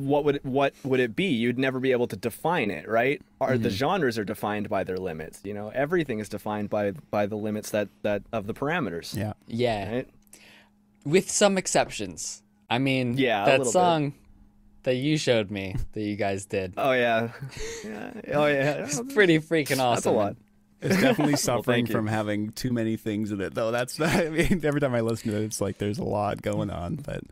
what 0.00 0.24
would 0.24 0.40
what 0.42 0.74
would 0.84 1.00
it 1.00 1.14
be? 1.14 1.26
You'd 1.26 1.58
never 1.58 1.80
be 1.80 1.92
able 1.92 2.06
to 2.08 2.16
define 2.16 2.70
it, 2.70 2.88
right? 2.88 3.22
Are 3.40 3.52
mm-hmm. 3.52 3.62
the 3.62 3.70
genres 3.70 4.18
are 4.18 4.24
defined 4.24 4.68
by 4.68 4.84
their 4.84 4.96
limits? 4.96 5.40
You 5.44 5.54
know, 5.54 5.70
everything 5.74 6.18
is 6.18 6.28
defined 6.28 6.70
by 6.70 6.92
by 7.10 7.26
the 7.26 7.36
limits 7.36 7.70
that 7.70 7.88
that 8.02 8.22
of 8.32 8.46
the 8.46 8.54
parameters. 8.54 9.16
Yeah, 9.16 9.34
yeah. 9.46 9.92
Right? 9.92 10.08
With 11.04 11.30
some 11.30 11.56
exceptions. 11.56 12.42
I 12.68 12.78
mean, 12.78 13.16
yeah, 13.16 13.44
that 13.44 13.66
song. 13.66 14.10
Bit. 14.10 14.16
That 14.84 14.94
you 14.94 15.18
showed 15.18 15.50
me 15.50 15.76
that 15.92 16.00
you 16.00 16.16
guys 16.16 16.46
did. 16.46 16.72
Oh 16.78 16.92
yeah, 16.92 17.32
yeah. 17.84 18.12
oh 18.32 18.46
yeah. 18.46 18.84
it's 18.84 18.98
pretty 19.12 19.38
freaking 19.38 19.78
awesome. 19.78 19.94
That's 19.94 20.06
a 20.06 20.10
lot. 20.10 20.36
It's 20.82 21.00
definitely 21.00 21.36
suffering 21.36 21.84
well, 21.84 21.92
from 21.92 22.06
having 22.06 22.52
too 22.52 22.72
many 22.72 22.96
things 22.96 23.30
in 23.32 23.40
it, 23.40 23.54
though. 23.54 23.70
That's 23.70 23.98
not, 23.98 24.10
I 24.10 24.28
mean, 24.30 24.60
every 24.64 24.80
time 24.80 24.94
I 24.94 25.00
listen 25.00 25.30
to 25.30 25.38
it, 25.38 25.44
it's 25.44 25.60
like 25.60 25.78
there's 25.78 25.98
a 25.98 26.04
lot 26.04 26.42
going 26.42 26.70
on. 26.70 26.96
But 26.96 27.22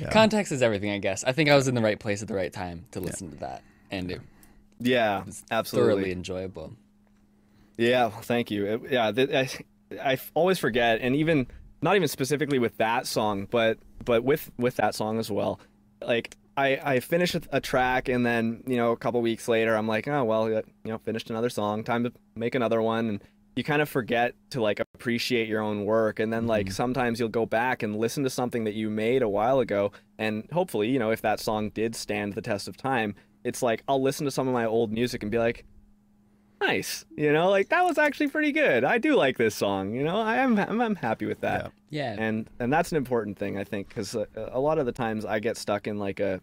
yeah. 0.00 0.10
context 0.10 0.52
is 0.52 0.62
everything, 0.62 0.90
I 0.90 0.98
guess. 0.98 1.24
I 1.24 1.32
think 1.32 1.50
I 1.50 1.56
was 1.56 1.68
in 1.68 1.74
the 1.74 1.82
right 1.82 1.98
place 1.98 2.22
at 2.22 2.28
the 2.28 2.34
right 2.34 2.52
time 2.52 2.86
to 2.92 3.00
listen 3.00 3.28
yeah. 3.28 3.34
to 3.34 3.40
that, 3.40 3.62
and 3.90 4.10
it 4.10 4.20
yeah, 4.80 5.24
absolutely 5.50 5.94
thoroughly 5.94 6.12
enjoyable. 6.12 6.72
Yeah, 7.76 8.06
well, 8.06 8.20
thank 8.22 8.50
you. 8.50 8.66
It, 8.66 8.80
yeah, 8.90 9.12
I, 9.16 9.48
I 10.12 10.18
always 10.34 10.58
forget, 10.58 11.00
and 11.00 11.14
even 11.16 11.46
not 11.80 11.96
even 11.96 12.08
specifically 12.08 12.58
with 12.58 12.76
that 12.78 13.06
song, 13.06 13.46
but 13.50 13.78
but 14.04 14.24
with 14.24 14.50
with 14.58 14.76
that 14.76 14.94
song 14.94 15.18
as 15.18 15.30
well. 15.30 15.60
Like 16.02 16.36
I 16.56 16.80
I 16.82 17.00
finish 17.00 17.34
a 17.34 17.60
track, 17.60 18.08
and 18.08 18.24
then 18.24 18.62
you 18.66 18.76
know 18.76 18.92
a 18.92 18.96
couple 18.96 19.20
weeks 19.20 19.48
later, 19.48 19.76
I'm 19.76 19.88
like, 19.88 20.08
oh 20.08 20.24
well, 20.24 20.50
you 20.50 20.62
know, 20.84 20.98
finished 20.98 21.30
another 21.30 21.50
song. 21.50 21.84
Time 21.84 22.04
to 22.04 22.12
make 22.34 22.54
another 22.54 22.82
one, 22.82 23.08
and 23.08 23.24
you 23.58 23.64
kind 23.64 23.82
of 23.82 23.88
forget 23.88 24.34
to 24.50 24.62
like 24.62 24.78
appreciate 24.78 25.48
your 25.48 25.60
own 25.60 25.84
work 25.84 26.20
and 26.20 26.32
then 26.32 26.46
like 26.46 26.66
mm-hmm. 26.66 26.72
sometimes 26.72 27.18
you'll 27.18 27.28
go 27.28 27.44
back 27.44 27.82
and 27.82 27.96
listen 27.96 28.22
to 28.22 28.30
something 28.30 28.62
that 28.62 28.74
you 28.74 28.88
made 28.88 29.20
a 29.20 29.28
while 29.28 29.58
ago 29.58 29.90
and 30.16 30.48
hopefully 30.52 30.88
you 30.88 30.96
know 30.96 31.10
if 31.10 31.20
that 31.22 31.40
song 31.40 31.68
did 31.70 31.96
stand 31.96 32.34
the 32.34 32.40
test 32.40 32.68
of 32.68 32.76
time 32.76 33.16
it's 33.42 33.60
like 33.60 33.82
I'll 33.88 34.00
listen 34.00 34.24
to 34.26 34.30
some 34.30 34.46
of 34.46 34.54
my 34.54 34.64
old 34.64 34.92
music 34.92 35.24
and 35.24 35.32
be 35.32 35.40
like 35.40 35.64
nice 36.60 37.04
you 37.16 37.32
know 37.32 37.50
like 37.50 37.68
that 37.70 37.84
was 37.84 37.98
actually 37.98 38.28
pretty 38.28 38.52
good 38.52 38.84
I 38.84 38.98
do 38.98 39.16
like 39.16 39.36
this 39.36 39.56
song 39.56 39.92
you 39.92 40.04
know 40.04 40.20
I 40.20 40.36
am 40.36 40.56
I'm, 40.56 40.80
I'm 40.80 40.94
happy 40.94 41.26
with 41.26 41.40
that 41.40 41.72
yeah. 41.90 42.14
yeah 42.14 42.22
and 42.22 42.48
and 42.60 42.72
that's 42.72 42.92
an 42.92 42.96
important 42.96 43.36
thing 43.36 43.58
I 43.58 43.64
think 43.64 43.90
cuz 43.90 44.14
a, 44.14 44.28
a 44.36 44.60
lot 44.60 44.78
of 44.78 44.86
the 44.86 44.92
times 44.92 45.24
I 45.24 45.40
get 45.40 45.56
stuck 45.56 45.88
in 45.88 45.98
like 45.98 46.20
a 46.20 46.40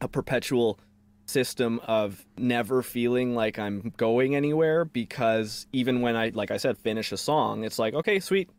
a 0.00 0.06
perpetual 0.06 0.78
system 1.26 1.80
of 1.86 2.24
never 2.36 2.82
feeling 2.82 3.34
like 3.34 3.58
I'm 3.58 3.92
going 3.96 4.36
anywhere 4.36 4.84
because 4.84 5.66
even 5.72 6.00
when 6.00 6.16
I 6.16 6.30
like 6.34 6.50
I 6.50 6.56
said 6.56 6.78
finish 6.78 7.12
a 7.12 7.16
song, 7.16 7.64
it's 7.64 7.78
like, 7.78 7.94
okay, 7.94 8.20
sweet, 8.20 8.50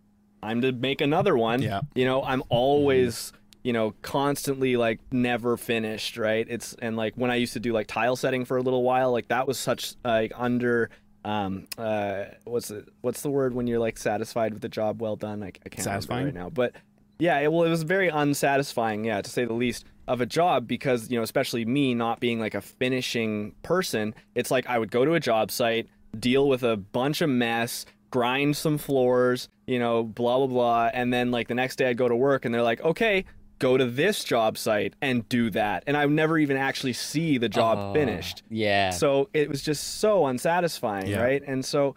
I'm 0.42 0.62
to 0.62 0.72
make 0.72 1.02
another 1.02 1.38
one. 1.38 1.62
Yeah. 1.62 1.82
You 1.96 2.06
know, 2.06 2.24
I'm 2.24 2.44
always, 2.50 3.32
you 3.64 3.74
know, 3.74 3.94
constantly 4.02 4.76
like 4.76 5.00
never 5.12 5.58
finished, 5.58 6.18
right? 6.18 6.46
It's 6.50 6.76
and 6.82 6.98
like 6.98 7.14
when 7.16 7.32
I 7.32 7.36
used 7.36 7.54
to 7.54 7.60
do 7.60 7.74
like 7.74 7.88
tile 7.88 8.16
setting 8.16 8.46
for 8.46 8.58
a 8.58 8.62
little 8.62 8.84
while, 8.84 9.12
like 9.12 9.30
that 9.30 9.48
was 9.48 9.58
such 9.58 9.96
like 10.04 10.32
under 10.36 10.90
um 11.26 11.66
uh 11.78 12.26
what's 12.44 12.70
it 12.70 12.86
what's 13.00 13.22
the 13.22 13.30
word 13.30 13.54
when 13.54 13.66
you're 13.66 13.80
like 13.80 13.98
satisfied 13.98 14.52
with 14.54 14.62
the 14.62 14.70
job 14.70 15.02
well 15.02 15.16
done? 15.16 15.44
I, 15.44 15.48
I 15.66 15.70
can't 15.70 15.84
satisfying 15.84 16.26
right 16.26 16.34
now. 16.34 16.50
But 16.50 16.74
yeah, 17.20 17.40
it, 17.40 17.52
well 17.52 17.64
it 17.64 17.70
was 17.70 17.84
very 17.84 18.10
unsatisfying, 18.10 19.06
yeah, 19.06 19.22
to 19.22 19.30
say 19.30 19.46
the 19.46 19.54
least 19.54 19.86
of 20.08 20.22
a 20.22 20.26
job 20.26 20.68
because 20.68 21.10
you 21.10 21.18
know 21.18 21.24
especially 21.24 21.66
me 21.66 21.94
not 21.94 22.20
being 22.20 22.40
like 22.40 22.54
a 22.54 22.62
finishing 22.62 23.54
person 23.64 24.14
it's 24.36 24.52
like 24.52 24.68
i 24.68 24.78
would 24.78 24.92
go 24.92 25.06
to 25.06 25.14
a 25.14 25.20
job 25.20 25.50
site 25.50 25.88
deal 26.20 26.48
with 26.48 26.64
a 26.64 26.76
bunch 26.78 27.22
of 27.22 27.30
mess 27.30 27.86
grind 28.12 28.56
some 28.56 28.78
floors 28.78 29.50
you 29.66 29.80
know 29.80 30.04
blah 30.04 30.38
blah 30.38 30.48
blah 30.48 30.90
and 30.94 31.14
then 31.14 31.32
like 31.32 31.48
the 31.48 31.56
next 31.56 31.78
day 31.78 31.90
i'd 31.90 31.98
go 31.98 32.08
to 32.08 32.16
work 32.16 32.46
and 32.46 32.54
they're 32.54 32.62
like 32.62 32.82
okay 32.82 33.26
go 33.64 33.78
to 33.78 33.86
this 33.86 34.26
job 34.26 34.58
site 34.58 34.94
and 35.02 35.28
do 35.30 35.50
that. 35.52 35.84
And 35.88 35.96
i 35.96 36.06
would 36.06 36.14
never 36.14 36.38
even 36.38 36.58
actually 36.58 36.92
see 36.92 37.38
the 37.38 37.48
job 37.48 37.78
oh, 37.78 37.94
finished. 37.94 38.44
yeah. 38.50 38.90
So 38.90 39.30
it 39.34 39.48
was 39.48 39.62
just 39.62 40.02
so 40.02 40.26
unsatisfying 40.26 41.08
yeah. 41.08 41.22
right? 41.22 41.42
And 41.46 41.64
so 41.64 41.96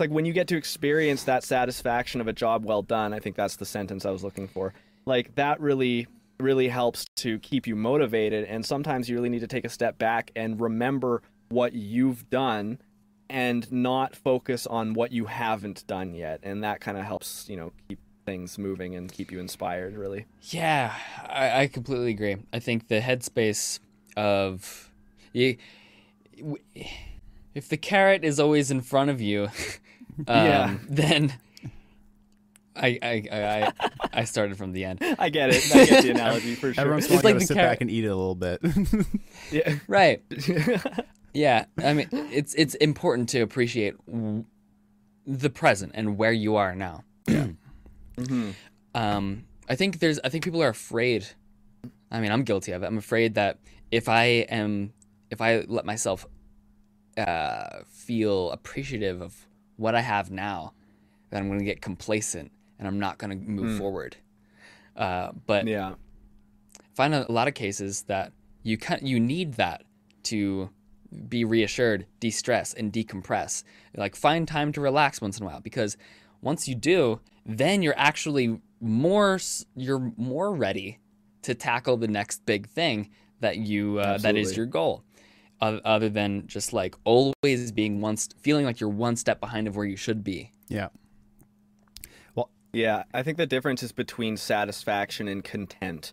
like 0.00 0.10
when 0.10 0.24
you 0.24 0.32
get 0.32 0.48
to 0.48 0.56
experience 0.56 1.22
that 1.24 1.44
satisfaction 1.44 2.20
of 2.20 2.26
a 2.26 2.32
job 2.32 2.64
well 2.64 2.82
done 2.82 3.14
i 3.14 3.20
think 3.20 3.36
that's 3.36 3.54
the 3.54 3.64
sentence 3.64 4.04
i 4.04 4.10
was 4.10 4.24
looking 4.24 4.48
for. 4.48 4.74
Like 5.06 5.34
that 5.36 5.60
really 5.60 6.08
really 6.38 6.68
helps 6.68 7.06
to 7.16 7.38
keep 7.38 7.66
you 7.66 7.76
motivated. 7.76 8.44
And 8.44 8.64
sometimes 8.64 9.08
you 9.08 9.16
really 9.16 9.28
need 9.28 9.40
to 9.40 9.46
take 9.46 9.64
a 9.64 9.68
step 9.68 9.98
back 9.98 10.30
and 10.34 10.60
remember 10.60 11.22
what 11.48 11.72
you've 11.72 12.28
done 12.30 12.78
and 13.30 13.70
not 13.72 14.14
focus 14.14 14.66
on 14.66 14.94
what 14.94 15.12
you 15.12 15.26
haven't 15.26 15.86
done 15.86 16.14
yet. 16.14 16.40
And 16.42 16.64
that 16.64 16.80
kind 16.80 16.98
of 16.98 17.04
helps, 17.04 17.48
you 17.48 17.56
know, 17.56 17.72
keep 17.88 17.98
things 18.26 18.58
moving 18.58 18.94
and 18.94 19.10
keep 19.12 19.30
you 19.30 19.38
inspired, 19.38 19.96
really. 19.96 20.26
Yeah, 20.42 20.94
I, 21.28 21.62
I 21.62 21.66
completely 21.68 22.10
agree. 22.10 22.36
I 22.52 22.58
think 22.58 22.88
the 22.88 23.00
headspace 23.00 23.80
of 24.16 24.90
you, 25.32 25.56
if 27.54 27.68
the 27.68 27.76
carrot 27.76 28.24
is 28.24 28.40
always 28.40 28.70
in 28.70 28.80
front 28.80 29.10
of 29.10 29.20
you, 29.20 29.44
um, 30.28 30.46
yeah. 30.46 30.76
then 30.88 31.34
I 32.76 32.98
I 33.02 33.22
I 33.30 33.72
I 34.12 34.24
started 34.24 34.56
from 34.56 34.72
the 34.72 34.84
end. 34.84 35.00
I 35.18 35.28
get 35.28 35.50
it. 35.50 35.74
I 35.74 35.86
get 35.86 36.02
the 36.02 36.10
analogy 36.10 36.54
for 36.54 36.72
sure. 36.72 36.80
Everyone's 36.80 37.10
it's 37.10 37.24
like 37.24 37.38
to 37.38 37.46
sit 37.46 37.56
car- 37.56 37.66
back 37.66 37.80
and 37.80 37.90
eat 37.90 38.04
it 38.04 38.08
a 38.08 38.16
little 38.16 38.34
bit. 38.34 38.60
yeah. 39.52 39.76
Right. 39.86 40.22
yeah. 41.34 41.66
I 41.78 41.94
mean, 41.94 42.08
it's 42.10 42.54
it's 42.54 42.74
important 42.76 43.28
to 43.30 43.40
appreciate 43.40 43.94
the 45.26 45.50
present 45.50 45.92
and 45.94 46.16
where 46.18 46.32
you 46.32 46.56
are 46.56 46.74
now. 46.74 47.04
Yeah. 47.26 47.48
mm-hmm. 48.16 48.50
Um, 48.94 49.44
I 49.68 49.76
think 49.76 50.00
there's. 50.00 50.18
I 50.24 50.28
think 50.28 50.44
people 50.44 50.62
are 50.62 50.68
afraid. 50.68 51.26
I 52.10 52.20
mean, 52.20 52.32
I'm 52.32 52.42
guilty 52.42 52.72
of 52.72 52.82
it. 52.82 52.86
I'm 52.86 52.98
afraid 52.98 53.34
that 53.34 53.58
if 53.90 54.08
I 54.08 54.24
am, 54.24 54.92
if 55.30 55.40
I 55.40 55.64
let 55.68 55.84
myself 55.84 56.26
uh, 57.16 57.80
feel 57.88 58.50
appreciative 58.50 59.20
of 59.20 59.46
what 59.76 59.94
I 59.94 60.00
have 60.00 60.30
now, 60.30 60.74
that 61.30 61.38
I'm 61.40 61.48
going 61.48 61.58
to 61.58 61.64
get 61.64 61.80
complacent 61.80 62.52
and 62.84 62.94
I'm 62.94 63.00
not 63.00 63.16
going 63.16 63.30
to 63.30 63.50
move 63.50 63.72
mm. 63.72 63.78
forward. 63.78 64.16
Uh, 64.94 65.32
but 65.46 65.66
yeah, 65.66 65.94
find 66.94 67.14
a, 67.14 67.30
lot 67.32 67.48
of 67.48 67.54
cases 67.54 68.02
that 68.02 68.32
you 68.62 68.76
can 68.76 69.00
you 69.02 69.18
need 69.18 69.54
that 69.54 69.84
to 70.24 70.68
be 71.28 71.44
reassured, 71.44 72.06
de-stress, 72.20 72.74
and 72.74 72.92
decompress. 72.92 73.64
Like 73.96 74.14
find 74.14 74.46
time 74.46 74.72
to 74.72 74.80
relax 74.80 75.20
once 75.20 75.38
in 75.38 75.44
a 75.44 75.46
while 75.46 75.60
because 75.60 75.96
once 76.42 76.68
you 76.68 76.74
do, 76.74 77.20
then 77.46 77.82
you're 77.82 77.98
actually 77.98 78.60
more 78.80 79.38
you're 79.74 80.12
more 80.16 80.54
ready 80.54 80.98
to 81.42 81.54
tackle 81.54 81.96
the 81.96 82.08
next 82.08 82.44
big 82.44 82.68
thing 82.68 83.10
that 83.40 83.56
you 83.56 83.98
uh, 83.98 84.18
that 84.18 84.36
is 84.36 84.56
your 84.56 84.66
goal. 84.66 85.02
other 85.60 86.10
than 86.10 86.46
just 86.46 86.74
like 86.74 86.94
always 87.04 87.72
being 87.72 88.02
one 88.02 88.18
st- 88.18 88.38
feeling 88.40 88.66
like 88.66 88.78
you're 88.78 88.90
one 88.90 89.16
step 89.16 89.40
behind 89.40 89.66
of 89.66 89.74
where 89.74 89.86
you 89.86 89.96
should 89.96 90.22
be. 90.22 90.52
Yeah. 90.68 90.88
Yeah, 92.74 93.04
I 93.12 93.22
think 93.22 93.38
the 93.38 93.46
difference 93.46 93.82
is 93.82 93.92
between 93.92 94.36
satisfaction 94.36 95.28
and 95.28 95.42
content. 95.42 96.12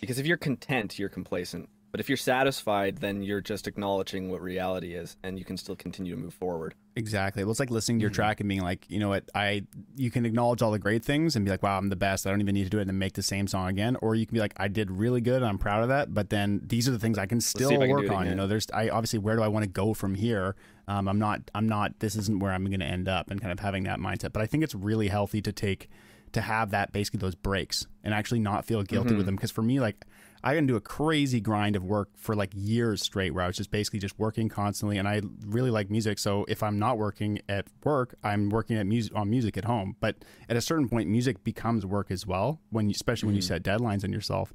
Because 0.00 0.18
if 0.18 0.26
you're 0.26 0.36
content, 0.36 0.98
you're 0.98 1.08
complacent. 1.08 1.68
But 1.92 2.00
if 2.00 2.08
you're 2.08 2.16
satisfied, 2.16 2.98
then 2.98 3.22
you're 3.22 3.42
just 3.42 3.68
acknowledging 3.68 4.30
what 4.30 4.40
reality 4.40 4.94
is, 4.94 5.18
and 5.22 5.38
you 5.38 5.44
can 5.44 5.58
still 5.58 5.76
continue 5.76 6.14
to 6.14 6.20
move 6.20 6.32
forward. 6.32 6.74
Exactly. 6.96 7.44
Well, 7.44 7.50
it's 7.50 7.60
like 7.60 7.70
listening 7.70 7.98
to 7.98 8.02
your 8.02 8.10
mm-hmm. 8.10 8.14
track 8.14 8.40
and 8.40 8.48
being 8.48 8.62
like, 8.62 8.86
you 8.88 8.98
know 8.98 9.10
what, 9.10 9.24
I 9.34 9.64
you 9.94 10.10
can 10.10 10.24
acknowledge 10.24 10.62
all 10.62 10.70
the 10.70 10.78
great 10.78 11.04
things 11.04 11.36
and 11.36 11.44
be 11.44 11.50
like, 11.50 11.62
wow, 11.62 11.76
I'm 11.76 11.90
the 11.90 11.96
best. 11.96 12.26
I 12.26 12.30
don't 12.30 12.40
even 12.40 12.54
need 12.54 12.64
to 12.64 12.70
do 12.70 12.78
it 12.78 12.82
and 12.82 12.88
then 12.88 12.98
make 12.98 13.12
the 13.12 13.22
same 13.22 13.46
song 13.46 13.68
again. 13.68 13.96
Or 14.00 14.14
you 14.14 14.24
can 14.24 14.34
be 14.34 14.40
like, 14.40 14.54
I 14.56 14.68
did 14.68 14.90
really 14.90 15.20
good. 15.20 15.42
I'm 15.42 15.58
proud 15.58 15.82
of 15.82 15.90
that. 15.90 16.14
But 16.14 16.30
then 16.30 16.62
these 16.64 16.88
are 16.88 16.92
the 16.92 16.98
things 16.98 17.18
I 17.18 17.26
can 17.26 17.42
still 17.42 17.78
work 17.86 18.06
can 18.06 18.14
on. 18.14 18.26
You 18.26 18.36
know, 18.36 18.46
there's 18.46 18.66
I 18.72 18.88
obviously 18.88 19.18
where 19.18 19.36
do 19.36 19.42
I 19.42 19.48
want 19.48 19.64
to 19.64 19.70
go 19.70 19.92
from 19.92 20.14
here? 20.14 20.56
Um, 20.88 21.08
I'm 21.08 21.18
not 21.18 21.50
I'm 21.54 21.68
not 21.68 21.98
this 22.00 22.16
isn't 22.16 22.40
where 22.40 22.52
I'm 22.52 22.64
going 22.64 22.80
to 22.80 22.86
end 22.86 23.08
up 23.08 23.30
and 23.30 23.40
kind 23.40 23.52
of 23.52 23.60
having 23.60 23.84
that 23.84 23.98
mindset. 23.98 24.32
But 24.32 24.42
I 24.42 24.46
think 24.46 24.64
it's 24.64 24.74
really 24.74 25.08
healthy 25.08 25.40
to 25.42 25.52
take 25.52 25.88
to 26.32 26.40
have 26.40 26.70
that 26.70 26.92
basically 26.92 27.18
those 27.18 27.34
breaks 27.34 27.86
and 28.02 28.14
actually 28.14 28.40
not 28.40 28.64
feel 28.64 28.82
guilty 28.82 29.10
mm-hmm. 29.10 29.18
with 29.18 29.26
them. 29.26 29.36
Because 29.36 29.50
for 29.50 29.62
me, 29.62 29.80
like 29.80 30.06
I 30.44 30.54
can 30.54 30.66
do 30.66 30.74
a 30.76 30.80
crazy 30.80 31.40
grind 31.40 31.76
of 31.76 31.84
work 31.84 32.08
for 32.16 32.34
like 32.34 32.50
years 32.54 33.02
straight 33.02 33.32
where 33.32 33.44
I 33.44 33.46
was 33.46 33.56
just 33.56 33.70
basically 33.70 34.00
just 34.00 34.18
working 34.18 34.48
constantly 34.48 34.98
and 34.98 35.06
I 35.06 35.20
really 35.46 35.70
like 35.70 35.88
music. 35.88 36.18
So 36.18 36.44
if 36.48 36.62
I'm 36.62 36.78
not 36.78 36.98
working 36.98 37.40
at 37.48 37.68
work, 37.84 38.16
I'm 38.24 38.48
working 38.48 38.76
at 38.76 38.86
music 38.86 39.14
on 39.14 39.30
music 39.30 39.56
at 39.56 39.64
home. 39.64 39.96
But 40.00 40.16
at 40.48 40.56
a 40.56 40.60
certain 40.60 40.88
point, 40.88 41.08
music 41.08 41.44
becomes 41.44 41.86
work 41.86 42.10
as 42.10 42.26
well 42.26 42.60
when 42.70 42.88
you, 42.88 42.94
especially 42.94 43.26
mm-hmm. 43.26 43.28
when 43.28 43.36
you 43.36 43.42
mm-hmm. 43.42 43.54
set 43.54 43.62
deadlines 43.62 44.04
on 44.04 44.12
yourself. 44.12 44.52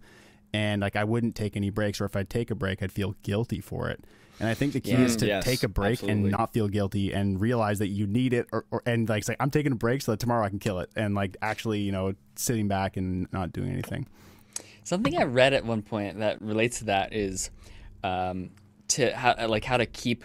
And 0.54 0.82
like 0.82 0.96
I 0.96 1.04
wouldn't 1.04 1.36
take 1.36 1.56
any 1.56 1.70
breaks 1.70 2.02
or 2.02 2.06
if 2.06 2.16
I'd 2.16 2.30
take 2.30 2.52
a 2.52 2.56
break, 2.56 2.84
I'd 2.84 2.92
feel 2.92 3.16
guilty 3.24 3.62
for 3.62 3.90
it. 3.90 4.04
And 4.40 4.48
I 4.48 4.54
think 4.54 4.74
the 4.74 4.80
key 4.80 4.92
yeah, 4.92 5.02
is 5.02 5.16
to 5.18 5.28
yes, 5.28 5.44
take 5.44 5.64
a 5.64 5.68
break 5.68 5.94
absolutely. 5.94 6.22
and 6.24 6.32
not 6.32 6.54
feel 6.54 6.68
guilty 6.68 7.12
and 7.12 7.42
realize 7.42 7.80
that 7.80 7.88
you 7.88 8.06
need 8.06 8.34
it 8.34 8.48
or, 8.52 8.66
or 8.70 8.84
and 8.86 9.10
like 9.10 9.24
say 9.24 9.36
I'm 9.40 9.50
taking 9.50 9.72
a 9.72 9.76
break 9.76 10.02
so 10.04 10.12
that 10.12 10.20
tomorrow 10.20 10.46
I 10.46 10.50
can 10.50 10.60
kill 10.60 10.80
it 10.80 10.92
and 10.96 11.16
like 11.16 11.38
actually, 11.42 11.80
you 11.80 11.92
know, 11.92 12.14
sitting 12.36 12.68
back 12.68 12.98
and 12.98 13.32
not 13.34 13.52
doing 13.52 13.72
anything. 13.72 14.08
Something 14.84 15.18
I 15.18 15.24
read 15.24 15.54
at 15.54 15.66
one 15.66 15.82
point 15.82 16.20
that 16.20 16.42
relates 16.42 16.80
to 16.80 16.86
that 16.86 17.14
is 17.14 17.50
um, 18.04 18.52
to 18.90 19.16
how 19.16 19.48
like 19.48 19.66
how 19.66 19.78
to 19.78 19.86
keep 19.86 20.24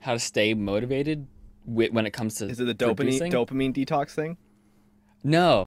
how 0.00 0.14
to 0.14 0.18
stay 0.18 0.54
motivated 0.54 1.26
when 1.66 2.06
it 2.06 2.12
comes 2.12 2.36
to 2.36 2.46
Is 2.46 2.58
it 2.58 2.64
the 2.64 2.74
dopamine 2.74 2.96
producing. 2.96 3.32
dopamine 3.32 3.74
detox 3.74 4.10
thing? 4.10 4.36
No. 5.22 5.66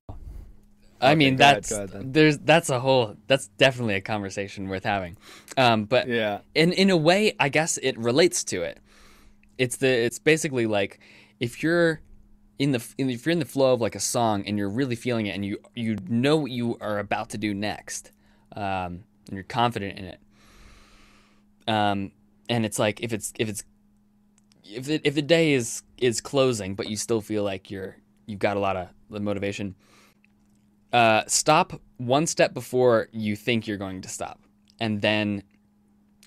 I 1.04 1.08
okay, 1.08 1.16
mean, 1.16 1.36
that's 1.36 1.72
ahead, 1.72 1.90
ahead, 1.90 2.14
there's 2.14 2.38
that's 2.40 2.70
a 2.70 2.80
whole 2.80 3.16
that's 3.28 3.48
definitely 3.50 3.96
a 3.96 4.02
conversation 4.02 4.70
worth 4.70 4.84
having. 4.84 5.18
Um, 5.58 5.86
but 5.86 6.08
yeah, 6.08 6.40
in 6.56 6.72
in 6.74 6.90
a 6.90 6.98
way, 6.98 7.36
I 7.40 7.50
guess 7.50 7.78
it 7.78 7.98
relates 7.98 8.44
to 8.46 8.64
it. 8.64 8.80
It's 9.58 9.78
the 9.78 9.88
it's 9.88 10.20
basically 10.20 10.66
like 10.66 11.00
if 11.40 11.62
you're 11.62 12.02
in 12.58 12.72
the 12.72 12.84
if 12.98 13.26
you're 13.26 13.34
in 13.34 13.40
the 13.40 13.46
flow 13.46 13.74
of 13.74 13.82
like 13.82 13.96
a 13.96 14.00
song 14.00 14.46
and 14.48 14.58
you're 14.58 14.70
really 14.70 14.96
feeling 14.96 15.26
it 15.28 15.36
and 15.36 15.46
you 15.46 15.60
you 15.76 15.98
know 16.08 16.38
what 16.38 16.52
you 16.52 16.78
are 16.80 17.00
about 17.00 17.30
to 17.32 17.38
do 17.38 17.54
next, 17.54 18.12
um, 18.56 19.04
and 19.28 19.34
you're 19.34 19.44
confident 19.44 20.00
in 20.00 20.06
it. 20.06 20.20
Um, 21.68 22.12
and 22.50 22.66
it's 22.66 22.80
like 22.80 23.02
if 23.02 23.14
it's 23.14 23.34
if 23.38 23.50
it's 23.50 23.64
if 24.64 24.90
it, 24.90 25.02
if 25.04 25.16
the 25.16 25.22
day 25.22 25.54
is 25.54 25.84
is 25.98 26.22
closing 26.22 26.76
but 26.76 26.90
you 26.90 26.96
still 26.96 27.22
feel 27.22 27.44
like 27.44 27.70
you're 27.70 27.98
you've 28.26 28.40
got 28.40 28.58
a 28.58 28.60
lot 28.60 28.76
of 28.76 28.88
motivation 29.10 29.76
uh, 30.94 31.24
stop 31.28 31.82
one 31.98 32.28
step 32.28 32.54
before 32.54 33.10
you 33.12 33.36
think 33.36 33.68
you're 33.68 33.78
going 33.78 34.02
to 34.02 34.10
stop, 34.10 34.40
and 34.80 35.02
then 35.02 35.44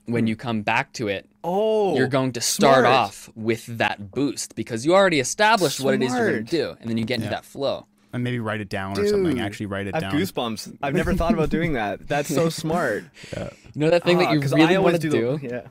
when 0.06 0.24
hmm. 0.24 0.28
you 0.28 0.36
come 0.36 0.62
back 0.62 0.92
to 0.94 1.08
it, 1.08 1.28
oh, 1.44 1.96
you're 1.96 2.08
going 2.08 2.32
to 2.32 2.40
start 2.40 2.80
smart. 2.80 2.86
off 2.86 3.30
with 3.34 3.66
that 3.78 4.10
boost 4.10 4.54
because 4.54 4.84
you 4.84 4.94
already 4.94 5.20
established 5.20 5.78
smart. 5.78 5.94
what 5.98 6.02
it 6.02 6.06
is 6.06 6.12
you're 6.12 6.30
going 6.30 6.44
to 6.44 6.50
do, 6.50 6.76
and 6.80 6.90
then 6.90 6.98
you 6.98 7.04
get 7.04 7.14
into 7.16 7.26
yeah. 7.26 7.30
that 7.30 7.44
flow. 7.44 7.86
And 8.12 8.24
maybe 8.24 8.38
write 8.38 8.60
it 8.60 8.68
down 8.68 8.94
Dude, 8.94 9.04
or 9.04 9.08
something. 9.08 9.40
Actually, 9.40 9.66
write 9.66 9.86
it 9.86 9.94
I 9.94 9.98
have 9.98 10.12
down. 10.12 10.20
Goosebumps. 10.20 10.78
I've 10.82 10.94
never 10.94 11.14
thought 11.14 11.34
about 11.34 11.50
doing 11.50 11.74
that. 11.74 12.06
That's 12.08 12.32
so 12.32 12.48
smart. 12.50 13.04
Yeah. 13.36 13.50
You 13.74 13.80
know 13.80 13.90
that 13.90 14.04
thing 14.04 14.18
that 14.18 14.28
ah, 14.28 14.32
you 14.32 14.40
really 14.40 14.78
want 14.78 15.00
to 15.00 15.10
do? 15.10 15.38
do? 15.38 15.46
Yeah 15.46 15.66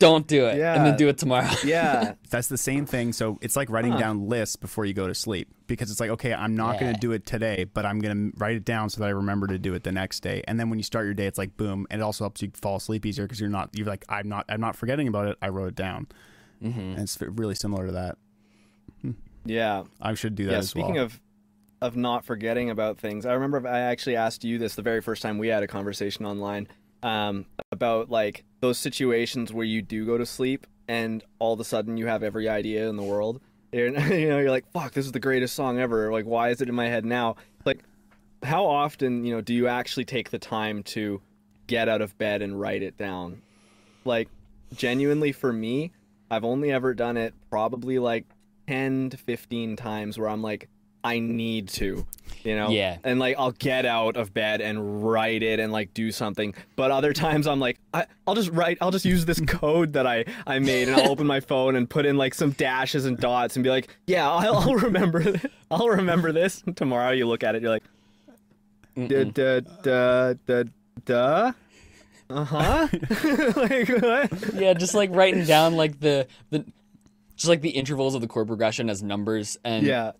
don't 0.00 0.26
do 0.26 0.46
it 0.46 0.56
yeah. 0.56 0.74
and 0.74 0.84
then 0.84 0.96
do 0.96 1.08
it 1.08 1.18
tomorrow. 1.18 1.48
yeah. 1.64 2.14
That's 2.30 2.48
the 2.48 2.58
same 2.58 2.86
thing. 2.86 3.12
So 3.12 3.38
it's 3.40 3.54
like 3.54 3.70
writing 3.70 3.92
huh. 3.92 3.98
down 3.98 4.28
lists 4.28 4.56
before 4.56 4.84
you 4.86 4.94
go 4.94 5.06
to 5.06 5.14
sleep 5.14 5.48
because 5.68 5.90
it's 5.90 6.00
like, 6.00 6.10
okay, 6.10 6.32
I'm 6.32 6.56
not 6.56 6.74
yeah. 6.74 6.80
going 6.80 6.94
to 6.94 7.00
do 7.00 7.12
it 7.12 7.26
today, 7.26 7.64
but 7.64 7.86
I'm 7.86 8.00
going 8.00 8.32
to 8.32 8.38
write 8.38 8.56
it 8.56 8.64
down 8.64 8.90
so 8.90 9.00
that 9.00 9.06
I 9.06 9.10
remember 9.10 9.46
to 9.46 9.58
do 9.58 9.74
it 9.74 9.84
the 9.84 9.92
next 9.92 10.20
day. 10.20 10.42
And 10.48 10.58
then 10.58 10.70
when 10.70 10.78
you 10.78 10.82
start 10.82 11.04
your 11.04 11.14
day, 11.14 11.26
it's 11.26 11.38
like, 11.38 11.56
boom. 11.56 11.86
And 11.90 12.00
it 12.00 12.04
also 12.04 12.24
helps 12.24 12.42
you 12.42 12.50
fall 12.54 12.76
asleep 12.76 13.06
easier 13.06 13.26
because 13.26 13.38
you're 13.38 13.50
not, 13.50 13.70
you're 13.74 13.86
like, 13.86 14.04
I'm 14.08 14.28
not, 14.28 14.46
I'm 14.48 14.60
not 14.60 14.74
forgetting 14.74 15.06
about 15.06 15.28
it. 15.28 15.36
I 15.40 15.50
wrote 15.50 15.68
it 15.68 15.76
down. 15.76 16.08
Mm-hmm. 16.64 16.80
And 16.80 16.98
it's 16.98 17.20
really 17.20 17.54
similar 17.54 17.86
to 17.86 17.92
that. 17.92 18.18
Hmm. 19.02 19.12
Yeah. 19.44 19.84
I 20.00 20.14
should 20.14 20.34
do 20.34 20.46
that 20.46 20.52
yeah, 20.52 20.60
speaking 20.62 20.94
well. 20.94 21.04
of, 21.04 21.20
of 21.82 21.96
not 21.96 22.24
forgetting 22.24 22.70
about 22.70 22.98
things, 22.98 23.26
I 23.26 23.34
remember 23.34 23.68
I 23.68 23.80
actually 23.80 24.16
asked 24.16 24.44
you 24.44 24.58
this 24.58 24.74
the 24.74 24.82
very 24.82 25.02
first 25.02 25.22
time 25.22 25.36
we 25.36 25.48
had 25.48 25.62
a 25.62 25.66
conversation 25.66 26.24
online 26.24 26.68
um, 27.02 27.46
about 27.72 28.10
like 28.10 28.44
those 28.60 28.78
situations 28.78 29.52
where 29.52 29.64
you 29.64 29.82
do 29.82 30.04
go 30.04 30.18
to 30.18 30.26
sleep 30.26 30.66
and 30.88 31.22
all 31.38 31.52
of 31.52 31.60
a 31.60 31.64
sudden 31.64 31.96
you 31.96 32.06
have 32.06 32.22
every 32.22 32.48
idea 32.48 32.88
in 32.88 32.96
the 32.96 33.02
world. 33.02 33.40
You're, 33.72 33.86
you 34.12 34.28
know, 34.28 34.38
you're 34.38 34.50
like, 34.50 34.70
"Fuck, 34.72 34.92
this 34.92 35.06
is 35.06 35.12
the 35.12 35.20
greatest 35.20 35.54
song 35.54 35.78
ever!" 35.78 36.10
Like, 36.12 36.26
why 36.26 36.50
is 36.50 36.60
it 36.60 36.68
in 36.68 36.74
my 36.74 36.88
head 36.88 37.04
now? 37.04 37.36
Like, 37.64 37.84
how 38.42 38.66
often, 38.66 39.24
you 39.24 39.34
know, 39.34 39.40
do 39.40 39.54
you 39.54 39.68
actually 39.68 40.04
take 40.04 40.30
the 40.30 40.38
time 40.38 40.82
to 40.84 41.20
get 41.66 41.88
out 41.88 42.02
of 42.02 42.16
bed 42.18 42.42
and 42.42 42.58
write 42.58 42.82
it 42.82 42.96
down? 42.96 43.42
Like, 44.04 44.28
genuinely, 44.74 45.30
for 45.32 45.52
me, 45.52 45.92
I've 46.30 46.44
only 46.44 46.72
ever 46.72 46.94
done 46.94 47.16
it 47.16 47.34
probably 47.50 47.98
like 47.98 48.24
ten 48.66 49.10
to 49.10 49.16
fifteen 49.16 49.76
times 49.76 50.18
where 50.18 50.28
I'm 50.28 50.42
like, 50.42 50.68
I 51.02 51.18
need 51.18 51.68
to, 51.70 52.06
you 52.44 52.56
know? 52.56 52.68
Yeah. 52.70 52.98
And 53.04 53.18
like 53.18 53.36
I'll 53.38 53.52
get 53.52 53.86
out 53.86 54.16
of 54.16 54.34
bed 54.34 54.60
and 54.60 55.04
write 55.04 55.42
it 55.42 55.60
and 55.60 55.72
like 55.72 55.94
do 55.94 56.12
something. 56.12 56.54
But 56.76 56.90
other 56.90 57.12
times 57.12 57.46
I'm 57.46 57.60
like, 57.60 57.78
I, 57.94 58.06
will 58.26 58.34
just 58.34 58.50
write, 58.50 58.78
I'll 58.80 58.90
just 58.90 59.04
use 59.04 59.24
this 59.24 59.40
code 59.46 59.94
that 59.94 60.06
I, 60.06 60.24
I 60.46 60.58
made 60.58 60.88
and 60.88 61.00
I'll 61.00 61.10
open 61.10 61.26
my 61.26 61.40
phone 61.40 61.76
and 61.76 61.88
put 61.88 62.06
in 62.06 62.16
like 62.16 62.34
some 62.34 62.50
dashes 62.52 63.06
and 63.06 63.18
dots 63.18 63.56
and 63.56 63.64
be 63.64 63.70
like, 63.70 63.96
yeah, 64.06 64.30
I'll, 64.30 64.56
I'll 64.56 64.74
remember 64.76 65.22
this. 65.22 65.46
I'll 65.70 65.88
remember 65.88 66.32
this. 66.32 66.62
tomorrow 66.76 67.12
you 67.12 67.26
look 67.26 67.42
at 67.42 67.54
it, 67.54 67.62
you're 67.62 67.70
like, 67.70 67.84
da 69.08 69.24
da 69.24 69.60
da 69.82 70.34
da 70.46 70.64
da. 71.04 71.52
Uh 72.28 72.44
huh. 72.44 72.88
like 73.56 73.88
what? 73.88 74.54
Yeah, 74.54 74.74
just 74.74 74.94
like 74.94 75.10
writing 75.12 75.44
down 75.44 75.76
like 75.76 75.98
the 75.98 76.28
the 76.50 76.64
just 77.36 77.48
like 77.48 77.60
the 77.60 77.70
intervals 77.70 78.14
of 78.14 78.20
the 78.20 78.28
chord 78.28 78.46
progression 78.46 78.90
as 78.90 79.02
numbers 79.02 79.56
and 79.64 79.86
yeah 79.86 80.12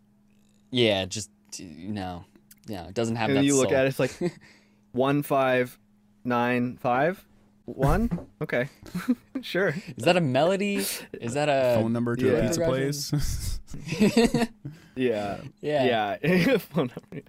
yeah, 0.70 1.04
just 1.04 1.30
no, 1.58 2.24
no, 2.68 2.84
it 2.84 2.94
doesn't 2.94 3.16
have. 3.16 3.30
And 3.30 3.38
that 3.38 3.44
you 3.44 3.52
soul. 3.52 3.62
look 3.62 3.72
at 3.72 3.84
it, 3.84 3.88
it's 3.88 3.98
like 3.98 4.16
one 4.92 5.22
five 5.22 5.78
nine 6.24 6.76
five 6.80 7.24
one. 7.64 8.26
Okay, 8.42 8.68
sure. 9.42 9.74
Is 9.96 10.04
that 10.04 10.16
a 10.16 10.20
melody? 10.20 10.76
Is 11.12 11.34
that 11.34 11.48
a 11.48 11.80
phone 11.80 11.92
number 11.92 12.16
to 12.16 12.26
yeah. 12.26 12.32
a 12.32 12.42
pizza 12.42 12.64
place? 12.64 13.60
yeah, 14.96 15.40
yeah, 15.60 16.16
yeah. 16.22 16.58
phone 16.58 16.90
number. 17.12 17.26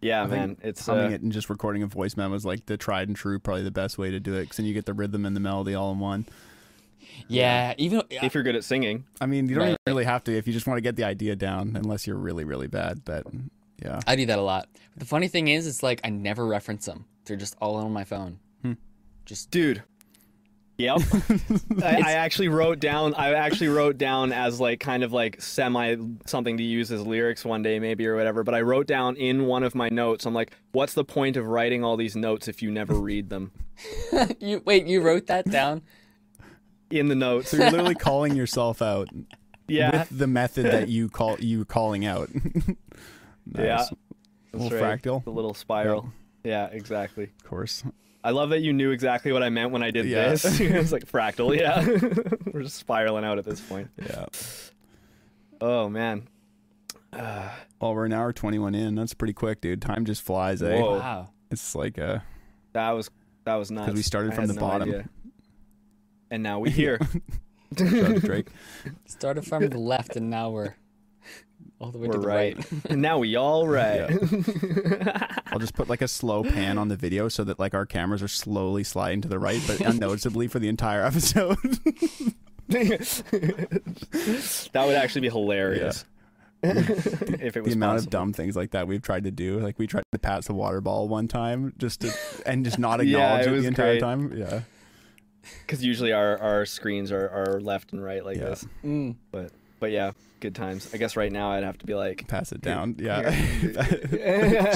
Yeah, 0.00 0.22
I 0.22 0.26
man. 0.26 0.56
It's 0.62 0.84
humming 0.84 1.12
uh, 1.12 1.14
it 1.14 1.22
and 1.22 1.32
just 1.32 1.50
recording 1.50 1.82
a 1.82 1.86
voice 1.86 2.16
memo 2.16 2.34
is 2.34 2.44
like 2.44 2.66
the 2.66 2.76
tried 2.76 3.08
and 3.08 3.16
true, 3.16 3.38
probably 3.38 3.62
the 3.62 3.70
best 3.70 3.98
way 3.98 4.10
to 4.10 4.20
do 4.20 4.34
it 4.34 4.42
because 4.42 4.56
then 4.56 4.66
you 4.66 4.74
get 4.74 4.86
the 4.86 4.94
rhythm 4.94 5.24
and 5.24 5.36
the 5.36 5.40
melody 5.40 5.74
all 5.74 5.92
in 5.92 5.98
one. 5.98 6.26
Yeah, 7.28 7.74
even 7.78 8.02
if 8.10 8.34
you're 8.34 8.42
good 8.42 8.56
at 8.56 8.64
singing. 8.64 9.04
I 9.20 9.26
mean, 9.26 9.48
you 9.48 9.56
don't 9.56 9.68
right. 9.68 9.76
really 9.86 10.04
have 10.04 10.24
to 10.24 10.36
if 10.36 10.46
you 10.46 10.52
just 10.52 10.66
want 10.66 10.78
to 10.78 10.82
get 10.82 10.96
the 10.96 11.04
idea 11.04 11.36
down, 11.36 11.76
unless 11.76 12.06
you're 12.06 12.16
really, 12.16 12.44
really 12.44 12.68
bad. 12.68 13.04
But 13.04 13.26
yeah, 13.82 14.00
I 14.06 14.16
do 14.16 14.26
that 14.26 14.38
a 14.38 14.42
lot. 14.42 14.68
But 14.92 15.00
the 15.00 15.06
funny 15.06 15.28
thing 15.28 15.48
is, 15.48 15.66
it's 15.66 15.82
like 15.82 16.00
I 16.04 16.10
never 16.10 16.46
reference 16.46 16.86
them. 16.86 17.06
They're 17.24 17.36
just 17.36 17.56
all 17.60 17.76
on 17.76 17.92
my 17.92 18.04
phone. 18.04 18.38
Hmm. 18.62 18.72
Just 19.24 19.50
dude. 19.50 19.82
Yep. 20.78 21.00
I, 21.82 22.02
I, 22.04 22.12
actually 22.12 22.46
wrote 22.46 22.78
down. 22.78 23.12
I 23.14 23.34
actually 23.34 23.66
wrote 23.66 23.98
down 23.98 24.32
as 24.32 24.60
like 24.60 24.78
kind 24.78 25.02
of 25.02 25.12
like 25.12 25.42
semi 25.42 25.96
something 26.24 26.56
to 26.56 26.62
use 26.62 26.92
as 26.92 27.04
lyrics 27.04 27.44
one 27.44 27.62
day 27.64 27.80
maybe 27.80 28.06
or 28.06 28.14
whatever. 28.14 28.44
But 28.44 28.54
I 28.54 28.60
wrote 28.60 28.86
down 28.86 29.16
in 29.16 29.46
one 29.46 29.64
of 29.64 29.74
my 29.74 29.88
notes. 29.88 30.24
I'm 30.24 30.34
like, 30.34 30.52
what's 30.70 30.94
the 30.94 31.04
point 31.04 31.36
of 31.36 31.48
writing 31.48 31.82
all 31.82 31.96
these 31.96 32.14
notes 32.14 32.46
if 32.46 32.62
you 32.62 32.70
never 32.70 32.94
read 32.94 33.28
them? 33.28 33.50
you 34.40 34.62
wait. 34.64 34.86
You 34.86 35.02
wrote 35.02 35.26
that 35.26 35.50
down 35.50 35.82
in 36.90 37.08
the 37.08 37.14
notes. 37.14 37.50
So 37.50 37.56
you're 37.56 37.70
literally 37.70 37.94
calling 37.94 38.34
yourself 38.36 38.82
out. 38.82 39.08
Yeah. 39.70 39.98
With 39.98 40.18
the 40.18 40.26
method 40.26 40.64
that 40.64 40.88
you 40.88 41.10
call 41.10 41.36
you 41.38 41.66
calling 41.66 42.06
out. 42.06 42.30
nice. 42.34 42.74
Yeah. 43.54 43.84
A 44.54 44.56
little 44.56 44.78
right. 44.80 45.02
fractal. 45.02 45.22
The 45.22 45.30
little 45.30 45.52
spiral. 45.52 46.10
Yeah. 46.42 46.70
yeah, 46.70 46.74
exactly. 46.74 47.24
Of 47.24 47.44
course. 47.44 47.84
I 48.24 48.30
love 48.30 48.48
that 48.48 48.60
you 48.60 48.72
knew 48.72 48.92
exactly 48.92 49.30
what 49.30 49.42
I 49.42 49.50
meant 49.50 49.70
when 49.70 49.82
I 49.82 49.90
did 49.90 50.06
yeah. 50.06 50.30
this. 50.30 50.44
it's 50.60 50.90
like 50.90 51.04
fractal, 51.04 51.54
yeah. 51.54 51.84
We're 52.50 52.62
just 52.62 52.76
spiraling 52.76 53.26
out 53.26 53.36
at 53.36 53.44
this 53.44 53.60
point. 53.60 53.90
Yeah. 54.02 54.24
Oh 55.60 55.90
man. 55.90 56.26
Uh, 57.12 57.50
well, 57.82 57.94
we're 57.94 58.06
an 58.06 58.14
hour 58.14 58.32
twenty-one 58.32 58.74
in. 58.74 58.94
That's 58.94 59.12
pretty 59.12 59.34
quick, 59.34 59.60
dude. 59.60 59.82
Time 59.82 60.06
just 60.06 60.22
flies, 60.22 60.62
eh? 60.62 60.80
Whoa. 60.80 60.98
Wow. 60.98 61.28
It's 61.50 61.74
like 61.74 61.98
a. 61.98 62.24
That 62.72 62.92
was 62.92 63.10
that 63.44 63.56
was 63.56 63.70
nuts. 63.70 63.84
Because 63.84 63.98
we 63.98 64.02
started 64.02 64.32
from 64.32 64.46
the 64.46 64.54
no 64.54 64.60
bottom. 64.62 64.88
Idea 64.88 65.08
and 66.30 66.42
now 66.42 66.58
we 66.58 66.70
here. 66.70 66.98
Drake. 67.74 68.48
Started 69.06 69.46
from 69.46 69.68
the 69.68 69.78
left, 69.78 70.16
and 70.16 70.30
now 70.30 70.50
we're 70.50 70.74
all 71.80 71.90
the 71.90 71.98
way 71.98 72.08
we're 72.08 72.14
to 72.14 72.20
the 72.20 72.26
right. 72.26 72.56
right. 72.56 72.84
and 72.90 73.02
now 73.02 73.18
we 73.18 73.36
all 73.36 73.68
right. 73.68 74.10
Yeah. 74.10 75.26
I'll 75.48 75.58
just 75.58 75.74
put 75.74 75.88
like 75.88 76.02
a 76.02 76.08
slow 76.08 76.42
pan 76.42 76.78
on 76.78 76.88
the 76.88 76.96
video 76.96 77.28
so 77.28 77.44
that 77.44 77.58
like 77.58 77.74
our 77.74 77.86
cameras 77.86 78.22
are 78.22 78.28
slowly 78.28 78.84
sliding 78.84 79.20
to 79.22 79.28
the 79.28 79.38
right, 79.38 79.60
but 79.66 79.80
unnoticeably 79.80 80.48
for 80.48 80.58
the 80.58 80.68
entire 80.68 81.04
episode. 81.04 81.56
that 82.68 83.92
would 84.74 84.96
actually 84.96 85.22
be 85.22 85.30
hilarious. 85.30 86.04
Yeah. 86.04 86.14
if 86.70 87.56
it 87.56 87.62
was 87.62 87.72
the 87.72 87.76
amount 87.76 87.98
possible. 87.98 88.08
of 88.08 88.10
dumb 88.10 88.32
things 88.32 88.56
like 88.56 88.72
that 88.72 88.88
we've 88.88 89.02
tried 89.02 89.24
to 89.24 89.30
do, 89.30 89.60
like 89.60 89.78
we 89.78 89.86
tried 89.86 90.02
to 90.10 90.18
pass 90.18 90.48
a 90.48 90.54
water 90.54 90.80
ball 90.80 91.06
one 91.06 91.28
time, 91.28 91.72
just 91.78 92.00
to 92.00 92.12
and 92.46 92.64
just 92.64 92.80
not 92.80 93.00
acknowledge 93.00 93.46
yeah, 93.46 93.52
it, 93.52 93.58
it 93.58 93.60
the 93.60 93.66
entire 93.68 93.92
great. 93.92 94.00
time. 94.00 94.36
Yeah, 94.36 94.62
because 95.66 95.84
usually 95.84 96.12
our, 96.12 96.38
our 96.38 96.66
screens 96.66 97.12
are, 97.12 97.28
are 97.28 97.60
left 97.60 97.92
and 97.92 98.02
right 98.02 98.24
like 98.24 98.36
yeah. 98.36 98.44
this. 98.44 98.66
Mm. 98.84 99.16
But 99.30 99.52
but 99.80 99.90
yeah, 99.90 100.12
good 100.40 100.54
times. 100.54 100.92
I 100.94 100.96
guess 100.96 101.16
right 101.16 101.30
now 101.30 101.50
I'd 101.50 101.64
have 101.64 101.78
to 101.78 101.86
be 101.86 101.94
like 101.94 102.26
pass 102.28 102.52
it 102.52 102.60
down. 102.60 102.96
Yeah. 102.98 103.30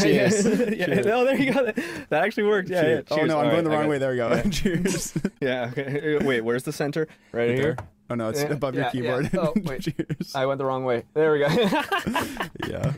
Cheers. 0.01 0.45
yeah. 0.47 0.87
Cheers. 0.87 1.07
Oh, 1.07 1.25
there 1.25 1.37
you 1.37 1.53
go. 1.53 1.73
That 2.11 2.25
actually 2.25 2.45
worked. 2.45 2.69
Yeah. 2.69 2.87
yeah. 2.87 3.01
Oh 3.11 3.17
no, 3.25 3.39
I'm 3.39 3.47
All 3.47 3.51
going 3.51 3.55
right, 3.55 3.65
the 3.65 3.71
wrong 3.71 3.89
way. 3.89 3.99
There 3.99 4.11
we 4.11 4.17
go. 4.17 4.31
Yeah. 4.31 4.43
Cheers. 4.51 5.15
yeah. 5.41 5.71
Okay. 5.77 6.19
Wait, 6.25 6.41
where's 6.43 6.65
the 6.65 6.73
center? 6.73 7.09
Right, 7.33 7.49
right 7.49 7.59
here. 7.59 7.77
Oh 8.11 8.15
no, 8.15 8.29
it's 8.29 8.43
above 8.43 8.75
your 8.75 8.91
keyboard. 8.91 9.31
Oh 9.37 9.55
wait. 9.65 9.83
Cheers. 9.83 10.35
I 10.35 10.47
went 10.47 10.59
the 10.59 10.65
wrong 10.65 10.85
way. 10.85 11.05
There 11.15 11.33
we 11.33 11.39
go. 11.39 11.49
yeah. 12.69 12.93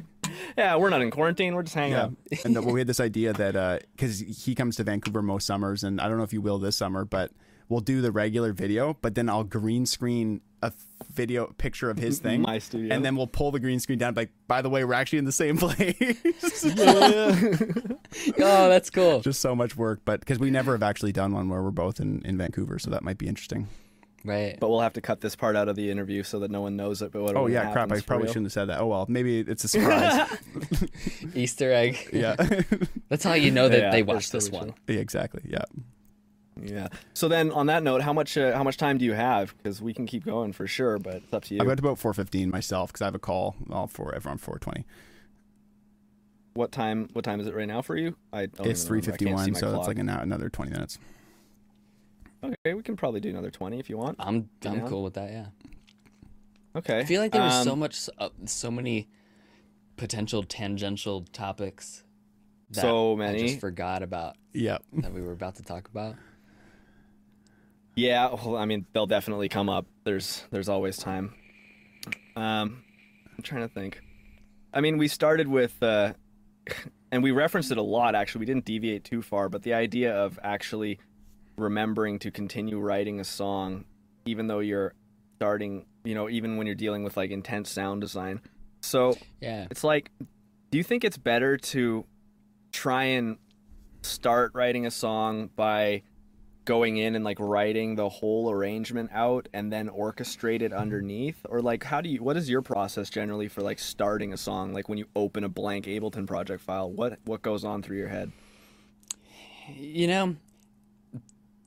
Yeah, 0.59 0.77
we're 0.77 0.91
not 0.91 1.03
in 1.03 1.11
quarantine. 1.11 1.55
We're 1.55 1.63
just 1.63 1.75
hanging 1.75 1.93
yeah. 1.93 2.05
out. 2.05 2.15
and 2.45 2.55
well, 2.55 2.75
we 2.75 2.81
had 2.81 2.87
this 2.87 3.01
idea 3.01 3.33
that 3.33 3.85
because 3.95 4.23
uh, 4.23 4.27
he 4.27 4.55
comes 4.55 4.77
to 4.77 4.85
Vancouver 4.85 5.23
most 5.23 5.47
summers, 5.47 5.85
and 5.85 6.01
I 6.01 6.09
don't 6.09 6.19
know 6.19 6.25
if 6.25 6.33
you 6.33 6.41
will 6.41 6.59
this 6.59 6.77
summer, 6.77 7.05
but 7.05 7.31
we'll 7.69 7.81
do 7.81 8.01
the 8.01 8.13
regular 8.13 8.53
video, 8.53 8.97
but 9.01 9.15
then 9.15 9.29
I'll 9.29 9.45
green 9.45 9.87
screen 9.87 10.41
a 10.63 10.73
video 11.13 11.47
picture 11.59 11.91
of 11.91 11.99
his 11.99 12.19
thing, 12.21 12.43
my 12.43 12.59
studio, 12.59 12.95
and 12.95 13.05
then 13.05 13.17
we'll 13.17 13.27
pull 13.27 13.51
the 13.51 13.61
green 13.61 13.81
screen 13.81 13.99
down. 13.99 14.15
Like, 14.15 14.31
by 14.49 14.63
the 14.63 14.71
way, 14.71 14.85
we're 14.85 14.95
actually 14.95 15.19
in 15.19 15.25
the 15.25 15.33
same 15.33 15.57
place. 15.59 15.95
oh, 18.39 18.69
that's 18.69 18.91
cool. 18.91 19.21
Just 19.21 19.41
so 19.41 19.55
much 19.55 19.77
work, 19.77 20.01
but 20.05 20.21
because 20.21 20.39
we 20.39 20.51
never 20.51 20.73
have 20.73 20.83
actually 20.83 21.13
done 21.13 21.33
one 21.33 21.49
where 21.49 21.63
we're 21.63 21.71
both 21.71 22.01
in 22.01 22.23
in 22.25 22.39
Vancouver, 22.39 22.79
so 22.79 22.91
that 22.91 23.03
might 23.03 23.19
be 23.19 23.27
interesting. 23.27 23.69
Right. 24.27 24.57
But 24.59 24.71
we'll 24.71 24.81
have 24.81 24.95
to 24.95 25.03
cut 25.03 25.21
this 25.21 25.37
part 25.37 25.55
out 25.55 25.69
of 25.69 25.77
the 25.77 25.91
interview 25.91 26.23
so 26.23 26.39
that 26.39 26.51
no 26.51 26.63
one 26.63 26.77
knows 26.77 27.03
it. 27.03 27.13
But 27.13 27.23
what? 27.23 27.37
Oh 27.37 27.47
yeah, 27.47 27.71
crap! 27.73 27.93
I 27.93 28.01
probably 28.01 28.29
shouldn't 28.29 28.47
have 28.47 28.53
said 28.53 28.71
that. 28.71 28.81
Oh 28.81 28.87
well, 28.87 29.05
maybe 29.07 29.41
it's 29.41 29.65
a 29.65 29.69
surprise. 29.69 30.31
Easter 31.35 31.71
egg. 31.71 32.09
Yeah. 32.11 32.37
That's 33.11 33.23
how 33.23 33.35
you 33.35 33.51
know 33.51 33.69
that 33.69 33.79
yeah, 33.79 33.91
they 33.91 34.03
watched 34.03 34.33
this 34.33 34.51
one. 34.51 34.73
Yeah, 34.89 35.01
exactly. 35.01 35.43
Yeah. 35.45 35.65
Yeah. 36.63 36.89
So 37.15 37.29
then, 37.29 37.51
on 37.51 37.67
that 37.67 37.83
note, 37.83 38.03
how 38.03 38.13
much 38.13 38.39
uh, 38.39 38.57
how 38.57 38.63
much 38.63 38.77
time 38.77 38.99
do 38.99 39.05
you 39.05 39.13
have? 39.13 39.57
Because 39.57 39.83
we 39.83 39.93
can 39.93 40.07
keep 40.07 40.25
going 40.25 40.53
for 40.53 40.67
sure, 40.67 40.99
but 40.99 41.17
it's 41.17 41.33
up 41.33 41.45
to 41.45 41.55
you. 41.55 41.61
I've 41.61 41.67
got 41.67 41.79
about 41.79 41.99
four 41.99 42.15
fifteen 42.15 42.51
myself 42.51 42.93
because 42.93 43.03
I 43.03 43.07
have 43.07 43.15
a 43.15 43.19
call 43.19 43.57
all 43.71 43.87
for 43.87 44.15
everyone 44.15 44.39
four 44.39 44.59
twenty. 44.59 44.87
What 46.55 46.71
time? 46.71 47.09
What 47.13 47.25
time 47.25 47.41
is 47.41 47.49
it 47.49 47.55
right 47.55 47.67
now 47.67 47.83
for 47.83 47.97
you? 47.97 48.17
I 48.33 48.49
it's 48.61 48.85
three 48.85 49.01
fifty 49.01 49.33
one, 49.33 49.55
so 49.55 49.71
clock. 49.71 49.81
it's 49.81 49.89
like 49.89 49.99
an, 49.99 50.09
another 50.09 50.49
twenty 50.49 50.71
minutes. 50.71 50.99
Okay, 52.45 52.75
we 52.75 52.83
can 52.83 52.95
probably 52.95 53.21
do 53.21 53.31
another 53.31 53.51
twenty 53.51 53.81
if 53.81 53.91
you 53.91 53.97
want. 53.97 54.17
I'm 54.21 54.49
I'm 54.65 54.79
down? 54.79 54.89
cool 54.89 55.03
with 55.03 55.15
that. 55.15 55.31
Yeah. 55.31 55.47
Okay. 56.77 56.99
I 56.99 57.05
feel 57.05 57.21
like 57.21 57.33
there 57.33 57.43
was 57.43 57.55
um, 57.55 57.65
so 57.65 57.77
much, 57.77 58.09
uh, 58.19 58.29
so 58.47 58.71
many 58.71 59.09
potential 59.97 60.43
tangential 60.43 61.23
topics. 61.33 62.05
That 62.71 62.83
so 62.83 63.17
many. 63.17 63.43
I 63.43 63.47
just 63.49 63.61
forgot 63.61 64.03
about. 64.03 64.37
Yeah. 64.53 64.79
That 64.93 65.13
we 65.13 65.23
were 65.23 65.33
about 65.33 65.57
to 65.57 65.63
talk 65.63 65.89
about. 65.89 66.17
Yeah, 67.97 68.35
well, 68.35 68.57
I 68.57 68.65
mean, 68.65 68.87
they'll 68.93 69.07
definitely 69.07 69.49
come 69.49 69.69
up. 69.69 69.87
There's 70.05 70.45
there's 70.51 70.69
always 70.69 70.97
time. 70.97 71.35
Um, 72.37 72.83
I'm 73.37 73.43
trying 73.43 73.63
to 73.63 73.73
think. 73.73 74.01
I 74.73 74.81
mean, 74.81 74.99
we 74.99 75.07
started 75.07 75.47
with, 75.47 75.81
uh, 75.83 76.15
and 77.13 77.23
we 77.23 77.31
referenced 77.31 77.71
it 77.71 77.79
a 77.79 77.83
lot. 77.83 78.15
Actually, 78.15 78.41
we 78.41 78.47
didn't 78.47 78.65
deviate 78.65 79.05
too 79.05 79.23
far, 79.23 79.49
but 79.49 79.63
the 79.63 79.75
idea 79.75 80.15
of 80.15 80.39
actually 80.43 80.99
remembering 81.57 82.19
to 82.19 82.31
continue 82.33 82.81
writing 82.81 83.21
a 83.21 83.25
song, 83.25 83.85
even 84.27 84.49
though 84.49 84.59
you're 84.59 84.93
starting, 85.37 85.87
you 86.05 86.15
know, 86.15 86.29
even 86.29 86.57
when 86.57 86.67
you're 86.67 86.75
dealing 86.75 87.05
with 87.05 87.17
like 87.17 87.31
intense 87.31 87.71
sound 87.71 88.01
design. 88.01 88.41
So 88.83 89.17
yeah, 89.41 89.67
it's 89.71 89.85
like, 89.85 90.11
do 90.71 90.79
you 90.79 90.85
think 90.85 91.05
it's 91.05 91.17
better 91.17 91.57
to 91.57 92.05
try 92.73 93.05
and 93.05 93.39
start 94.03 94.53
writing 94.55 94.85
a 94.85 94.91
song 94.91 95.49
by 95.55 96.03
going 96.65 96.97
in 96.97 97.15
and 97.15 97.25
like 97.25 97.39
writing 97.41 97.95
the 97.95 98.09
whole 98.09 98.51
arrangement 98.51 99.11
out 99.13 99.49
and 99.53 99.73
then 99.73 99.89
orchestrate 99.89 100.63
it 100.63 100.73
underneath? 100.73 101.45
Or 101.49 101.61
like 101.61 101.85
how 101.85 102.01
do 102.01 102.09
you 102.09 102.23
what 102.23 102.37
is 102.37 102.49
your 102.49 102.63
process 102.63 103.11
generally 103.11 103.49
for 103.49 103.63
like 103.63 103.79
starting 103.79 104.33
a 104.33 104.37
song? 104.37 104.73
Like 104.73 104.89
when 104.89 104.99
you 104.99 105.07
open 105.15 105.45
a 105.45 105.49
blank 105.49 105.87
ableton 105.87 106.27
project 106.27 106.63
file 106.63 106.91
what 106.91 107.19
what 107.25 107.43
goes 107.43 107.65
on 107.65 107.83
through 107.83 107.99
your 107.99 108.09
head? 108.09 108.33
You 109.77 110.07
know 110.07 110.37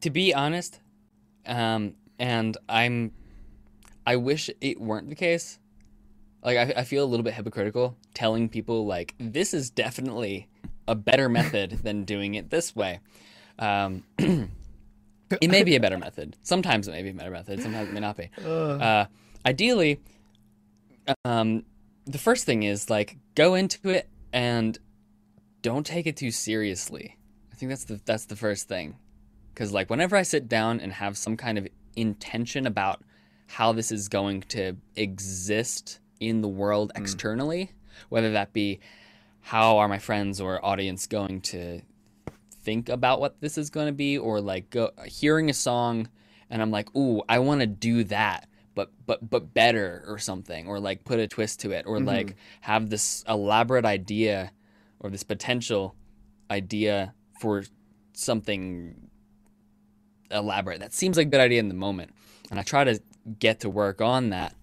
to 0.01 0.09
be 0.09 0.33
honest 0.33 0.79
um 1.45 1.93
and 2.19 2.57
i'm 2.69 3.11
i 4.05 4.15
wish 4.15 4.49
it 4.61 4.79
weren't 4.79 5.09
the 5.09 5.15
case. 5.15 5.59
Like 6.43 6.57
I, 6.57 6.81
I 6.81 6.83
feel 6.83 7.03
a 7.03 7.09
little 7.09 7.23
bit 7.23 7.33
hypocritical 7.33 7.97
telling 8.13 8.47
people 8.47 8.85
like 8.85 9.15
this 9.19 9.53
is 9.53 9.69
definitely 9.69 10.47
a 10.87 10.95
better 10.95 11.27
method 11.27 11.79
than 11.83 12.05
doing 12.05 12.35
it 12.35 12.49
this 12.49 12.75
way. 12.75 13.01
Um 13.59 14.03
it 15.29 15.49
may 15.49 15.63
be 15.63 15.75
a 15.75 15.79
better 15.79 15.97
method. 15.97 16.35
Sometimes 16.43 16.87
it 16.87 16.91
may 16.91 17.03
be 17.03 17.09
a 17.09 17.13
better 17.13 17.31
method. 17.31 17.61
Sometimes 17.61 17.89
it 17.89 17.93
may 17.93 17.99
not 17.99 18.17
be. 18.17 18.29
Uh, 18.47 19.05
ideally, 19.45 19.99
um, 21.25 21.63
the 22.05 22.17
first 22.17 22.45
thing 22.45 22.63
is 22.63 22.89
like 22.89 23.17
go 23.35 23.55
into 23.55 23.89
it 23.89 24.09
and 24.31 24.77
don't 25.61 25.85
take 25.85 26.07
it 26.07 26.17
too 26.17 26.31
seriously. 26.31 27.17
I 27.51 27.55
think 27.55 27.69
that's 27.69 27.85
the 27.85 27.99
that's 28.05 28.25
the 28.25 28.35
first 28.35 28.67
thing, 28.67 28.95
because 29.53 29.71
like 29.73 29.89
whenever 29.89 30.15
I 30.15 30.23
sit 30.23 30.47
down 30.47 30.79
and 30.79 30.93
have 30.93 31.17
some 31.17 31.37
kind 31.37 31.57
of 31.57 31.67
intention 31.95 32.67
about 32.67 33.03
how 33.47 33.71
this 33.71 33.91
is 33.91 34.07
going 34.09 34.41
to 34.41 34.75
exist 34.95 35.99
in 36.19 36.41
the 36.41 36.47
world 36.47 36.91
mm. 36.93 37.01
externally, 37.01 37.71
whether 38.09 38.31
that 38.31 38.53
be 38.53 38.79
how 39.41 39.77
are 39.77 39.87
my 39.87 39.99
friends 39.99 40.41
or 40.41 40.63
audience 40.63 41.07
going 41.07 41.41
to 41.41 41.81
think 42.67 42.89
about 42.89 43.21
what 43.21 43.39
this 43.39 43.57
is 43.57 43.69
going 43.69 43.87
to 43.87 43.93
be 43.93 44.17
or 44.17 44.41
like 44.41 44.69
go, 44.69 44.91
hearing 45.05 45.49
a 45.49 45.53
song 45.53 46.09
and 46.49 46.61
I'm 46.61 46.69
like, 46.69 46.93
"Ooh, 46.97 47.23
I 47.29 47.39
want 47.39 47.61
to 47.61 47.67
do 47.67 48.03
that." 48.05 48.49
But, 48.75 48.91
but 49.05 49.27
but 49.27 49.53
better 49.53 50.03
or 50.05 50.19
something 50.19 50.67
or 50.67 50.79
like 50.79 51.05
put 51.05 51.17
a 51.17 51.27
twist 51.27 51.61
to 51.61 51.71
it 51.71 51.85
or 51.87 51.95
mm-hmm. 51.95 52.07
like 52.07 52.35
have 52.61 52.89
this 52.89 53.23
elaborate 53.27 53.85
idea 53.85 54.51
or 54.99 55.09
this 55.09 55.23
potential 55.23 55.95
idea 56.51 57.13
for 57.39 57.63
something 58.13 59.09
elaborate 60.29 60.81
that 60.81 60.93
seems 60.93 61.17
like 61.17 61.27
a 61.27 61.29
good 61.29 61.39
idea 61.39 61.59
in 61.59 61.69
the 61.69 61.73
moment 61.73 62.13
and 62.51 62.59
i 62.59 62.63
try 62.63 62.83
to 62.83 62.99
get 63.39 63.61
to 63.61 63.69
work 63.69 63.99
on 63.99 64.29
that 64.29 64.53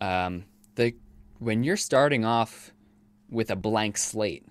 um, 0.00 0.44
the 0.76 0.94
when 1.38 1.62
you're 1.62 1.76
starting 1.76 2.24
off 2.24 2.72
with 3.28 3.50
a 3.50 3.56
blank 3.56 3.98
slate 3.98 4.46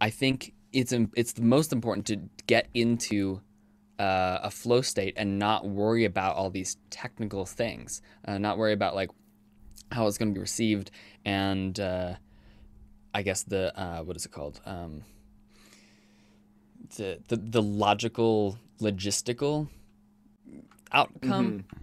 i 0.00 0.08
think 0.08 0.54
it's 0.76 0.92
it's 1.14 1.32
the 1.32 1.42
most 1.42 1.72
important 1.72 2.06
to 2.06 2.20
get 2.46 2.68
into 2.74 3.40
uh, 3.98 4.40
a 4.42 4.50
flow 4.50 4.82
state 4.82 5.14
and 5.16 5.38
not 5.38 5.66
worry 5.66 6.04
about 6.04 6.36
all 6.36 6.50
these 6.50 6.76
technical 6.90 7.46
things, 7.46 8.02
uh, 8.26 8.36
not 8.36 8.58
worry 8.58 8.74
about 8.74 8.94
like 8.94 9.10
how 9.90 10.06
it's 10.06 10.18
going 10.18 10.28
to 10.32 10.34
be 10.34 10.40
received 10.40 10.90
and 11.24 11.80
uh, 11.80 12.14
I 13.14 13.22
guess 13.22 13.44
the 13.44 13.72
uh, 13.80 14.02
what 14.02 14.16
is 14.16 14.26
it 14.26 14.32
called 14.32 14.60
um, 14.66 15.02
the, 16.96 17.20
the 17.28 17.36
the 17.36 17.62
logical 17.62 18.58
logistical 18.80 19.68
outcome 20.92 21.64
because 21.64 21.66
mm-hmm. 21.66 21.82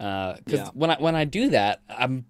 Uh, 0.00 0.36
yeah. 0.46 0.68
when 0.74 0.90
I 0.90 0.96
when 1.00 1.16
I 1.16 1.24
do 1.24 1.48
that 1.50 1.80
I'm 1.88 2.26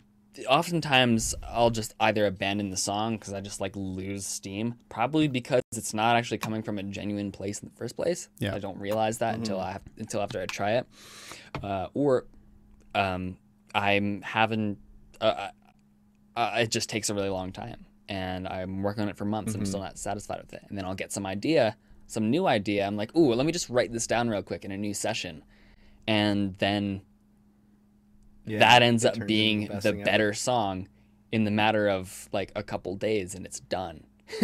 oftentimes 0.46 1.34
I'll 1.46 1.70
just 1.70 1.94
either 2.00 2.26
abandon 2.26 2.70
the 2.70 2.76
song 2.76 3.16
because 3.16 3.32
I 3.32 3.40
just 3.40 3.60
like 3.60 3.74
lose 3.74 4.26
steam. 4.26 4.74
Probably 4.88 5.28
because 5.28 5.62
it's 5.76 5.94
not 5.94 6.16
actually 6.16 6.38
coming 6.38 6.62
from 6.62 6.78
a 6.78 6.82
genuine 6.82 7.32
place 7.32 7.60
in 7.60 7.68
the 7.68 7.74
first 7.74 7.96
place. 7.96 8.28
Yeah. 8.38 8.54
I 8.54 8.58
don't 8.58 8.78
realize 8.78 9.18
that 9.18 9.32
mm-hmm. 9.32 9.42
until 9.42 9.60
I 9.60 9.72
have, 9.72 9.82
until 9.96 10.20
after 10.20 10.40
I 10.40 10.46
try 10.46 10.72
it, 10.72 10.86
uh, 11.62 11.88
or 11.94 12.26
um, 12.94 13.36
I'm 13.74 14.22
having 14.22 14.76
uh, 15.20 15.24
uh, 15.24 15.50
uh, 16.36 16.52
it 16.58 16.70
just 16.70 16.88
takes 16.88 17.10
a 17.10 17.14
really 17.14 17.28
long 17.28 17.52
time, 17.52 17.84
and 18.08 18.46
I'm 18.46 18.82
working 18.82 19.02
on 19.02 19.08
it 19.08 19.16
for 19.16 19.24
months 19.24 19.50
mm-hmm. 19.50 19.60
and 19.60 19.62
I'm 19.62 19.66
still 19.66 19.80
not 19.80 19.98
satisfied 19.98 20.40
with 20.40 20.52
it. 20.52 20.62
And 20.68 20.78
then 20.78 20.84
I'll 20.84 20.94
get 20.94 21.12
some 21.12 21.26
idea, 21.26 21.76
some 22.06 22.30
new 22.30 22.46
idea. 22.46 22.86
I'm 22.86 22.96
like, 22.96 23.14
ooh, 23.16 23.34
let 23.34 23.44
me 23.44 23.52
just 23.52 23.68
write 23.68 23.92
this 23.92 24.06
down 24.06 24.28
real 24.28 24.42
quick 24.42 24.64
in 24.64 24.70
a 24.70 24.78
new 24.78 24.94
session, 24.94 25.42
and 26.06 26.54
then 26.58 27.02
yeah, 28.50 28.58
that 28.58 28.82
ends 28.82 29.04
up 29.04 29.26
being 29.26 29.66
the, 29.66 29.80
the 29.80 29.92
better 30.04 30.32
song 30.34 30.88
in 31.32 31.44
the 31.44 31.50
matter 31.50 31.88
of 31.88 32.28
like 32.32 32.52
a 32.56 32.62
couple 32.62 32.94
days 32.94 33.34
and 33.34 33.44
it's 33.44 33.60
done. 33.60 34.04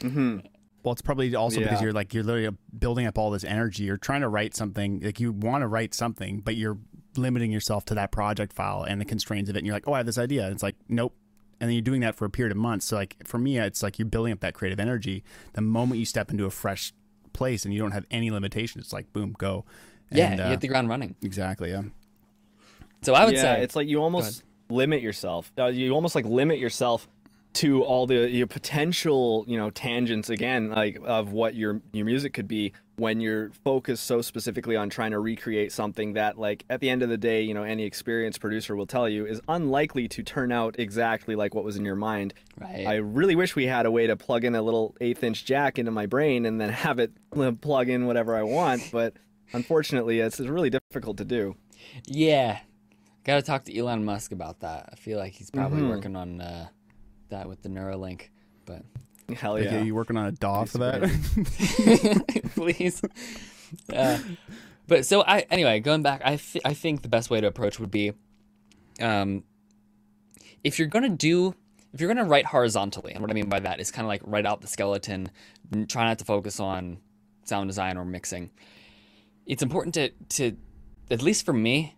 mm-hmm. 0.00 0.38
Well, 0.82 0.92
it's 0.92 1.02
probably 1.02 1.34
also 1.34 1.60
yeah. 1.60 1.66
because 1.66 1.82
you're 1.82 1.92
like 1.92 2.14
you're 2.14 2.24
literally 2.24 2.56
building 2.78 3.06
up 3.06 3.18
all 3.18 3.30
this 3.30 3.44
energy. 3.44 3.84
You're 3.84 3.98
trying 3.98 4.22
to 4.22 4.28
write 4.28 4.54
something 4.54 5.00
like 5.00 5.20
you 5.20 5.32
want 5.32 5.62
to 5.62 5.68
write 5.68 5.94
something, 5.94 6.40
but 6.40 6.56
you're 6.56 6.78
limiting 7.16 7.50
yourself 7.50 7.84
to 7.86 7.94
that 7.94 8.12
project 8.12 8.52
file 8.52 8.82
and 8.82 9.00
the 9.00 9.04
constraints 9.04 9.50
of 9.50 9.56
it. 9.56 9.60
And 9.60 9.66
you're 9.66 9.76
like, 9.76 9.88
oh, 9.88 9.92
I 9.92 9.98
have 9.98 10.06
this 10.06 10.18
idea. 10.18 10.44
And 10.44 10.52
it's 10.52 10.62
like, 10.62 10.76
nope. 10.88 11.14
And 11.60 11.68
then 11.68 11.74
you're 11.74 11.82
doing 11.82 12.00
that 12.00 12.14
for 12.14 12.24
a 12.24 12.30
period 12.30 12.52
of 12.52 12.56
months. 12.56 12.86
So 12.86 12.96
like 12.96 13.16
for 13.26 13.36
me, 13.36 13.58
it's 13.58 13.82
like 13.82 13.98
you're 13.98 14.06
building 14.06 14.32
up 14.32 14.40
that 14.40 14.54
creative 14.54 14.80
energy. 14.80 15.22
The 15.52 15.60
moment 15.60 15.98
you 15.98 16.06
step 16.06 16.30
into 16.30 16.46
a 16.46 16.50
fresh 16.50 16.94
place 17.34 17.64
and 17.64 17.74
you 17.74 17.80
don't 17.80 17.92
have 17.92 18.06
any 18.10 18.30
limitations, 18.30 18.86
it's 18.86 18.92
like 18.92 19.12
boom, 19.12 19.34
go. 19.36 19.66
Yeah, 20.10 20.32
and, 20.32 20.40
uh, 20.40 20.44
you 20.44 20.50
hit 20.50 20.60
the 20.60 20.68
ground 20.68 20.88
running. 20.88 21.14
Exactly. 21.22 21.70
Yeah. 21.70 21.82
So 23.02 23.14
I 23.14 23.24
would 23.24 23.34
yeah, 23.34 23.42
say 23.42 23.62
it's 23.62 23.76
like 23.76 23.88
you 23.88 23.98
almost 23.98 24.44
limit 24.68 25.02
yourself. 25.02 25.52
Uh, 25.58 25.66
you 25.66 25.92
almost 25.92 26.14
like 26.14 26.24
limit 26.24 26.58
yourself 26.58 27.08
to 27.52 27.82
all 27.82 28.06
the 28.06 28.30
your 28.30 28.46
potential, 28.46 29.44
you 29.48 29.56
know, 29.56 29.70
tangents 29.70 30.30
again, 30.30 30.70
like 30.70 30.98
of 31.04 31.32
what 31.32 31.54
your 31.54 31.80
your 31.92 32.06
music 32.06 32.32
could 32.32 32.46
be 32.46 32.72
when 32.96 33.18
you're 33.18 33.50
focused 33.64 34.04
so 34.04 34.20
specifically 34.20 34.76
on 34.76 34.90
trying 34.90 35.10
to 35.10 35.18
recreate 35.18 35.72
something 35.72 36.12
that 36.12 36.38
like 36.38 36.64
at 36.68 36.80
the 36.80 36.90
end 36.90 37.02
of 37.02 37.08
the 37.08 37.16
day, 37.16 37.42
you 37.42 37.54
know, 37.54 37.62
any 37.62 37.84
experienced 37.84 38.40
producer 38.40 38.76
will 38.76 38.86
tell 38.86 39.08
you 39.08 39.26
is 39.26 39.40
unlikely 39.48 40.06
to 40.06 40.22
turn 40.22 40.52
out 40.52 40.76
exactly 40.78 41.34
like 41.34 41.54
what 41.54 41.64
was 41.64 41.76
in 41.76 41.84
your 41.84 41.96
mind. 41.96 42.34
Right. 42.58 42.86
I 42.86 42.96
really 42.96 43.34
wish 43.34 43.56
we 43.56 43.66
had 43.66 43.86
a 43.86 43.90
way 43.90 44.06
to 44.06 44.16
plug 44.16 44.44
in 44.44 44.54
a 44.54 44.62
little 44.62 44.94
eighth 45.00 45.24
inch 45.24 45.44
jack 45.44 45.78
into 45.78 45.90
my 45.90 46.06
brain 46.06 46.44
and 46.44 46.60
then 46.60 46.68
have 46.70 46.98
it 46.98 47.12
plug 47.60 47.88
in 47.88 48.06
whatever 48.06 48.36
I 48.36 48.42
want, 48.42 48.90
but 48.92 49.14
unfortunately 49.52 50.20
it's 50.20 50.38
really 50.38 50.70
difficult 50.70 51.16
to 51.16 51.24
do. 51.24 51.56
Yeah, 52.06 52.58
Got 53.24 53.36
to 53.36 53.42
talk 53.42 53.64
to 53.64 53.76
Elon 53.76 54.04
Musk 54.04 54.32
about 54.32 54.60
that. 54.60 54.88
I 54.92 54.96
feel 54.96 55.18
like 55.18 55.32
he's 55.32 55.50
probably 55.50 55.80
mm-hmm. 55.80 55.90
working 55.90 56.16
on 56.16 56.40
uh, 56.40 56.68
that 57.28 57.48
with 57.48 57.62
the 57.62 57.68
Neuralink. 57.68 58.28
But 58.64 58.82
hell 59.34 59.58
yeah, 59.58 59.70
like, 59.70 59.82
are 59.82 59.84
you 59.84 59.94
working 59.94 60.16
on 60.16 60.26
a 60.26 60.32
DAW 60.32 60.64
for 60.64 60.78
that? 60.78 62.50
Please. 62.54 63.02
Uh, 63.92 64.18
but 64.86 65.06
so 65.06 65.22
I 65.22 65.46
anyway 65.50 65.80
going 65.80 66.02
back, 66.02 66.22
I 66.24 66.36
th- 66.36 66.62
I 66.64 66.74
think 66.74 67.02
the 67.02 67.08
best 67.08 67.30
way 67.30 67.40
to 67.40 67.46
approach 67.46 67.78
would 67.78 67.90
be, 67.90 68.12
um, 69.00 69.44
if 70.64 70.78
you're 70.78 70.88
gonna 70.88 71.08
do 71.08 71.54
if 71.92 72.00
you're 72.00 72.12
gonna 72.12 72.28
write 72.28 72.46
horizontally, 72.46 73.12
and 73.12 73.20
what 73.20 73.30
I 73.30 73.34
mean 73.34 73.48
by 73.48 73.60
that 73.60 73.80
is 73.80 73.90
kind 73.90 74.04
of 74.04 74.08
like 74.08 74.22
write 74.24 74.46
out 74.46 74.62
the 74.62 74.66
skeleton, 74.66 75.30
try 75.88 76.04
not 76.04 76.18
to 76.18 76.24
focus 76.24 76.58
on 76.58 76.98
sound 77.44 77.68
design 77.68 77.96
or 77.96 78.04
mixing. 78.04 78.50
It's 79.46 79.62
important 79.62 79.94
to 79.94 80.10
to 80.40 80.56
at 81.10 81.22
least 81.22 81.44
for 81.44 81.52
me, 81.52 81.96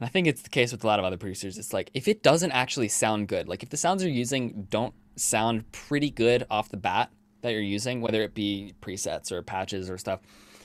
and 0.00 0.06
I 0.06 0.10
think 0.10 0.26
it's 0.26 0.42
the 0.42 0.48
case 0.48 0.72
with 0.72 0.82
a 0.82 0.86
lot 0.86 0.98
of 0.98 1.04
other 1.04 1.18
producers, 1.18 1.58
it's 1.58 1.72
like 1.72 1.90
if 1.94 2.08
it 2.08 2.22
doesn't 2.22 2.52
actually 2.52 2.88
sound 2.88 3.28
good, 3.28 3.48
like 3.48 3.62
if 3.62 3.68
the 3.68 3.76
sounds 3.76 4.02
you're 4.02 4.12
using 4.12 4.66
don't 4.70 4.94
sound 5.16 5.70
pretty 5.72 6.10
good 6.10 6.46
off 6.50 6.70
the 6.70 6.78
bat 6.78 7.10
that 7.42 7.50
you're 7.50 7.60
using, 7.60 8.00
whether 8.00 8.22
it 8.22 8.34
be 8.34 8.74
presets 8.80 9.30
or 9.30 9.42
patches 9.42 9.90
or 9.90 9.98
stuff, 9.98 10.20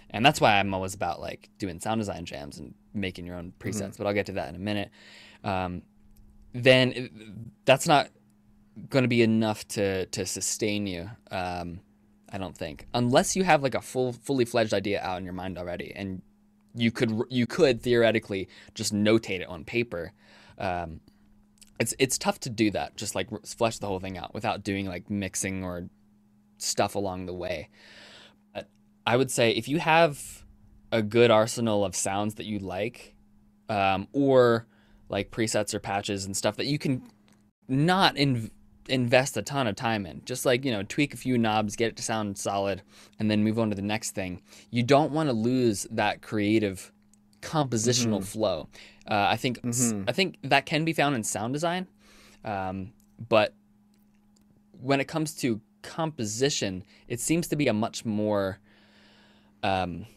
and 0.10 0.26
that's 0.26 0.40
why 0.40 0.57
I'm 0.57 0.74
always 0.74 0.94
about 0.94 1.20
like 1.20 1.49
doing 1.57 1.80
sound 1.80 1.99
design 1.99 2.26
jams 2.26 2.57
and 2.60 2.74
making 2.94 3.26
your 3.26 3.36
own 3.36 3.53
presets. 3.60 3.82
Mm-hmm. 3.82 4.03
But 4.03 4.07
I'll 4.07 4.14
get 4.14 4.28
to 4.28 4.32
that 4.34 4.49
in 4.49 4.56
a 4.56 4.60
minute. 4.60 4.90
Um, 5.44 5.82
then 6.53 6.91
it, 6.94 7.12
that's 7.66 7.88
not 7.88 8.10
going 8.90 9.03
to 9.03 9.10
be 9.10 9.22
enough 9.22 9.68
to 9.70 10.06
to 10.07 10.26
sustain 10.26 10.88
you. 10.88 11.10
Um, 11.32 11.82
I 12.32 12.38
don't 12.38 12.57
think, 12.57 12.88
unless 12.94 13.36
you 13.36 13.44
have 13.44 13.64
like 13.64 13.76
a 13.76 13.82
full, 13.82 14.14
fully 14.14 14.45
fledged 14.45 14.74
idea 14.74 15.02
out 15.02 15.18
in 15.18 15.24
your 15.24 15.34
mind 15.34 15.57
already, 15.57 15.94
and 15.95 16.22
you 16.76 16.92
could 16.92 17.24
you 17.30 17.48
could 17.48 17.82
theoretically 17.82 18.48
just 18.74 18.94
notate 18.94 19.42
it 19.42 19.48
on 19.48 19.64
paper. 19.64 20.12
Um, 20.58 21.00
it's 21.80 21.94
it's 22.00 22.18
tough 22.18 22.40
to 22.42 22.50
do 22.50 22.72
that, 22.72 22.96
just 22.96 23.16
like 23.16 23.30
flesh 23.46 23.80
the 23.80 23.88
whole 23.88 24.00
thing 24.00 24.18
out 24.18 24.34
without 24.34 24.64
doing 24.64 24.86
like 24.86 25.10
mixing 25.10 25.64
or 25.64 25.90
stuff 26.58 26.96
along 26.96 27.26
the 27.26 27.34
way. 27.34 27.70
But 28.54 28.68
I 29.06 29.18
would 29.18 29.32
say 29.32 29.52
if 29.52 29.68
you 29.68 29.80
have 29.80 30.44
a 30.92 31.02
good 31.02 31.32
arsenal 31.32 31.84
of 31.84 31.96
sounds 31.96 32.36
that 32.36 32.46
you 32.46 32.60
like, 32.60 33.16
um, 33.70 34.08
or 34.14 34.68
like 35.10 35.32
presets 35.32 35.74
or 35.74 35.80
patches 35.80 36.26
and 36.26 36.36
stuff 36.36 36.56
that 36.58 36.66
you 36.66 36.80
can 36.80 37.02
not 37.68 38.16
in, 38.18 38.52
invest 38.88 39.38
a 39.38 39.41
ton 39.41 39.68
of 39.68 39.76
time 39.76 40.06
in. 40.06 40.22
Just 40.26 40.45
like, 40.45 40.66
you 40.66 40.72
know, 40.72 40.84
tweak 40.84 41.14
a 41.14 41.18
few 41.18 41.38
knobs, 41.38 41.76
get 41.76 41.90
it 41.90 41.98
to 41.98 42.03
sound 42.03 42.38
solid, 42.38 42.82
and 43.20 43.30
then 43.30 43.44
move 43.44 43.60
on 43.60 43.70
to 43.70 43.76
the 43.76 43.82
next 43.82 44.12
thing. 44.12 44.41
You 44.72 44.84
don't 44.84 45.12
want 45.12 45.30
to 45.30 45.34
lose 45.34 45.88
that 45.91 46.22
creative 46.22 46.91
compositional 47.41 48.18
mm-hmm. 48.18 48.24
flow. 48.24 48.70
Uh, 49.10 49.28
I 49.30 49.38
think 49.38 49.62
mm-hmm. 49.62 50.03
I 50.07 50.12
think 50.12 50.38
that 50.44 50.66
can 50.66 50.84
be 50.84 50.94
found 50.94 51.16
in 51.16 51.24
sound 51.24 51.53
design, 51.53 51.88
um, 52.44 52.91
but 53.30 53.53
when 54.82 54.99
it 54.99 55.07
comes 55.07 55.36
to 55.36 55.62
composition, 55.84 56.84
it 57.07 57.20
seems 57.20 57.48
to 57.49 57.56
be 57.56 57.68
a 57.68 57.74
much 57.74 58.03
more 58.03 58.60
um, 59.62 60.07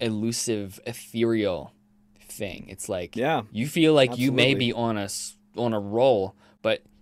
elusive, 0.00 0.78
ethereal 0.86 1.72
thing. 2.20 2.66
It's 2.68 2.88
like 2.88 3.16
yeah, 3.16 3.42
you 3.50 3.66
feel 3.66 3.94
like 3.94 4.10
absolutely. 4.10 4.24
you 4.24 4.32
may 4.32 4.54
be 4.54 4.72
on 4.72 4.98
a 4.98 5.08
on 5.56 5.72
a 5.72 5.80
roll, 5.80 6.36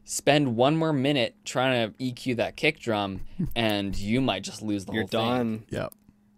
spend 0.04 0.56
one 0.56 0.76
more 0.76 0.92
minute 0.92 1.34
trying 1.44 1.90
to 1.92 2.04
EQ 2.04 2.36
that 2.36 2.56
kick 2.56 2.78
drum, 2.78 3.20
and 3.56 3.96
you 3.96 4.20
might 4.20 4.42
just 4.42 4.62
lose 4.62 4.84
the 4.84 4.92
You're 4.92 5.02
whole 5.02 5.08
done. 5.08 5.58
thing. 5.60 5.66
Yep. 5.70 5.94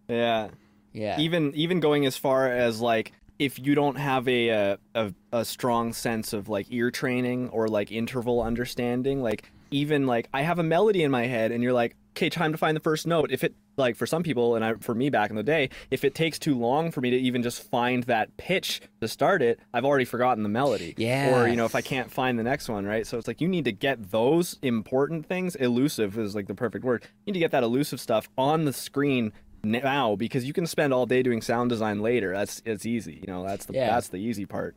Yeah. 0.08 0.48
Yeah. 0.92 1.20
Even 1.20 1.52
even 1.54 1.80
going 1.80 2.06
as 2.06 2.16
far 2.16 2.48
as 2.50 2.80
like 2.80 3.12
if 3.38 3.58
you 3.58 3.74
don't 3.74 3.96
have 3.96 4.26
a, 4.28 4.48
a 4.48 4.78
a, 4.94 5.12
a 5.32 5.44
strong 5.44 5.92
sense 5.92 6.32
of 6.32 6.48
like 6.48 6.66
ear 6.70 6.90
training 6.90 7.50
or 7.50 7.68
like 7.68 7.92
interval 7.92 8.40
understanding, 8.42 9.22
like 9.22 9.50
even 9.70 10.06
like 10.06 10.28
I 10.32 10.42
have 10.42 10.58
a 10.58 10.62
melody 10.62 11.02
in 11.02 11.10
my 11.10 11.26
head 11.26 11.52
and 11.52 11.62
you're 11.62 11.72
like, 11.72 11.96
okay, 12.16 12.30
time 12.30 12.50
to 12.52 12.58
find 12.58 12.74
the 12.74 12.80
first 12.80 13.06
note. 13.06 13.30
If 13.30 13.44
it 13.44 13.54
like 13.76 13.94
for 13.94 14.06
some 14.06 14.22
people 14.22 14.56
and 14.56 14.64
I, 14.64 14.74
for 14.74 14.94
me 14.94 15.10
back 15.10 15.28
in 15.28 15.36
the 15.36 15.42
day, 15.42 15.68
if 15.90 16.02
it 16.02 16.14
takes 16.14 16.38
too 16.38 16.58
long 16.58 16.90
for 16.90 17.02
me 17.02 17.10
to 17.10 17.16
even 17.16 17.42
just 17.42 17.62
find 17.62 18.04
that 18.04 18.34
pitch 18.38 18.80
to 19.02 19.08
start 19.08 19.42
it, 19.42 19.60
I've 19.74 19.84
already 19.84 20.06
forgotten 20.06 20.42
the 20.42 20.48
melody. 20.48 20.94
Yeah. 20.96 21.38
Or 21.38 21.46
you 21.46 21.56
know, 21.56 21.66
if 21.66 21.74
I 21.74 21.82
can't 21.82 22.10
find 22.10 22.38
the 22.38 22.42
next 22.42 22.68
one, 22.68 22.86
right? 22.86 23.06
So 23.06 23.18
it's 23.18 23.28
like 23.28 23.40
you 23.40 23.48
need 23.48 23.66
to 23.66 23.72
get 23.72 24.10
those 24.10 24.56
important 24.62 25.26
things. 25.26 25.56
Elusive 25.56 26.18
is 26.18 26.34
like 26.34 26.46
the 26.46 26.54
perfect 26.54 26.84
word. 26.84 27.04
You 27.26 27.32
need 27.32 27.38
to 27.38 27.44
get 27.44 27.50
that 27.50 27.62
elusive 27.62 28.00
stuff 28.00 28.28
on 28.38 28.64
the 28.64 28.72
screen 28.72 29.32
now 29.62 30.16
because 30.16 30.44
you 30.44 30.52
can 30.52 30.66
spend 30.66 30.94
all 30.94 31.06
day 31.06 31.22
doing 31.22 31.42
sound 31.42 31.68
design 31.68 32.00
later. 32.00 32.32
That's 32.32 32.62
it's 32.64 32.86
easy. 32.86 33.20
You 33.20 33.26
know, 33.26 33.46
that's 33.46 33.66
the 33.66 33.74
yeah. 33.74 33.88
that's 33.88 34.08
the 34.08 34.18
easy 34.18 34.46
part. 34.46 34.74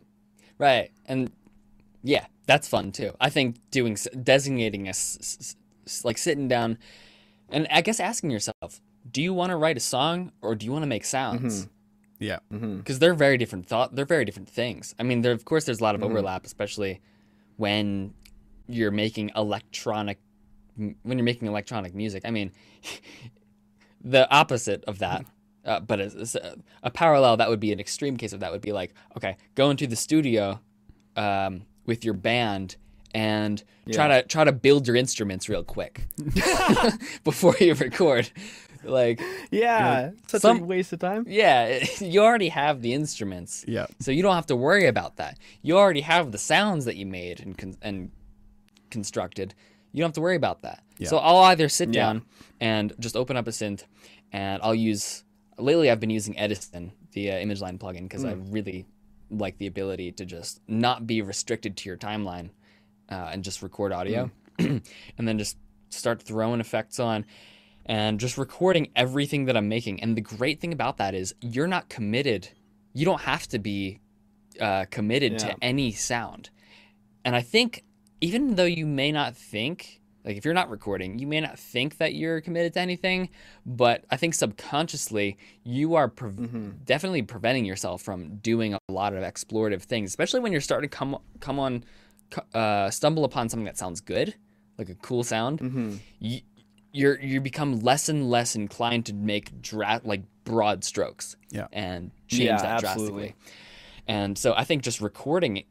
Right. 0.58 0.92
And 1.06 1.32
yeah, 2.04 2.26
that's 2.48 2.68
fun 2.68 2.92
too. 2.92 3.14
I 3.22 3.30
think 3.30 3.58
doing 3.72 3.98
designating 4.24 4.90
a 4.90 4.94
like 6.04 6.18
sitting 6.18 6.50
down 6.50 6.78
and 7.52 7.68
I 7.72 7.82
guess 7.82 8.00
asking 8.00 8.32
yourself, 8.32 8.82
do 9.10 9.22
you 9.22 9.34
want 9.34 9.52
to 9.52 9.56
write 9.56 9.78
a 9.78 9.82
song 9.82 10.32
or 10.42 10.56
do 10.56 10.66
you 10.66 10.72
want 10.72 10.84
to 10.84 10.88
make 10.88 11.06
sounds? 11.06 11.62
Mm-hmm. 11.62 11.72
Yeah, 12.22 12.40
because 12.50 12.62
mm-hmm. 12.62 12.98
they're 12.98 13.14
very 13.14 13.38
different 13.38 13.68
thought. 13.68 13.96
They're 13.96 14.06
very 14.06 14.26
different 14.26 14.50
things. 14.50 14.94
I 15.00 15.04
mean, 15.04 15.22
there 15.22 15.32
of 15.32 15.46
course 15.46 15.64
there's 15.64 15.80
a 15.80 15.84
lot 15.84 15.96
of 15.96 16.02
mm-hmm. 16.02 16.12
overlap, 16.12 16.46
especially 16.46 17.02
when 17.56 18.14
you're 18.68 18.92
making 18.92 19.32
electronic 19.36 20.20
when 20.76 21.18
you're 21.18 21.24
making 21.24 21.48
electronic 21.48 21.94
music. 21.94 22.24
I 22.26 22.32
mean, 22.32 22.52
the 24.04 24.30
opposite 24.34 24.84
of 24.86 25.00
that. 25.00 25.26
Uh, 25.66 25.80
but 25.80 26.00
a, 26.00 26.58
a, 26.84 26.90
parallel 26.90 27.36
that 27.36 27.50
would 27.50 27.60
be 27.60 27.74
an 27.74 27.82
extreme 27.82 28.16
case 28.16 28.32
of 28.32 28.40
that 28.40 28.52
would 28.52 28.62
be 28.62 28.72
like, 28.72 28.94
okay, 29.18 29.36
go 29.56 29.70
into 29.70 29.86
the 29.86 29.96
studio 29.96 30.58
um, 31.18 31.64
with 31.86 32.06
your 32.06 32.14
band 32.14 32.78
and 33.14 33.64
yeah. 33.86 33.96
try 33.96 34.08
to 34.08 34.28
try 34.28 34.44
to 34.44 34.52
build 34.52 34.88
your 34.88 34.96
instruments 34.96 35.50
real 35.50 35.64
quick 35.64 36.08
before 37.24 37.56
you 37.60 37.74
record. 37.76 38.30
Like 38.84 39.22
yeah, 39.52 40.00
you 40.00 40.06
know, 40.08 40.14
such 40.28 40.42
some, 40.42 40.62
a 40.62 40.64
waste 40.64 40.94
of 40.94 41.00
time. 41.00 41.26
Yeah, 41.28 41.84
you 42.00 42.22
already 42.22 42.50
have 42.50 42.82
the 42.82 42.94
instruments. 42.94 43.66
Yeah, 43.68 43.88
so 44.00 44.12
you 44.12 44.22
don't 44.22 44.36
have 44.36 44.46
to 44.48 44.56
worry 44.56 44.86
about 44.86 45.18
that. 45.18 45.38
You 45.62 45.78
already 45.78 46.02
have 46.02 46.32
the 46.32 46.38
sounds 46.38 46.86
that 46.86 46.96
you 46.96 47.06
made 47.06 47.42
and 47.42 47.58
con- 47.58 47.78
and 47.82 48.12
constructed. 48.90 49.54
You 49.92 50.02
don't 50.02 50.10
have 50.10 50.16
to 50.16 50.22
worry 50.22 50.38
about 50.38 50.62
that. 50.62 50.84
Yeah. 50.98 51.10
So 51.10 51.18
I'll 51.18 51.44
either 51.44 51.68
sit 51.68 51.92
down 51.92 52.18
yeah. 52.18 52.22
and 52.62 52.94
just 53.00 53.18
open 53.18 53.36
up 53.36 53.48
a 53.48 53.52
synth, 53.52 53.84
and 54.32 54.62
I'll 54.64 54.76
use. 54.76 55.24
Lately, 55.58 55.92
I've 55.92 56.00
been 56.00 56.10
using 56.10 56.40
Edison, 56.40 56.94
the 57.12 57.32
uh, 57.32 57.36
ImageLine 57.36 57.80
plugin, 57.80 58.04
because 58.04 58.24
mm. 58.24 58.30
I 58.30 58.34
really 58.50 58.86
like 59.30 59.58
the 59.58 59.68
ability 59.68 60.14
to 60.14 60.26
just 60.26 60.62
not 60.70 61.06
be 61.06 61.22
restricted 61.22 61.76
to 61.78 61.90
your 61.90 61.98
timeline 61.98 62.52
uh, 63.10 63.30
and 63.32 63.44
just 63.44 63.62
record 63.62 63.92
audio 63.92 64.32
mm. 64.58 64.82
and 65.18 65.28
then 65.28 65.38
just 65.38 65.58
start 65.90 66.22
throwing 66.22 66.60
effects 66.60 67.00
on 67.00 67.26
and 67.86 68.20
just 68.20 68.38
recording 68.38 68.90
everything 68.96 69.46
that 69.46 69.58
I'm 69.58 69.68
making. 69.68 70.02
And 70.02 70.16
the 70.16 70.22
great 70.22 70.62
thing 70.62 70.72
about 70.74 70.98
that 70.98 71.16
is 71.16 71.34
you're 71.42 71.68
not 71.68 71.90
committed. 71.90 72.48
You 72.94 73.06
don't 73.06 73.22
have 73.22 73.48
to 73.48 73.60
be 73.60 74.00
uh, 74.62 74.86
committed 74.92 75.34
yeah. 75.34 75.38
to 75.40 75.56
any 75.62 75.92
sound. 75.92 76.52
And 77.26 77.36
I 77.36 77.42
think 77.42 77.84
even 78.22 78.56
though 78.56 78.66
you 78.66 78.86
may 78.86 79.12
not 79.12 79.36
think, 79.36 80.02
like 80.24 80.38
if 80.38 80.46
you're 80.46 80.54
not 80.54 80.70
recording, 80.70 81.18
you 81.18 81.26
may 81.26 81.42
not 81.42 81.58
think 81.58 81.98
that 81.98 82.14
you're 82.14 82.42
committed 82.42 82.74
to 82.74 82.80
anything, 82.80 83.30
but 83.66 84.06
I 84.12 84.18
think 84.18 84.36
subconsciously 84.36 85.38
you 85.64 85.96
are 85.96 86.10
pre- 86.10 86.32
mm-hmm. 86.32 86.70
definitely 86.84 87.24
preventing 87.24 87.66
yourself 87.66 88.02
from 88.02 88.36
doing 88.38 88.74
a 88.76 88.80
lot 88.92 89.14
of 89.14 89.24
explorative 89.24 89.82
things, 89.82 90.12
especially 90.12 90.42
when 90.42 90.52
you're 90.52 90.62
starting 90.62 90.90
to 90.90 90.96
come 90.96 91.18
come 91.40 91.58
on 91.58 91.84
uh, 92.54 92.90
stumble 92.90 93.24
upon 93.24 93.50
something 93.50 93.66
that 93.66 93.78
sounds 93.78 94.02
good, 94.02 94.36
like 94.78 94.90
a 94.90 94.96
cool 94.96 95.24
sound, 95.24 95.60
mm-hmm. 95.60 95.96
you, 96.20 96.42
you're 96.92 97.20
you 97.20 97.42
become 97.42 97.80
less 97.82 98.10
and 98.10 98.30
less 98.30 98.56
inclined 98.56 99.06
to 99.08 99.14
make 99.14 99.62
dra- 99.62 100.02
like 100.04 100.24
broad 100.44 100.84
strokes. 100.84 101.36
Yeah. 101.52 101.68
And 101.72 102.12
change 102.28 102.44
yeah, 102.44 102.58
that 102.58 102.84
absolutely. 102.84 103.22
drastically. 103.22 103.36
And 104.08 104.38
so 104.38 104.54
I 104.56 104.64
think 104.64 104.84
just 104.84 105.02
recording 105.02 105.64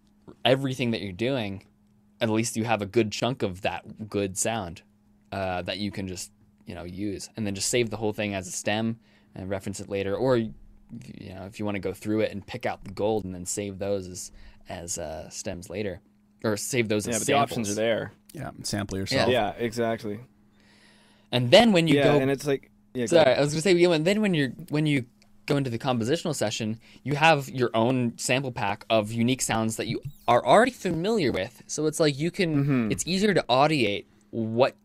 everything 0.44 0.93
that 0.93 1.01
you're 1.01 1.12
doing, 1.12 1.64
at 2.20 2.30
least 2.30 2.56
you 2.56 2.64
have 2.64 2.82
a 2.82 2.86
good 2.86 3.10
chunk 3.10 3.43
of 3.43 3.62
that 3.62 4.09
good 4.09 4.39
sound 4.39 4.82
uh, 5.32 5.62
that 5.62 5.78
you 5.78 5.90
can 5.90 6.06
just 6.06 6.30
you 6.66 6.74
know 6.74 6.85
use, 6.85 7.28
and 7.36 7.47
then 7.47 7.55
just 7.55 7.68
save 7.68 7.90
the 7.90 7.97
whole 7.97 8.12
thing 8.12 8.35
as 8.35 8.47
a 8.47 8.52
stem 8.52 8.98
and 9.35 9.48
reference 9.51 9.80
it 9.80 9.89
later, 9.89 10.14
or 10.14 10.36
you 10.36 10.52
know 11.20 11.44
if 11.47 11.59
you 11.59 11.64
want 11.64 11.74
to 11.74 11.80
go 11.80 11.93
through 11.93 12.20
it 12.20 12.32
and 12.32 12.47
pick 12.47 12.66
out 12.66 12.85
the 12.85 12.90
gold 12.90 13.24
and 13.24 13.35
then 13.35 13.44
save 13.44 13.78
those 13.78 14.06
as 14.06 14.32
as 14.68 14.98
uh, 14.98 15.28
stems 15.30 15.70
later 15.70 16.01
or 16.44 16.56
save 16.56 16.89
those. 16.89 17.06
Yeah, 17.06 17.19
but 17.19 17.27
the 17.27 17.35
options 17.35 17.70
are 17.70 17.74
there. 17.74 18.12
Yeah, 18.32 18.51
sample 18.62 18.98
yourself. 18.98 19.28
Yeah, 19.28 19.55
yeah 19.56 19.65
exactly. 19.65 20.20
And 21.32 21.51
then 21.51 21.73
when 21.73 21.86
you 21.89 21.97
yeah, 21.97 22.05
go, 22.05 22.19
and 22.19 22.31
it's 22.31 22.47
like, 22.47 22.70
yeah, 22.94 23.06
sorry, 23.06 23.35
I 23.35 23.40
was 23.40 23.52
gonna 23.52 23.62
say, 23.62 23.73
yeah, 23.73 23.90
and 23.90 24.05
then 24.05 24.20
when 24.20 24.35
you're 24.35 24.51
when 24.70 24.86
you 24.86 25.05
go 25.48 25.56
into 25.56 25.70
the 25.70 25.78
compositional 25.78 26.35
session, 26.35 26.78
you 27.02 27.16
have 27.16 27.48
your 27.48 27.70
own 27.74 28.16
sample 28.16 28.52
pack 28.52 28.85
of 28.89 29.10
unique 29.10 29.43
sounds 29.43 29.77
that 29.77 29.89
you 29.89 30.01
are 30.28 30.44
already 30.44 30.70
familiar 30.70 31.32
with. 31.32 31.62
So 31.66 31.86
it's 31.86 31.98
like 31.98 32.19
you 32.19 32.31
can, 32.31 32.65
mm-hmm. 32.65 32.93
it's 32.93 33.05
easier 33.06 33.35
to 33.35 33.44
audiate 33.48 34.05
what 34.31 34.77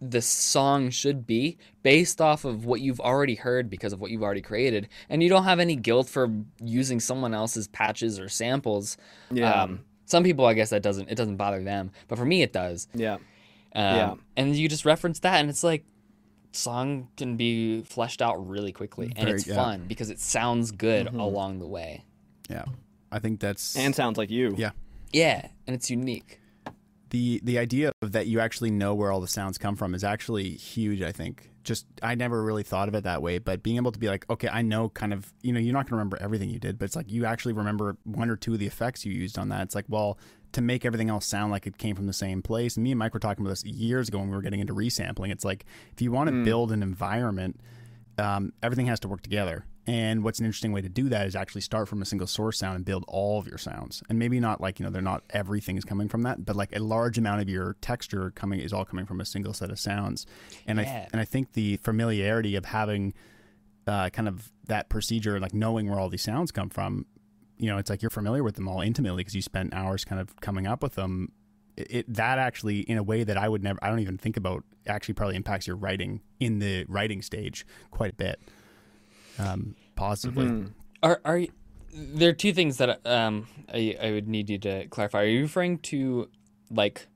the 0.00 0.22
song 0.22 0.90
should 0.90 1.26
be 1.26 1.58
based 1.82 2.20
off 2.20 2.44
of 2.44 2.64
what 2.64 2.80
you've 2.80 3.00
already 3.00 3.34
heard 3.34 3.68
because 3.68 3.92
of 3.92 4.00
what 4.00 4.10
you've 4.10 4.22
already 4.22 4.42
created 4.42 4.88
and 5.08 5.22
you 5.22 5.28
don't 5.28 5.44
have 5.44 5.58
any 5.58 5.74
guilt 5.74 6.06
for 6.06 6.30
using 6.62 7.00
someone 7.00 7.32
else's 7.32 7.66
patches 7.68 8.20
or 8.20 8.28
samples 8.28 8.98
yeah. 9.30 9.62
Um, 9.62 9.80
some 10.06 10.24
people, 10.24 10.46
I 10.46 10.54
guess, 10.54 10.70
that 10.70 10.82
doesn't 10.82 11.10
it 11.10 11.16
doesn't 11.16 11.36
bother 11.36 11.62
them, 11.62 11.90
but 12.08 12.16
for 12.18 12.24
me, 12.24 12.42
it 12.42 12.52
does. 12.52 12.88
Yeah. 12.94 13.14
Um, 13.14 13.20
yeah. 13.74 14.14
And 14.36 14.56
you 14.56 14.68
just 14.68 14.84
reference 14.84 15.18
that, 15.20 15.40
and 15.40 15.50
it's 15.50 15.62
like 15.62 15.84
song 16.52 17.08
can 17.18 17.36
be 17.36 17.82
fleshed 17.82 18.22
out 18.22 18.48
really 18.48 18.72
quickly, 18.72 19.12
and 19.16 19.26
Very, 19.26 19.32
it's 19.32 19.46
yeah. 19.46 19.56
fun 19.56 19.84
because 19.86 20.08
it 20.08 20.18
sounds 20.18 20.70
good 20.70 21.08
mm-hmm. 21.08 21.20
along 21.20 21.58
the 21.58 21.66
way. 21.66 22.04
Yeah, 22.48 22.64
I 23.12 23.18
think 23.18 23.40
that's 23.40 23.76
and 23.76 23.94
sounds 23.94 24.16
like 24.16 24.30
you. 24.30 24.54
Yeah. 24.56 24.70
Yeah, 25.12 25.48
and 25.66 25.74
it's 25.74 25.90
unique. 25.90 26.40
the 27.10 27.40
the 27.44 27.58
idea 27.58 27.92
of 28.02 28.12
that 28.12 28.26
you 28.26 28.40
actually 28.40 28.70
know 28.70 28.94
where 28.94 29.10
all 29.12 29.20
the 29.20 29.28
sounds 29.28 29.58
come 29.58 29.76
from 29.76 29.94
is 29.94 30.04
actually 30.04 30.50
huge. 30.50 31.02
I 31.02 31.12
think. 31.12 31.50
Just 31.66 31.84
I 32.02 32.14
never 32.14 32.42
really 32.42 32.62
thought 32.62 32.88
of 32.88 32.94
it 32.94 33.04
that 33.04 33.22
way, 33.22 33.38
but 33.38 33.62
being 33.62 33.76
able 33.76 33.90
to 33.90 33.98
be 33.98 34.08
like, 34.08 34.24
okay, 34.30 34.48
I 34.48 34.62
know 34.62 34.88
kind 34.88 35.12
of, 35.12 35.32
you 35.42 35.52
know, 35.52 35.58
you're 35.58 35.72
not 35.72 35.80
going 35.80 35.90
to 35.90 35.96
remember 35.96 36.16
everything 36.20 36.48
you 36.48 36.60
did, 36.60 36.78
but 36.78 36.84
it's 36.84 36.94
like 36.94 37.10
you 37.10 37.26
actually 37.26 37.54
remember 37.54 37.96
one 38.04 38.30
or 38.30 38.36
two 38.36 38.54
of 38.54 38.60
the 38.60 38.66
effects 38.66 39.04
you 39.04 39.12
used 39.12 39.36
on 39.36 39.48
that. 39.48 39.62
It's 39.62 39.74
like, 39.74 39.86
well, 39.88 40.16
to 40.52 40.62
make 40.62 40.84
everything 40.84 41.10
else 41.10 41.26
sound 41.26 41.50
like 41.50 41.66
it 41.66 41.76
came 41.76 41.96
from 41.96 42.06
the 42.06 42.12
same 42.12 42.40
place. 42.40 42.76
And 42.76 42.84
me 42.84 42.92
and 42.92 42.98
Mike 42.98 43.12
were 43.12 43.20
talking 43.20 43.44
about 43.44 43.50
this 43.50 43.64
years 43.64 44.08
ago 44.08 44.18
when 44.18 44.30
we 44.30 44.36
were 44.36 44.42
getting 44.42 44.60
into 44.60 44.74
resampling. 44.74 45.32
It's 45.32 45.44
like 45.44 45.66
if 45.92 46.00
you 46.00 46.12
want 46.12 46.28
to 46.28 46.32
mm. 46.32 46.44
build 46.44 46.70
an 46.70 46.82
environment, 46.82 47.60
um, 48.16 48.52
everything 48.62 48.86
has 48.86 49.00
to 49.00 49.08
work 49.08 49.22
together. 49.22 49.66
And 49.86 50.24
what's 50.24 50.40
an 50.40 50.46
interesting 50.46 50.72
way 50.72 50.80
to 50.80 50.88
do 50.88 51.08
that 51.10 51.26
is 51.26 51.36
actually 51.36 51.60
start 51.60 51.88
from 51.88 52.02
a 52.02 52.04
single 52.04 52.26
source 52.26 52.58
sound 52.58 52.74
and 52.74 52.84
build 52.84 53.04
all 53.06 53.38
of 53.38 53.46
your 53.46 53.58
sounds. 53.58 54.02
And 54.08 54.18
maybe 54.18 54.40
not 54.40 54.60
like, 54.60 54.80
you 54.80 54.84
know, 54.84 54.90
they're 54.90 55.00
not 55.00 55.22
everything 55.30 55.76
is 55.76 55.84
coming 55.84 56.08
from 56.08 56.22
that, 56.22 56.44
but 56.44 56.56
like 56.56 56.74
a 56.74 56.80
large 56.80 57.18
amount 57.18 57.40
of 57.40 57.48
your 57.48 57.76
texture 57.80 58.32
coming 58.32 58.58
is 58.58 58.72
all 58.72 58.84
coming 58.84 59.06
from 59.06 59.20
a 59.20 59.24
single 59.24 59.52
set 59.52 59.70
of 59.70 59.78
sounds. 59.78 60.26
And 60.66 60.78
yeah. 60.78 60.84
I 60.84 61.08
and 61.12 61.20
I 61.20 61.24
think 61.24 61.52
the 61.52 61.76
familiarity 61.78 62.56
of 62.56 62.64
having 62.64 63.14
uh, 63.86 64.10
kind 64.10 64.26
of 64.26 64.50
that 64.66 64.88
procedure, 64.88 65.38
like 65.38 65.54
knowing 65.54 65.88
where 65.88 66.00
all 66.00 66.08
these 66.08 66.22
sounds 66.22 66.50
come 66.50 66.68
from, 66.68 67.06
you 67.56 67.68
know, 67.68 67.78
it's 67.78 67.88
like 67.88 68.02
you're 68.02 68.10
familiar 68.10 68.42
with 68.42 68.56
them 68.56 68.66
all 68.66 68.80
intimately 68.80 69.20
because 69.20 69.36
you 69.36 69.42
spent 69.42 69.72
hours 69.72 70.04
kind 70.04 70.20
of 70.20 70.34
coming 70.40 70.66
up 70.66 70.82
with 70.82 70.96
them. 70.96 71.30
It, 71.76 71.86
it, 71.90 72.14
that 72.14 72.38
actually, 72.38 72.80
in 72.80 72.98
a 72.98 73.04
way 73.04 73.22
that 73.22 73.36
I 73.36 73.48
would 73.48 73.62
never, 73.62 73.78
I 73.82 73.88
don't 73.88 74.00
even 74.00 74.18
think 74.18 74.36
about, 74.36 74.64
actually 74.88 75.14
probably 75.14 75.36
impacts 75.36 75.66
your 75.66 75.76
writing 75.76 76.22
in 76.40 76.58
the 76.58 76.86
writing 76.88 77.22
stage 77.22 77.64
quite 77.90 78.10
a 78.10 78.14
bit 78.14 78.40
um, 79.38 79.74
positively. 79.94 80.46
Mm-hmm. 80.46 80.66
Are 81.02 81.20
are 81.24 81.42
there 81.92 82.30
are 82.30 82.34
two 82.34 82.52
things 82.52 82.78
that 82.78 83.00
um, 83.06 83.46
I, 83.72 83.96
I 84.00 84.10
would 84.12 84.28
need 84.28 84.50
you 84.50 84.58
to 84.58 84.86
clarify? 84.88 85.22
Are 85.22 85.26
you 85.26 85.42
referring 85.42 85.78
to 85.78 86.28
like 86.70 87.06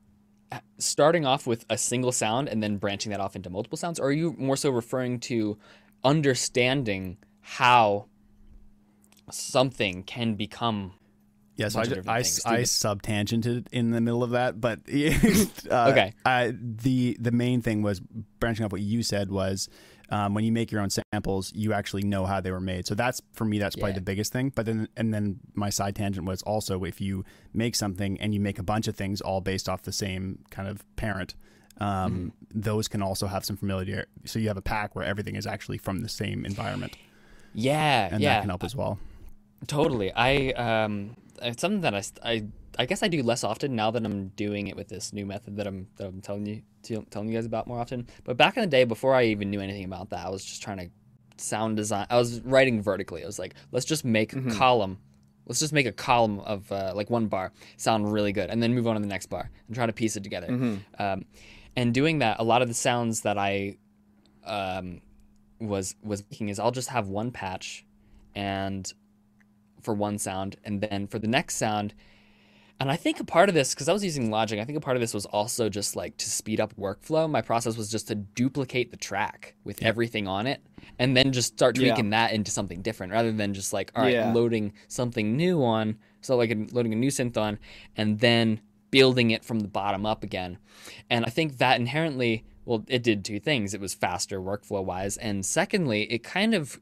starting 0.78 1.26
off 1.26 1.46
with 1.46 1.64
a 1.70 1.78
single 1.78 2.12
sound 2.12 2.48
and 2.48 2.62
then 2.62 2.76
branching 2.76 3.10
that 3.10 3.20
off 3.20 3.36
into 3.36 3.50
multiple 3.50 3.78
sounds, 3.78 3.98
or 4.00 4.08
are 4.08 4.12
you 4.12 4.34
more 4.38 4.56
so 4.56 4.70
referring 4.70 5.20
to 5.20 5.58
understanding 6.02 7.18
how 7.40 8.06
something 9.30 10.02
can 10.02 10.34
become 10.34 10.94
Yes, 11.56 11.76
I, 11.76 11.82
I, 11.82 12.18
I 12.20 12.22
subtangented 12.62 13.66
in 13.70 13.90
the 13.90 14.00
middle 14.00 14.22
of 14.22 14.30
that, 14.30 14.62
but 14.62 14.78
uh, 15.70 15.90
okay. 15.90 16.14
I, 16.24 16.54
the 16.56 17.18
the 17.20 17.32
main 17.32 17.60
thing 17.60 17.82
was 17.82 18.00
branching 18.00 18.64
off 18.64 18.72
what 18.72 18.80
you 18.80 19.02
said 19.02 19.30
was 19.30 19.68
um, 20.10 20.34
when 20.34 20.44
you 20.44 20.52
make 20.52 20.72
your 20.72 20.80
own 20.80 20.90
samples, 20.90 21.52
you 21.54 21.72
actually 21.72 22.02
know 22.02 22.26
how 22.26 22.40
they 22.40 22.50
were 22.50 22.60
made. 22.60 22.86
So 22.86 22.94
that's 22.94 23.22
for 23.32 23.44
me, 23.44 23.58
that's 23.58 23.76
probably 23.76 23.92
yeah. 23.92 23.96
the 23.96 24.02
biggest 24.02 24.32
thing. 24.32 24.52
But 24.54 24.66
then, 24.66 24.88
and 24.96 25.14
then 25.14 25.40
my 25.54 25.70
side 25.70 25.94
tangent 25.94 26.26
was 26.26 26.42
also 26.42 26.84
if 26.84 27.00
you 27.00 27.24
make 27.54 27.76
something 27.76 28.20
and 28.20 28.34
you 28.34 28.40
make 28.40 28.58
a 28.58 28.62
bunch 28.62 28.88
of 28.88 28.96
things 28.96 29.20
all 29.20 29.40
based 29.40 29.68
off 29.68 29.82
the 29.82 29.92
same 29.92 30.40
kind 30.50 30.68
of 30.68 30.84
parent, 30.96 31.34
um, 31.78 32.32
mm-hmm. 32.50 32.60
those 32.60 32.88
can 32.88 33.02
also 33.02 33.26
have 33.28 33.44
some 33.44 33.56
familiarity. 33.56 34.02
So 34.24 34.38
you 34.38 34.48
have 34.48 34.56
a 34.56 34.62
pack 34.62 34.96
where 34.96 35.04
everything 35.04 35.36
is 35.36 35.46
actually 35.46 35.78
from 35.78 36.00
the 36.00 36.08
same 36.08 36.44
environment. 36.44 36.96
Yeah, 37.54 38.08
and 38.10 38.20
yeah. 38.20 38.34
that 38.34 38.40
can 38.40 38.50
help 38.50 38.64
as 38.64 38.74
well. 38.76 38.98
Totally. 39.66 40.12
I 40.12 40.50
um, 40.52 41.16
it's 41.42 41.60
something 41.60 41.82
that 41.82 41.94
I, 41.94 42.02
I 42.22 42.44
I 42.78 42.86
guess 42.86 43.02
I 43.02 43.08
do 43.08 43.22
less 43.22 43.44
often 43.44 43.76
now 43.76 43.90
that 43.90 44.04
I'm 44.04 44.28
doing 44.28 44.68
it 44.68 44.76
with 44.76 44.88
this 44.88 45.12
new 45.12 45.26
method 45.26 45.56
that 45.56 45.66
I'm 45.66 45.88
that 45.96 46.06
I'm 46.06 46.20
telling 46.20 46.46
you 46.46 46.62
telling 47.10 47.28
you 47.28 47.34
guys 47.34 47.46
about 47.46 47.66
more 47.66 47.78
often. 47.78 48.06
But 48.24 48.36
back 48.36 48.56
in 48.56 48.62
the 48.62 48.66
day, 48.68 48.84
before 48.84 49.14
I 49.14 49.24
even 49.24 49.50
knew 49.50 49.60
anything 49.60 49.84
about 49.84 50.10
that, 50.10 50.26
I 50.26 50.30
was 50.30 50.44
just 50.44 50.62
trying 50.62 50.78
to 50.78 50.88
sound 51.36 51.76
design. 51.76 52.06
I 52.10 52.16
was 52.16 52.40
writing 52.40 52.82
vertically. 52.82 53.22
I 53.22 53.26
was 53.26 53.38
like, 53.38 53.54
let's 53.72 53.86
just 53.86 54.04
make 54.04 54.32
mm-hmm. 54.32 54.50
a 54.50 54.54
column. 54.54 54.98
Let's 55.46 55.60
just 55.60 55.72
make 55.72 55.86
a 55.86 55.92
column 55.92 56.38
of 56.40 56.70
uh, 56.70 56.92
like 56.94 57.10
one 57.10 57.26
bar 57.26 57.52
sound 57.76 58.12
really 58.12 58.32
good, 58.32 58.50
and 58.50 58.62
then 58.62 58.74
move 58.74 58.86
on 58.86 58.94
to 58.94 59.00
the 59.00 59.08
next 59.08 59.26
bar 59.26 59.50
and 59.66 59.74
try 59.74 59.86
to 59.86 59.92
piece 59.92 60.16
it 60.16 60.22
together. 60.22 60.48
Mm-hmm. 60.48 61.02
Um, 61.02 61.24
and 61.76 61.92
doing 61.92 62.20
that, 62.20 62.38
a 62.38 62.44
lot 62.44 62.62
of 62.62 62.68
the 62.68 62.74
sounds 62.74 63.22
that 63.22 63.36
I 63.36 63.76
um, 64.44 65.00
was 65.58 65.96
was 66.02 66.22
making 66.30 66.48
is 66.48 66.58
I'll 66.58 66.70
just 66.70 66.88
have 66.88 67.08
one 67.08 67.30
patch, 67.30 67.84
and 68.34 68.90
for 69.82 69.94
one 69.94 70.18
sound, 70.18 70.56
and 70.64 70.80
then 70.80 71.06
for 71.06 71.18
the 71.18 71.28
next 71.28 71.56
sound, 71.56 71.94
and 72.80 72.90
I 72.90 72.96
think 72.96 73.20
a 73.20 73.24
part 73.24 73.50
of 73.50 73.54
this, 73.54 73.74
because 73.74 73.90
I 73.90 73.92
was 73.92 74.02
using 74.02 74.30
Logic, 74.30 74.58
I 74.58 74.64
think 74.64 74.78
a 74.78 74.80
part 74.80 74.96
of 74.96 75.02
this 75.02 75.12
was 75.12 75.26
also 75.26 75.68
just 75.68 75.96
like 75.96 76.16
to 76.16 76.30
speed 76.30 76.60
up 76.60 76.74
workflow. 76.76 77.28
My 77.28 77.42
process 77.42 77.76
was 77.76 77.90
just 77.90 78.08
to 78.08 78.14
duplicate 78.14 78.90
the 78.90 78.96
track 78.96 79.54
with 79.64 79.82
everything 79.82 80.26
on 80.26 80.46
it 80.46 80.62
and 80.98 81.14
then 81.14 81.30
just 81.30 81.52
start 81.52 81.74
tweaking 81.74 82.06
yeah. 82.06 82.28
that 82.28 82.32
into 82.34 82.50
something 82.50 82.80
different 82.80 83.12
rather 83.12 83.32
than 83.32 83.52
just 83.52 83.74
like, 83.74 83.92
all 83.94 84.04
right, 84.04 84.14
yeah. 84.14 84.32
loading 84.32 84.72
something 84.88 85.36
new 85.36 85.62
on. 85.62 85.98
So, 86.22 86.36
like 86.36 86.56
loading 86.72 86.94
a 86.94 86.96
new 86.96 87.10
synth 87.10 87.36
on 87.36 87.58
and 87.96 88.18
then 88.18 88.62
building 88.90 89.30
it 89.30 89.44
from 89.44 89.60
the 89.60 89.68
bottom 89.68 90.06
up 90.06 90.24
again. 90.24 90.58
And 91.10 91.26
I 91.26 91.28
think 91.28 91.58
that 91.58 91.78
inherently, 91.78 92.44
well, 92.64 92.84
it 92.88 93.02
did 93.02 93.26
two 93.26 93.40
things. 93.40 93.74
It 93.74 93.80
was 93.80 93.92
faster 93.92 94.40
workflow 94.40 94.82
wise. 94.82 95.18
And 95.18 95.44
secondly, 95.44 96.04
it 96.04 96.22
kind 96.22 96.54
of 96.54 96.80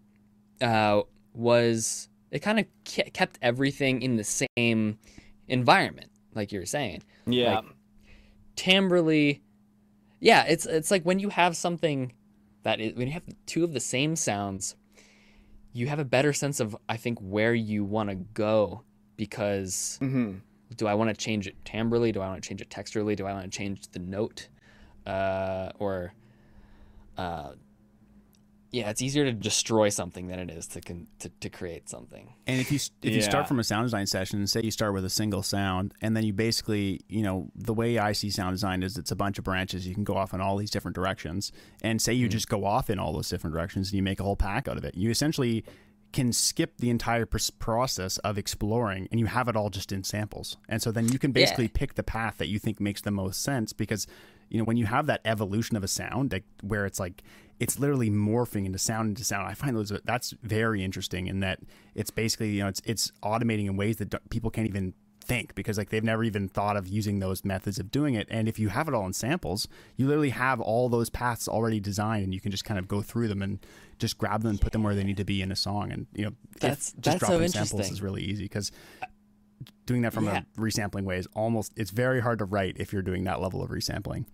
uh, 0.61 1.03
was, 1.35 2.08
it 2.31 2.41
kind 2.41 2.59
of 2.59 2.67
kept 2.85 3.39
everything 3.43 4.03
in 4.03 4.17
the 4.17 4.25
same 4.57 4.99
environment, 5.49 6.11
like 6.35 6.53
you 6.53 6.61
were 6.61 6.67
saying. 6.67 7.03
Yeah. 7.27 7.57
Like, 7.57 7.65
yeah, 10.21 10.45
it's 10.49 10.67
it's 10.67 10.91
like 10.91 11.05
when 11.05 11.19
you 11.19 11.29
have 11.29 11.57
something 11.57 12.13
that 12.65 12.81
is, 12.81 12.95
when 12.95 13.07
you 13.07 13.13
have 13.13 13.23
two 13.47 13.65
of 13.65 13.73
the 13.73 13.81
same 13.81 14.17
sounds, 14.17 14.75
you 15.73 15.87
have 15.87 15.99
a 15.99 16.05
better 16.05 16.33
sense 16.33 16.61
of 16.61 16.77
I 16.89 16.97
think 16.97 17.19
where 17.21 17.55
you 17.55 17.85
want 17.85 18.11
to 18.11 18.17
go 18.17 18.83
because 19.17 19.99
mm-hmm. 20.03 20.39
do 20.77 20.87
I 20.87 20.95
want 20.95 21.11
to 21.11 21.17
change 21.17 21.47
it 21.47 21.57
timbrely? 21.65 22.13
Do 22.13 22.21
I 22.21 22.29
want 22.29 22.43
to 22.43 22.49
change 22.49 22.61
it 22.61 22.69
texturally? 22.69 23.17
Do 23.17 23.27
I 23.27 23.33
want 23.33 23.51
to 23.51 23.57
change 23.57 23.89
the 23.93 24.01
note? 24.01 24.49
Uh, 25.07 25.71
or 25.79 26.13
uh, 27.17 27.53
yeah, 28.71 28.91
it's 28.91 29.01
easier 29.01 29.25
to 29.25 29.33
destroy 29.33 29.89
something 29.89 30.29
than 30.29 30.39
it 30.39 30.51
is 30.51 30.67
to 30.69 30.81
con- 30.81 31.07
to, 31.21 31.31
to 31.41 31.49
create 31.49 31.89
something. 31.89 32.35
And 32.47 32.61
if 32.61 32.71
you 32.71 32.77
if 32.77 32.91
yeah. 33.03 33.13
you 33.13 33.23
start 33.23 33.49
from 33.49 33.59
a 33.59 33.65
sound 33.65 33.87
design 33.87 34.07
session, 34.07 34.47
say 34.47 34.61
you 34.63 34.71
start 34.71 34.93
with 34.93 35.05
a 35.05 35.11
single 35.11 35.43
sound, 35.43 35.95
and 36.03 36.17
then 36.17 36.25
you 36.25 36.33
basically, 36.33 37.01
you 37.09 37.23
know, 37.23 37.51
the 37.55 37.73
way 37.73 37.99
I 37.99 38.13
see 38.13 38.31
sound 38.31 38.55
design 38.55 38.83
is 38.83 38.99
it's 38.99 39.11
a 39.11 39.17
bunch 39.17 39.39
of 39.39 39.45
branches. 39.45 39.87
You 39.87 39.95
can 39.95 40.05
go 40.05 40.17
off 40.17 40.35
in 40.35 40.41
all 40.41 40.57
these 40.57 40.71
different 40.71 40.95
directions, 40.95 41.51
and 41.83 42.01
say 42.01 42.13
you 42.13 42.27
mm-hmm. 42.27 42.33
just 42.33 42.49
go 42.49 42.65
off 42.65 42.91
in 42.91 42.99
all 42.99 43.13
those 43.13 43.29
different 43.29 43.55
directions, 43.55 43.89
and 43.89 43.97
you 43.97 44.03
make 44.03 44.21
a 44.21 44.23
whole 44.25 44.37
pack 44.37 44.69
out 44.69 44.77
of 44.77 44.85
it. 44.85 44.95
You 44.95 45.11
essentially 45.11 45.65
can 46.13 46.33
skip 46.33 46.79
the 46.79 46.91
entire 46.91 47.27
process 47.27 48.17
of 48.19 48.39
exploring 48.39 49.09
and 49.11 49.21
you 49.21 49.27
have 49.27 49.47
it 49.47 49.57
all 49.57 49.69
just 49.69 49.93
in 49.93 50.03
samples. 50.03 50.57
And 50.69 50.81
so 50.81 50.91
then 50.91 51.09
you 51.09 51.19
can 51.19 51.33
basically 51.33 51.67
yeah. 51.67 51.73
pick 51.75 51.95
the 51.95 52.03
path 52.03 52.39
that 52.39 52.49
you 52.49 52.59
think 52.59 52.81
makes 52.81 53.03
the 53.03 53.11
most 53.11 53.43
sense 53.43 53.73
because 53.75 54.07
you 54.49 54.57
know 54.57 54.65
when 54.65 54.79
you 54.79 54.87
have 54.87 55.07
that 55.07 55.21
evolution 55.27 55.77
of 55.77 55.85
a 55.85 55.89
sound 55.89 56.33
like, 56.33 56.45
where 56.63 56.87
it's 56.87 56.99
like 56.99 57.23
it's 57.61 57.79
literally 57.79 58.11
morphing 58.11 58.67
into 58.67 58.79
sound 58.79 59.11
into 59.11 59.25
sound. 59.25 59.49
I 59.49 59.55
find 59.55 59.77
those 59.77 59.93
that's 60.05 60.35
very 60.43 60.83
interesting 60.83 61.27
in 61.27 61.41
that 61.41 61.61
it's 61.95 62.11
basically 62.11 62.51
you 62.51 62.63
know 62.63 62.69
it's 62.69 62.83
it's 62.85 63.13
automating 63.23 63.67
in 63.67 63.77
ways 63.77 63.97
that 63.97 64.15
people 64.31 64.51
can't 64.51 64.69
even 64.69 64.95
think 65.29 65.55
because 65.55 65.77
like 65.77 65.91
they've 65.91 66.03
never 66.03 66.25
even 66.25 66.49
thought 66.49 66.77
of 66.77 66.89
using 66.89 67.21
those 67.21 67.45
methods 67.45 67.79
of 67.79 67.91
doing 67.91 68.15
it. 68.15 68.27
And 68.31 68.49
if 68.49 68.59
you 68.59 68.71
have 68.71 68.89
it 68.89 68.95
all 68.95 69.07
in 69.07 69.13
samples, 69.13 69.69
you 69.97 70.07
literally 70.07 70.31
have 70.31 70.61
all 70.61 70.89
those 70.89 71.11
paths 71.11 71.47
already 71.47 71.79
designed, 71.79 72.25
and 72.25 72.35
you 72.35 72.41
can 72.41 72.51
just 72.51 72.65
kind 72.65 72.79
of 72.79 72.89
go 72.89 73.03
through 73.03 73.29
them 73.29 73.43
and 73.43 73.65
just 73.99 74.19
grab 74.19 74.43
them 74.43 74.51
and 74.51 74.61
put 74.61 74.73
them 74.73 74.83
where 74.83 74.95
they 74.95 75.05
need 75.05 75.19
to 75.19 75.25
be 75.25 75.43
in 75.43 75.53
a 75.53 75.57
song. 75.57 75.93
And 75.93 76.07
you 76.15 76.25
know, 76.25 76.33
that's 76.61 76.93
just 76.93 77.03
that's 77.03 77.19
dropping 77.21 77.49
so 77.49 77.65
samples 77.65 77.91
is 77.91 78.03
really 78.03 78.23
easy 78.23 78.45
because 78.45 78.73
doing 79.87 80.03
that 80.03 80.13
from 80.13 80.25
yeah. 80.25 80.43
a 80.57 80.61
resampling 80.61 81.05
way 81.05 81.19
is 81.19 81.29
almost 81.35 81.73
it's 81.77 81.91
very 81.91 82.21
hard 82.21 82.39
to 82.39 82.45
write 82.45 82.77
if 82.79 82.93
you're 82.93 83.03
doing 83.03 83.25
that 83.25 83.41
level 83.41 83.63
of 83.63 83.71
resampling. 83.71 84.25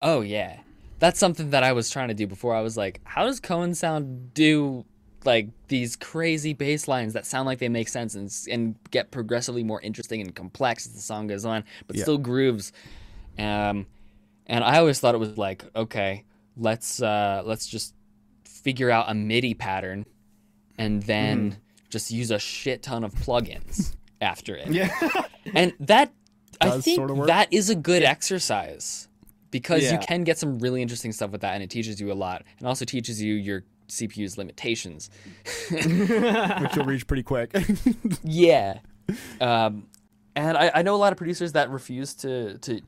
Oh 0.00 0.20
yeah, 0.20 0.60
that's 0.98 1.18
something 1.18 1.50
that 1.50 1.62
I 1.62 1.72
was 1.72 1.90
trying 1.90 2.08
to 2.08 2.14
do 2.14 2.26
before. 2.26 2.54
I 2.54 2.62
was 2.62 2.76
like, 2.76 3.00
how 3.04 3.24
does 3.24 3.40
KOAN 3.40 3.74
Sound 3.74 4.32
do 4.34 4.84
like 5.24 5.48
these 5.68 5.96
crazy 5.96 6.54
bass 6.54 6.88
lines 6.88 7.12
that 7.12 7.26
sound 7.26 7.46
like 7.46 7.58
they 7.58 7.68
make 7.68 7.88
sense 7.88 8.14
and 8.14 8.32
and 8.50 8.76
get 8.90 9.10
progressively 9.10 9.64
more 9.64 9.80
interesting 9.82 10.20
and 10.20 10.34
complex 10.34 10.86
as 10.86 10.94
the 10.94 11.00
song 11.00 11.26
goes 11.26 11.44
on, 11.44 11.64
but 11.86 11.96
yeah. 11.96 12.02
still 12.02 12.18
grooves. 12.18 12.72
Um, 13.38 13.86
and 14.46 14.64
I 14.64 14.78
always 14.78 15.00
thought 15.00 15.14
it 15.14 15.18
was 15.18 15.36
like, 15.36 15.64
okay, 15.74 16.24
let's 16.56 17.02
uh, 17.02 17.42
let's 17.44 17.66
just 17.66 17.94
figure 18.44 18.90
out 18.90 19.10
a 19.10 19.14
MIDI 19.14 19.54
pattern, 19.54 20.06
and 20.78 21.02
then 21.02 21.50
mm. 21.52 21.56
just 21.90 22.10
use 22.10 22.30
a 22.30 22.38
shit 22.38 22.82
ton 22.82 23.04
of 23.04 23.12
plugins 23.14 23.94
after 24.20 24.56
it. 24.56 24.68
Yeah, 24.68 24.90
and 25.54 25.74
that 25.80 26.12
I 26.60 26.80
think 26.80 26.96
sort 26.96 27.10
of 27.10 27.26
that 27.26 27.52
is 27.52 27.68
a 27.68 27.74
good 27.74 28.02
exercise 28.02 29.05
because 29.56 29.84
yeah. 29.84 29.92
you 29.92 29.98
can 29.98 30.22
get 30.22 30.36
some 30.36 30.58
really 30.58 30.82
interesting 30.82 31.12
stuff 31.12 31.30
with 31.30 31.40
that, 31.40 31.54
and 31.54 31.62
it 31.62 31.70
teaches 31.70 31.98
you 31.98 32.12
a 32.12 32.14
lot, 32.14 32.44
and 32.58 32.68
also 32.68 32.84
teaches 32.84 33.22
you 33.22 33.32
your 33.32 33.64
CPU's 33.88 34.36
limitations, 34.36 35.08
which 35.70 36.76
you'll 36.76 36.84
reach 36.84 37.06
pretty 37.06 37.22
quick. 37.22 37.56
yeah, 38.22 38.80
um, 39.40 39.86
and 40.34 40.58
I, 40.58 40.70
I 40.74 40.82
know 40.82 40.94
a 40.94 40.98
lot 40.98 41.10
of 41.10 41.16
producers 41.16 41.52
that 41.52 41.70
refuse 41.70 42.12
to 42.16 42.58
to 42.58 42.82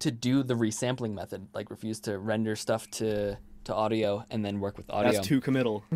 to 0.00 0.10
do 0.10 0.42
the 0.42 0.54
resampling 0.54 1.14
method, 1.14 1.46
like 1.54 1.70
refuse 1.70 2.00
to 2.00 2.18
render 2.18 2.56
stuff 2.56 2.90
to 2.92 3.38
to 3.62 3.74
audio 3.74 4.24
and 4.28 4.44
then 4.44 4.58
work 4.58 4.76
with 4.76 4.90
audio. 4.90 5.12
That's 5.12 5.26
too 5.26 5.40
committal. 5.40 5.84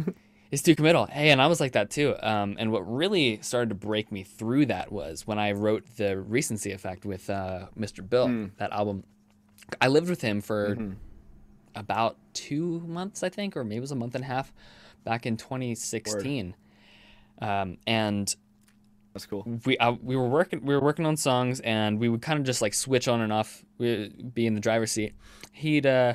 It's 0.53 0.62
too 0.62 0.77
committal. 0.77 1.07
Hey, 1.07 1.31
and 1.31 1.40
I 1.40 1.47
was 1.47 1.61
like 1.61 1.73
that 1.73 1.89
too. 1.89 2.15
Um, 2.23 2.57
and 2.59 2.70
what 2.70 2.81
really 2.81 3.40
started 3.40 3.70
to 3.70 3.74
break 3.74 4.12
me 4.12 4.23
through 4.23 4.66
that 4.66 4.93
was 4.93 5.27
when 5.27 5.39
I 5.39 5.53
wrote 5.53 5.97
the 5.97 6.20
recency 6.20 6.73
effect 6.73 7.07
with 7.07 7.31
uh, 7.31 7.69
Mr. 7.74 8.07
Bill, 8.07 8.28
mm. 8.28 8.51
that 8.59 8.70
album. 8.70 9.05
I 9.80 9.89
lived 9.89 10.09
with 10.09 10.20
him 10.20 10.40
for 10.40 10.74
mm-hmm. 10.76 10.93
about 11.74 12.16
two 12.34 12.80
months, 12.80 13.22
I 13.22 13.28
think, 13.28 13.56
or 13.56 13.64
maybe 13.64 13.78
it 13.78 13.80
was 13.80 13.93
a 13.93 13.97
month 13.97 14.14
and 14.14 14.24
a 14.24 14.26
half, 14.26 14.52
back 15.05 15.26
in 15.26 15.36
2016. 15.36 16.55
Um, 17.40 17.78
and 17.86 18.34
that's 19.12 19.26
cool. 19.26 19.47
We 19.66 19.76
uh, 19.78 19.93
we 20.02 20.16
were 20.16 20.28
working 20.28 20.64
we 20.64 20.74
were 20.74 20.80
working 20.80 21.06
on 21.06 21.16
songs, 21.16 21.60
and 21.60 21.98
we 21.98 22.09
would 22.09 22.22
kind 22.22 22.39
of 22.39 22.44
just 22.44 22.62
like 22.62 22.74
switch 22.74 23.09
on 23.09 23.20
and 23.20 23.32
off. 23.32 23.64
We 23.78 24.09
be 24.09 24.47
in 24.47 24.55
the 24.55 24.60
driver's 24.60 24.93
seat. 24.93 25.14
He'd 25.52 25.86
uh, 25.86 26.14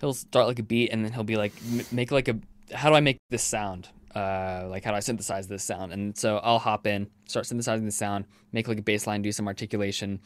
he'll 0.00 0.14
start 0.14 0.46
like 0.46 0.58
a 0.58 0.62
beat, 0.62 0.90
and 0.90 1.04
then 1.04 1.12
he'll 1.12 1.24
be 1.24 1.36
like, 1.36 1.52
make 1.90 2.10
like 2.10 2.28
a 2.28 2.38
how 2.74 2.90
do 2.90 2.96
I 2.96 3.00
make 3.00 3.18
this 3.30 3.42
sound? 3.42 3.88
Uh, 4.14 4.66
like 4.68 4.84
how 4.84 4.90
do 4.90 4.96
I 4.96 5.00
synthesize 5.00 5.48
this 5.48 5.62
sound? 5.62 5.92
And 5.92 6.16
so 6.16 6.38
I'll 6.38 6.58
hop 6.58 6.86
in, 6.86 7.08
start 7.26 7.46
synthesizing 7.46 7.86
the 7.86 7.92
sound, 7.92 8.26
make 8.52 8.68
like 8.68 8.78
a 8.78 8.82
bass 8.82 9.06
line, 9.06 9.22
do 9.22 9.32
some 9.32 9.46
articulation 9.46 10.20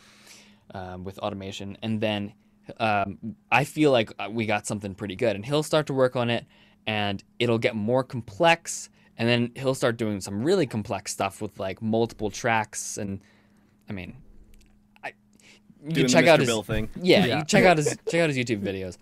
um, 0.72 1.04
with 1.04 1.18
automation, 1.18 1.76
and 1.82 2.00
then 2.00 2.32
um, 2.78 3.18
I 3.50 3.64
feel 3.64 3.90
like 3.90 4.12
uh, 4.18 4.28
we 4.30 4.46
got 4.46 4.66
something 4.66 4.94
pretty 4.94 5.16
good. 5.16 5.36
And 5.36 5.44
he'll 5.44 5.62
start 5.62 5.86
to 5.86 5.94
work 5.94 6.16
on 6.16 6.30
it, 6.30 6.46
and 6.86 7.22
it'll 7.38 7.58
get 7.58 7.74
more 7.74 8.04
complex. 8.04 8.88
And 9.18 9.28
then 9.28 9.52
he'll 9.54 9.74
start 9.74 9.98
doing 9.98 10.20
some 10.20 10.42
really 10.42 10.66
complex 10.66 11.12
stuff 11.12 11.42
with 11.42 11.60
like 11.60 11.82
multiple 11.82 12.30
tracks. 12.30 12.96
And 12.96 13.20
I 13.88 13.92
mean, 13.92 14.16
I 15.04 15.12
you 15.86 16.08
check 16.08 16.26
out 16.26 16.40
his 16.40 16.60
thing. 16.66 16.88
Yeah, 17.00 17.26
yeah. 17.26 17.44
check 17.44 17.64
out 17.64 17.76
his 17.76 17.96
check 18.08 18.20
out 18.20 18.30
his 18.30 18.38
YouTube 18.38 18.62
videos 18.62 18.96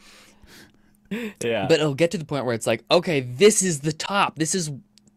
yeah. 1.10 1.66
But 1.68 1.80
it'll 1.80 1.94
get 1.94 2.10
to 2.12 2.18
the 2.18 2.24
point 2.24 2.44
where 2.44 2.54
it's 2.54 2.66
like, 2.66 2.84
okay, 2.90 3.20
this 3.20 3.62
is 3.62 3.80
the 3.80 3.92
top. 3.92 4.38
This 4.38 4.54
is 4.54 4.70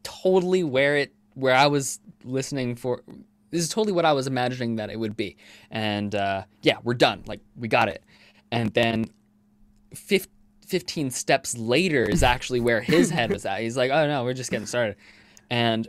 totally 0.03 0.63
where 0.63 0.97
it 0.97 1.13
where 1.35 1.55
I 1.55 1.67
was 1.67 1.99
listening 2.23 2.75
for. 2.75 3.01
This 3.53 3.61
is 3.61 3.69
totally 3.69 3.93
what 3.93 4.03
I 4.03 4.13
was 4.13 4.25
imagining 4.25 4.77
that 4.77 4.89
it 4.89 4.99
would 4.99 5.15
be. 5.15 5.38
And 5.69 6.15
uh, 6.15 6.43
yeah, 6.63 6.77
we're 6.84 6.95
done. 6.95 7.23
Like 7.27 7.39
we 7.55 7.67
got 7.67 7.88
it. 7.88 8.03
And 8.51 8.73
then 8.73 9.05
15 9.93 11.11
steps 11.11 11.55
later 11.55 12.03
is 12.03 12.23
actually 12.23 12.61
where 12.61 12.81
his 12.81 13.11
head 13.11 13.31
was 13.31 13.45
at. 13.45 13.61
He's 13.61 13.77
like, 13.77 13.91
oh 13.91 14.07
no, 14.07 14.23
we're 14.23 14.34
just 14.34 14.49
getting 14.49 14.65
started. 14.65 14.95
And 15.51 15.88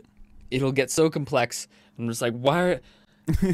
it'll 0.51 0.71
get 0.71 0.91
so 0.91 1.09
complex. 1.09 1.67
I'm 1.97 2.07
just 2.07 2.21
like, 2.21 2.33
why? 2.33 2.61
Are, 2.61 2.81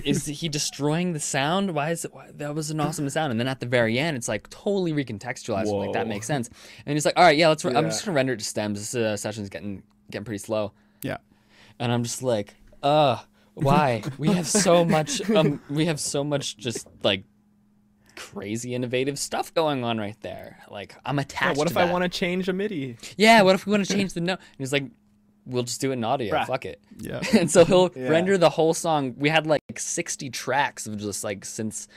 is 0.04 0.26
he 0.42 0.50
destroying 0.50 1.14
the 1.14 1.20
sound? 1.22 1.74
Why 1.74 1.92
is 1.92 2.04
it? 2.04 2.14
Why, 2.14 2.32
that 2.36 2.54
was 2.54 2.70
an 2.70 2.82
awesome 2.82 3.10
sound. 3.10 3.32
And 3.32 3.40
then 3.40 3.48
at 3.48 3.62
the 3.62 3.66
very 3.66 3.98
end, 3.98 4.18
it's 4.18 4.28
like 4.28 4.50
totally 4.50 4.92
recontextualized. 4.92 5.72
Like 5.72 5.94
that 5.94 6.10
makes 6.10 6.28
sense. 6.28 6.50
And 6.86 6.94
he's 6.94 7.06
like, 7.06 7.16
all 7.16 7.24
right, 7.24 7.38
yeah, 7.38 7.48
let's. 7.48 7.64
Re- 7.64 7.72
yeah. 7.72 7.78
I'm 7.78 7.86
just 7.86 8.04
gonna 8.04 8.16
render 8.16 8.34
it 8.34 8.40
to 8.40 8.46
stems. 8.46 8.80
This 8.80 8.96
uh, 8.96 9.16
session's 9.16 9.48
getting 9.48 9.84
getting 10.10 10.26
pretty 10.26 10.40
slow. 10.40 10.74
Yeah. 11.02 11.18
And 11.80 11.92
I'm 11.92 12.04
just 12.04 12.22
like, 12.22 12.56
uh, 12.84 13.20
why? 13.54 14.04
we 14.18 14.30
have 14.30 14.48
so 14.48 14.86
much. 14.86 15.30
Um, 15.30 15.62
we 15.70 15.86
have 15.86 16.00
so 16.00 16.24
much 16.24 16.58
just 16.58 16.88
like 17.04 17.24
crazy 18.16 18.76
innovative 18.76 19.18
stuff 19.18 19.54
going 19.54 19.84
on 19.84 19.98
right 19.98 20.20
there. 20.22 20.60
Like 20.70 20.96
I'm 21.06 21.20
attached. 21.20 21.58
Yeah, 21.58 21.60
what 21.60 21.70
if 21.72 21.78
I 21.78 21.92
want 21.92 22.04
to 22.04 22.10
change 22.10 22.48
a 22.50 22.54
MIDI? 22.54 22.98
Yeah, 23.18 23.42
what 23.42 23.56
if 23.56 23.66
we 23.66 23.72
want 23.72 23.86
to 23.86 23.94
change 23.94 24.14
the 24.14 24.22
note? 24.22 24.40
And 24.40 24.58
he's 24.58 24.74
like, 24.74 24.86
we'll 25.46 25.64
just 25.64 25.82
do 25.82 25.92
it 25.92 25.94
in 25.94 26.04
audio. 26.04 26.34
Bruh. 26.34 26.48
Fuck 26.48 26.66
it. 26.66 26.82
Yeah. 26.98 27.22
and 27.38 27.50
so 27.50 27.66
he'll 27.66 27.92
yeah. 27.96 28.10
render 28.10 28.38
the 28.38 28.50
whole 28.50 28.74
song. 28.74 29.16
We 29.18 29.30
had 29.30 29.48
like 29.48 29.62
60 29.76 30.30
tracks 30.30 30.88
of 30.88 30.98
just 30.98 31.24
like 31.24 31.42
synths 31.42 31.88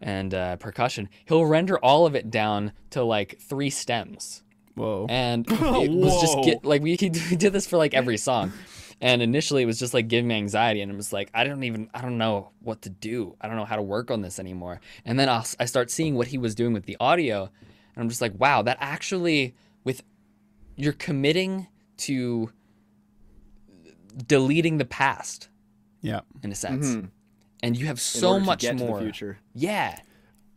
and 0.00 0.32
uh, 0.34 0.56
percussion. 0.56 1.08
He'll 1.24 1.46
render 1.46 1.78
all 1.78 2.06
of 2.06 2.14
it 2.14 2.30
down 2.30 2.72
to 2.90 3.02
like 3.02 3.38
three 3.40 3.70
stems. 3.70 4.42
Whoa. 4.74 5.06
And 5.08 5.46
it 5.50 5.90
was 5.90 6.20
just 6.20 6.38
get, 6.44 6.64
like 6.64 6.82
we, 6.82 6.96
we 7.00 7.36
did 7.36 7.52
this 7.52 7.66
for 7.66 7.76
like 7.76 7.94
every 7.94 8.16
song. 8.16 8.52
And 9.00 9.22
initially 9.22 9.62
it 9.62 9.66
was 9.66 9.78
just 9.78 9.94
like 9.94 10.08
giving 10.08 10.28
me 10.28 10.34
anxiety 10.34 10.80
and 10.80 10.90
it 10.90 10.96
was 10.96 11.12
like 11.12 11.30
I 11.32 11.44
don't 11.44 11.62
even 11.62 11.88
I 11.94 12.00
don't 12.00 12.18
know 12.18 12.50
what 12.60 12.82
to 12.82 12.90
do. 12.90 13.36
I 13.40 13.46
don't 13.46 13.56
know 13.56 13.64
how 13.64 13.76
to 13.76 13.82
work 13.82 14.10
on 14.10 14.22
this 14.22 14.38
anymore. 14.38 14.80
And 15.04 15.18
then 15.18 15.28
I'll, 15.28 15.46
I 15.60 15.66
start 15.66 15.90
seeing 15.90 16.16
what 16.16 16.28
he 16.28 16.38
was 16.38 16.54
doing 16.54 16.72
with 16.72 16.86
the 16.86 16.96
audio 16.98 17.42
and 17.42 18.02
I'm 18.02 18.08
just 18.08 18.20
like 18.20 18.32
wow, 18.38 18.62
that 18.62 18.76
actually 18.80 19.54
with 19.84 20.02
you're 20.76 20.92
committing 20.92 21.68
to 21.98 22.50
deleting 24.26 24.78
the 24.78 24.84
past. 24.84 25.48
Yeah. 26.00 26.20
In 26.42 26.50
a 26.52 26.54
sense. 26.54 26.88
Mm-hmm. 26.88 27.06
And 27.62 27.76
you 27.76 27.86
have 27.86 28.00
so 28.00 28.38
much 28.38 28.70
more. 28.72 29.00
future. 29.00 29.38
Yeah. 29.54 29.98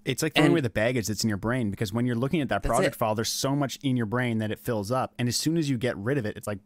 It's 0.03 0.23
like 0.23 0.33
throwing 0.33 0.47
and, 0.47 0.53
away 0.53 0.61
the 0.61 0.69
baggage 0.69 1.07
that's 1.07 1.23
in 1.23 1.29
your 1.29 1.37
brain 1.37 1.69
because 1.69 1.93
when 1.93 2.05
you're 2.05 2.15
looking 2.15 2.41
at 2.41 2.49
that 2.49 2.63
project 2.63 2.95
file, 2.95 3.13
there's 3.13 3.31
so 3.31 3.55
much 3.55 3.77
in 3.83 3.97
your 3.97 4.07
brain 4.07 4.39
that 4.39 4.51
it 4.51 4.59
fills 4.59 4.91
up. 4.91 5.13
And 5.19 5.27
as 5.27 5.35
soon 5.35 5.57
as 5.57 5.69
you 5.69 5.77
get 5.77 5.95
rid 5.97 6.17
of 6.17 6.25
it, 6.25 6.37
it's 6.37 6.47
like, 6.47 6.59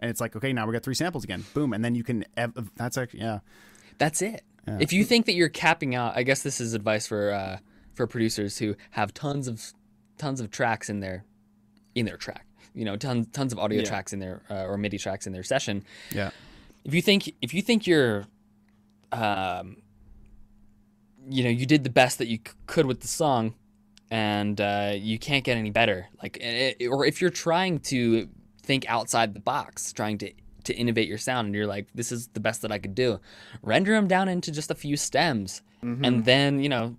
and 0.00 0.10
it's 0.10 0.20
like, 0.20 0.36
okay, 0.36 0.52
now 0.52 0.66
we 0.66 0.72
got 0.72 0.82
three 0.82 0.94
samples 0.94 1.24
again. 1.24 1.44
Boom. 1.54 1.72
And 1.72 1.84
then 1.84 1.94
you 1.94 2.04
can, 2.04 2.24
that's 2.76 2.98
actually, 2.98 3.20
yeah. 3.20 3.40
That's 3.98 4.22
it. 4.22 4.42
Yeah. 4.66 4.78
If 4.80 4.92
you 4.92 5.04
think 5.04 5.26
that 5.26 5.34
you're 5.34 5.48
capping 5.48 5.94
out, 5.94 6.16
I 6.16 6.22
guess 6.22 6.42
this 6.42 6.60
is 6.60 6.74
advice 6.74 7.06
for, 7.06 7.30
uh, 7.30 7.58
for 7.94 8.06
producers 8.06 8.58
who 8.58 8.76
have 8.90 9.14
tons 9.14 9.48
of, 9.48 9.72
tons 10.18 10.40
of 10.40 10.50
tracks 10.50 10.90
in 10.90 11.00
their, 11.00 11.24
in 11.94 12.04
their 12.06 12.16
track 12.16 12.46
you 12.76 12.84
know 12.84 12.94
tons 12.94 13.26
tons 13.32 13.52
of 13.52 13.58
audio 13.58 13.78
yeah. 13.78 13.84
tracks 13.86 14.12
in 14.12 14.20
there 14.20 14.42
uh, 14.50 14.66
or 14.66 14.76
MIDI 14.76 14.98
tracks 14.98 15.26
in 15.26 15.32
their 15.32 15.42
session. 15.42 15.82
Yeah. 16.12 16.30
If 16.84 16.94
you 16.94 17.02
think 17.02 17.34
if 17.42 17.52
you 17.52 17.62
think 17.62 17.86
you're, 17.86 18.26
um, 19.10 19.78
you 21.28 21.42
know, 21.42 21.50
you 21.50 21.66
did 21.66 21.82
the 21.82 21.90
best 21.90 22.18
that 22.18 22.28
you 22.28 22.36
c- 22.36 22.52
could 22.66 22.86
with 22.86 23.00
the 23.00 23.08
song, 23.08 23.54
and 24.10 24.60
uh, 24.60 24.92
you 24.94 25.18
can't 25.18 25.42
get 25.42 25.56
any 25.56 25.70
better. 25.70 26.06
Like, 26.22 26.36
it, 26.40 26.86
or 26.86 27.04
if 27.04 27.20
you're 27.20 27.30
trying 27.30 27.80
to 27.80 28.28
think 28.66 28.84
outside 28.88 29.34
the 29.34 29.40
box, 29.40 29.92
trying 29.92 30.18
to 30.18 30.32
to 30.64 30.74
innovate 30.74 31.08
your 31.08 31.18
sound, 31.18 31.46
and 31.46 31.54
you're 31.54 31.66
like, 31.66 31.86
this 31.94 32.10
is 32.10 32.26
the 32.28 32.40
best 32.40 32.62
that 32.62 32.72
I 32.72 32.78
could 32.78 32.94
do, 32.94 33.20
render 33.62 33.92
them 33.92 34.08
down 34.08 34.28
into 34.28 34.50
just 34.50 34.70
a 34.70 34.74
few 34.74 34.96
stems, 34.96 35.62
mm-hmm. 35.82 36.04
and 36.04 36.24
then 36.24 36.60
you 36.60 36.68
know, 36.68 36.96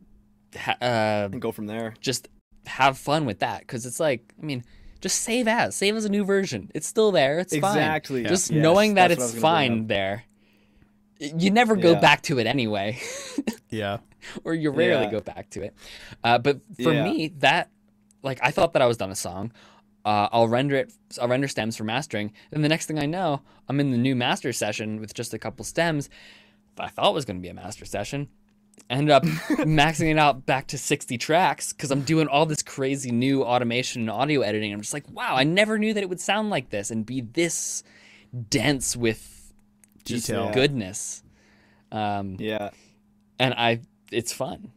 ha- 0.55 0.77
uh, 0.81 1.29
and 1.31 1.41
go 1.41 1.51
from 1.51 1.67
there. 1.67 1.93
Just 1.99 2.29
have 2.65 2.97
fun 2.97 3.25
with 3.25 3.39
that. 3.39 3.61
Because 3.61 3.85
it's 3.85 3.99
like, 3.99 4.33
I 4.41 4.45
mean 4.45 4.63
just 4.99 5.21
save 5.21 5.47
as 5.47 5.75
save 5.75 5.95
as 5.95 6.05
a 6.05 6.09
new 6.09 6.25
version. 6.25 6.71
It's 6.73 6.87
still 6.87 7.11
there. 7.11 7.37
It's 7.39 7.53
exactly. 7.53 8.23
Fine. 8.23 8.29
just 8.29 8.49
yes, 8.49 8.63
knowing 8.63 8.95
that 8.95 9.11
it's 9.11 9.37
fine 9.37 9.85
there. 9.85 10.23
You 11.19 11.51
never 11.51 11.75
go 11.75 11.91
yeah. 11.91 11.99
back 11.99 12.23
to 12.23 12.39
it 12.39 12.47
anyway. 12.47 12.99
Yeah. 13.69 13.97
Or 14.45 14.53
you 14.53 14.71
rarely 14.71 15.05
yeah. 15.05 15.11
go 15.11 15.19
back 15.19 15.49
to 15.51 15.61
it. 15.61 15.75
Uh, 16.23 16.37
but 16.37 16.61
for 16.81 16.93
yeah. 16.93 17.03
me 17.03 17.33
that 17.39 17.69
like 18.23 18.39
i 18.41 18.51
thought 18.51 18.73
that 18.73 18.81
i 18.81 18.85
was 18.85 18.97
done 18.97 19.11
a 19.11 19.15
song 19.15 19.51
uh, 20.07 20.29
i'll 20.31 20.47
render 20.47 20.75
it 20.75 20.93
i'll 21.21 21.27
render 21.27 21.47
stems 21.47 21.75
for 21.75 21.83
mastering 21.83 22.31
and 22.51 22.63
the 22.63 22.69
next 22.69 22.85
thing 22.85 22.97
i 22.97 23.05
know 23.05 23.41
i'm 23.67 23.79
in 23.79 23.91
the 23.91 23.97
new 23.97 24.15
master 24.15 24.53
session 24.53 24.99
with 24.99 25.13
just 25.13 25.33
a 25.33 25.39
couple 25.39 25.65
stems 25.65 26.09
that 26.75 26.85
i 26.85 26.87
thought 26.87 27.13
was 27.13 27.25
going 27.25 27.37
to 27.37 27.41
be 27.41 27.49
a 27.49 27.53
master 27.53 27.85
session 27.85 28.27
ended 28.89 29.09
up 29.11 29.23
maxing 29.63 30.11
it 30.11 30.17
out 30.17 30.45
back 30.45 30.67
to 30.67 30.77
60 30.77 31.17
tracks 31.17 31.73
because 31.73 31.91
I'm 31.91 32.01
doing 32.01 32.27
all 32.27 32.45
this 32.45 32.61
crazy 32.61 33.11
new 33.11 33.43
automation 33.43 34.03
and 34.03 34.09
audio 34.09 34.41
editing. 34.41 34.73
I'm 34.73 34.81
just 34.81 34.93
like, 34.93 35.09
wow, 35.11 35.35
I 35.35 35.43
never 35.43 35.77
knew 35.77 35.93
that 35.93 36.01
it 36.01 36.09
would 36.09 36.19
sound 36.19 36.49
like 36.49 36.69
this 36.69 36.91
and 36.91 37.05
be 37.05 37.21
this 37.21 37.83
dense 38.49 38.95
with 38.95 39.53
just 40.05 40.27
Detail. 40.27 40.51
goodness. 40.53 41.23
Um, 41.91 42.37
yeah. 42.39 42.69
And 43.39 43.53
I, 43.53 43.81
it's 44.11 44.31
fun. 44.31 44.71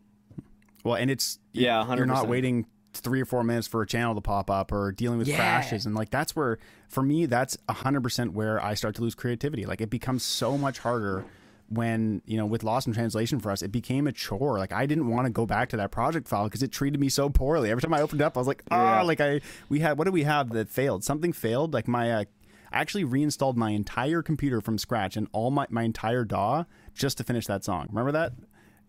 Well, 0.85 0.97
and 0.97 1.11
it's, 1.11 1.39
yeah, 1.52 1.85
100%. 1.85 1.97
you're 1.97 2.07
not 2.07 2.28
waiting 2.28 2.66
three 2.93 3.21
or 3.21 3.25
four 3.25 3.45
minutes 3.45 3.67
for 3.67 3.83
a 3.83 3.87
channel 3.87 4.15
to 4.15 4.21
pop 4.21 4.51
up 4.51 4.73
or 4.73 4.93
dealing 4.93 5.19
with 5.19 5.29
yeah. 5.29 5.37
crashes. 5.37 5.87
And 5.87 5.95
like, 5.95 6.11
that's 6.11 6.35
where, 6.35 6.59
for 6.89 7.03
me, 7.03 7.27
that's 7.27 7.57
100% 7.69 8.33
where 8.33 8.62
I 8.62 8.75
start 8.75 8.95
to 8.97 9.03
lose 9.03 9.15
creativity. 9.15 9.67
Like, 9.67 9.81
it 9.81 9.91
becomes 9.91 10.23
so 10.23 10.59
much 10.59 10.79
harder 10.79 11.25
when 11.71 12.21
you 12.27 12.37
know 12.37 12.45
with 12.45 12.65
lost 12.65 12.89
in 12.89 12.93
translation 12.93 13.39
for 13.39 13.49
us 13.49 13.62
it 13.62 13.71
became 13.71 14.09
a 14.09 14.12
chore 14.12 14.59
like 14.59 14.73
i 14.73 14.87
didn't 14.87 15.07
want 15.07 15.25
to 15.25 15.31
go 15.31 15.47
back 15.47 15.69
to 15.69 15.77
that 15.77 15.93
project 15.93 16.27
file 16.27 16.45
because 16.45 16.65
it 16.65 16.73
treated 16.73 16.99
me 16.99 17.09
so 17.09 17.31
poorly 17.31 17.71
every 17.71 17.81
time 17.81 17.95
i 17.95 18.01
opened 18.01 18.21
it 18.21 18.25
up 18.25 18.37
i 18.37 18.41
was 18.41 18.49
like 18.49 18.65
ah 18.73 18.97
yeah. 18.97 19.03
like 19.03 19.21
i 19.21 19.41
we 19.69 19.79
had 19.79 19.97
what 19.97 20.05
do 20.05 20.11
we 20.11 20.25
have 20.25 20.51
that 20.51 20.69
failed 20.69 21.05
something 21.05 21.33
failed 21.33 21.73
like 21.73 21.87
my 21.87 22.11
uh, 22.11 22.25
i 22.73 22.81
actually 22.81 23.05
reinstalled 23.05 23.57
my 23.57 23.71
entire 23.71 24.21
computer 24.21 24.61
from 24.61 24.79
scratch 24.79 25.17
and 25.17 25.29
all 25.31 25.53
my, 25.53 25.65
my 25.71 25.85
entire 25.85 26.25
daw 26.25 26.65
just 26.93 27.19
to 27.19 27.23
finish 27.23 27.47
that 27.47 27.62
song 27.62 27.87
remember 27.89 28.11
that 28.11 28.33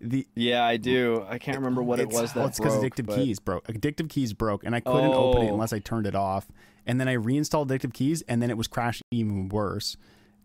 the 0.01 0.27
yeah 0.35 0.65
i 0.65 0.77
do 0.77 1.25
i 1.29 1.37
can't 1.37 1.57
remember 1.57 1.83
what 1.83 1.99
it 1.99 2.09
was 2.09 2.33
that 2.33 2.39
well, 2.39 2.47
it's 2.47 2.59
because 2.59 2.75
addictive 2.75 3.05
but... 3.05 3.15
keys 3.15 3.39
broke 3.39 3.65
addictive 3.67 4.09
keys 4.09 4.33
broke 4.33 4.63
and 4.63 4.75
i 4.75 4.79
couldn't 4.79 5.11
oh. 5.11 5.29
open 5.29 5.43
it 5.43 5.49
oh. 5.49 5.53
unless 5.53 5.71
i 5.71 5.79
turned 5.79 6.07
it 6.07 6.15
off 6.15 6.47
and 6.85 6.99
then 6.99 7.07
i 7.07 7.13
reinstalled 7.13 7.69
addictive 7.69 7.93
keys 7.93 8.23
and 8.23 8.41
then 8.41 8.49
it 8.49 8.57
was 8.57 8.67
crashing 8.67 9.03
even 9.11 9.49
worse 9.49 9.95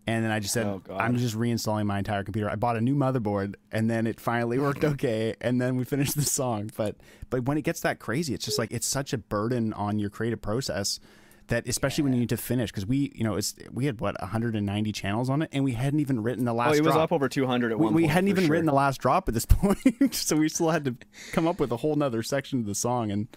and 0.09 0.23
then 0.23 0.31
I 0.31 0.39
just 0.39 0.53
said, 0.53 0.65
oh, 0.65 0.81
I'm 0.95 1.17
just 1.17 1.35
reinstalling 1.35 1.85
my 1.85 1.97
entire 1.97 2.23
computer. 2.23 2.49
I 2.49 2.55
bought 2.55 2.77
a 2.77 2.81
new 2.81 2.95
motherboard, 2.95 3.55
and 3.73 3.89
then 3.89 4.07
it 4.07 4.21
finally 4.21 4.57
worked 4.57 4.83
okay. 4.85 5.35
And 5.41 5.59
then 5.59 5.75
we 5.75 5.83
finished 5.83 6.15
the 6.15 6.21
song. 6.21 6.71
But 6.77 6.95
but 7.29 7.43
when 7.43 7.57
it 7.57 7.63
gets 7.63 7.81
that 7.81 7.99
crazy, 7.99 8.33
it's 8.33 8.45
just 8.45 8.57
like 8.57 8.71
it's 8.71 8.87
such 8.87 9.11
a 9.11 9.17
burden 9.17 9.73
on 9.73 9.99
your 9.99 10.09
creative 10.09 10.41
process 10.41 11.01
that 11.47 11.67
especially 11.67 12.01
yeah. 12.01 12.05
when 12.05 12.13
you 12.13 12.19
need 12.19 12.29
to 12.29 12.37
finish 12.37 12.71
because 12.71 12.85
we 12.85 13.11
you 13.15 13.23
know 13.23 13.35
it's 13.35 13.55
we 13.71 13.85
had 13.85 13.99
what 13.99 14.19
190 14.21 14.91
channels 14.91 15.29
on 15.29 15.41
it 15.41 15.49
and 15.51 15.63
we 15.63 15.73
hadn't 15.73 15.99
even 15.99 16.21
written 16.21 16.45
the 16.45 16.53
last. 16.53 16.71
Oh, 16.71 16.73
it 16.73 16.83
was 16.83 16.93
drop. 16.93 17.05
up 17.05 17.11
over 17.11 17.29
200 17.29 17.71
at 17.71 17.79
we, 17.79 17.85
one. 17.85 17.93
We 17.93 18.07
hadn't 18.07 18.29
even 18.29 18.45
sure. 18.45 18.51
written 18.51 18.65
the 18.65 18.73
last 18.73 18.99
drop 18.99 19.27
at 19.27 19.33
this 19.33 19.45
point, 19.49 20.13
so 20.13 20.35
we 20.35 20.49
still 20.49 20.71
had 20.71 20.85
to 20.85 20.95
come 21.31 21.47
up 21.47 21.59
with 21.59 21.71
a 21.71 21.77
whole 21.77 21.95
nother 21.95 22.23
section 22.23 22.59
of 22.59 22.65
the 22.65 22.75
song 22.75 23.11
and 23.11 23.27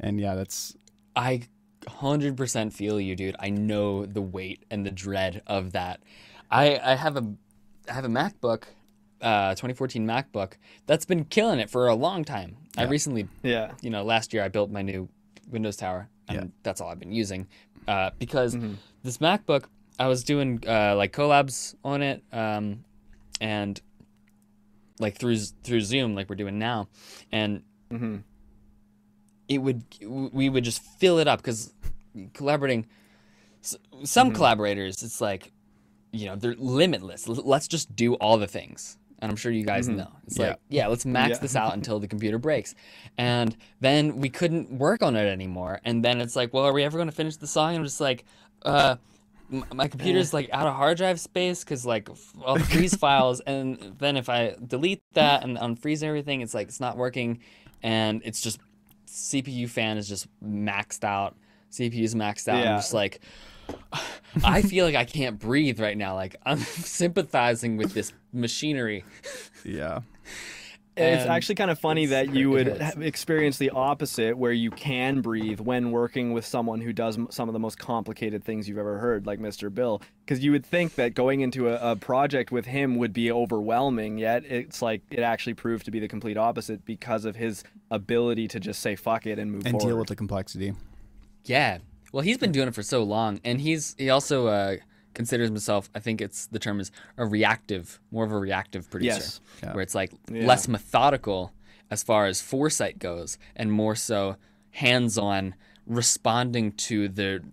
and 0.00 0.20
yeah, 0.20 0.34
that's 0.34 0.76
I 1.16 1.42
100% 1.86 2.72
feel 2.72 3.00
you, 3.00 3.14
dude. 3.14 3.36
I 3.38 3.50
know 3.50 4.06
the 4.06 4.22
weight 4.22 4.64
and 4.70 4.84
the 4.84 4.90
dread 4.90 5.42
of 5.46 5.72
that. 5.72 6.00
I 6.50 6.78
I 6.78 6.94
have 6.94 7.16
a 7.16 7.34
I 7.88 7.92
have 7.92 8.04
a 8.04 8.08
MacBook, 8.08 8.64
uh, 9.20 9.50
2014 9.50 10.06
MacBook 10.06 10.54
that's 10.86 11.04
been 11.04 11.24
killing 11.24 11.58
it 11.58 11.70
for 11.70 11.88
a 11.88 11.94
long 11.94 12.24
time. 12.24 12.56
Yeah. 12.76 12.82
I 12.82 12.86
recently, 12.86 13.28
yeah, 13.42 13.72
you 13.82 13.90
know, 13.90 14.04
last 14.04 14.32
year 14.32 14.42
I 14.42 14.48
built 14.48 14.70
my 14.70 14.82
new 14.82 15.08
Windows 15.50 15.76
Tower, 15.76 16.08
and 16.28 16.38
yeah. 16.38 16.44
that's 16.62 16.80
all 16.80 16.88
I've 16.88 16.98
been 16.98 17.12
using 17.12 17.46
uh, 17.88 18.10
because 18.18 18.54
mm-hmm. 18.54 18.74
this 19.02 19.18
MacBook 19.18 19.64
I 19.98 20.08
was 20.08 20.24
doing 20.24 20.62
uh, 20.66 20.96
like 20.96 21.12
collabs 21.12 21.74
on 21.84 22.02
it, 22.02 22.22
um, 22.32 22.84
and 23.40 23.80
like 24.98 25.16
through 25.16 25.36
through 25.36 25.80
Zoom, 25.82 26.14
like 26.14 26.28
we're 26.28 26.36
doing 26.36 26.58
now, 26.58 26.88
and 27.30 27.62
mm-hmm. 27.92 28.16
it 29.48 29.58
would 29.58 29.84
we 30.02 30.48
would 30.48 30.64
just 30.64 30.82
fill 30.98 31.18
it 31.18 31.28
up 31.28 31.40
because 31.40 31.72
collaborating. 32.32 32.86
Some 34.02 34.28
mm-hmm. 34.28 34.36
collaborators, 34.36 35.02
it's 35.02 35.22
like, 35.22 35.50
you 36.12 36.26
know, 36.26 36.36
they're 36.36 36.54
limitless. 36.58 37.26
Let's 37.26 37.66
just 37.66 37.96
do 37.96 38.12
all 38.16 38.36
the 38.36 38.46
things 38.46 38.98
and 39.24 39.30
I'm 39.30 39.36
sure 39.36 39.50
you 39.50 39.64
guys 39.64 39.88
mm-hmm. 39.88 39.98
know. 39.98 40.12
It's 40.26 40.38
yeah. 40.38 40.48
like, 40.48 40.58
yeah, 40.68 40.86
let's 40.86 41.06
max 41.06 41.30
yeah. 41.30 41.38
this 41.38 41.56
out 41.56 41.72
until 41.78 41.98
the 41.98 42.06
computer 42.06 42.38
breaks. 42.38 42.74
And 43.16 43.56
then 43.80 44.18
we 44.18 44.28
couldn't 44.28 44.70
work 44.70 45.02
on 45.02 45.16
it 45.16 45.26
anymore. 45.26 45.80
And 45.82 46.04
then 46.04 46.20
it's 46.20 46.36
like, 46.36 46.52
well, 46.52 46.64
are 46.64 46.74
we 46.74 46.84
ever 46.84 46.98
going 46.98 47.08
to 47.08 47.14
finish 47.14 47.36
the 47.36 47.46
song? 47.46 47.70
And 47.70 47.78
I'm 47.78 47.84
just 47.84 48.02
like, 48.02 48.24
uh, 48.62 48.96
my 49.72 49.88
computer's 49.88 50.34
like 50.34 50.50
out 50.52 50.66
of 50.66 50.74
hard 50.74 50.98
drive 50.98 51.18
space 51.18 51.64
because 51.64 51.86
like 51.86 52.06
the 52.06 52.14
freeze 52.70 52.96
files 52.96 53.40
and 53.40 53.94
then 53.98 54.16
if 54.16 54.30
i 54.30 54.56
delete 54.66 55.02
that 55.12 55.44
and 55.44 55.58
unfreeze 55.58 56.02
everything 56.02 56.40
it's 56.40 56.54
like 56.54 56.66
it's 56.66 56.80
not 56.80 56.96
working 56.96 57.38
and 57.82 58.22
it's 58.24 58.40
just 58.40 58.58
cpu 59.06 59.68
fan 59.68 59.98
is 59.98 60.08
just 60.08 60.26
maxed 60.42 61.04
out 61.04 61.36
cpu's 61.70 62.14
maxed 62.14 62.48
out 62.48 62.64
yeah. 62.64 62.72
i'm 62.72 62.78
just 62.78 62.94
like 62.94 63.20
i 64.44 64.62
feel 64.62 64.84
like 64.84 64.94
i 64.94 65.04
can't 65.04 65.38
breathe 65.38 65.80
right 65.80 65.96
now 65.96 66.14
like 66.14 66.36
i'm 66.44 66.58
sympathizing 66.58 67.76
with 67.76 67.94
this 67.94 68.12
machinery 68.32 69.04
yeah 69.64 70.00
it's 70.96 71.26
actually 71.26 71.56
kind 71.56 71.70
of 71.70 71.78
funny 71.78 72.06
that 72.06 72.34
you 72.34 72.50
would 72.50 72.68
experience 73.00 73.58
the 73.58 73.70
opposite, 73.70 74.36
where 74.36 74.52
you 74.52 74.70
can 74.70 75.20
breathe 75.20 75.60
when 75.60 75.90
working 75.90 76.32
with 76.32 76.44
someone 76.44 76.80
who 76.80 76.92
does 76.92 77.18
some 77.30 77.48
of 77.48 77.52
the 77.52 77.58
most 77.58 77.78
complicated 77.78 78.44
things 78.44 78.68
you've 78.68 78.78
ever 78.78 78.98
heard, 78.98 79.26
like 79.26 79.40
Mr. 79.40 79.74
Bill. 79.74 80.00
Because 80.24 80.44
you 80.44 80.52
would 80.52 80.64
think 80.64 80.94
that 80.94 81.14
going 81.14 81.40
into 81.40 81.68
a, 81.68 81.92
a, 81.92 81.96
project 81.96 82.52
with 82.52 82.66
him 82.66 82.96
would 82.96 83.12
be 83.12 83.32
overwhelming, 83.32 84.18
yet 84.18 84.44
it's 84.44 84.82
like 84.82 85.02
it 85.10 85.20
actually 85.20 85.54
proved 85.54 85.84
to 85.86 85.90
be 85.90 85.98
the 85.98 86.08
complete 86.08 86.36
opposite 86.36 86.84
because 86.84 87.24
of 87.24 87.36
his 87.36 87.64
ability 87.90 88.48
to 88.48 88.60
just 88.60 88.80
say 88.80 88.94
fuck 88.94 89.26
it 89.26 89.38
and 89.38 89.50
move 89.50 89.66
and 89.66 89.72
forward. 89.72 89.88
deal 89.88 89.98
with 89.98 90.08
the 90.08 90.16
complexity. 90.16 90.74
Yeah, 91.44 91.78
well, 92.14 92.22
he's 92.22 92.38
been 92.38 92.52
doing 92.52 92.68
it 92.68 92.74
for 92.76 92.82
so 92.84 93.02
long, 93.02 93.40
and 93.44 93.60
he's 93.60 93.96
he 93.98 94.08
also. 94.08 94.46
Uh, 94.46 94.76
considers 95.14 95.48
himself, 95.48 95.88
I 95.94 96.00
think 96.00 96.20
it's 96.20 96.46
the 96.46 96.58
term 96.58 96.80
is 96.80 96.90
a 97.16 97.24
reactive, 97.24 98.00
more 98.10 98.24
of 98.24 98.32
a 98.32 98.36
reactive 98.36 98.90
producer, 98.90 99.14
yes. 99.14 99.40
yeah. 99.62 99.72
where 99.72 99.80
it's 99.80 99.94
like 99.94 100.10
yeah. 100.28 100.44
less 100.44 100.66
methodical 100.66 101.52
as 101.88 102.02
far 102.02 102.26
as 102.26 102.42
foresight 102.42 102.98
goes, 102.98 103.38
and 103.54 103.70
more 103.70 103.94
so 103.94 104.34
hands-on, 104.72 105.54
responding 105.86 106.72
to 106.72 107.08
the 107.08 107.44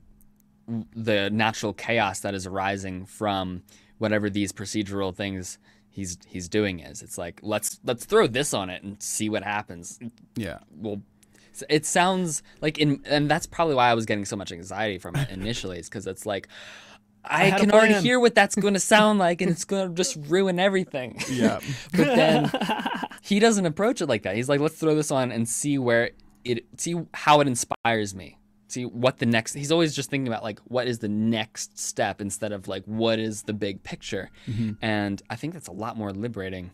the 0.95 1.29
natural 1.29 1.73
chaos 1.73 2.21
that 2.21 2.33
is 2.33 2.47
arising 2.47 3.05
from 3.05 3.61
whatever 3.99 4.27
these 4.27 4.51
procedural 4.51 5.15
things 5.15 5.59
he's 5.91 6.17
he's 6.25 6.49
doing 6.49 6.79
is. 6.79 7.03
It's 7.03 7.17
like 7.17 7.39
let's 7.43 7.79
let's 7.83 8.05
throw 8.05 8.25
this 8.25 8.53
on 8.53 8.71
it 8.71 8.81
and 8.81 9.01
see 9.01 9.29
what 9.29 9.43
happens. 9.43 9.99
Yeah. 10.35 10.59
Well, 10.75 11.01
it 11.69 11.85
sounds 11.85 12.43
like 12.61 12.77
in 12.77 13.01
and 13.05 13.29
that's 13.29 13.45
probably 13.45 13.75
why 13.75 13.89
I 13.89 13.93
was 13.93 14.05
getting 14.05 14.25
so 14.25 14.35
much 14.35 14.51
anxiety 14.51 14.97
from 14.97 15.15
it 15.15 15.29
initially. 15.29 15.79
is 15.79 15.89
because 15.89 16.07
it's 16.07 16.25
like 16.25 16.47
I, 17.23 17.51
I 17.51 17.59
can 17.59 17.71
already 17.71 17.95
hear 17.95 18.19
what 18.19 18.35
that's 18.35 18.55
going 18.55 18.73
to 18.75 18.79
sound 18.79 19.19
like, 19.19 19.41
and 19.41 19.51
it's 19.51 19.65
going 19.65 19.89
to 19.89 19.95
just 19.95 20.17
ruin 20.27 20.59
everything. 20.59 21.19
Yeah. 21.31 21.59
but 21.93 22.07
then 22.07 22.51
he 23.21 23.39
doesn't 23.39 23.65
approach 23.65 24.01
it 24.01 24.07
like 24.07 24.23
that. 24.23 24.35
He's 24.35 24.49
like, 24.49 24.59
let's 24.59 24.75
throw 24.75 24.95
this 24.95 25.11
on 25.11 25.31
and 25.31 25.47
see 25.47 25.77
where 25.77 26.11
it, 26.43 26.65
see 26.77 26.95
how 27.13 27.39
it 27.39 27.47
inspires 27.47 28.13
me. 28.13 28.37
See 28.67 28.85
what 28.85 29.19
the 29.19 29.25
next. 29.25 29.53
He's 29.53 29.71
always 29.71 29.95
just 29.95 30.09
thinking 30.09 30.27
about 30.27 30.43
like 30.43 30.59
what 30.65 30.87
is 30.87 30.99
the 30.99 31.07
next 31.07 31.79
step 31.79 32.19
instead 32.21 32.51
of 32.51 32.67
like 32.67 32.83
what 32.85 33.17
is 33.17 33.43
the 33.43 33.53
big 33.53 33.81
picture. 33.83 34.29
Mm-hmm. 34.45 34.73
And 34.81 35.21
I 35.29 35.35
think 35.35 35.53
that's 35.53 35.67
a 35.67 35.73
lot 35.73 35.95
more 35.95 36.11
liberating. 36.11 36.71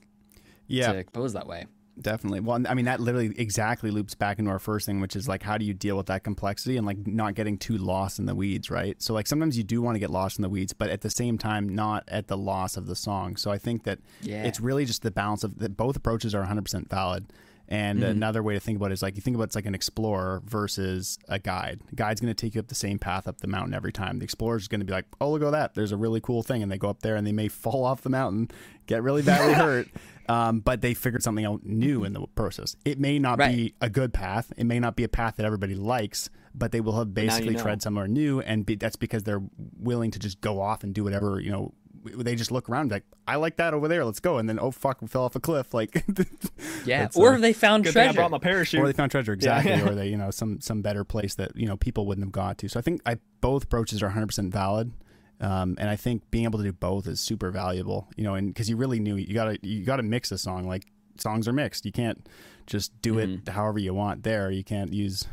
Yeah. 0.67 0.91
To 0.91 1.03
pose 1.05 1.33
that 1.33 1.47
way. 1.47 1.65
Definitely. 1.99 2.41
Well, 2.41 2.63
I 2.67 2.73
mean, 2.73 2.85
that 2.85 2.99
literally 2.99 3.33
exactly 3.37 3.89
loops 3.89 4.13
back 4.13 4.37
into 4.37 4.51
our 4.51 4.59
first 4.59 4.85
thing, 4.85 4.99
which 4.99 5.15
is 5.15 5.27
like, 5.27 5.41
how 5.41 5.57
do 5.57 5.65
you 5.65 5.73
deal 5.73 5.97
with 5.97 6.05
that 6.07 6.23
complexity 6.23 6.77
and 6.77 6.85
like 6.85 7.07
not 7.07 7.33
getting 7.33 7.57
too 7.57 7.77
lost 7.77 8.19
in 8.19 8.25
the 8.25 8.35
weeds, 8.35 8.69
right? 8.69 9.01
So, 9.01 9.13
like, 9.13 9.25
sometimes 9.25 9.57
you 9.57 9.63
do 9.63 9.81
want 9.81 9.95
to 9.95 9.99
get 9.99 10.11
lost 10.11 10.37
in 10.37 10.43
the 10.43 10.49
weeds, 10.49 10.73
but 10.73 10.89
at 10.89 11.01
the 11.01 11.09
same 11.09 11.37
time, 11.37 11.67
not 11.67 12.03
at 12.07 12.27
the 12.27 12.37
loss 12.37 12.77
of 12.77 12.85
the 12.85 12.95
song. 12.95 13.35
So, 13.35 13.51
I 13.51 13.57
think 13.57 13.83
that 13.83 13.99
yeah. 14.21 14.43
it's 14.43 14.59
really 14.59 14.85
just 14.85 15.01
the 15.01 15.11
balance 15.11 15.43
of 15.43 15.57
that 15.59 15.75
both 15.75 15.95
approaches 15.95 16.35
are 16.35 16.45
100% 16.45 16.89
valid. 16.89 17.33
And 17.69 17.99
mm-hmm. 17.99 18.11
another 18.11 18.41
way 18.41 18.53
to 18.53 18.59
think 18.59 18.77
about 18.77 18.91
it 18.91 18.93
is 18.93 19.01
like 19.01 19.15
you 19.15 19.21
think 19.21 19.35
about 19.35 19.45
it's 19.45 19.55
like 19.55 19.65
an 19.65 19.75
explorer 19.75 20.41
versus 20.45 21.19
a 21.27 21.37
guide. 21.37 21.81
The 21.89 21.95
guide's 21.95 22.21
going 22.21 22.33
to 22.33 22.45
take 22.45 22.55
you 22.55 22.59
up 22.59 22.67
the 22.67 22.75
same 22.75 22.97
path 22.97 23.27
up 23.27 23.41
the 23.41 23.47
mountain 23.47 23.73
every 23.73 23.91
time. 23.91 24.19
The 24.19 24.23
explorer 24.23 24.55
is 24.55 24.69
going 24.69 24.79
to 24.79 24.85
be 24.85 24.93
like, 24.93 25.05
"Oh, 25.19 25.31
look 25.31 25.43
at 25.43 25.51
that! 25.51 25.73
There's 25.75 25.91
a 25.91 25.97
really 25.97 26.21
cool 26.21 26.43
thing," 26.43 26.63
and 26.63 26.71
they 26.71 26.77
go 26.77 26.89
up 26.89 27.01
there 27.01 27.17
and 27.17 27.27
they 27.27 27.33
may 27.33 27.47
fall 27.49 27.83
off 27.83 28.01
the 28.01 28.09
mountain, 28.09 28.49
get 28.85 29.03
really 29.03 29.21
badly 29.21 29.53
hurt, 29.65 29.89
um, 30.27 30.59
but 30.59 30.81
they 30.81 30.93
figured 30.93 31.23
something 31.23 31.45
out 31.45 31.65
new 31.65 32.03
in 32.03 32.13
the 32.13 32.25
process. 32.35 32.75
It 32.85 32.99
may 32.99 33.19
not 33.19 33.39
right. 33.39 33.55
be 33.55 33.75
a 33.81 33.89
good 33.89 34.13
path. 34.13 34.51
It 34.57 34.65
may 34.65 34.79
not 34.79 34.95
be 34.95 35.03
a 35.03 35.09
path 35.09 35.37
that 35.37 35.45
everybody 35.45 35.75
likes, 35.75 36.29
but 36.53 36.71
they 36.71 36.81
will 36.81 36.97
have 36.97 37.13
basically 37.13 37.51
you 37.51 37.57
know. 37.57 37.63
tread 37.63 37.81
somewhere 37.81 38.07
new, 38.07 38.41
and 38.41 38.65
be, 38.65 38.75
that's 38.75 38.95
because 38.95 39.23
they're 39.23 39.43
willing 39.79 40.11
to 40.11 40.19
just 40.19 40.41
go 40.41 40.61
off 40.61 40.83
and 40.83 40.93
do 40.93 41.03
whatever 41.03 41.39
you 41.39 41.51
know. 41.51 41.73
They 42.03 42.35
just 42.35 42.51
look 42.51 42.69
around 42.69 42.89
like, 42.89 43.03
I 43.27 43.35
like 43.35 43.57
that 43.57 43.73
over 43.73 43.89
there. 43.89 44.05
Let's 44.05 44.21
go. 44.21 44.37
And 44.37 44.47
then, 44.47 44.59
oh 44.61 44.71
fuck, 44.71 45.01
we 45.01 45.09
fell 45.09 45.23
off 45.23 45.35
a 45.35 45.41
cliff. 45.41 45.73
Like, 45.73 46.05
yeah. 46.85 47.09
Or 47.15 47.33
uh, 47.33 47.37
they 47.37 47.51
found 47.51 47.83
treasure. 47.83 48.11
I 48.11 48.13
brought 48.13 48.31
my 48.31 48.37
parachute. 48.37 48.79
Or 48.79 48.87
they 48.87 48.93
found 48.93 49.11
treasure 49.11 49.33
exactly. 49.33 49.71
Yeah. 49.71 49.89
or 49.89 49.95
they, 49.95 50.07
you 50.07 50.15
know, 50.15 50.31
some 50.31 50.61
some 50.61 50.81
better 50.81 51.03
place 51.03 51.35
that 51.35 51.55
you 51.57 51.67
know 51.67 51.75
people 51.75 52.05
wouldn't 52.05 52.25
have 52.25 52.31
got 52.31 52.57
to. 52.59 52.69
So 52.69 52.79
I 52.79 52.81
think 52.81 53.01
I 53.05 53.17
both 53.41 53.63
approaches 53.63 54.01
are 54.01 54.07
100 54.07 54.27
percent 54.27 54.53
valid. 54.53 54.93
Um, 55.39 55.75
and 55.79 55.89
I 55.89 55.95
think 55.95 56.29
being 56.31 56.45
able 56.45 56.57
to 56.59 56.65
do 56.65 56.73
both 56.73 57.07
is 57.07 57.19
super 57.19 57.51
valuable, 57.51 58.07
you 58.15 58.23
know, 58.23 58.33
and 58.33 58.47
because 58.47 58.69
you 58.69 58.75
really 58.75 58.99
knew 58.99 59.15
you 59.15 59.33
gotta 59.33 59.59
you 59.61 59.83
gotta 59.83 60.03
mix 60.03 60.31
a 60.31 60.37
song. 60.37 60.67
Like 60.67 60.85
songs 61.17 61.47
are 61.47 61.53
mixed. 61.53 61.85
You 61.85 61.91
can't 61.91 62.27
just 62.65 62.99
do 63.01 63.15
mm-hmm. 63.15 63.47
it 63.47 63.49
however 63.49 63.77
you 63.77 63.93
want. 63.93 64.23
There, 64.23 64.49
you 64.49 64.63
can't 64.63 64.91
use, 64.91 65.27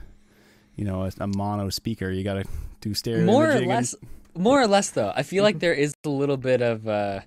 you 0.76 0.85
know, 0.85 1.05
a, 1.05 1.12
a 1.20 1.26
mono 1.26 1.70
speaker. 1.70 2.10
You 2.10 2.22
gotta 2.22 2.44
do 2.81 2.93
stereo. 2.93 3.24
More 3.24 3.51
or 3.51 3.60
less, 3.60 3.94
and... 3.94 4.43
more 4.43 4.60
or 4.60 4.66
less 4.66 4.90
though. 4.90 5.12
I 5.14 5.22
feel 5.22 5.43
like 5.43 5.59
there 5.60 5.74
is 5.74 5.94
a 6.05 6.09
little 6.10 6.36
bit 6.36 6.60
of, 6.60 6.86
uh, 6.86 7.20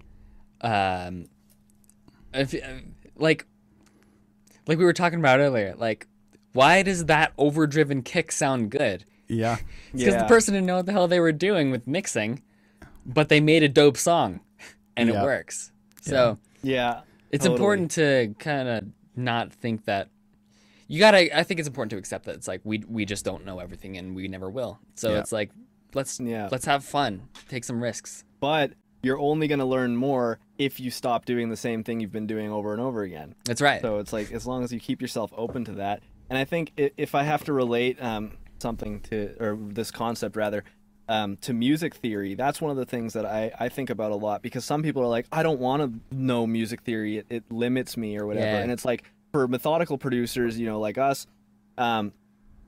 um, 0.62 1.26
if, 2.34 2.54
like, 3.16 3.46
like 4.68 4.78
we 4.78 4.86
were 4.86 4.94
talking 4.94 5.20
about 5.20 5.40
earlier. 5.40 5.74
Like, 5.76 6.06
why 6.54 6.84
does 6.84 7.06
that 7.06 7.34
overdriven 7.40 8.04
kick 8.04 8.32
sound 8.32 8.70
good? 8.70 9.04
Yeah, 9.28 9.58
because 9.92 10.14
yeah. 10.14 10.22
the 10.22 10.28
person 10.28 10.54
didn't 10.54 10.68
know 10.68 10.78
what 10.78 10.86
the 10.86 10.92
hell 10.92 11.08
they 11.08 11.20
were 11.20 11.32
doing 11.32 11.72
with 11.72 11.88
mixing 11.88 12.44
but 13.08 13.30
they 13.30 13.40
made 13.40 13.64
a 13.64 13.70
dope 13.70 13.98
song 13.98 14.42
and 14.96 15.10
yeah. 15.10 15.22
it 15.22 15.24
works. 15.24 15.72
So 16.02 16.38
yeah, 16.62 17.02
it's 17.32 17.44
totally. 17.44 17.56
important 17.56 17.92
to 17.92 18.36
kind 18.38 18.68
of 18.68 18.86
not 19.16 19.52
think 19.54 19.86
that 19.86 20.10
you 20.88 21.00
gotta. 21.00 21.36
I 21.38 21.44
think 21.44 21.60
it's 21.60 21.68
important 21.68 21.92
to 21.92 21.98
accept 21.98 22.26
that 22.26 22.36
it's 22.36 22.48
like 22.48 22.62
we 22.64 22.84
we 22.88 23.06
just 23.06 23.26
don't 23.26 23.46
know 23.46 23.60
everything 23.60 23.98
and 23.98 24.16
we 24.16 24.28
never 24.28 24.50
will. 24.50 24.80
So 24.96 25.12
yeah. 25.12 25.20
it's 25.20 25.32
like 25.32 25.52
let's 25.94 26.20
yeah. 26.20 26.50
let's 26.52 26.66
have 26.66 26.84
fun, 26.84 27.28
take 27.50 27.64
some 27.64 27.82
risks. 27.82 28.24
But 28.40 28.74
you're 29.04 29.20
only 29.20 29.48
going 29.48 29.60
to 29.60 29.66
learn 29.66 29.96
more 29.96 30.40
if 30.58 30.80
you 30.80 30.92
stop 30.92 31.26
doing 31.26 31.50
the 31.50 31.58
same 31.58 31.84
thing 31.84 32.00
you've 32.00 32.12
been 32.12 32.28
doing 32.28 32.52
over 32.52 32.74
and 32.74 32.82
over 32.82 33.04
again. 33.04 33.36
That's 33.46 33.62
right. 33.62 33.82
So 33.82 34.00
it's 34.00 34.12
like 34.12 34.32
as 34.32 34.46
long 34.46 34.64
as 34.64 34.74
you 34.74 34.80
keep 34.80 35.02
yourself 35.02 35.32
open 35.36 35.66
to 35.66 35.74
that. 35.74 36.02
And 36.30 36.38
I 36.38 36.44
think 36.44 36.74
if 36.76 37.16
I 37.16 37.24
have 37.24 37.44
to 37.46 37.54
relate 37.54 38.02
um, 38.04 38.34
something 38.60 39.00
to, 39.02 39.36
or 39.40 39.58
this 39.60 39.92
concept 39.92 40.36
rather, 40.36 40.64
um, 41.10 41.38
to 41.38 41.54
music 41.54 41.96
theory, 41.96 42.36
that's 42.36 42.62
one 42.62 42.72
of 42.72 42.78
the 42.78 42.86
things 42.86 43.14
that 43.14 43.26
I, 43.26 43.52
I 43.60 43.70
think 43.70 43.90
about 43.90 44.12
a 44.12 44.16
lot 44.16 44.42
because 44.42 44.66
some 44.66 44.84
people 44.84 45.02
are 45.02 45.08
like, 45.08 45.26
I 45.32 45.44
don't 45.44 45.60
want 45.60 45.82
to 45.82 46.16
know 46.16 46.46
music 46.46 46.82
theory. 46.82 47.18
It, 47.18 47.26
it 47.30 47.52
limits 47.52 47.96
me 47.96 48.18
or 48.18 48.26
whatever. 48.26 48.46
Yeah. 48.46 48.60
And 48.60 48.72
it's 48.72 48.86
like 48.86 49.04
for 49.32 49.48
methodical 49.48 49.98
producers, 49.98 50.60
you 50.60 50.66
know, 50.66 50.80
like 50.80 50.98
us, 50.98 51.28
um, 51.78 52.12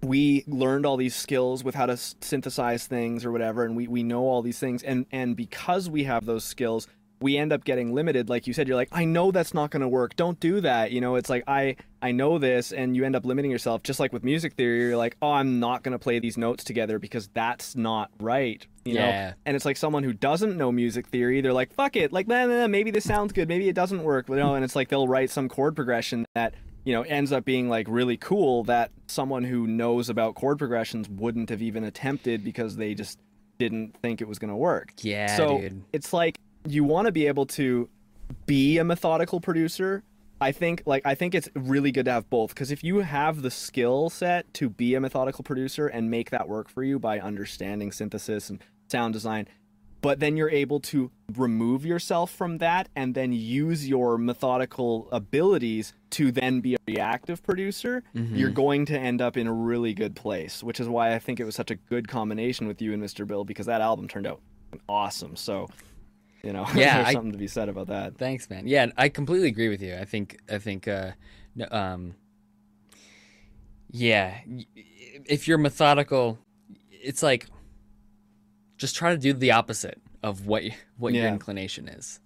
we 0.01 0.45
learned 0.47 0.85
all 0.85 0.95
these 0.95 1.15
skills 1.15 1.63
with 1.63 1.75
how 1.75 1.85
to 1.85 1.97
synthesize 1.97 2.87
things 2.87 3.25
or 3.25 3.31
whatever. 3.31 3.65
And 3.65 3.75
we, 3.75 3.87
we 3.87 4.03
know 4.03 4.21
all 4.21 4.41
these 4.41 4.59
things. 4.59 4.83
And, 4.83 5.05
and 5.11 5.35
because 5.35 5.89
we 5.89 6.05
have 6.05 6.25
those 6.25 6.45
skills, 6.45 6.87
we 7.21 7.37
end 7.37 7.51
up 7.51 7.63
getting 7.63 7.93
limited 7.93 8.29
like 8.29 8.47
you 8.47 8.53
said 8.53 8.67
you're 8.67 8.77
like 8.77 8.89
i 8.91 9.03
know 9.05 9.31
that's 9.31 9.53
not 9.53 9.71
going 9.71 9.81
to 9.81 9.87
work 9.87 10.15
don't 10.15 10.39
do 10.39 10.61
that 10.61 10.91
you 10.91 11.01
know 11.01 11.15
it's 11.15 11.29
like 11.29 11.43
i 11.47 11.75
i 12.01 12.11
know 12.11 12.37
this 12.37 12.71
and 12.71 12.95
you 12.95 13.03
end 13.03 13.15
up 13.15 13.25
limiting 13.25 13.51
yourself 13.51 13.83
just 13.83 13.99
like 13.99 14.13
with 14.13 14.23
music 14.23 14.53
theory 14.53 14.79
you're 14.79 14.97
like 14.97 15.15
oh 15.21 15.31
i'm 15.31 15.59
not 15.59 15.83
going 15.83 15.91
to 15.91 15.99
play 15.99 16.19
these 16.19 16.37
notes 16.37 16.63
together 16.63 16.99
because 16.99 17.27
that's 17.33 17.75
not 17.75 18.09
right 18.19 18.67
you 18.85 18.95
yeah. 18.95 19.29
know 19.29 19.33
and 19.45 19.55
it's 19.55 19.65
like 19.65 19.77
someone 19.77 20.03
who 20.03 20.13
doesn't 20.13 20.57
know 20.57 20.71
music 20.71 21.07
theory 21.07 21.41
they're 21.41 21.53
like 21.53 21.73
fuck 21.73 21.95
it 21.95 22.11
like 22.13 22.27
nah, 22.27 22.45
nah, 22.45 22.61
nah, 22.61 22.67
maybe 22.67 22.91
this 22.91 23.05
sounds 23.05 23.33
good 23.33 23.47
maybe 23.47 23.67
it 23.67 23.75
doesn't 23.75 24.03
work 24.03 24.29
you 24.29 24.35
know 24.35 24.55
and 24.55 24.63
it's 24.63 24.75
like 24.75 24.89
they'll 24.89 25.07
write 25.07 25.29
some 25.29 25.49
chord 25.49 25.75
progression 25.75 26.25
that 26.35 26.53
you 26.85 26.93
know 26.93 27.01
ends 27.03 27.31
up 27.31 27.43
being 27.43 27.69
like 27.69 27.87
really 27.89 28.17
cool 28.17 28.63
that 28.63 28.91
someone 29.07 29.43
who 29.43 29.67
knows 29.67 30.09
about 30.09 30.35
chord 30.35 30.57
progressions 30.57 31.09
wouldn't 31.09 31.49
have 31.49 31.61
even 31.61 31.83
attempted 31.83 32.43
because 32.43 32.77
they 32.77 32.93
just 32.93 33.19
didn't 33.59 33.93
think 34.01 34.21
it 34.21 34.27
was 34.27 34.39
going 34.39 34.49
to 34.49 34.55
work. 34.55 34.93
Yeah, 35.01 35.35
so 35.35 35.59
dude. 35.59 35.83
it's 35.93 36.13
like 36.13 36.39
you 36.67 36.83
want 36.83 37.05
to 37.05 37.11
be 37.11 37.27
able 37.27 37.45
to 37.45 37.89
be 38.45 38.77
a 38.77 38.83
methodical 38.83 39.39
producer. 39.39 40.03
I 40.41 40.51
think 40.51 40.83
like 40.85 41.05
I 41.05 41.15
think 41.15 41.35
it's 41.35 41.49
really 41.53 41.91
good 41.91 42.05
to 42.05 42.11
have 42.11 42.29
both 42.29 42.49
because 42.49 42.71
if 42.71 42.83
you 42.83 42.99
have 42.99 43.41
the 43.41 43.51
skill 43.51 44.09
set 44.09 44.53
to 44.55 44.69
be 44.69 44.95
a 44.95 45.01
methodical 45.01 45.43
producer 45.43 45.87
and 45.87 46.09
make 46.09 46.29
that 46.29 46.47
work 46.47 46.69
for 46.69 46.83
you 46.83 46.97
by 46.97 47.19
understanding 47.19 47.91
synthesis 47.91 48.49
and 48.49 48.63
sound 48.87 49.13
design, 49.13 49.47
but 50.01 50.19
then 50.19 50.37
you're 50.37 50.49
able 50.49 50.79
to 50.79 51.11
remove 51.35 51.85
yourself 51.85 52.31
from 52.31 52.59
that 52.59 52.87
and 52.95 53.15
then 53.15 53.33
use 53.33 53.87
your 53.87 54.17
methodical 54.17 55.09
abilities 55.11 55.93
to 56.11 56.31
then 56.31 56.61
be 56.61 56.75
a 56.75 56.77
reactive 56.87 57.43
producer, 57.43 58.03
mm-hmm. 58.15 58.35
you're 58.35 58.49
going 58.49 58.85
to 58.85 58.97
end 58.97 59.21
up 59.21 59.35
in 59.35 59.45
a 59.45 59.53
really 59.53 59.93
good 59.93 60.15
place, 60.15 60.63
which 60.63 60.79
is 60.79 60.87
why 60.87 61.13
I 61.13 61.19
think 61.19 61.39
it 61.39 61.43
was 61.43 61.55
such 61.55 61.69
a 61.69 61.75
good 61.75 62.07
combination 62.07 62.67
with 62.67 62.81
you 62.81 62.93
and 62.93 63.03
Mr. 63.03 63.27
Bill 63.27 63.43
because 63.43 63.65
that 63.65 63.81
album 63.81 64.07
turned 64.07 64.25
out 64.25 64.41
awesome. 64.87 65.35
So, 65.35 65.67
you 66.43 66.53
know, 66.53 66.65
yeah, 66.75 66.95
there's 66.95 67.07
I, 67.07 67.13
something 67.13 67.31
to 67.31 67.37
be 67.37 67.47
said 67.47 67.69
about 67.69 67.87
that. 67.87 68.17
Thanks, 68.17 68.49
man. 68.49 68.67
Yeah, 68.67 68.87
I 68.97 69.09
completely 69.09 69.47
agree 69.47 69.69
with 69.69 69.81
you. 69.81 69.95
I 69.95 70.05
think 70.05 70.39
I 70.49 70.57
think 70.57 70.87
uh 70.87 71.11
um 71.71 72.15
yeah, 73.91 74.39
if 75.25 75.47
you're 75.47 75.57
methodical, 75.57 76.37
it's 76.91 77.23
like 77.23 77.47
just 78.77 78.95
try 78.95 79.11
to 79.11 79.17
do 79.17 79.33
the 79.33 79.51
opposite 79.51 80.01
of 80.23 80.45
what 80.45 80.63
what 80.97 81.13
yeah. 81.13 81.23
your 81.23 81.31
inclination 81.31 81.87
is. 81.87 82.19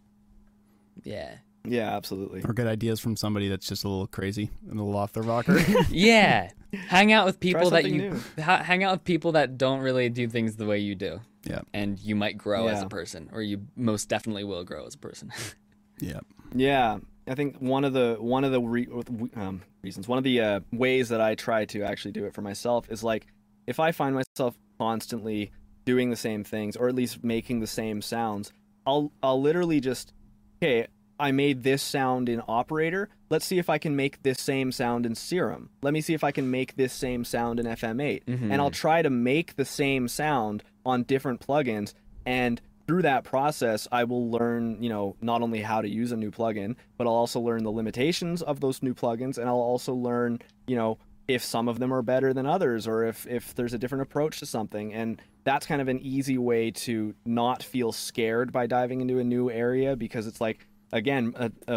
Yeah. 1.03 1.35
Yeah, 1.65 1.95
absolutely. 1.95 2.41
Or 2.43 2.53
get 2.53 2.67
ideas 2.67 2.99
from 2.99 3.15
somebody 3.15 3.47
that's 3.47 3.67
just 3.67 3.85
a 3.85 3.87
little 3.87 4.07
crazy 4.07 4.49
and 4.69 4.77
a 4.77 4.83
little 4.83 4.99
off 4.99 5.13
their 5.13 5.23
rocker. 5.23 5.59
yeah, 5.89 6.49
hang 6.73 7.13
out 7.13 7.25
with 7.25 7.39
people 7.39 7.69
that 7.69 7.85
you 7.85 8.19
ha- 8.37 8.61
hang 8.63 8.83
out 8.83 8.91
with 8.91 9.03
people 9.05 9.31
that 9.33 9.57
don't 9.57 9.79
really 9.79 10.09
do 10.09 10.27
things 10.27 10.57
the 10.57 10.65
way 10.65 10.79
you 10.79 10.93
do. 10.93 11.21
Yeah, 11.43 11.61
and 11.73 11.99
you 11.99 12.15
might 12.15 12.37
grow 12.37 12.65
yeah. 12.65 12.73
as 12.73 12.81
a 12.81 12.87
person, 12.87 13.29
or 13.33 13.41
you 13.41 13.67
most 13.75 14.09
definitely 14.09 14.43
will 14.43 14.63
grow 14.63 14.85
as 14.85 14.95
a 14.95 14.99
person. 14.99 15.31
yeah. 15.99 16.19
Yeah, 16.55 16.99
I 17.27 17.35
think 17.35 17.57
one 17.57 17.83
of 17.83 17.93
the 17.93 18.17
one 18.19 18.43
of 18.43 18.51
the 18.51 18.61
re- 18.61 18.87
um, 19.35 19.61
reasons, 19.81 20.07
one 20.07 20.17
of 20.17 20.23
the 20.23 20.41
uh, 20.41 20.59
ways 20.71 21.09
that 21.09 21.21
I 21.21 21.35
try 21.35 21.65
to 21.65 21.83
actually 21.83 22.11
do 22.11 22.25
it 22.25 22.33
for 22.33 22.41
myself 22.41 22.89
is 22.89 23.03
like 23.03 23.27
if 23.67 23.79
I 23.79 23.91
find 23.91 24.15
myself 24.15 24.57
constantly 24.79 25.51
doing 25.85 26.09
the 26.09 26.15
same 26.15 26.43
things 26.43 26.75
or 26.75 26.87
at 26.87 26.95
least 26.95 27.23
making 27.23 27.59
the 27.59 27.67
same 27.67 28.01
sounds, 28.01 28.51
I'll 28.85 29.11
I'll 29.21 29.41
literally 29.41 29.79
just 29.79 30.13
okay, 30.61 30.87
I 31.19 31.31
made 31.31 31.63
this 31.63 31.81
sound 31.81 32.29
in 32.29 32.41
operator. 32.47 33.09
Let's 33.29 33.45
see 33.45 33.57
if 33.57 33.69
I 33.69 33.77
can 33.77 33.95
make 33.95 34.23
this 34.23 34.39
same 34.41 34.71
sound 34.71 35.05
in 35.05 35.15
Serum. 35.15 35.69
Let 35.81 35.93
me 35.93 36.01
see 36.01 36.13
if 36.13 36.23
I 36.23 36.31
can 36.31 36.51
make 36.51 36.75
this 36.75 36.93
same 36.93 37.23
sound 37.23 37.59
in 37.59 37.65
FM8. 37.65 38.25
Mm-hmm. 38.25 38.51
And 38.51 38.61
I'll 38.61 38.71
try 38.71 39.01
to 39.01 39.09
make 39.09 39.55
the 39.55 39.65
same 39.65 40.07
sound 40.07 40.63
on 40.85 41.03
different 41.03 41.45
plugins. 41.45 41.93
And 42.25 42.61
through 42.87 43.03
that 43.03 43.23
process, 43.23 43.87
I 43.91 44.03
will 44.03 44.29
learn, 44.29 44.81
you 44.83 44.89
know, 44.89 45.15
not 45.21 45.41
only 45.41 45.61
how 45.61 45.81
to 45.81 45.87
use 45.87 46.11
a 46.11 46.17
new 46.17 46.31
plugin, 46.31 46.75
but 46.97 47.07
I'll 47.07 47.13
also 47.13 47.39
learn 47.39 47.63
the 47.63 47.71
limitations 47.71 48.41
of 48.41 48.59
those 48.59 48.83
new 48.83 48.93
plugins. 48.93 49.37
And 49.37 49.47
I'll 49.47 49.55
also 49.55 49.93
learn, 49.93 50.39
you 50.67 50.75
know, 50.75 50.97
if 51.27 51.43
some 51.43 51.69
of 51.69 51.79
them 51.79 51.93
are 51.93 52.01
better 52.01 52.33
than 52.33 52.45
others 52.45 52.85
or 52.85 53.05
if 53.05 53.25
if 53.27 53.55
there's 53.55 53.73
a 53.73 53.77
different 53.77 54.01
approach 54.01 54.39
to 54.39 54.45
something. 54.45 54.93
And 54.93 55.21
that's 55.45 55.65
kind 55.65 55.81
of 55.81 55.87
an 55.87 55.99
easy 56.01 56.37
way 56.37 56.71
to 56.71 57.15
not 57.25 57.63
feel 57.63 57.91
scared 57.91 58.51
by 58.51 58.67
diving 58.67 58.99
into 59.01 59.19
a 59.19 59.23
new 59.23 59.49
area 59.49 59.95
because 59.95 60.27
it's 60.27 60.41
like 60.41 60.67
again 60.91 61.33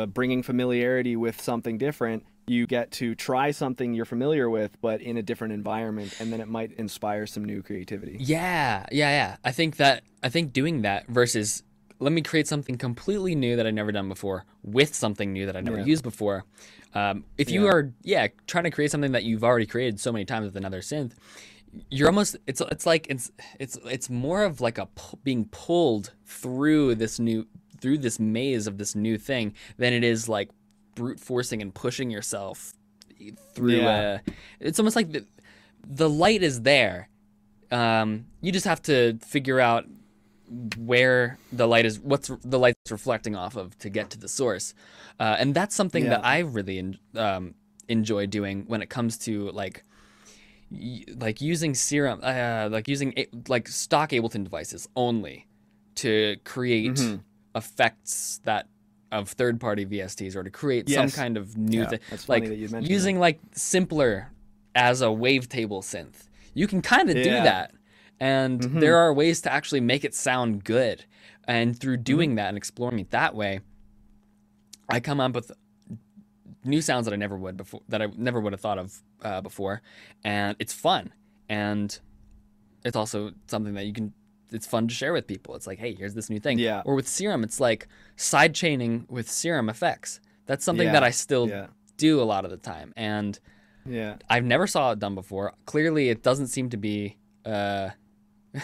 bringing 0.09 0.43
familiarity 0.43 1.15
with 1.15 1.41
something 1.41 1.79
different 1.79 2.25
you 2.47 2.67
get 2.67 2.91
to 2.93 3.15
try 3.15 3.51
something 3.51 3.95
you're 3.95 4.05
familiar 4.05 4.49
with 4.49 4.81
but 4.81 5.01
in 5.01 5.17
a 5.17 5.23
different 5.23 5.53
environment 5.53 6.15
and 6.21 6.33
then 6.33 6.41
it 6.41 6.49
might 6.49 6.73
inspire 6.73 7.27
some 7.27 7.45
new 7.45 7.63
creativity 7.63 8.17
yeah 8.21 8.87
yeah 8.93 9.11
yeah 9.11 9.37
i 9.45 9.51
think 9.51 9.77
that 9.77 10.03
i 10.23 10.29
think 10.29 10.53
doing 10.53 10.83
that 10.83 11.07
versus 11.09 11.63
let 11.99 12.13
me 12.13 12.21
create 12.21 12.47
something 12.47 12.77
completely 12.77 13.35
new 13.35 13.57
that 13.57 13.67
i've 13.67 13.75
never 13.75 13.93
done 13.93 14.09
before 14.09 14.45
with 14.63 14.95
something 14.95 15.33
new 15.33 15.47
that 15.47 15.57
i've 15.57 15.65
never 15.65 15.79
yeah. 15.79 15.85
used 15.85 16.03
before 16.03 16.45
um, 16.95 17.25
if 17.37 17.51
you 17.51 17.65
yeah. 17.65 17.71
are 17.71 17.93
yeah 18.03 18.29
trying 18.47 18.65
to 18.65 18.71
create 18.71 18.91
something 18.91 19.13
that 19.13 19.25
you've 19.25 19.45
already 19.45 19.67
created 19.67 20.01
so 20.01 20.13
many 20.13 20.25
times 20.25 20.47
with 20.47 20.57
another 20.57 20.81
synth 20.81 21.13
you're 21.91 22.09
almost 22.09 22.37
it's 22.47 22.61
it's 22.71 22.87
like 22.87 23.07
it's 23.11 23.31
it's 23.59 23.79
it's 23.85 24.09
more 24.09 24.45
of 24.45 24.61
like 24.61 24.79
a 24.79 24.89
being 25.25 25.47
pulled 25.47 26.13
through 26.25 26.95
this 26.95 27.19
new 27.19 27.47
through 27.81 27.99
this 27.99 28.19
maze 28.19 28.67
of 28.67 28.79
this 28.79 28.95
new 28.95 29.19
thing 29.19 29.55
than 29.77 29.93
it 29.93 30.03
is 30.03 30.29
like 30.29 30.49
brute 30.97 31.21
forcing 31.21 31.63
and 31.63 31.73
pushing 31.73 32.11
yourself 32.11 32.75
through 33.55 33.77
yeah. 33.77 34.19
a, 34.27 34.31
it's 34.59 34.81
almost 34.81 34.97
like 34.97 35.13
the, 35.13 35.25
the 35.87 36.11
light 36.11 36.43
is 36.43 36.63
there 36.63 37.09
um, 37.71 38.27
you 38.41 38.51
just 38.51 38.67
have 38.67 38.83
to 38.83 39.19
figure 39.19 39.61
out 39.61 39.85
where 40.77 41.39
the 41.53 41.67
light 41.67 41.85
is 41.85 42.01
what's 42.01 42.31
the 42.45 42.59
light's 42.59 42.91
reflecting 42.91 43.37
off 43.37 43.57
of 43.57 43.77
to 43.79 43.89
get 43.89 44.11
to 44.11 44.19
the 44.19 44.29
source 44.29 44.75
uh, 45.21 45.37
and 45.39 45.55
that's 45.55 45.75
something 45.75 46.05
yeah. 46.05 46.11
that 46.11 46.25
i 46.25 46.39
really 46.39 46.97
um, 47.17 47.55
enjoy 47.89 48.27
doing 48.27 48.65
when 48.67 48.83
it 48.83 48.89
comes 48.89 49.19
to 49.19 49.51
like 49.51 49.85
like 51.17 51.41
using 51.41 51.75
serum 51.75 52.21
uh, 52.23 52.69
like 52.71 52.89
using 52.89 53.13
like 53.49 53.69
stock 53.69 54.11
ableton 54.11 54.45
devices 54.45 54.89
only 54.97 55.47
to 55.97 56.37
create 56.45 56.95
mm-hmm. 56.95 57.17
effects 57.57 58.41
that 58.45 58.69
of 59.13 59.29
third 59.31 59.61
party 59.61 59.87
vsts 59.87 60.35
or 60.35 60.43
to 60.43 60.51
create 60.51 60.89
yes. 60.89 61.13
some 61.13 61.21
kind 61.21 61.37
of 61.37 61.57
new 61.57 61.83
yeah, 61.83 61.89
thing 61.89 62.01
like 62.29 62.45
using 62.47 63.17
that. 63.17 63.21
like 63.21 63.41
simpler 63.53 64.33
as 64.75 65.03
a 65.03 65.07
wavetable 65.07 65.83
synth 65.83 66.29
you 66.55 66.67
can 66.67 66.83
kind 66.83 67.09
of 67.11 67.17
yeah. 67.17 67.23
do 67.23 67.31
that 67.31 67.73
and 68.19 68.61
mm-hmm. 68.61 68.81
there 68.81 68.97
are 68.97 69.13
ways 69.13 69.41
to 69.41 69.53
actually 69.53 69.81
make 69.81 70.05
it 70.05 70.15
sound 70.15 70.65
good 70.65 71.05
and 71.47 71.79
through 71.79 71.97
doing 71.97 72.31
mm-hmm. 72.31 72.37
that 72.37 72.49
and 72.49 72.57
exploring 72.57 72.99
it 72.99 73.11
that 73.11 73.35
way 73.35 73.61
i 74.89 74.99
come 74.99 75.21
up 75.21 75.35
with 75.35 75.53
new 76.65 76.83
sounds 76.83 77.05
that 77.05 77.13
i 77.13 77.17
never 77.17 77.37
would 77.37 77.57
before 77.57 77.81
that 77.89 78.03
i 78.03 78.07
never 78.17 78.41
would 78.41 78.53
have 78.53 78.61
thought 78.61 78.79
of 78.79 79.03
uh, 79.23 79.41
before 79.41 79.83
and 80.25 80.57
it's 80.59 80.73
fun 80.73 81.13
and 81.49 82.01
it's 82.85 82.97
also 82.97 83.33
something 83.47 83.75
that 83.75 83.87
you 83.87 83.93
can 83.93 84.13
it's 84.57 84.67
fun 84.67 84.89
to 84.89 84.95
share 84.95 85.13
with 85.13 85.27
people 85.27 85.55
it's 85.55 85.67
like 85.67 85.79
hey 85.79 85.95
here's 85.95 86.15
this 86.15 86.29
new 86.31 86.41
thing 86.41 86.59
yeah 86.59 86.83
or 86.85 86.95
with 86.95 87.07
serum 87.07 87.45
it's 87.45 87.61
like 87.61 87.87
side 88.17 88.55
chaining 88.55 89.07
with 89.09 89.31
serum 89.31 89.69
effects 89.69 90.21
that's 90.47 90.65
something 90.65 90.87
yeah. 90.87 90.93
that 90.93 91.03
i 91.03 91.11
still 91.11 91.49
yeah. 91.49 91.67
do 91.97 92.21
a 92.21 92.25
lot 92.25 92.45
of 92.45 92.51
the 92.51 92.57
time 92.57 92.93
and 92.97 93.39
yeah 93.85 94.17
i've 94.29 94.45
never 94.45 94.67
saw 94.67 94.93
it 94.93 94.99
done 94.99 95.15
before 95.15 95.53
clearly 95.67 96.09
it 96.09 96.23
doesn't 96.23 96.49
seem 96.49 96.69
to 96.69 96.77
be 96.77 97.17
uh 97.45 97.91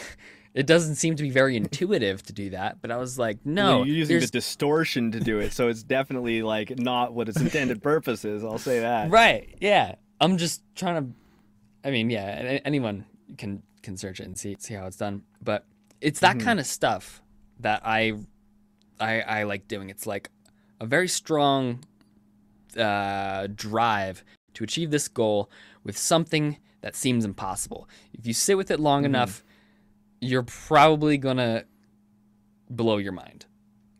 it 0.54 0.66
doesn't 0.66 0.96
seem 0.96 1.16
to 1.16 1.22
be 1.22 1.30
very 1.30 1.56
intuitive 1.56 2.22
to 2.24 2.32
do 2.32 2.50
that. 2.50 2.82
But 2.82 2.90
I 2.90 2.96
was 2.96 3.18
like, 3.18 3.38
no, 3.44 3.84
you're 3.84 3.96
using 3.96 4.14
there's... 4.18 4.30
the 4.30 4.38
distortion 4.38 5.12
to 5.12 5.20
do 5.20 5.38
it, 5.38 5.52
so 5.52 5.68
it's 5.68 5.82
definitely 5.82 6.42
like 6.42 6.78
not 6.78 7.14
what 7.14 7.28
its 7.28 7.40
intended 7.40 7.82
purpose 7.82 8.24
is. 8.24 8.44
I'll 8.44 8.58
say 8.58 8.80
that. 8.80 9.10
Right? 9.10 9.56
Yeah. 9.60 9.94
I'm 10.20 10.36
just 10.36 10.62
trying 10.74 11.02
to. 11.02 11.88
I 11.88 11.90
mean, 11.90 12.10
yeah, 12.10 12.60
anyone 12.64 13.06
can 13.38 13.62
can 13.82 13.96
search 13.96 14.20
it 14.20 14.24
and 14.24 14.38
see 14.38 14.56
see 14.60 14.74
how 14.74 14.86
it's 14.86 14.96
done. 14.96 15.22
But 15.42 15.64
it's 16.02 16.20
that 16.20 16.36
mm-hmm. 16.36 16.46
kind 16.46 16.60
of 16.60 16.66
stuff 16.66 17.22
that 17.60 17.80
I, 17.84 18.14
I 19.00 19.20
I 19.20 19.42
like 19.44 19.68
doing. 19.68 19.88
It's 19.88 20.06
like 20.06 20.30
a 20.80 20.86
very 20.86 21.08
strong 21.08 21.84
uh, 22.76 23.46
drive 23.54 24.24
to 24.54 24.64
achieve 24.64 24.90
this 24.90 25.08
goal 25.08 25.50
with 25.84 25.96
something 25.96 26.58
that 26.82 26.96
seems 26.96 27.24
impossible. 27.24 27.88
If 28.12 28.26
you 28.26 28.34
sit 28.34 28.56
with 28.56 28.70
it 28.70 28.80
long 28.80 29.02
mm-hmm. 29.02 29.14
enough, 29.14 29.44
you're 30.20 30.42
probably 30.42 31.16
gonna 31.16 31.64
blow 32.68 32.98
your 32.98 33.12
mind. 33.12 33.46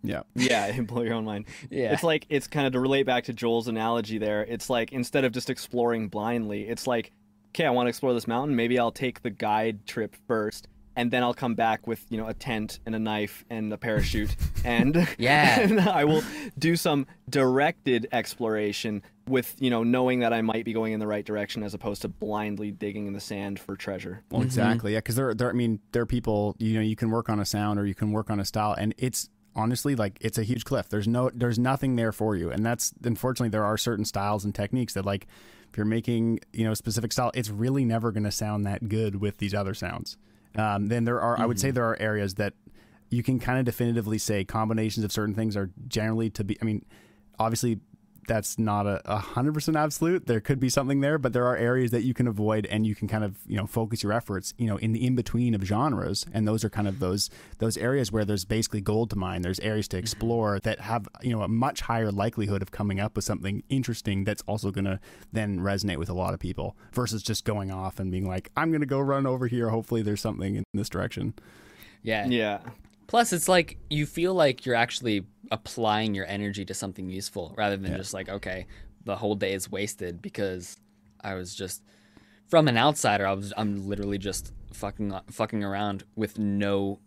Yeah. 0.03 0.23
Yeah, 0.35 0.81
blow 0.81 1.03
your 1.03 1.15
own 1.15 1.24
mind. 1.24 1.47
Yeah. 1.70 1.93
It's 1.93 2.03
like 2.03 2.27
it's 2.29 2.49
kind 2.49 2.66
of 2.66 2.73
to 2.73 2.81
relate 2.81 3.07
back 3.07 3.24
to 3.24 3.33
Joel's 3.33 3.69
analogy 3.69 4.19
there. 4.19 4.43
It's 4.45 4.69
like 4.69 4.93
instead 4.93 5.24
of 5.24 5.33
just 5.33 5.49
exploring 5.49 6.09
blindly, 6.09 6.69
it's 6.69 6.89
like, 6.89 7.12
okay, 7.51 7.65
I 7.65 7.70
want 7.70 7.87
to 7.87 7.89
explore 7.89 8.12
this 8.12 8.27
mountain. 8.27 8.57
Maybe 8.57 8.79
I'll 8.79 8.93
take 8.93 9.23
the 9.23 9.31
guide 9.31 9.87
trip 9.87 10.16
first 10.27 10.66
and 10.97 11.10
then 11.10 11.23
I'll 11.23 11.35
come 11.35 11.55
back 11.55 11.86
with 11.86 12.05
you 12.10 12.19
know 12.19 12.27
a 12.27 12.35
tent 12.35 12.81
and 12.86 12.94
a 12.94 12.98
knife 12.98 13.44
and 13.51 13.73
a 13.73 13.78
parachute, 13.78 14.35
and 14.64 15.09
yeah, 15.19 15.60
and 15.62 15.81
I 15.81 16.05
will 16.05 16.23
do 16.59 16.77
some 16.77 17.06
directed 17.28 18.09
exploration 18.12 19.02
with 19.28 19.55
you 19.59 19.70
know 19.70 19.82
knowing 19.82 20.20
that 20.20 20.32
I 20.32 20.43
might 20.43 20.64
be 20.64 20.73
going 20.73 20.93
in 20.93 21.01
the 21.01 21.06
right 21.06 21.24
direction 21.24 21.62
as 21.62 21.74
opposed 21.74 22.02
to 22.02 22.09
blindly 22.09 22.70
digging 22.70 23.06
in 23.06 23.12
the 23.12 23.20
sand 23.20 23.59
for 23.59 23.77
treasure. 23.77 24.23
Well, 24.31 24.40
mm-hmm. 24.40 24.47
exactly, 24.47 24.93
yeah, 24.93 24.98
because 24.98 25.16
there, 25.16 25.35
there, 25.35 25.51
I 25.51 25.52
mean, 25.52 25.81
there 25.93 26.02
are 26.02 26.06
people 26.06 26.56
you 26.59 26.74
know 26.74 26.81
you 26.81 26.97
can 26.97 27.10
work 27.10 27.28
on 27.28 27.40
a 27.40 27.44
sound 27.44 27.78
or 27.78 27.86
you 27.86 27.94
can 27.94 28.12
work 28.12 28.31
on 28.31 28.40
a 28.40 28.44
style, 28.44 28.74
and 28.74 28.94
it's 28.98 29.28
honestly 29.55 29.94
like 29.94 30.19
it's 30.20 30.39
a 30.39 30.43
huge 30.43 30.64
cliff. 30.64 30.89
There's 30.89 31.09
no, 31.09 31.31
there's 31.35 31.59
nothing 31.59 31.97
there 31.97 32.12
for 32.12 32.36
you, 32.36 32.51
and 32.51 32.64
that's 32.64 32.93
unfortunately 33.05 33.51
there 33.51 33.64
are 33.64 33.77
certain 33.77 34.05
styles 34.05 34.44
and 34.44 34.55
techniques 34.55 34.94
that 34.94 35.05
like 35.05 35.27
if 35.70 35.77
you're 35.77 35.86
making 35.86 36.40
you 36.52 36.64
know 36.64 36.73
a 36.73 36.77
specific 36.77 37.12
style, 37.12 37.31
it's 37.35 37.51
really 37.51 37.85
never 37.85 38.12
going 38.12 38.24
to 38.24 38.32
sound 38.32 38.66
that 38.66 38.89
good 38.89 39.16
with 39.16 39.39
these 39.39 39.55
other 39.55 39.74
sounds. 39.74 40.16
Um, 40.57 40.89
then 40.89 41.05
there 41.05 41.20
are, 41.20 41.35
mm-hmm. 41.35 41.43
I 41.43 41.47
would 41.47 41.61
say, 41.61 41.69
mm-hmm. 41.69 41.77
there 41.77 41.89
are 41.91 42.01
areas 42.01 42.35
that 42.35 42.55
you 43.11 43.23
can 43.23 43.39
kind 43.39 43.59
of 43.59 43.65
definitively 43.65 44.19
say 44.19 44.45
combinations 44.45 45.05
of 45.05 45.12
certain 45.12 45.35
things 45.35 45.57
are 45.57 45.70
generally 45.89 46.31
to 46.31 46.45
be. 46.45 46.57
I 46.61 46.65
mean, 46.65 46.85
obviously, 47.39 47.81
that's 48.27 48.59
not 48.59 48.86
a 48.86 49.19
hundred 49.19 49.55
percent 49.55 49.77
absolute. 49.77 50.27
There 50.27 50.40
could 50.40 50.61
be 50.61 50.69
something 50.69 51.01
there, 51.01 51.19
but 51.19 51.32
there 51.32 51.47
are 51.47 51.57
areas 51.57 51.90
that 51.90 52.03
you 52.03 52.15
can 52.15 52.27
avoid, 52.27 52.66
and 52.66 52.86
you 52.86 52.94
can 52.94 53.09
kind 53.09 53.24
of 53.24 53.36
you 53.47 53.57
know 53.57 53.66
focus 53.66 54.03
your 54.03 54.12
efforts, 54.12 54.55
you 54.59 54.66
know, 54.66 54.77
in 54.77 54.93
the 54.93 55.05
in 55.05 55.15
between 55.15 55.55
of 55.55 55.62
genres, 55.62 56.27
and 56.32 56.47
those 56.47 56.65
are 56.65 56.70
kind 56.70 56.89
of 56.89 56.99
those 56.99 57.31
those 57.59 57.77
areas 57.77 58.12
where 58.12 58.24
there's 58.24 58.44
basically 58.44 58.81
gold 58.81 59.11
to 59.11 59.16
mine. 59.16 59.43
There's 59.43 59.61
areas 59.61 59.89
to 59.89 59.97
mm-hmm. 59.97 60.05
explore 60.05 60.61
that 60.61 60.81
have 60.81 61.09
you 61.23 61.31
know 61.31 61.43
a 61.43 61.49
much 61.49 61.82
higher 61.82 62.12
likelihood 62.12 62.62
of 62.62 62.70
coming 62.70 63.01
up 63.01 63.16
with 63.16 63.24
something 63.24 63.62
interesting 63.69 64.24
that's 64.24 64.43
also 64.47 64.70
going 64.70 64.85
to 64.85 65.01
then 65.32 65.59
resonate 65.59 65.97
with 65.97 66.09
a 66.09 66.15
lot 66.15 66.35
of 66.35 66.40
people 66.40 66.77
versus 66.93 67.23
just 67.23 67.44
going 67.44 67.70
off 67.70 67.99
and 67.99 68.11
being 68.11 68.27
like, 68.27 68.51
I'm 68.57 68.70
going 68.70 68.81
to 68.81 68.86
go 68.86 69.01
run 69.01 69.27
over 69.27 69.47
here. 69.47 69.70
Hopefully, 69.70 70.03
there's 70.03 70.20
something 70.20 70.57
in 70.57 70.65
this 70.74 70.89
direction. 70.89 71.35
Yeah, 72.03 72.27
yeah. 72.27 72.61
Plus, 73.13 73.35
it's 73.35 73.47
like 73.47 73.77
you 73.91 74.07
feel 74.07 74.33
like 74.33 74.65
you're 74.65 74.75
actually 74.75 75.27
applying 75.51 76.15
your 76.15 76.25
energy 76.25 76.65
to 76.65 76.73
something 76.73 77.11
useful 77.11 77.53
rather 77.59 77.77
than 77.77 77.91
yeah. 77.91 77.99
just 77.99 78.15
like, 78.15 78.31
okay, 78.31 78.67
the 79.05 79.15
whole 79.15 79.35
day 79.35 79.53
is 79.53 79.71
wasted 79.71 80.23
because 80.23 80.79
I 81.21 81.35
was 81.35 81.55
just 81.55 81.83
from 82.49 82.69
an 82.69 82.79
outsider. 82.79 83.27
I 83.27 83.35
was 83.35 83.53
I'm 83.55 83.87
literally 83.87 84.17
just 84.17 84.55
fucking 84.73 85.15
fucking 85.31 85.63
around 85.63 86.05
with 86.17 86.39
no 86.39 87.01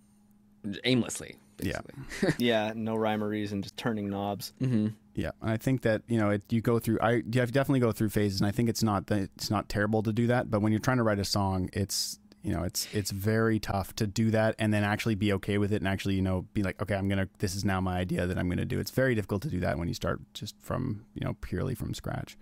aimlessly. 0.84 1.40
Basically. 1.58 1.96
Yeah, 2.22 2.30
yeah, 2.38 2.74
no 2.76 2.96
rhyme 2.96 3.24
or 3.24 3.28
reason, 3.28 3.64
just 3.64 3.76
turning 3.76 4.08
knobs. 4.08 4.54
Mm-hmm. 4.62 4.90
Yeah, 5.16 5.32
and 5.42 5.50
I 5.50 5.58
think 5.58 5.82
that 5.82 6.04
you 6.08 6.20
know 6.20 6.30
it, 6.30 6.44
you 6.50 6.62
go 6.62 6.78
through. 6.78 7.00
I 7.02 7.24
you 7.28 7.40
have 7.40 7.52
definitely 7.52 7.80
go 7.80 7.92
through 7.92 8.10
phases, 8.10 8.42
and 8.42 8.48
I 8.48 8.52
think 8.52 8.70
it's 8.70 8.84
not 8.84 9.10
it's 9.10 9.50
not 9.50 9.70
terrible 9.70 10.04
to 10.04 10.14
do 10.14 10.28
that. 10.28 10.52
But 10.52 10.62
when 10.62 10.72
you're 10.72 10.78
trying 10.78 10.98
to 10.98 11.04
write 11.04 11.18
a 11.18 11.26
song, 11.26 11.72
it's 11.74 12.20
you 12.46 12.54
know 12.54 12.64
it's 12.64 12.88
it's 12.94 13.10
very 13.10 13.60
tough 13.60 13.94
to 13.96 14.06
do 14.06 14.30
that 14.30 14.56
and 14.60 14.72
then 14.72 14.84
actually 14.84 15.16
be 15.16 15.34
okay 15.34 15.58
with 15.58 15.74
it 15.74 15.78
and 15.78 15.88
actually 15.88 16.14
you 16.14 16.22
know 16.22 16.46
be 16.54 16.62
like 16.62 16.80
okay 16.80 16.96
i'm 16.96 17.10
gonna 17.10 17.28
this 17.40 17.56
is 17.56 17.66
now 17.66 17.82
my 17.82 17.98
idea 17.98 18.28
that 18.28 18.38
i'm 18.38 18.48
gonna 18.48 18.64
do 18.64 18.80
it's 18.80 18.92
very 18.92 19.16
difficult 19.16 19.42
to 19.42 19.50
do 19.50 19.60
that 19.60 19.80
when 19.80 19.88
you 19.88 19.96
start 19.96 20.22
just 20.34 20.56
from 20.62 21.04
you 21.16 21.26
know 21.26 21.36
purely 21.42 21.74
from 21.74 21.94
scratch 21.94 22.38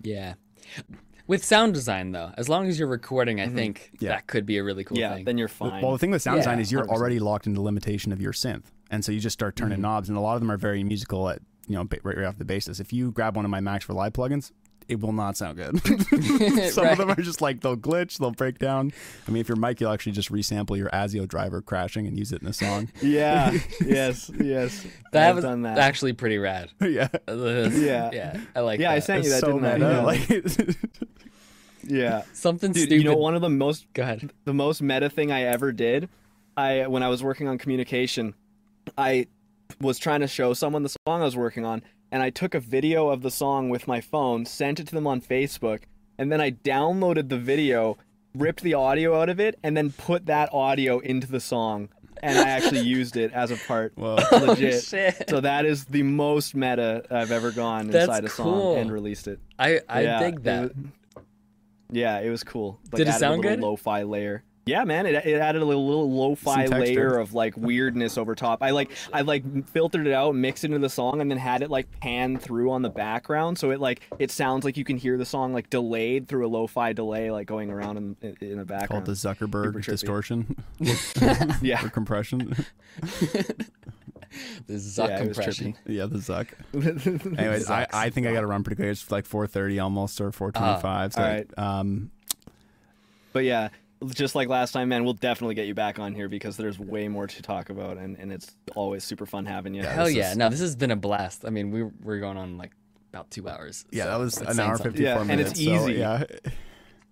yeah 0.00 0.34
with 1.26 1.44
sound 1.44 1.74
design 1.74 2.12
though 2.12 2.30
as 2.36 2.48
long 2.48 2.68
as 2.68 2.78
you're 2.78 2.88
recording 2.88 3.40
i 3.40 3.46
mm-hmm. 3.46 3.56
think 3.56 3.90
yeah. 3.98 4.10
that 4.10 4.28
could 4.28 4.46
be 4.46 4.58
a 4.58 4.64
really 4.64 4.84
cool 4.84 4.96
yeah, 4.96 5.14
thing 5.14 5.24
then 5.24 5.36
you're 5.36 5.48
fine 5.48 5.82
well 5.82 5.90
the 5.90 5.98
thing 5.98 6.12
with 6.12 6.22
sound 6.22 6.36
yeah, 6.36 6.42
design 6.42 6.60
is 6.60 6.70
you're 6.70 6.86
100%. 6.86 6.88
already 6.90 7.18
locked 7.18 7.46
into 7.48 7.56
the 7.56 7.64
limitation 7.64 8.12
of 8.12 8.20
your 8.20 8.32
synth 8.32 8.66
and 8.92 9.04
so 9.04 9.10
you 9.10 9.18
just 9.18 9.34
start 9.34 9.56
turning 9.56 9.74
mm-hmm. 9.74 9.82
knobs 9.82 10.08
and 10.08 10.16
a 10.16 10.20
lot 10.20 10.34
of 10.34 10.40
them 10.40 10.52
are 10.52 10.56
very 10.56 10.84
musical 10.84 11.28
at 11.28 11.42
you 11.66 11.74
know 11.74 11.86
right, 12.04 12.16
right 12.16 12.26
off 12.26 12.38
the 12.38 12.44
basis 12.44 12.78
if 12.78 12.92
you 12.92 13.10
grab 13.10 13.34
one 13.34 13.44
of 13.44 13.50
my 13.50 13.60
max 13.60 13.84
for 13.84 13.92
live 13.92 14.12
plugins 14.12 14.52
it 14.88 15.00
will 15.00 15.12
not 15.12 15.36
sound 15.36 15.56
good. 15.56 15.78
Some 16.72 16.84
right. 16.84 16.92
of 16.92 16.98
them 16.98 17.10
are 17.10 17.14
just 17.16 17.40
like 17.40 17.60
they'll 17.60 17.76
glitch, 17.76 18.18
they'll 18.18 18.30
break 18.30 18.58
down. 18.58 18.92
I 19.26 19.30
mean, 19.30 19.40
if 19.40 19.48
you're 19.48 19.56
Mike, 19.56 19.80
you'll 19.80 19.92
actually 19.92 20.12
just 20.12 20.32
resample 20.32 20.76
your 20.76 20.88
ASIO 20.90 21.28
driver 21.28 21.60
crashing 21.60 22.06
and 22.06 22.18
use 22.18 22.32
it 22.32 22.42
in 22.42 22.48
a 22.48 22.52
song. 22.52 22.88
Yeah. 23.00 23.56
yes. 23.84 24.30
Yes. 24.38 24.86
That 25.12 25.30
I've 25.30 25.36
was 25.36 25.44
done 25.44 25.62
that. 25.62 25.78
actually 25.78 26.12
pretty 26.12 26.38
rad. 26.38 26.70
yeah. 26.80 27.08
yeah. 27.28 28.10
Yeah. 28.12 28.40
I 28.54 28.60
like. 28.60 28.80
Yeah, 28.80 28.90
that. 28.90 28.96
I 28.96 28.98
sent 28.98 29.24
you 29.24 29.30
that, 29.30 29.40
so 29.40 29.58
didn't 29.58 29.80
meta. 29.80 29.86
I? 29.86 30.00
Like, 30.02 30.76
yeah. 31.84 32.22
Something 32.32 32.72
Dude, 32.72 32.84
stupid. 32.84 33.02
You 33.02 33.04
know, 33.04 33.16
one 33.16 33.34
of 33.34 33.40
the 33.40 33.48
most 33.48 33.86
go 33.94 34.02
ahead. 34.02 34.30
The 34.44 34.54
most 34.54 34.82
meta 34.82 35.08
thing 35.10 35.32
I 35.32 35.42
ever 35.42 35.72
did, 35.72 36.08
I 36.56 36.86
when 36.86 37.02
I 37.02 37.08
was 37.08 37.22
working 37.22 37.48
on 37.48 37.58
communication, 37.58 38.34
I 38.96 39.26
was 39.80 39.98
trying 39.98 40.20
to 40.20 40.28
show 40.28 40.54
someone 40.54 40.82
the 40.82 40.94
song 41.06 41.20
I 41.20 41.24
was 41.24 41.36
working 41.36 41.64
on 41.64 41.82
and 42.10 42.22
I 42.22 42.30
took 42.30 42.54
a 42.54 42.60
video 42.60 43.08
of 43.08 43.22
the 43.22 43.30
song 43.30 43.68
with 43.68 43.86
my 43.86 44.00
phone, 44.00 44.46
sent 44.46 44.80
it 44.80 44.88
to 44.88 44.94
them 44.94 45.06
on 45.06 45.20
Facebook, 45.20 45.82
and 46.18 46.32
then 46.32 46.40
I 46.40 46.52
downloaded 46.52 47.28
the 47.28 47.38
video, 47.38 47.98
ripped 48.34 48.62
the 48.62 48.74
audio 48.74 49.20
out 49.20 49.28
of 49.28 49.38
it, 49.40 49.58
and 49.62 49.76
then 49.76 49.92
put 49.92 50.26
that 50.26 50.52
audio 50.52 50.98
into 51.00 51.26
the 51.26 51.40
song. 51.40 51.88
And 52.22 52.36
I 52.36 52.48
actually 52.48 52.80
used 52.98 53.16
it 53.16 53.32
as 53.32 53.50
a 53.50 53.56
part. 53.56 53.92
Whoa. 53.94 54.16
Legit. 54.32 54.92
Oh, 54.92 55.24
so 55.28 55.40
that 55.40 55.64
is 55.64 55.84
the 55.84 56.02
most 56.02 56.54
meta 56.54 57.04
I've 57.10 57.30
ever 57.30 57.52
gone 57.52 57.88
That's 57.88 58.08
inside 58.08 58.24
a 58.24 58.28
cool. 58.28 58.74
song 58.74 58.78
and 58.78 58.92
released 58.92 59.28
it. 59.28 59.38
I, 59.58 59.80
I 59.88 60.00
yeah, 60.02 60.18
dig 60.18 60.42
that. 60.42 60.64
It 60.64 60.76
was, 60.76 61.24
yeah, 61.90 62.18
it 62.20 62.30
was 62.30 62.42
cool. 62.42 62.80
Like, 62.92 62.98
Did 62.98 63.08
it 63.08 63.14
sound 63.14 63.42
good? 63.42 63.60
Lo-fi 63.60 64.02
layer. 64.02 64.42
Yeah, 64.68 64.84
man, 64.84 65.06
it, 65.06 65.14
it 65.14 65.40
added 65.40 65.62
a 65.62 65.64
little, 65.64 65.86
little 65.86 66.12
lo-fi 66.12 66.66
layer 66.66 67.16
of 67.16 67.32
like 67.32 67.56
weirdness 67.56 68.18
over 68.18 68.34
top. 68.34 68.62
I 68.62 68.70
like 68.70 68.90
I 69.14 69.22
like 69.22 69.66
filtered 69.68 70.06
it 70.06 70.12
out, 70.12 70.34
mixed 70.34 70.62
it 70.62 70.66
into 70.66 70.78
the 70.78 70.90
song, 70.90 71.22
and 71.22 71.30
then 71.30 71.38
had 71.38 71.62
it 71.62 71.70
like 71.70 71.90
pan 72.00 72.38
through 72.38 72.70
on 72.70 72.82
the 72.82 72.90
background, 72.90 73.58
so 73.58 73.70
it 73.70 73.80
like 73.80 74.02
it 74.18 74.30
sounds 74.30 74.66
like 74.66 74.76
you 74.76 74.84
can 74.84 74.98
hear 74.98 75.16
the 75.16 75.24
song 75.24 75.54
like 75.54 75.70
delayed 75.70 76.28
through 76.28 76.46
a 76.46 76.50
lo-fi 76.50 76.92
delay, 76.92 77.30
like 77.30 77.46
going 77.46 77.70
around 77.70 77.96
in, 77.96 78.36
in 78.42 78.58
the 78.58 78.64
background. 78.66 79.06
Called 79.06 79.06
the 79.06 79.12
Zuckerberg 79.12 79.82
distortion. 79.86 80.54
yeah, 81.62 81.82
or 81.86 81.88
compression. 81.88 82.54
the 83.00 84.74
Zuck 84.74 85.08
yeah, 85.08 85.24
compression. 85.24 85.76
Yeah, 85.86 86.04
the 86.04 86.18
Zuck. 86.18 86.48
Anyways, 87.38 87.70
I, 87.70 87.86
I 87.90 88.10
think 88.10 88.26
I 88.26 88.34
got 88.34 88.42
to 88.42 88.46
run 88.46 88.64
pretty 88.64 88.76
quick. 88.76 88.88
It's 88.88 89.10
like 89.10 89.26
4:30 89.26 89.82
almost 89.82 90.20
or 90.20 90.30
4:25. 90.30 90.84
Uh, 90.84 91.08
so, 91.08 91.22
all 91.22 91.26
right. 91.26 91.58
Um, 91.58 92.10
but 93.32 93.44
yeah, 93.44 93.68
just 94.06 94.34
like 94.34 94.48
last 94.48 94.72
time, 94.72 94.88
man, 94.88 95.04
we'll 95.04 95.14
definitely 95.14 95.54
get 95.54 95.66
you 95.66 95.74
back 95.74 95.98
on 95.98 96.14
here 96.14 96.28
because 96.28 96.56
there's 96.56 96.78
way 96.78 97.08
more 97.08 97.26
to 97.26 97.42
talk 97.42 97.70
about, 97.70 97.96
and, 97.96 98.16
and 98.18 98.32
it's 98.32 98.54
always 98.74 99.04
super 99.04 99.26
fun 99.26 99.46
having 99.46 99.74
you. 99.74 99.82
Hell 99.82 100.08
yeah! 100.08 100.30
Is... 100.30 100.36
No, 100.36 100.48
this 100.48 100.60
has 100.60 100.76
been 100.76 100.90
a 100.90 100.96
blast. 100.96 101.44
I 101.44 101.50
mean, 101.50 101.70
we 101.70 101.82
we're 101.82 102.20
going 102.20 102.36
on 102.36 102.58
like 102.58 102.72
about 103.12 103.30
two 103.30 103.48
hours. 103.48 103.84
Yeah, 103.90 104.04
so 104.04 104.10
that 104.10 104.18
was 104.18 104.36
an 104.38 104.60
hour 104.60 104.78
fifty 104.78 105.04
four 105.04 105.04
yeah, 105.04 105.22
minutes. 105.24 105.30
and 105.30 105.40
it's 105.40 105.60
easy. 105.60 105.98
So, 106.02 106.26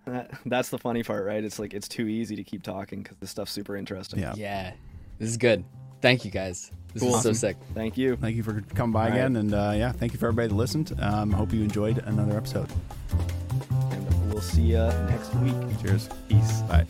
yeah. 0.07 0.25
that's 0.47 0.69
the 0.69 0.79
funny 0.79 1.03
part, 1.03 1.27
right? 1.27 1.43
It's 1.43 1.59
like 1.59 1.75
it's 1.75 1.89
too 1.89 2.07
easy 2.07 2.37
to 2.37 2.45
keep 2.45 2.63
talking 2.63 3.03
because 3.03 3.17
this 3.19 3.31
stuff's 3.31 3.53
super 3.53 3.77
interesting. 3.77 4.21
Yeah. 4.21 4.35
Yeah. 4.37 4.73
This 5.19 5.31
is 5.31 5.37
good. 5.37 5.65
Thank 6.01 6.25
you 6.25 6.31
guys. 6.31 6.71
This 6.93 7.03
cool. 7.03 7.17
is 7.17 7.23
so 7.23 7.33
sick. 7.33 7.57
Thank 7.75 7.99
you. 7.99 8.17
Thank 8.17 8.37
you 8.37 8.43
for 8.43 8.61
coming 8.75 8.93
by 8.93 9.07
All 9.07 9.13
again, 9.13 9.35
right. 9.35 9.41
and 9.41 9.55
uh, 9.55 9.73
yeah, 9.75 9.93
thank 9.93 10.13
you 10.13 10.19
for 10.19 10.27
everybody 10.27 10.49
that 10.49 10.55
listened. 10.55 10.95
Um, 11.01 11.31
hope 11.31 11.53
you 11.53 11.63
enjoyed 11.63 11.99
another 11.99 12.37
episode. 12.37 12.69
We'll 14.37 14.43
see 14.43 14.73
you 14.73 14.87
next 15.09 15.35
week. 15.37 15.55
Cheers. 15.81 16.11
Peace. 16.29 16.61
Bye. 16.69 16.85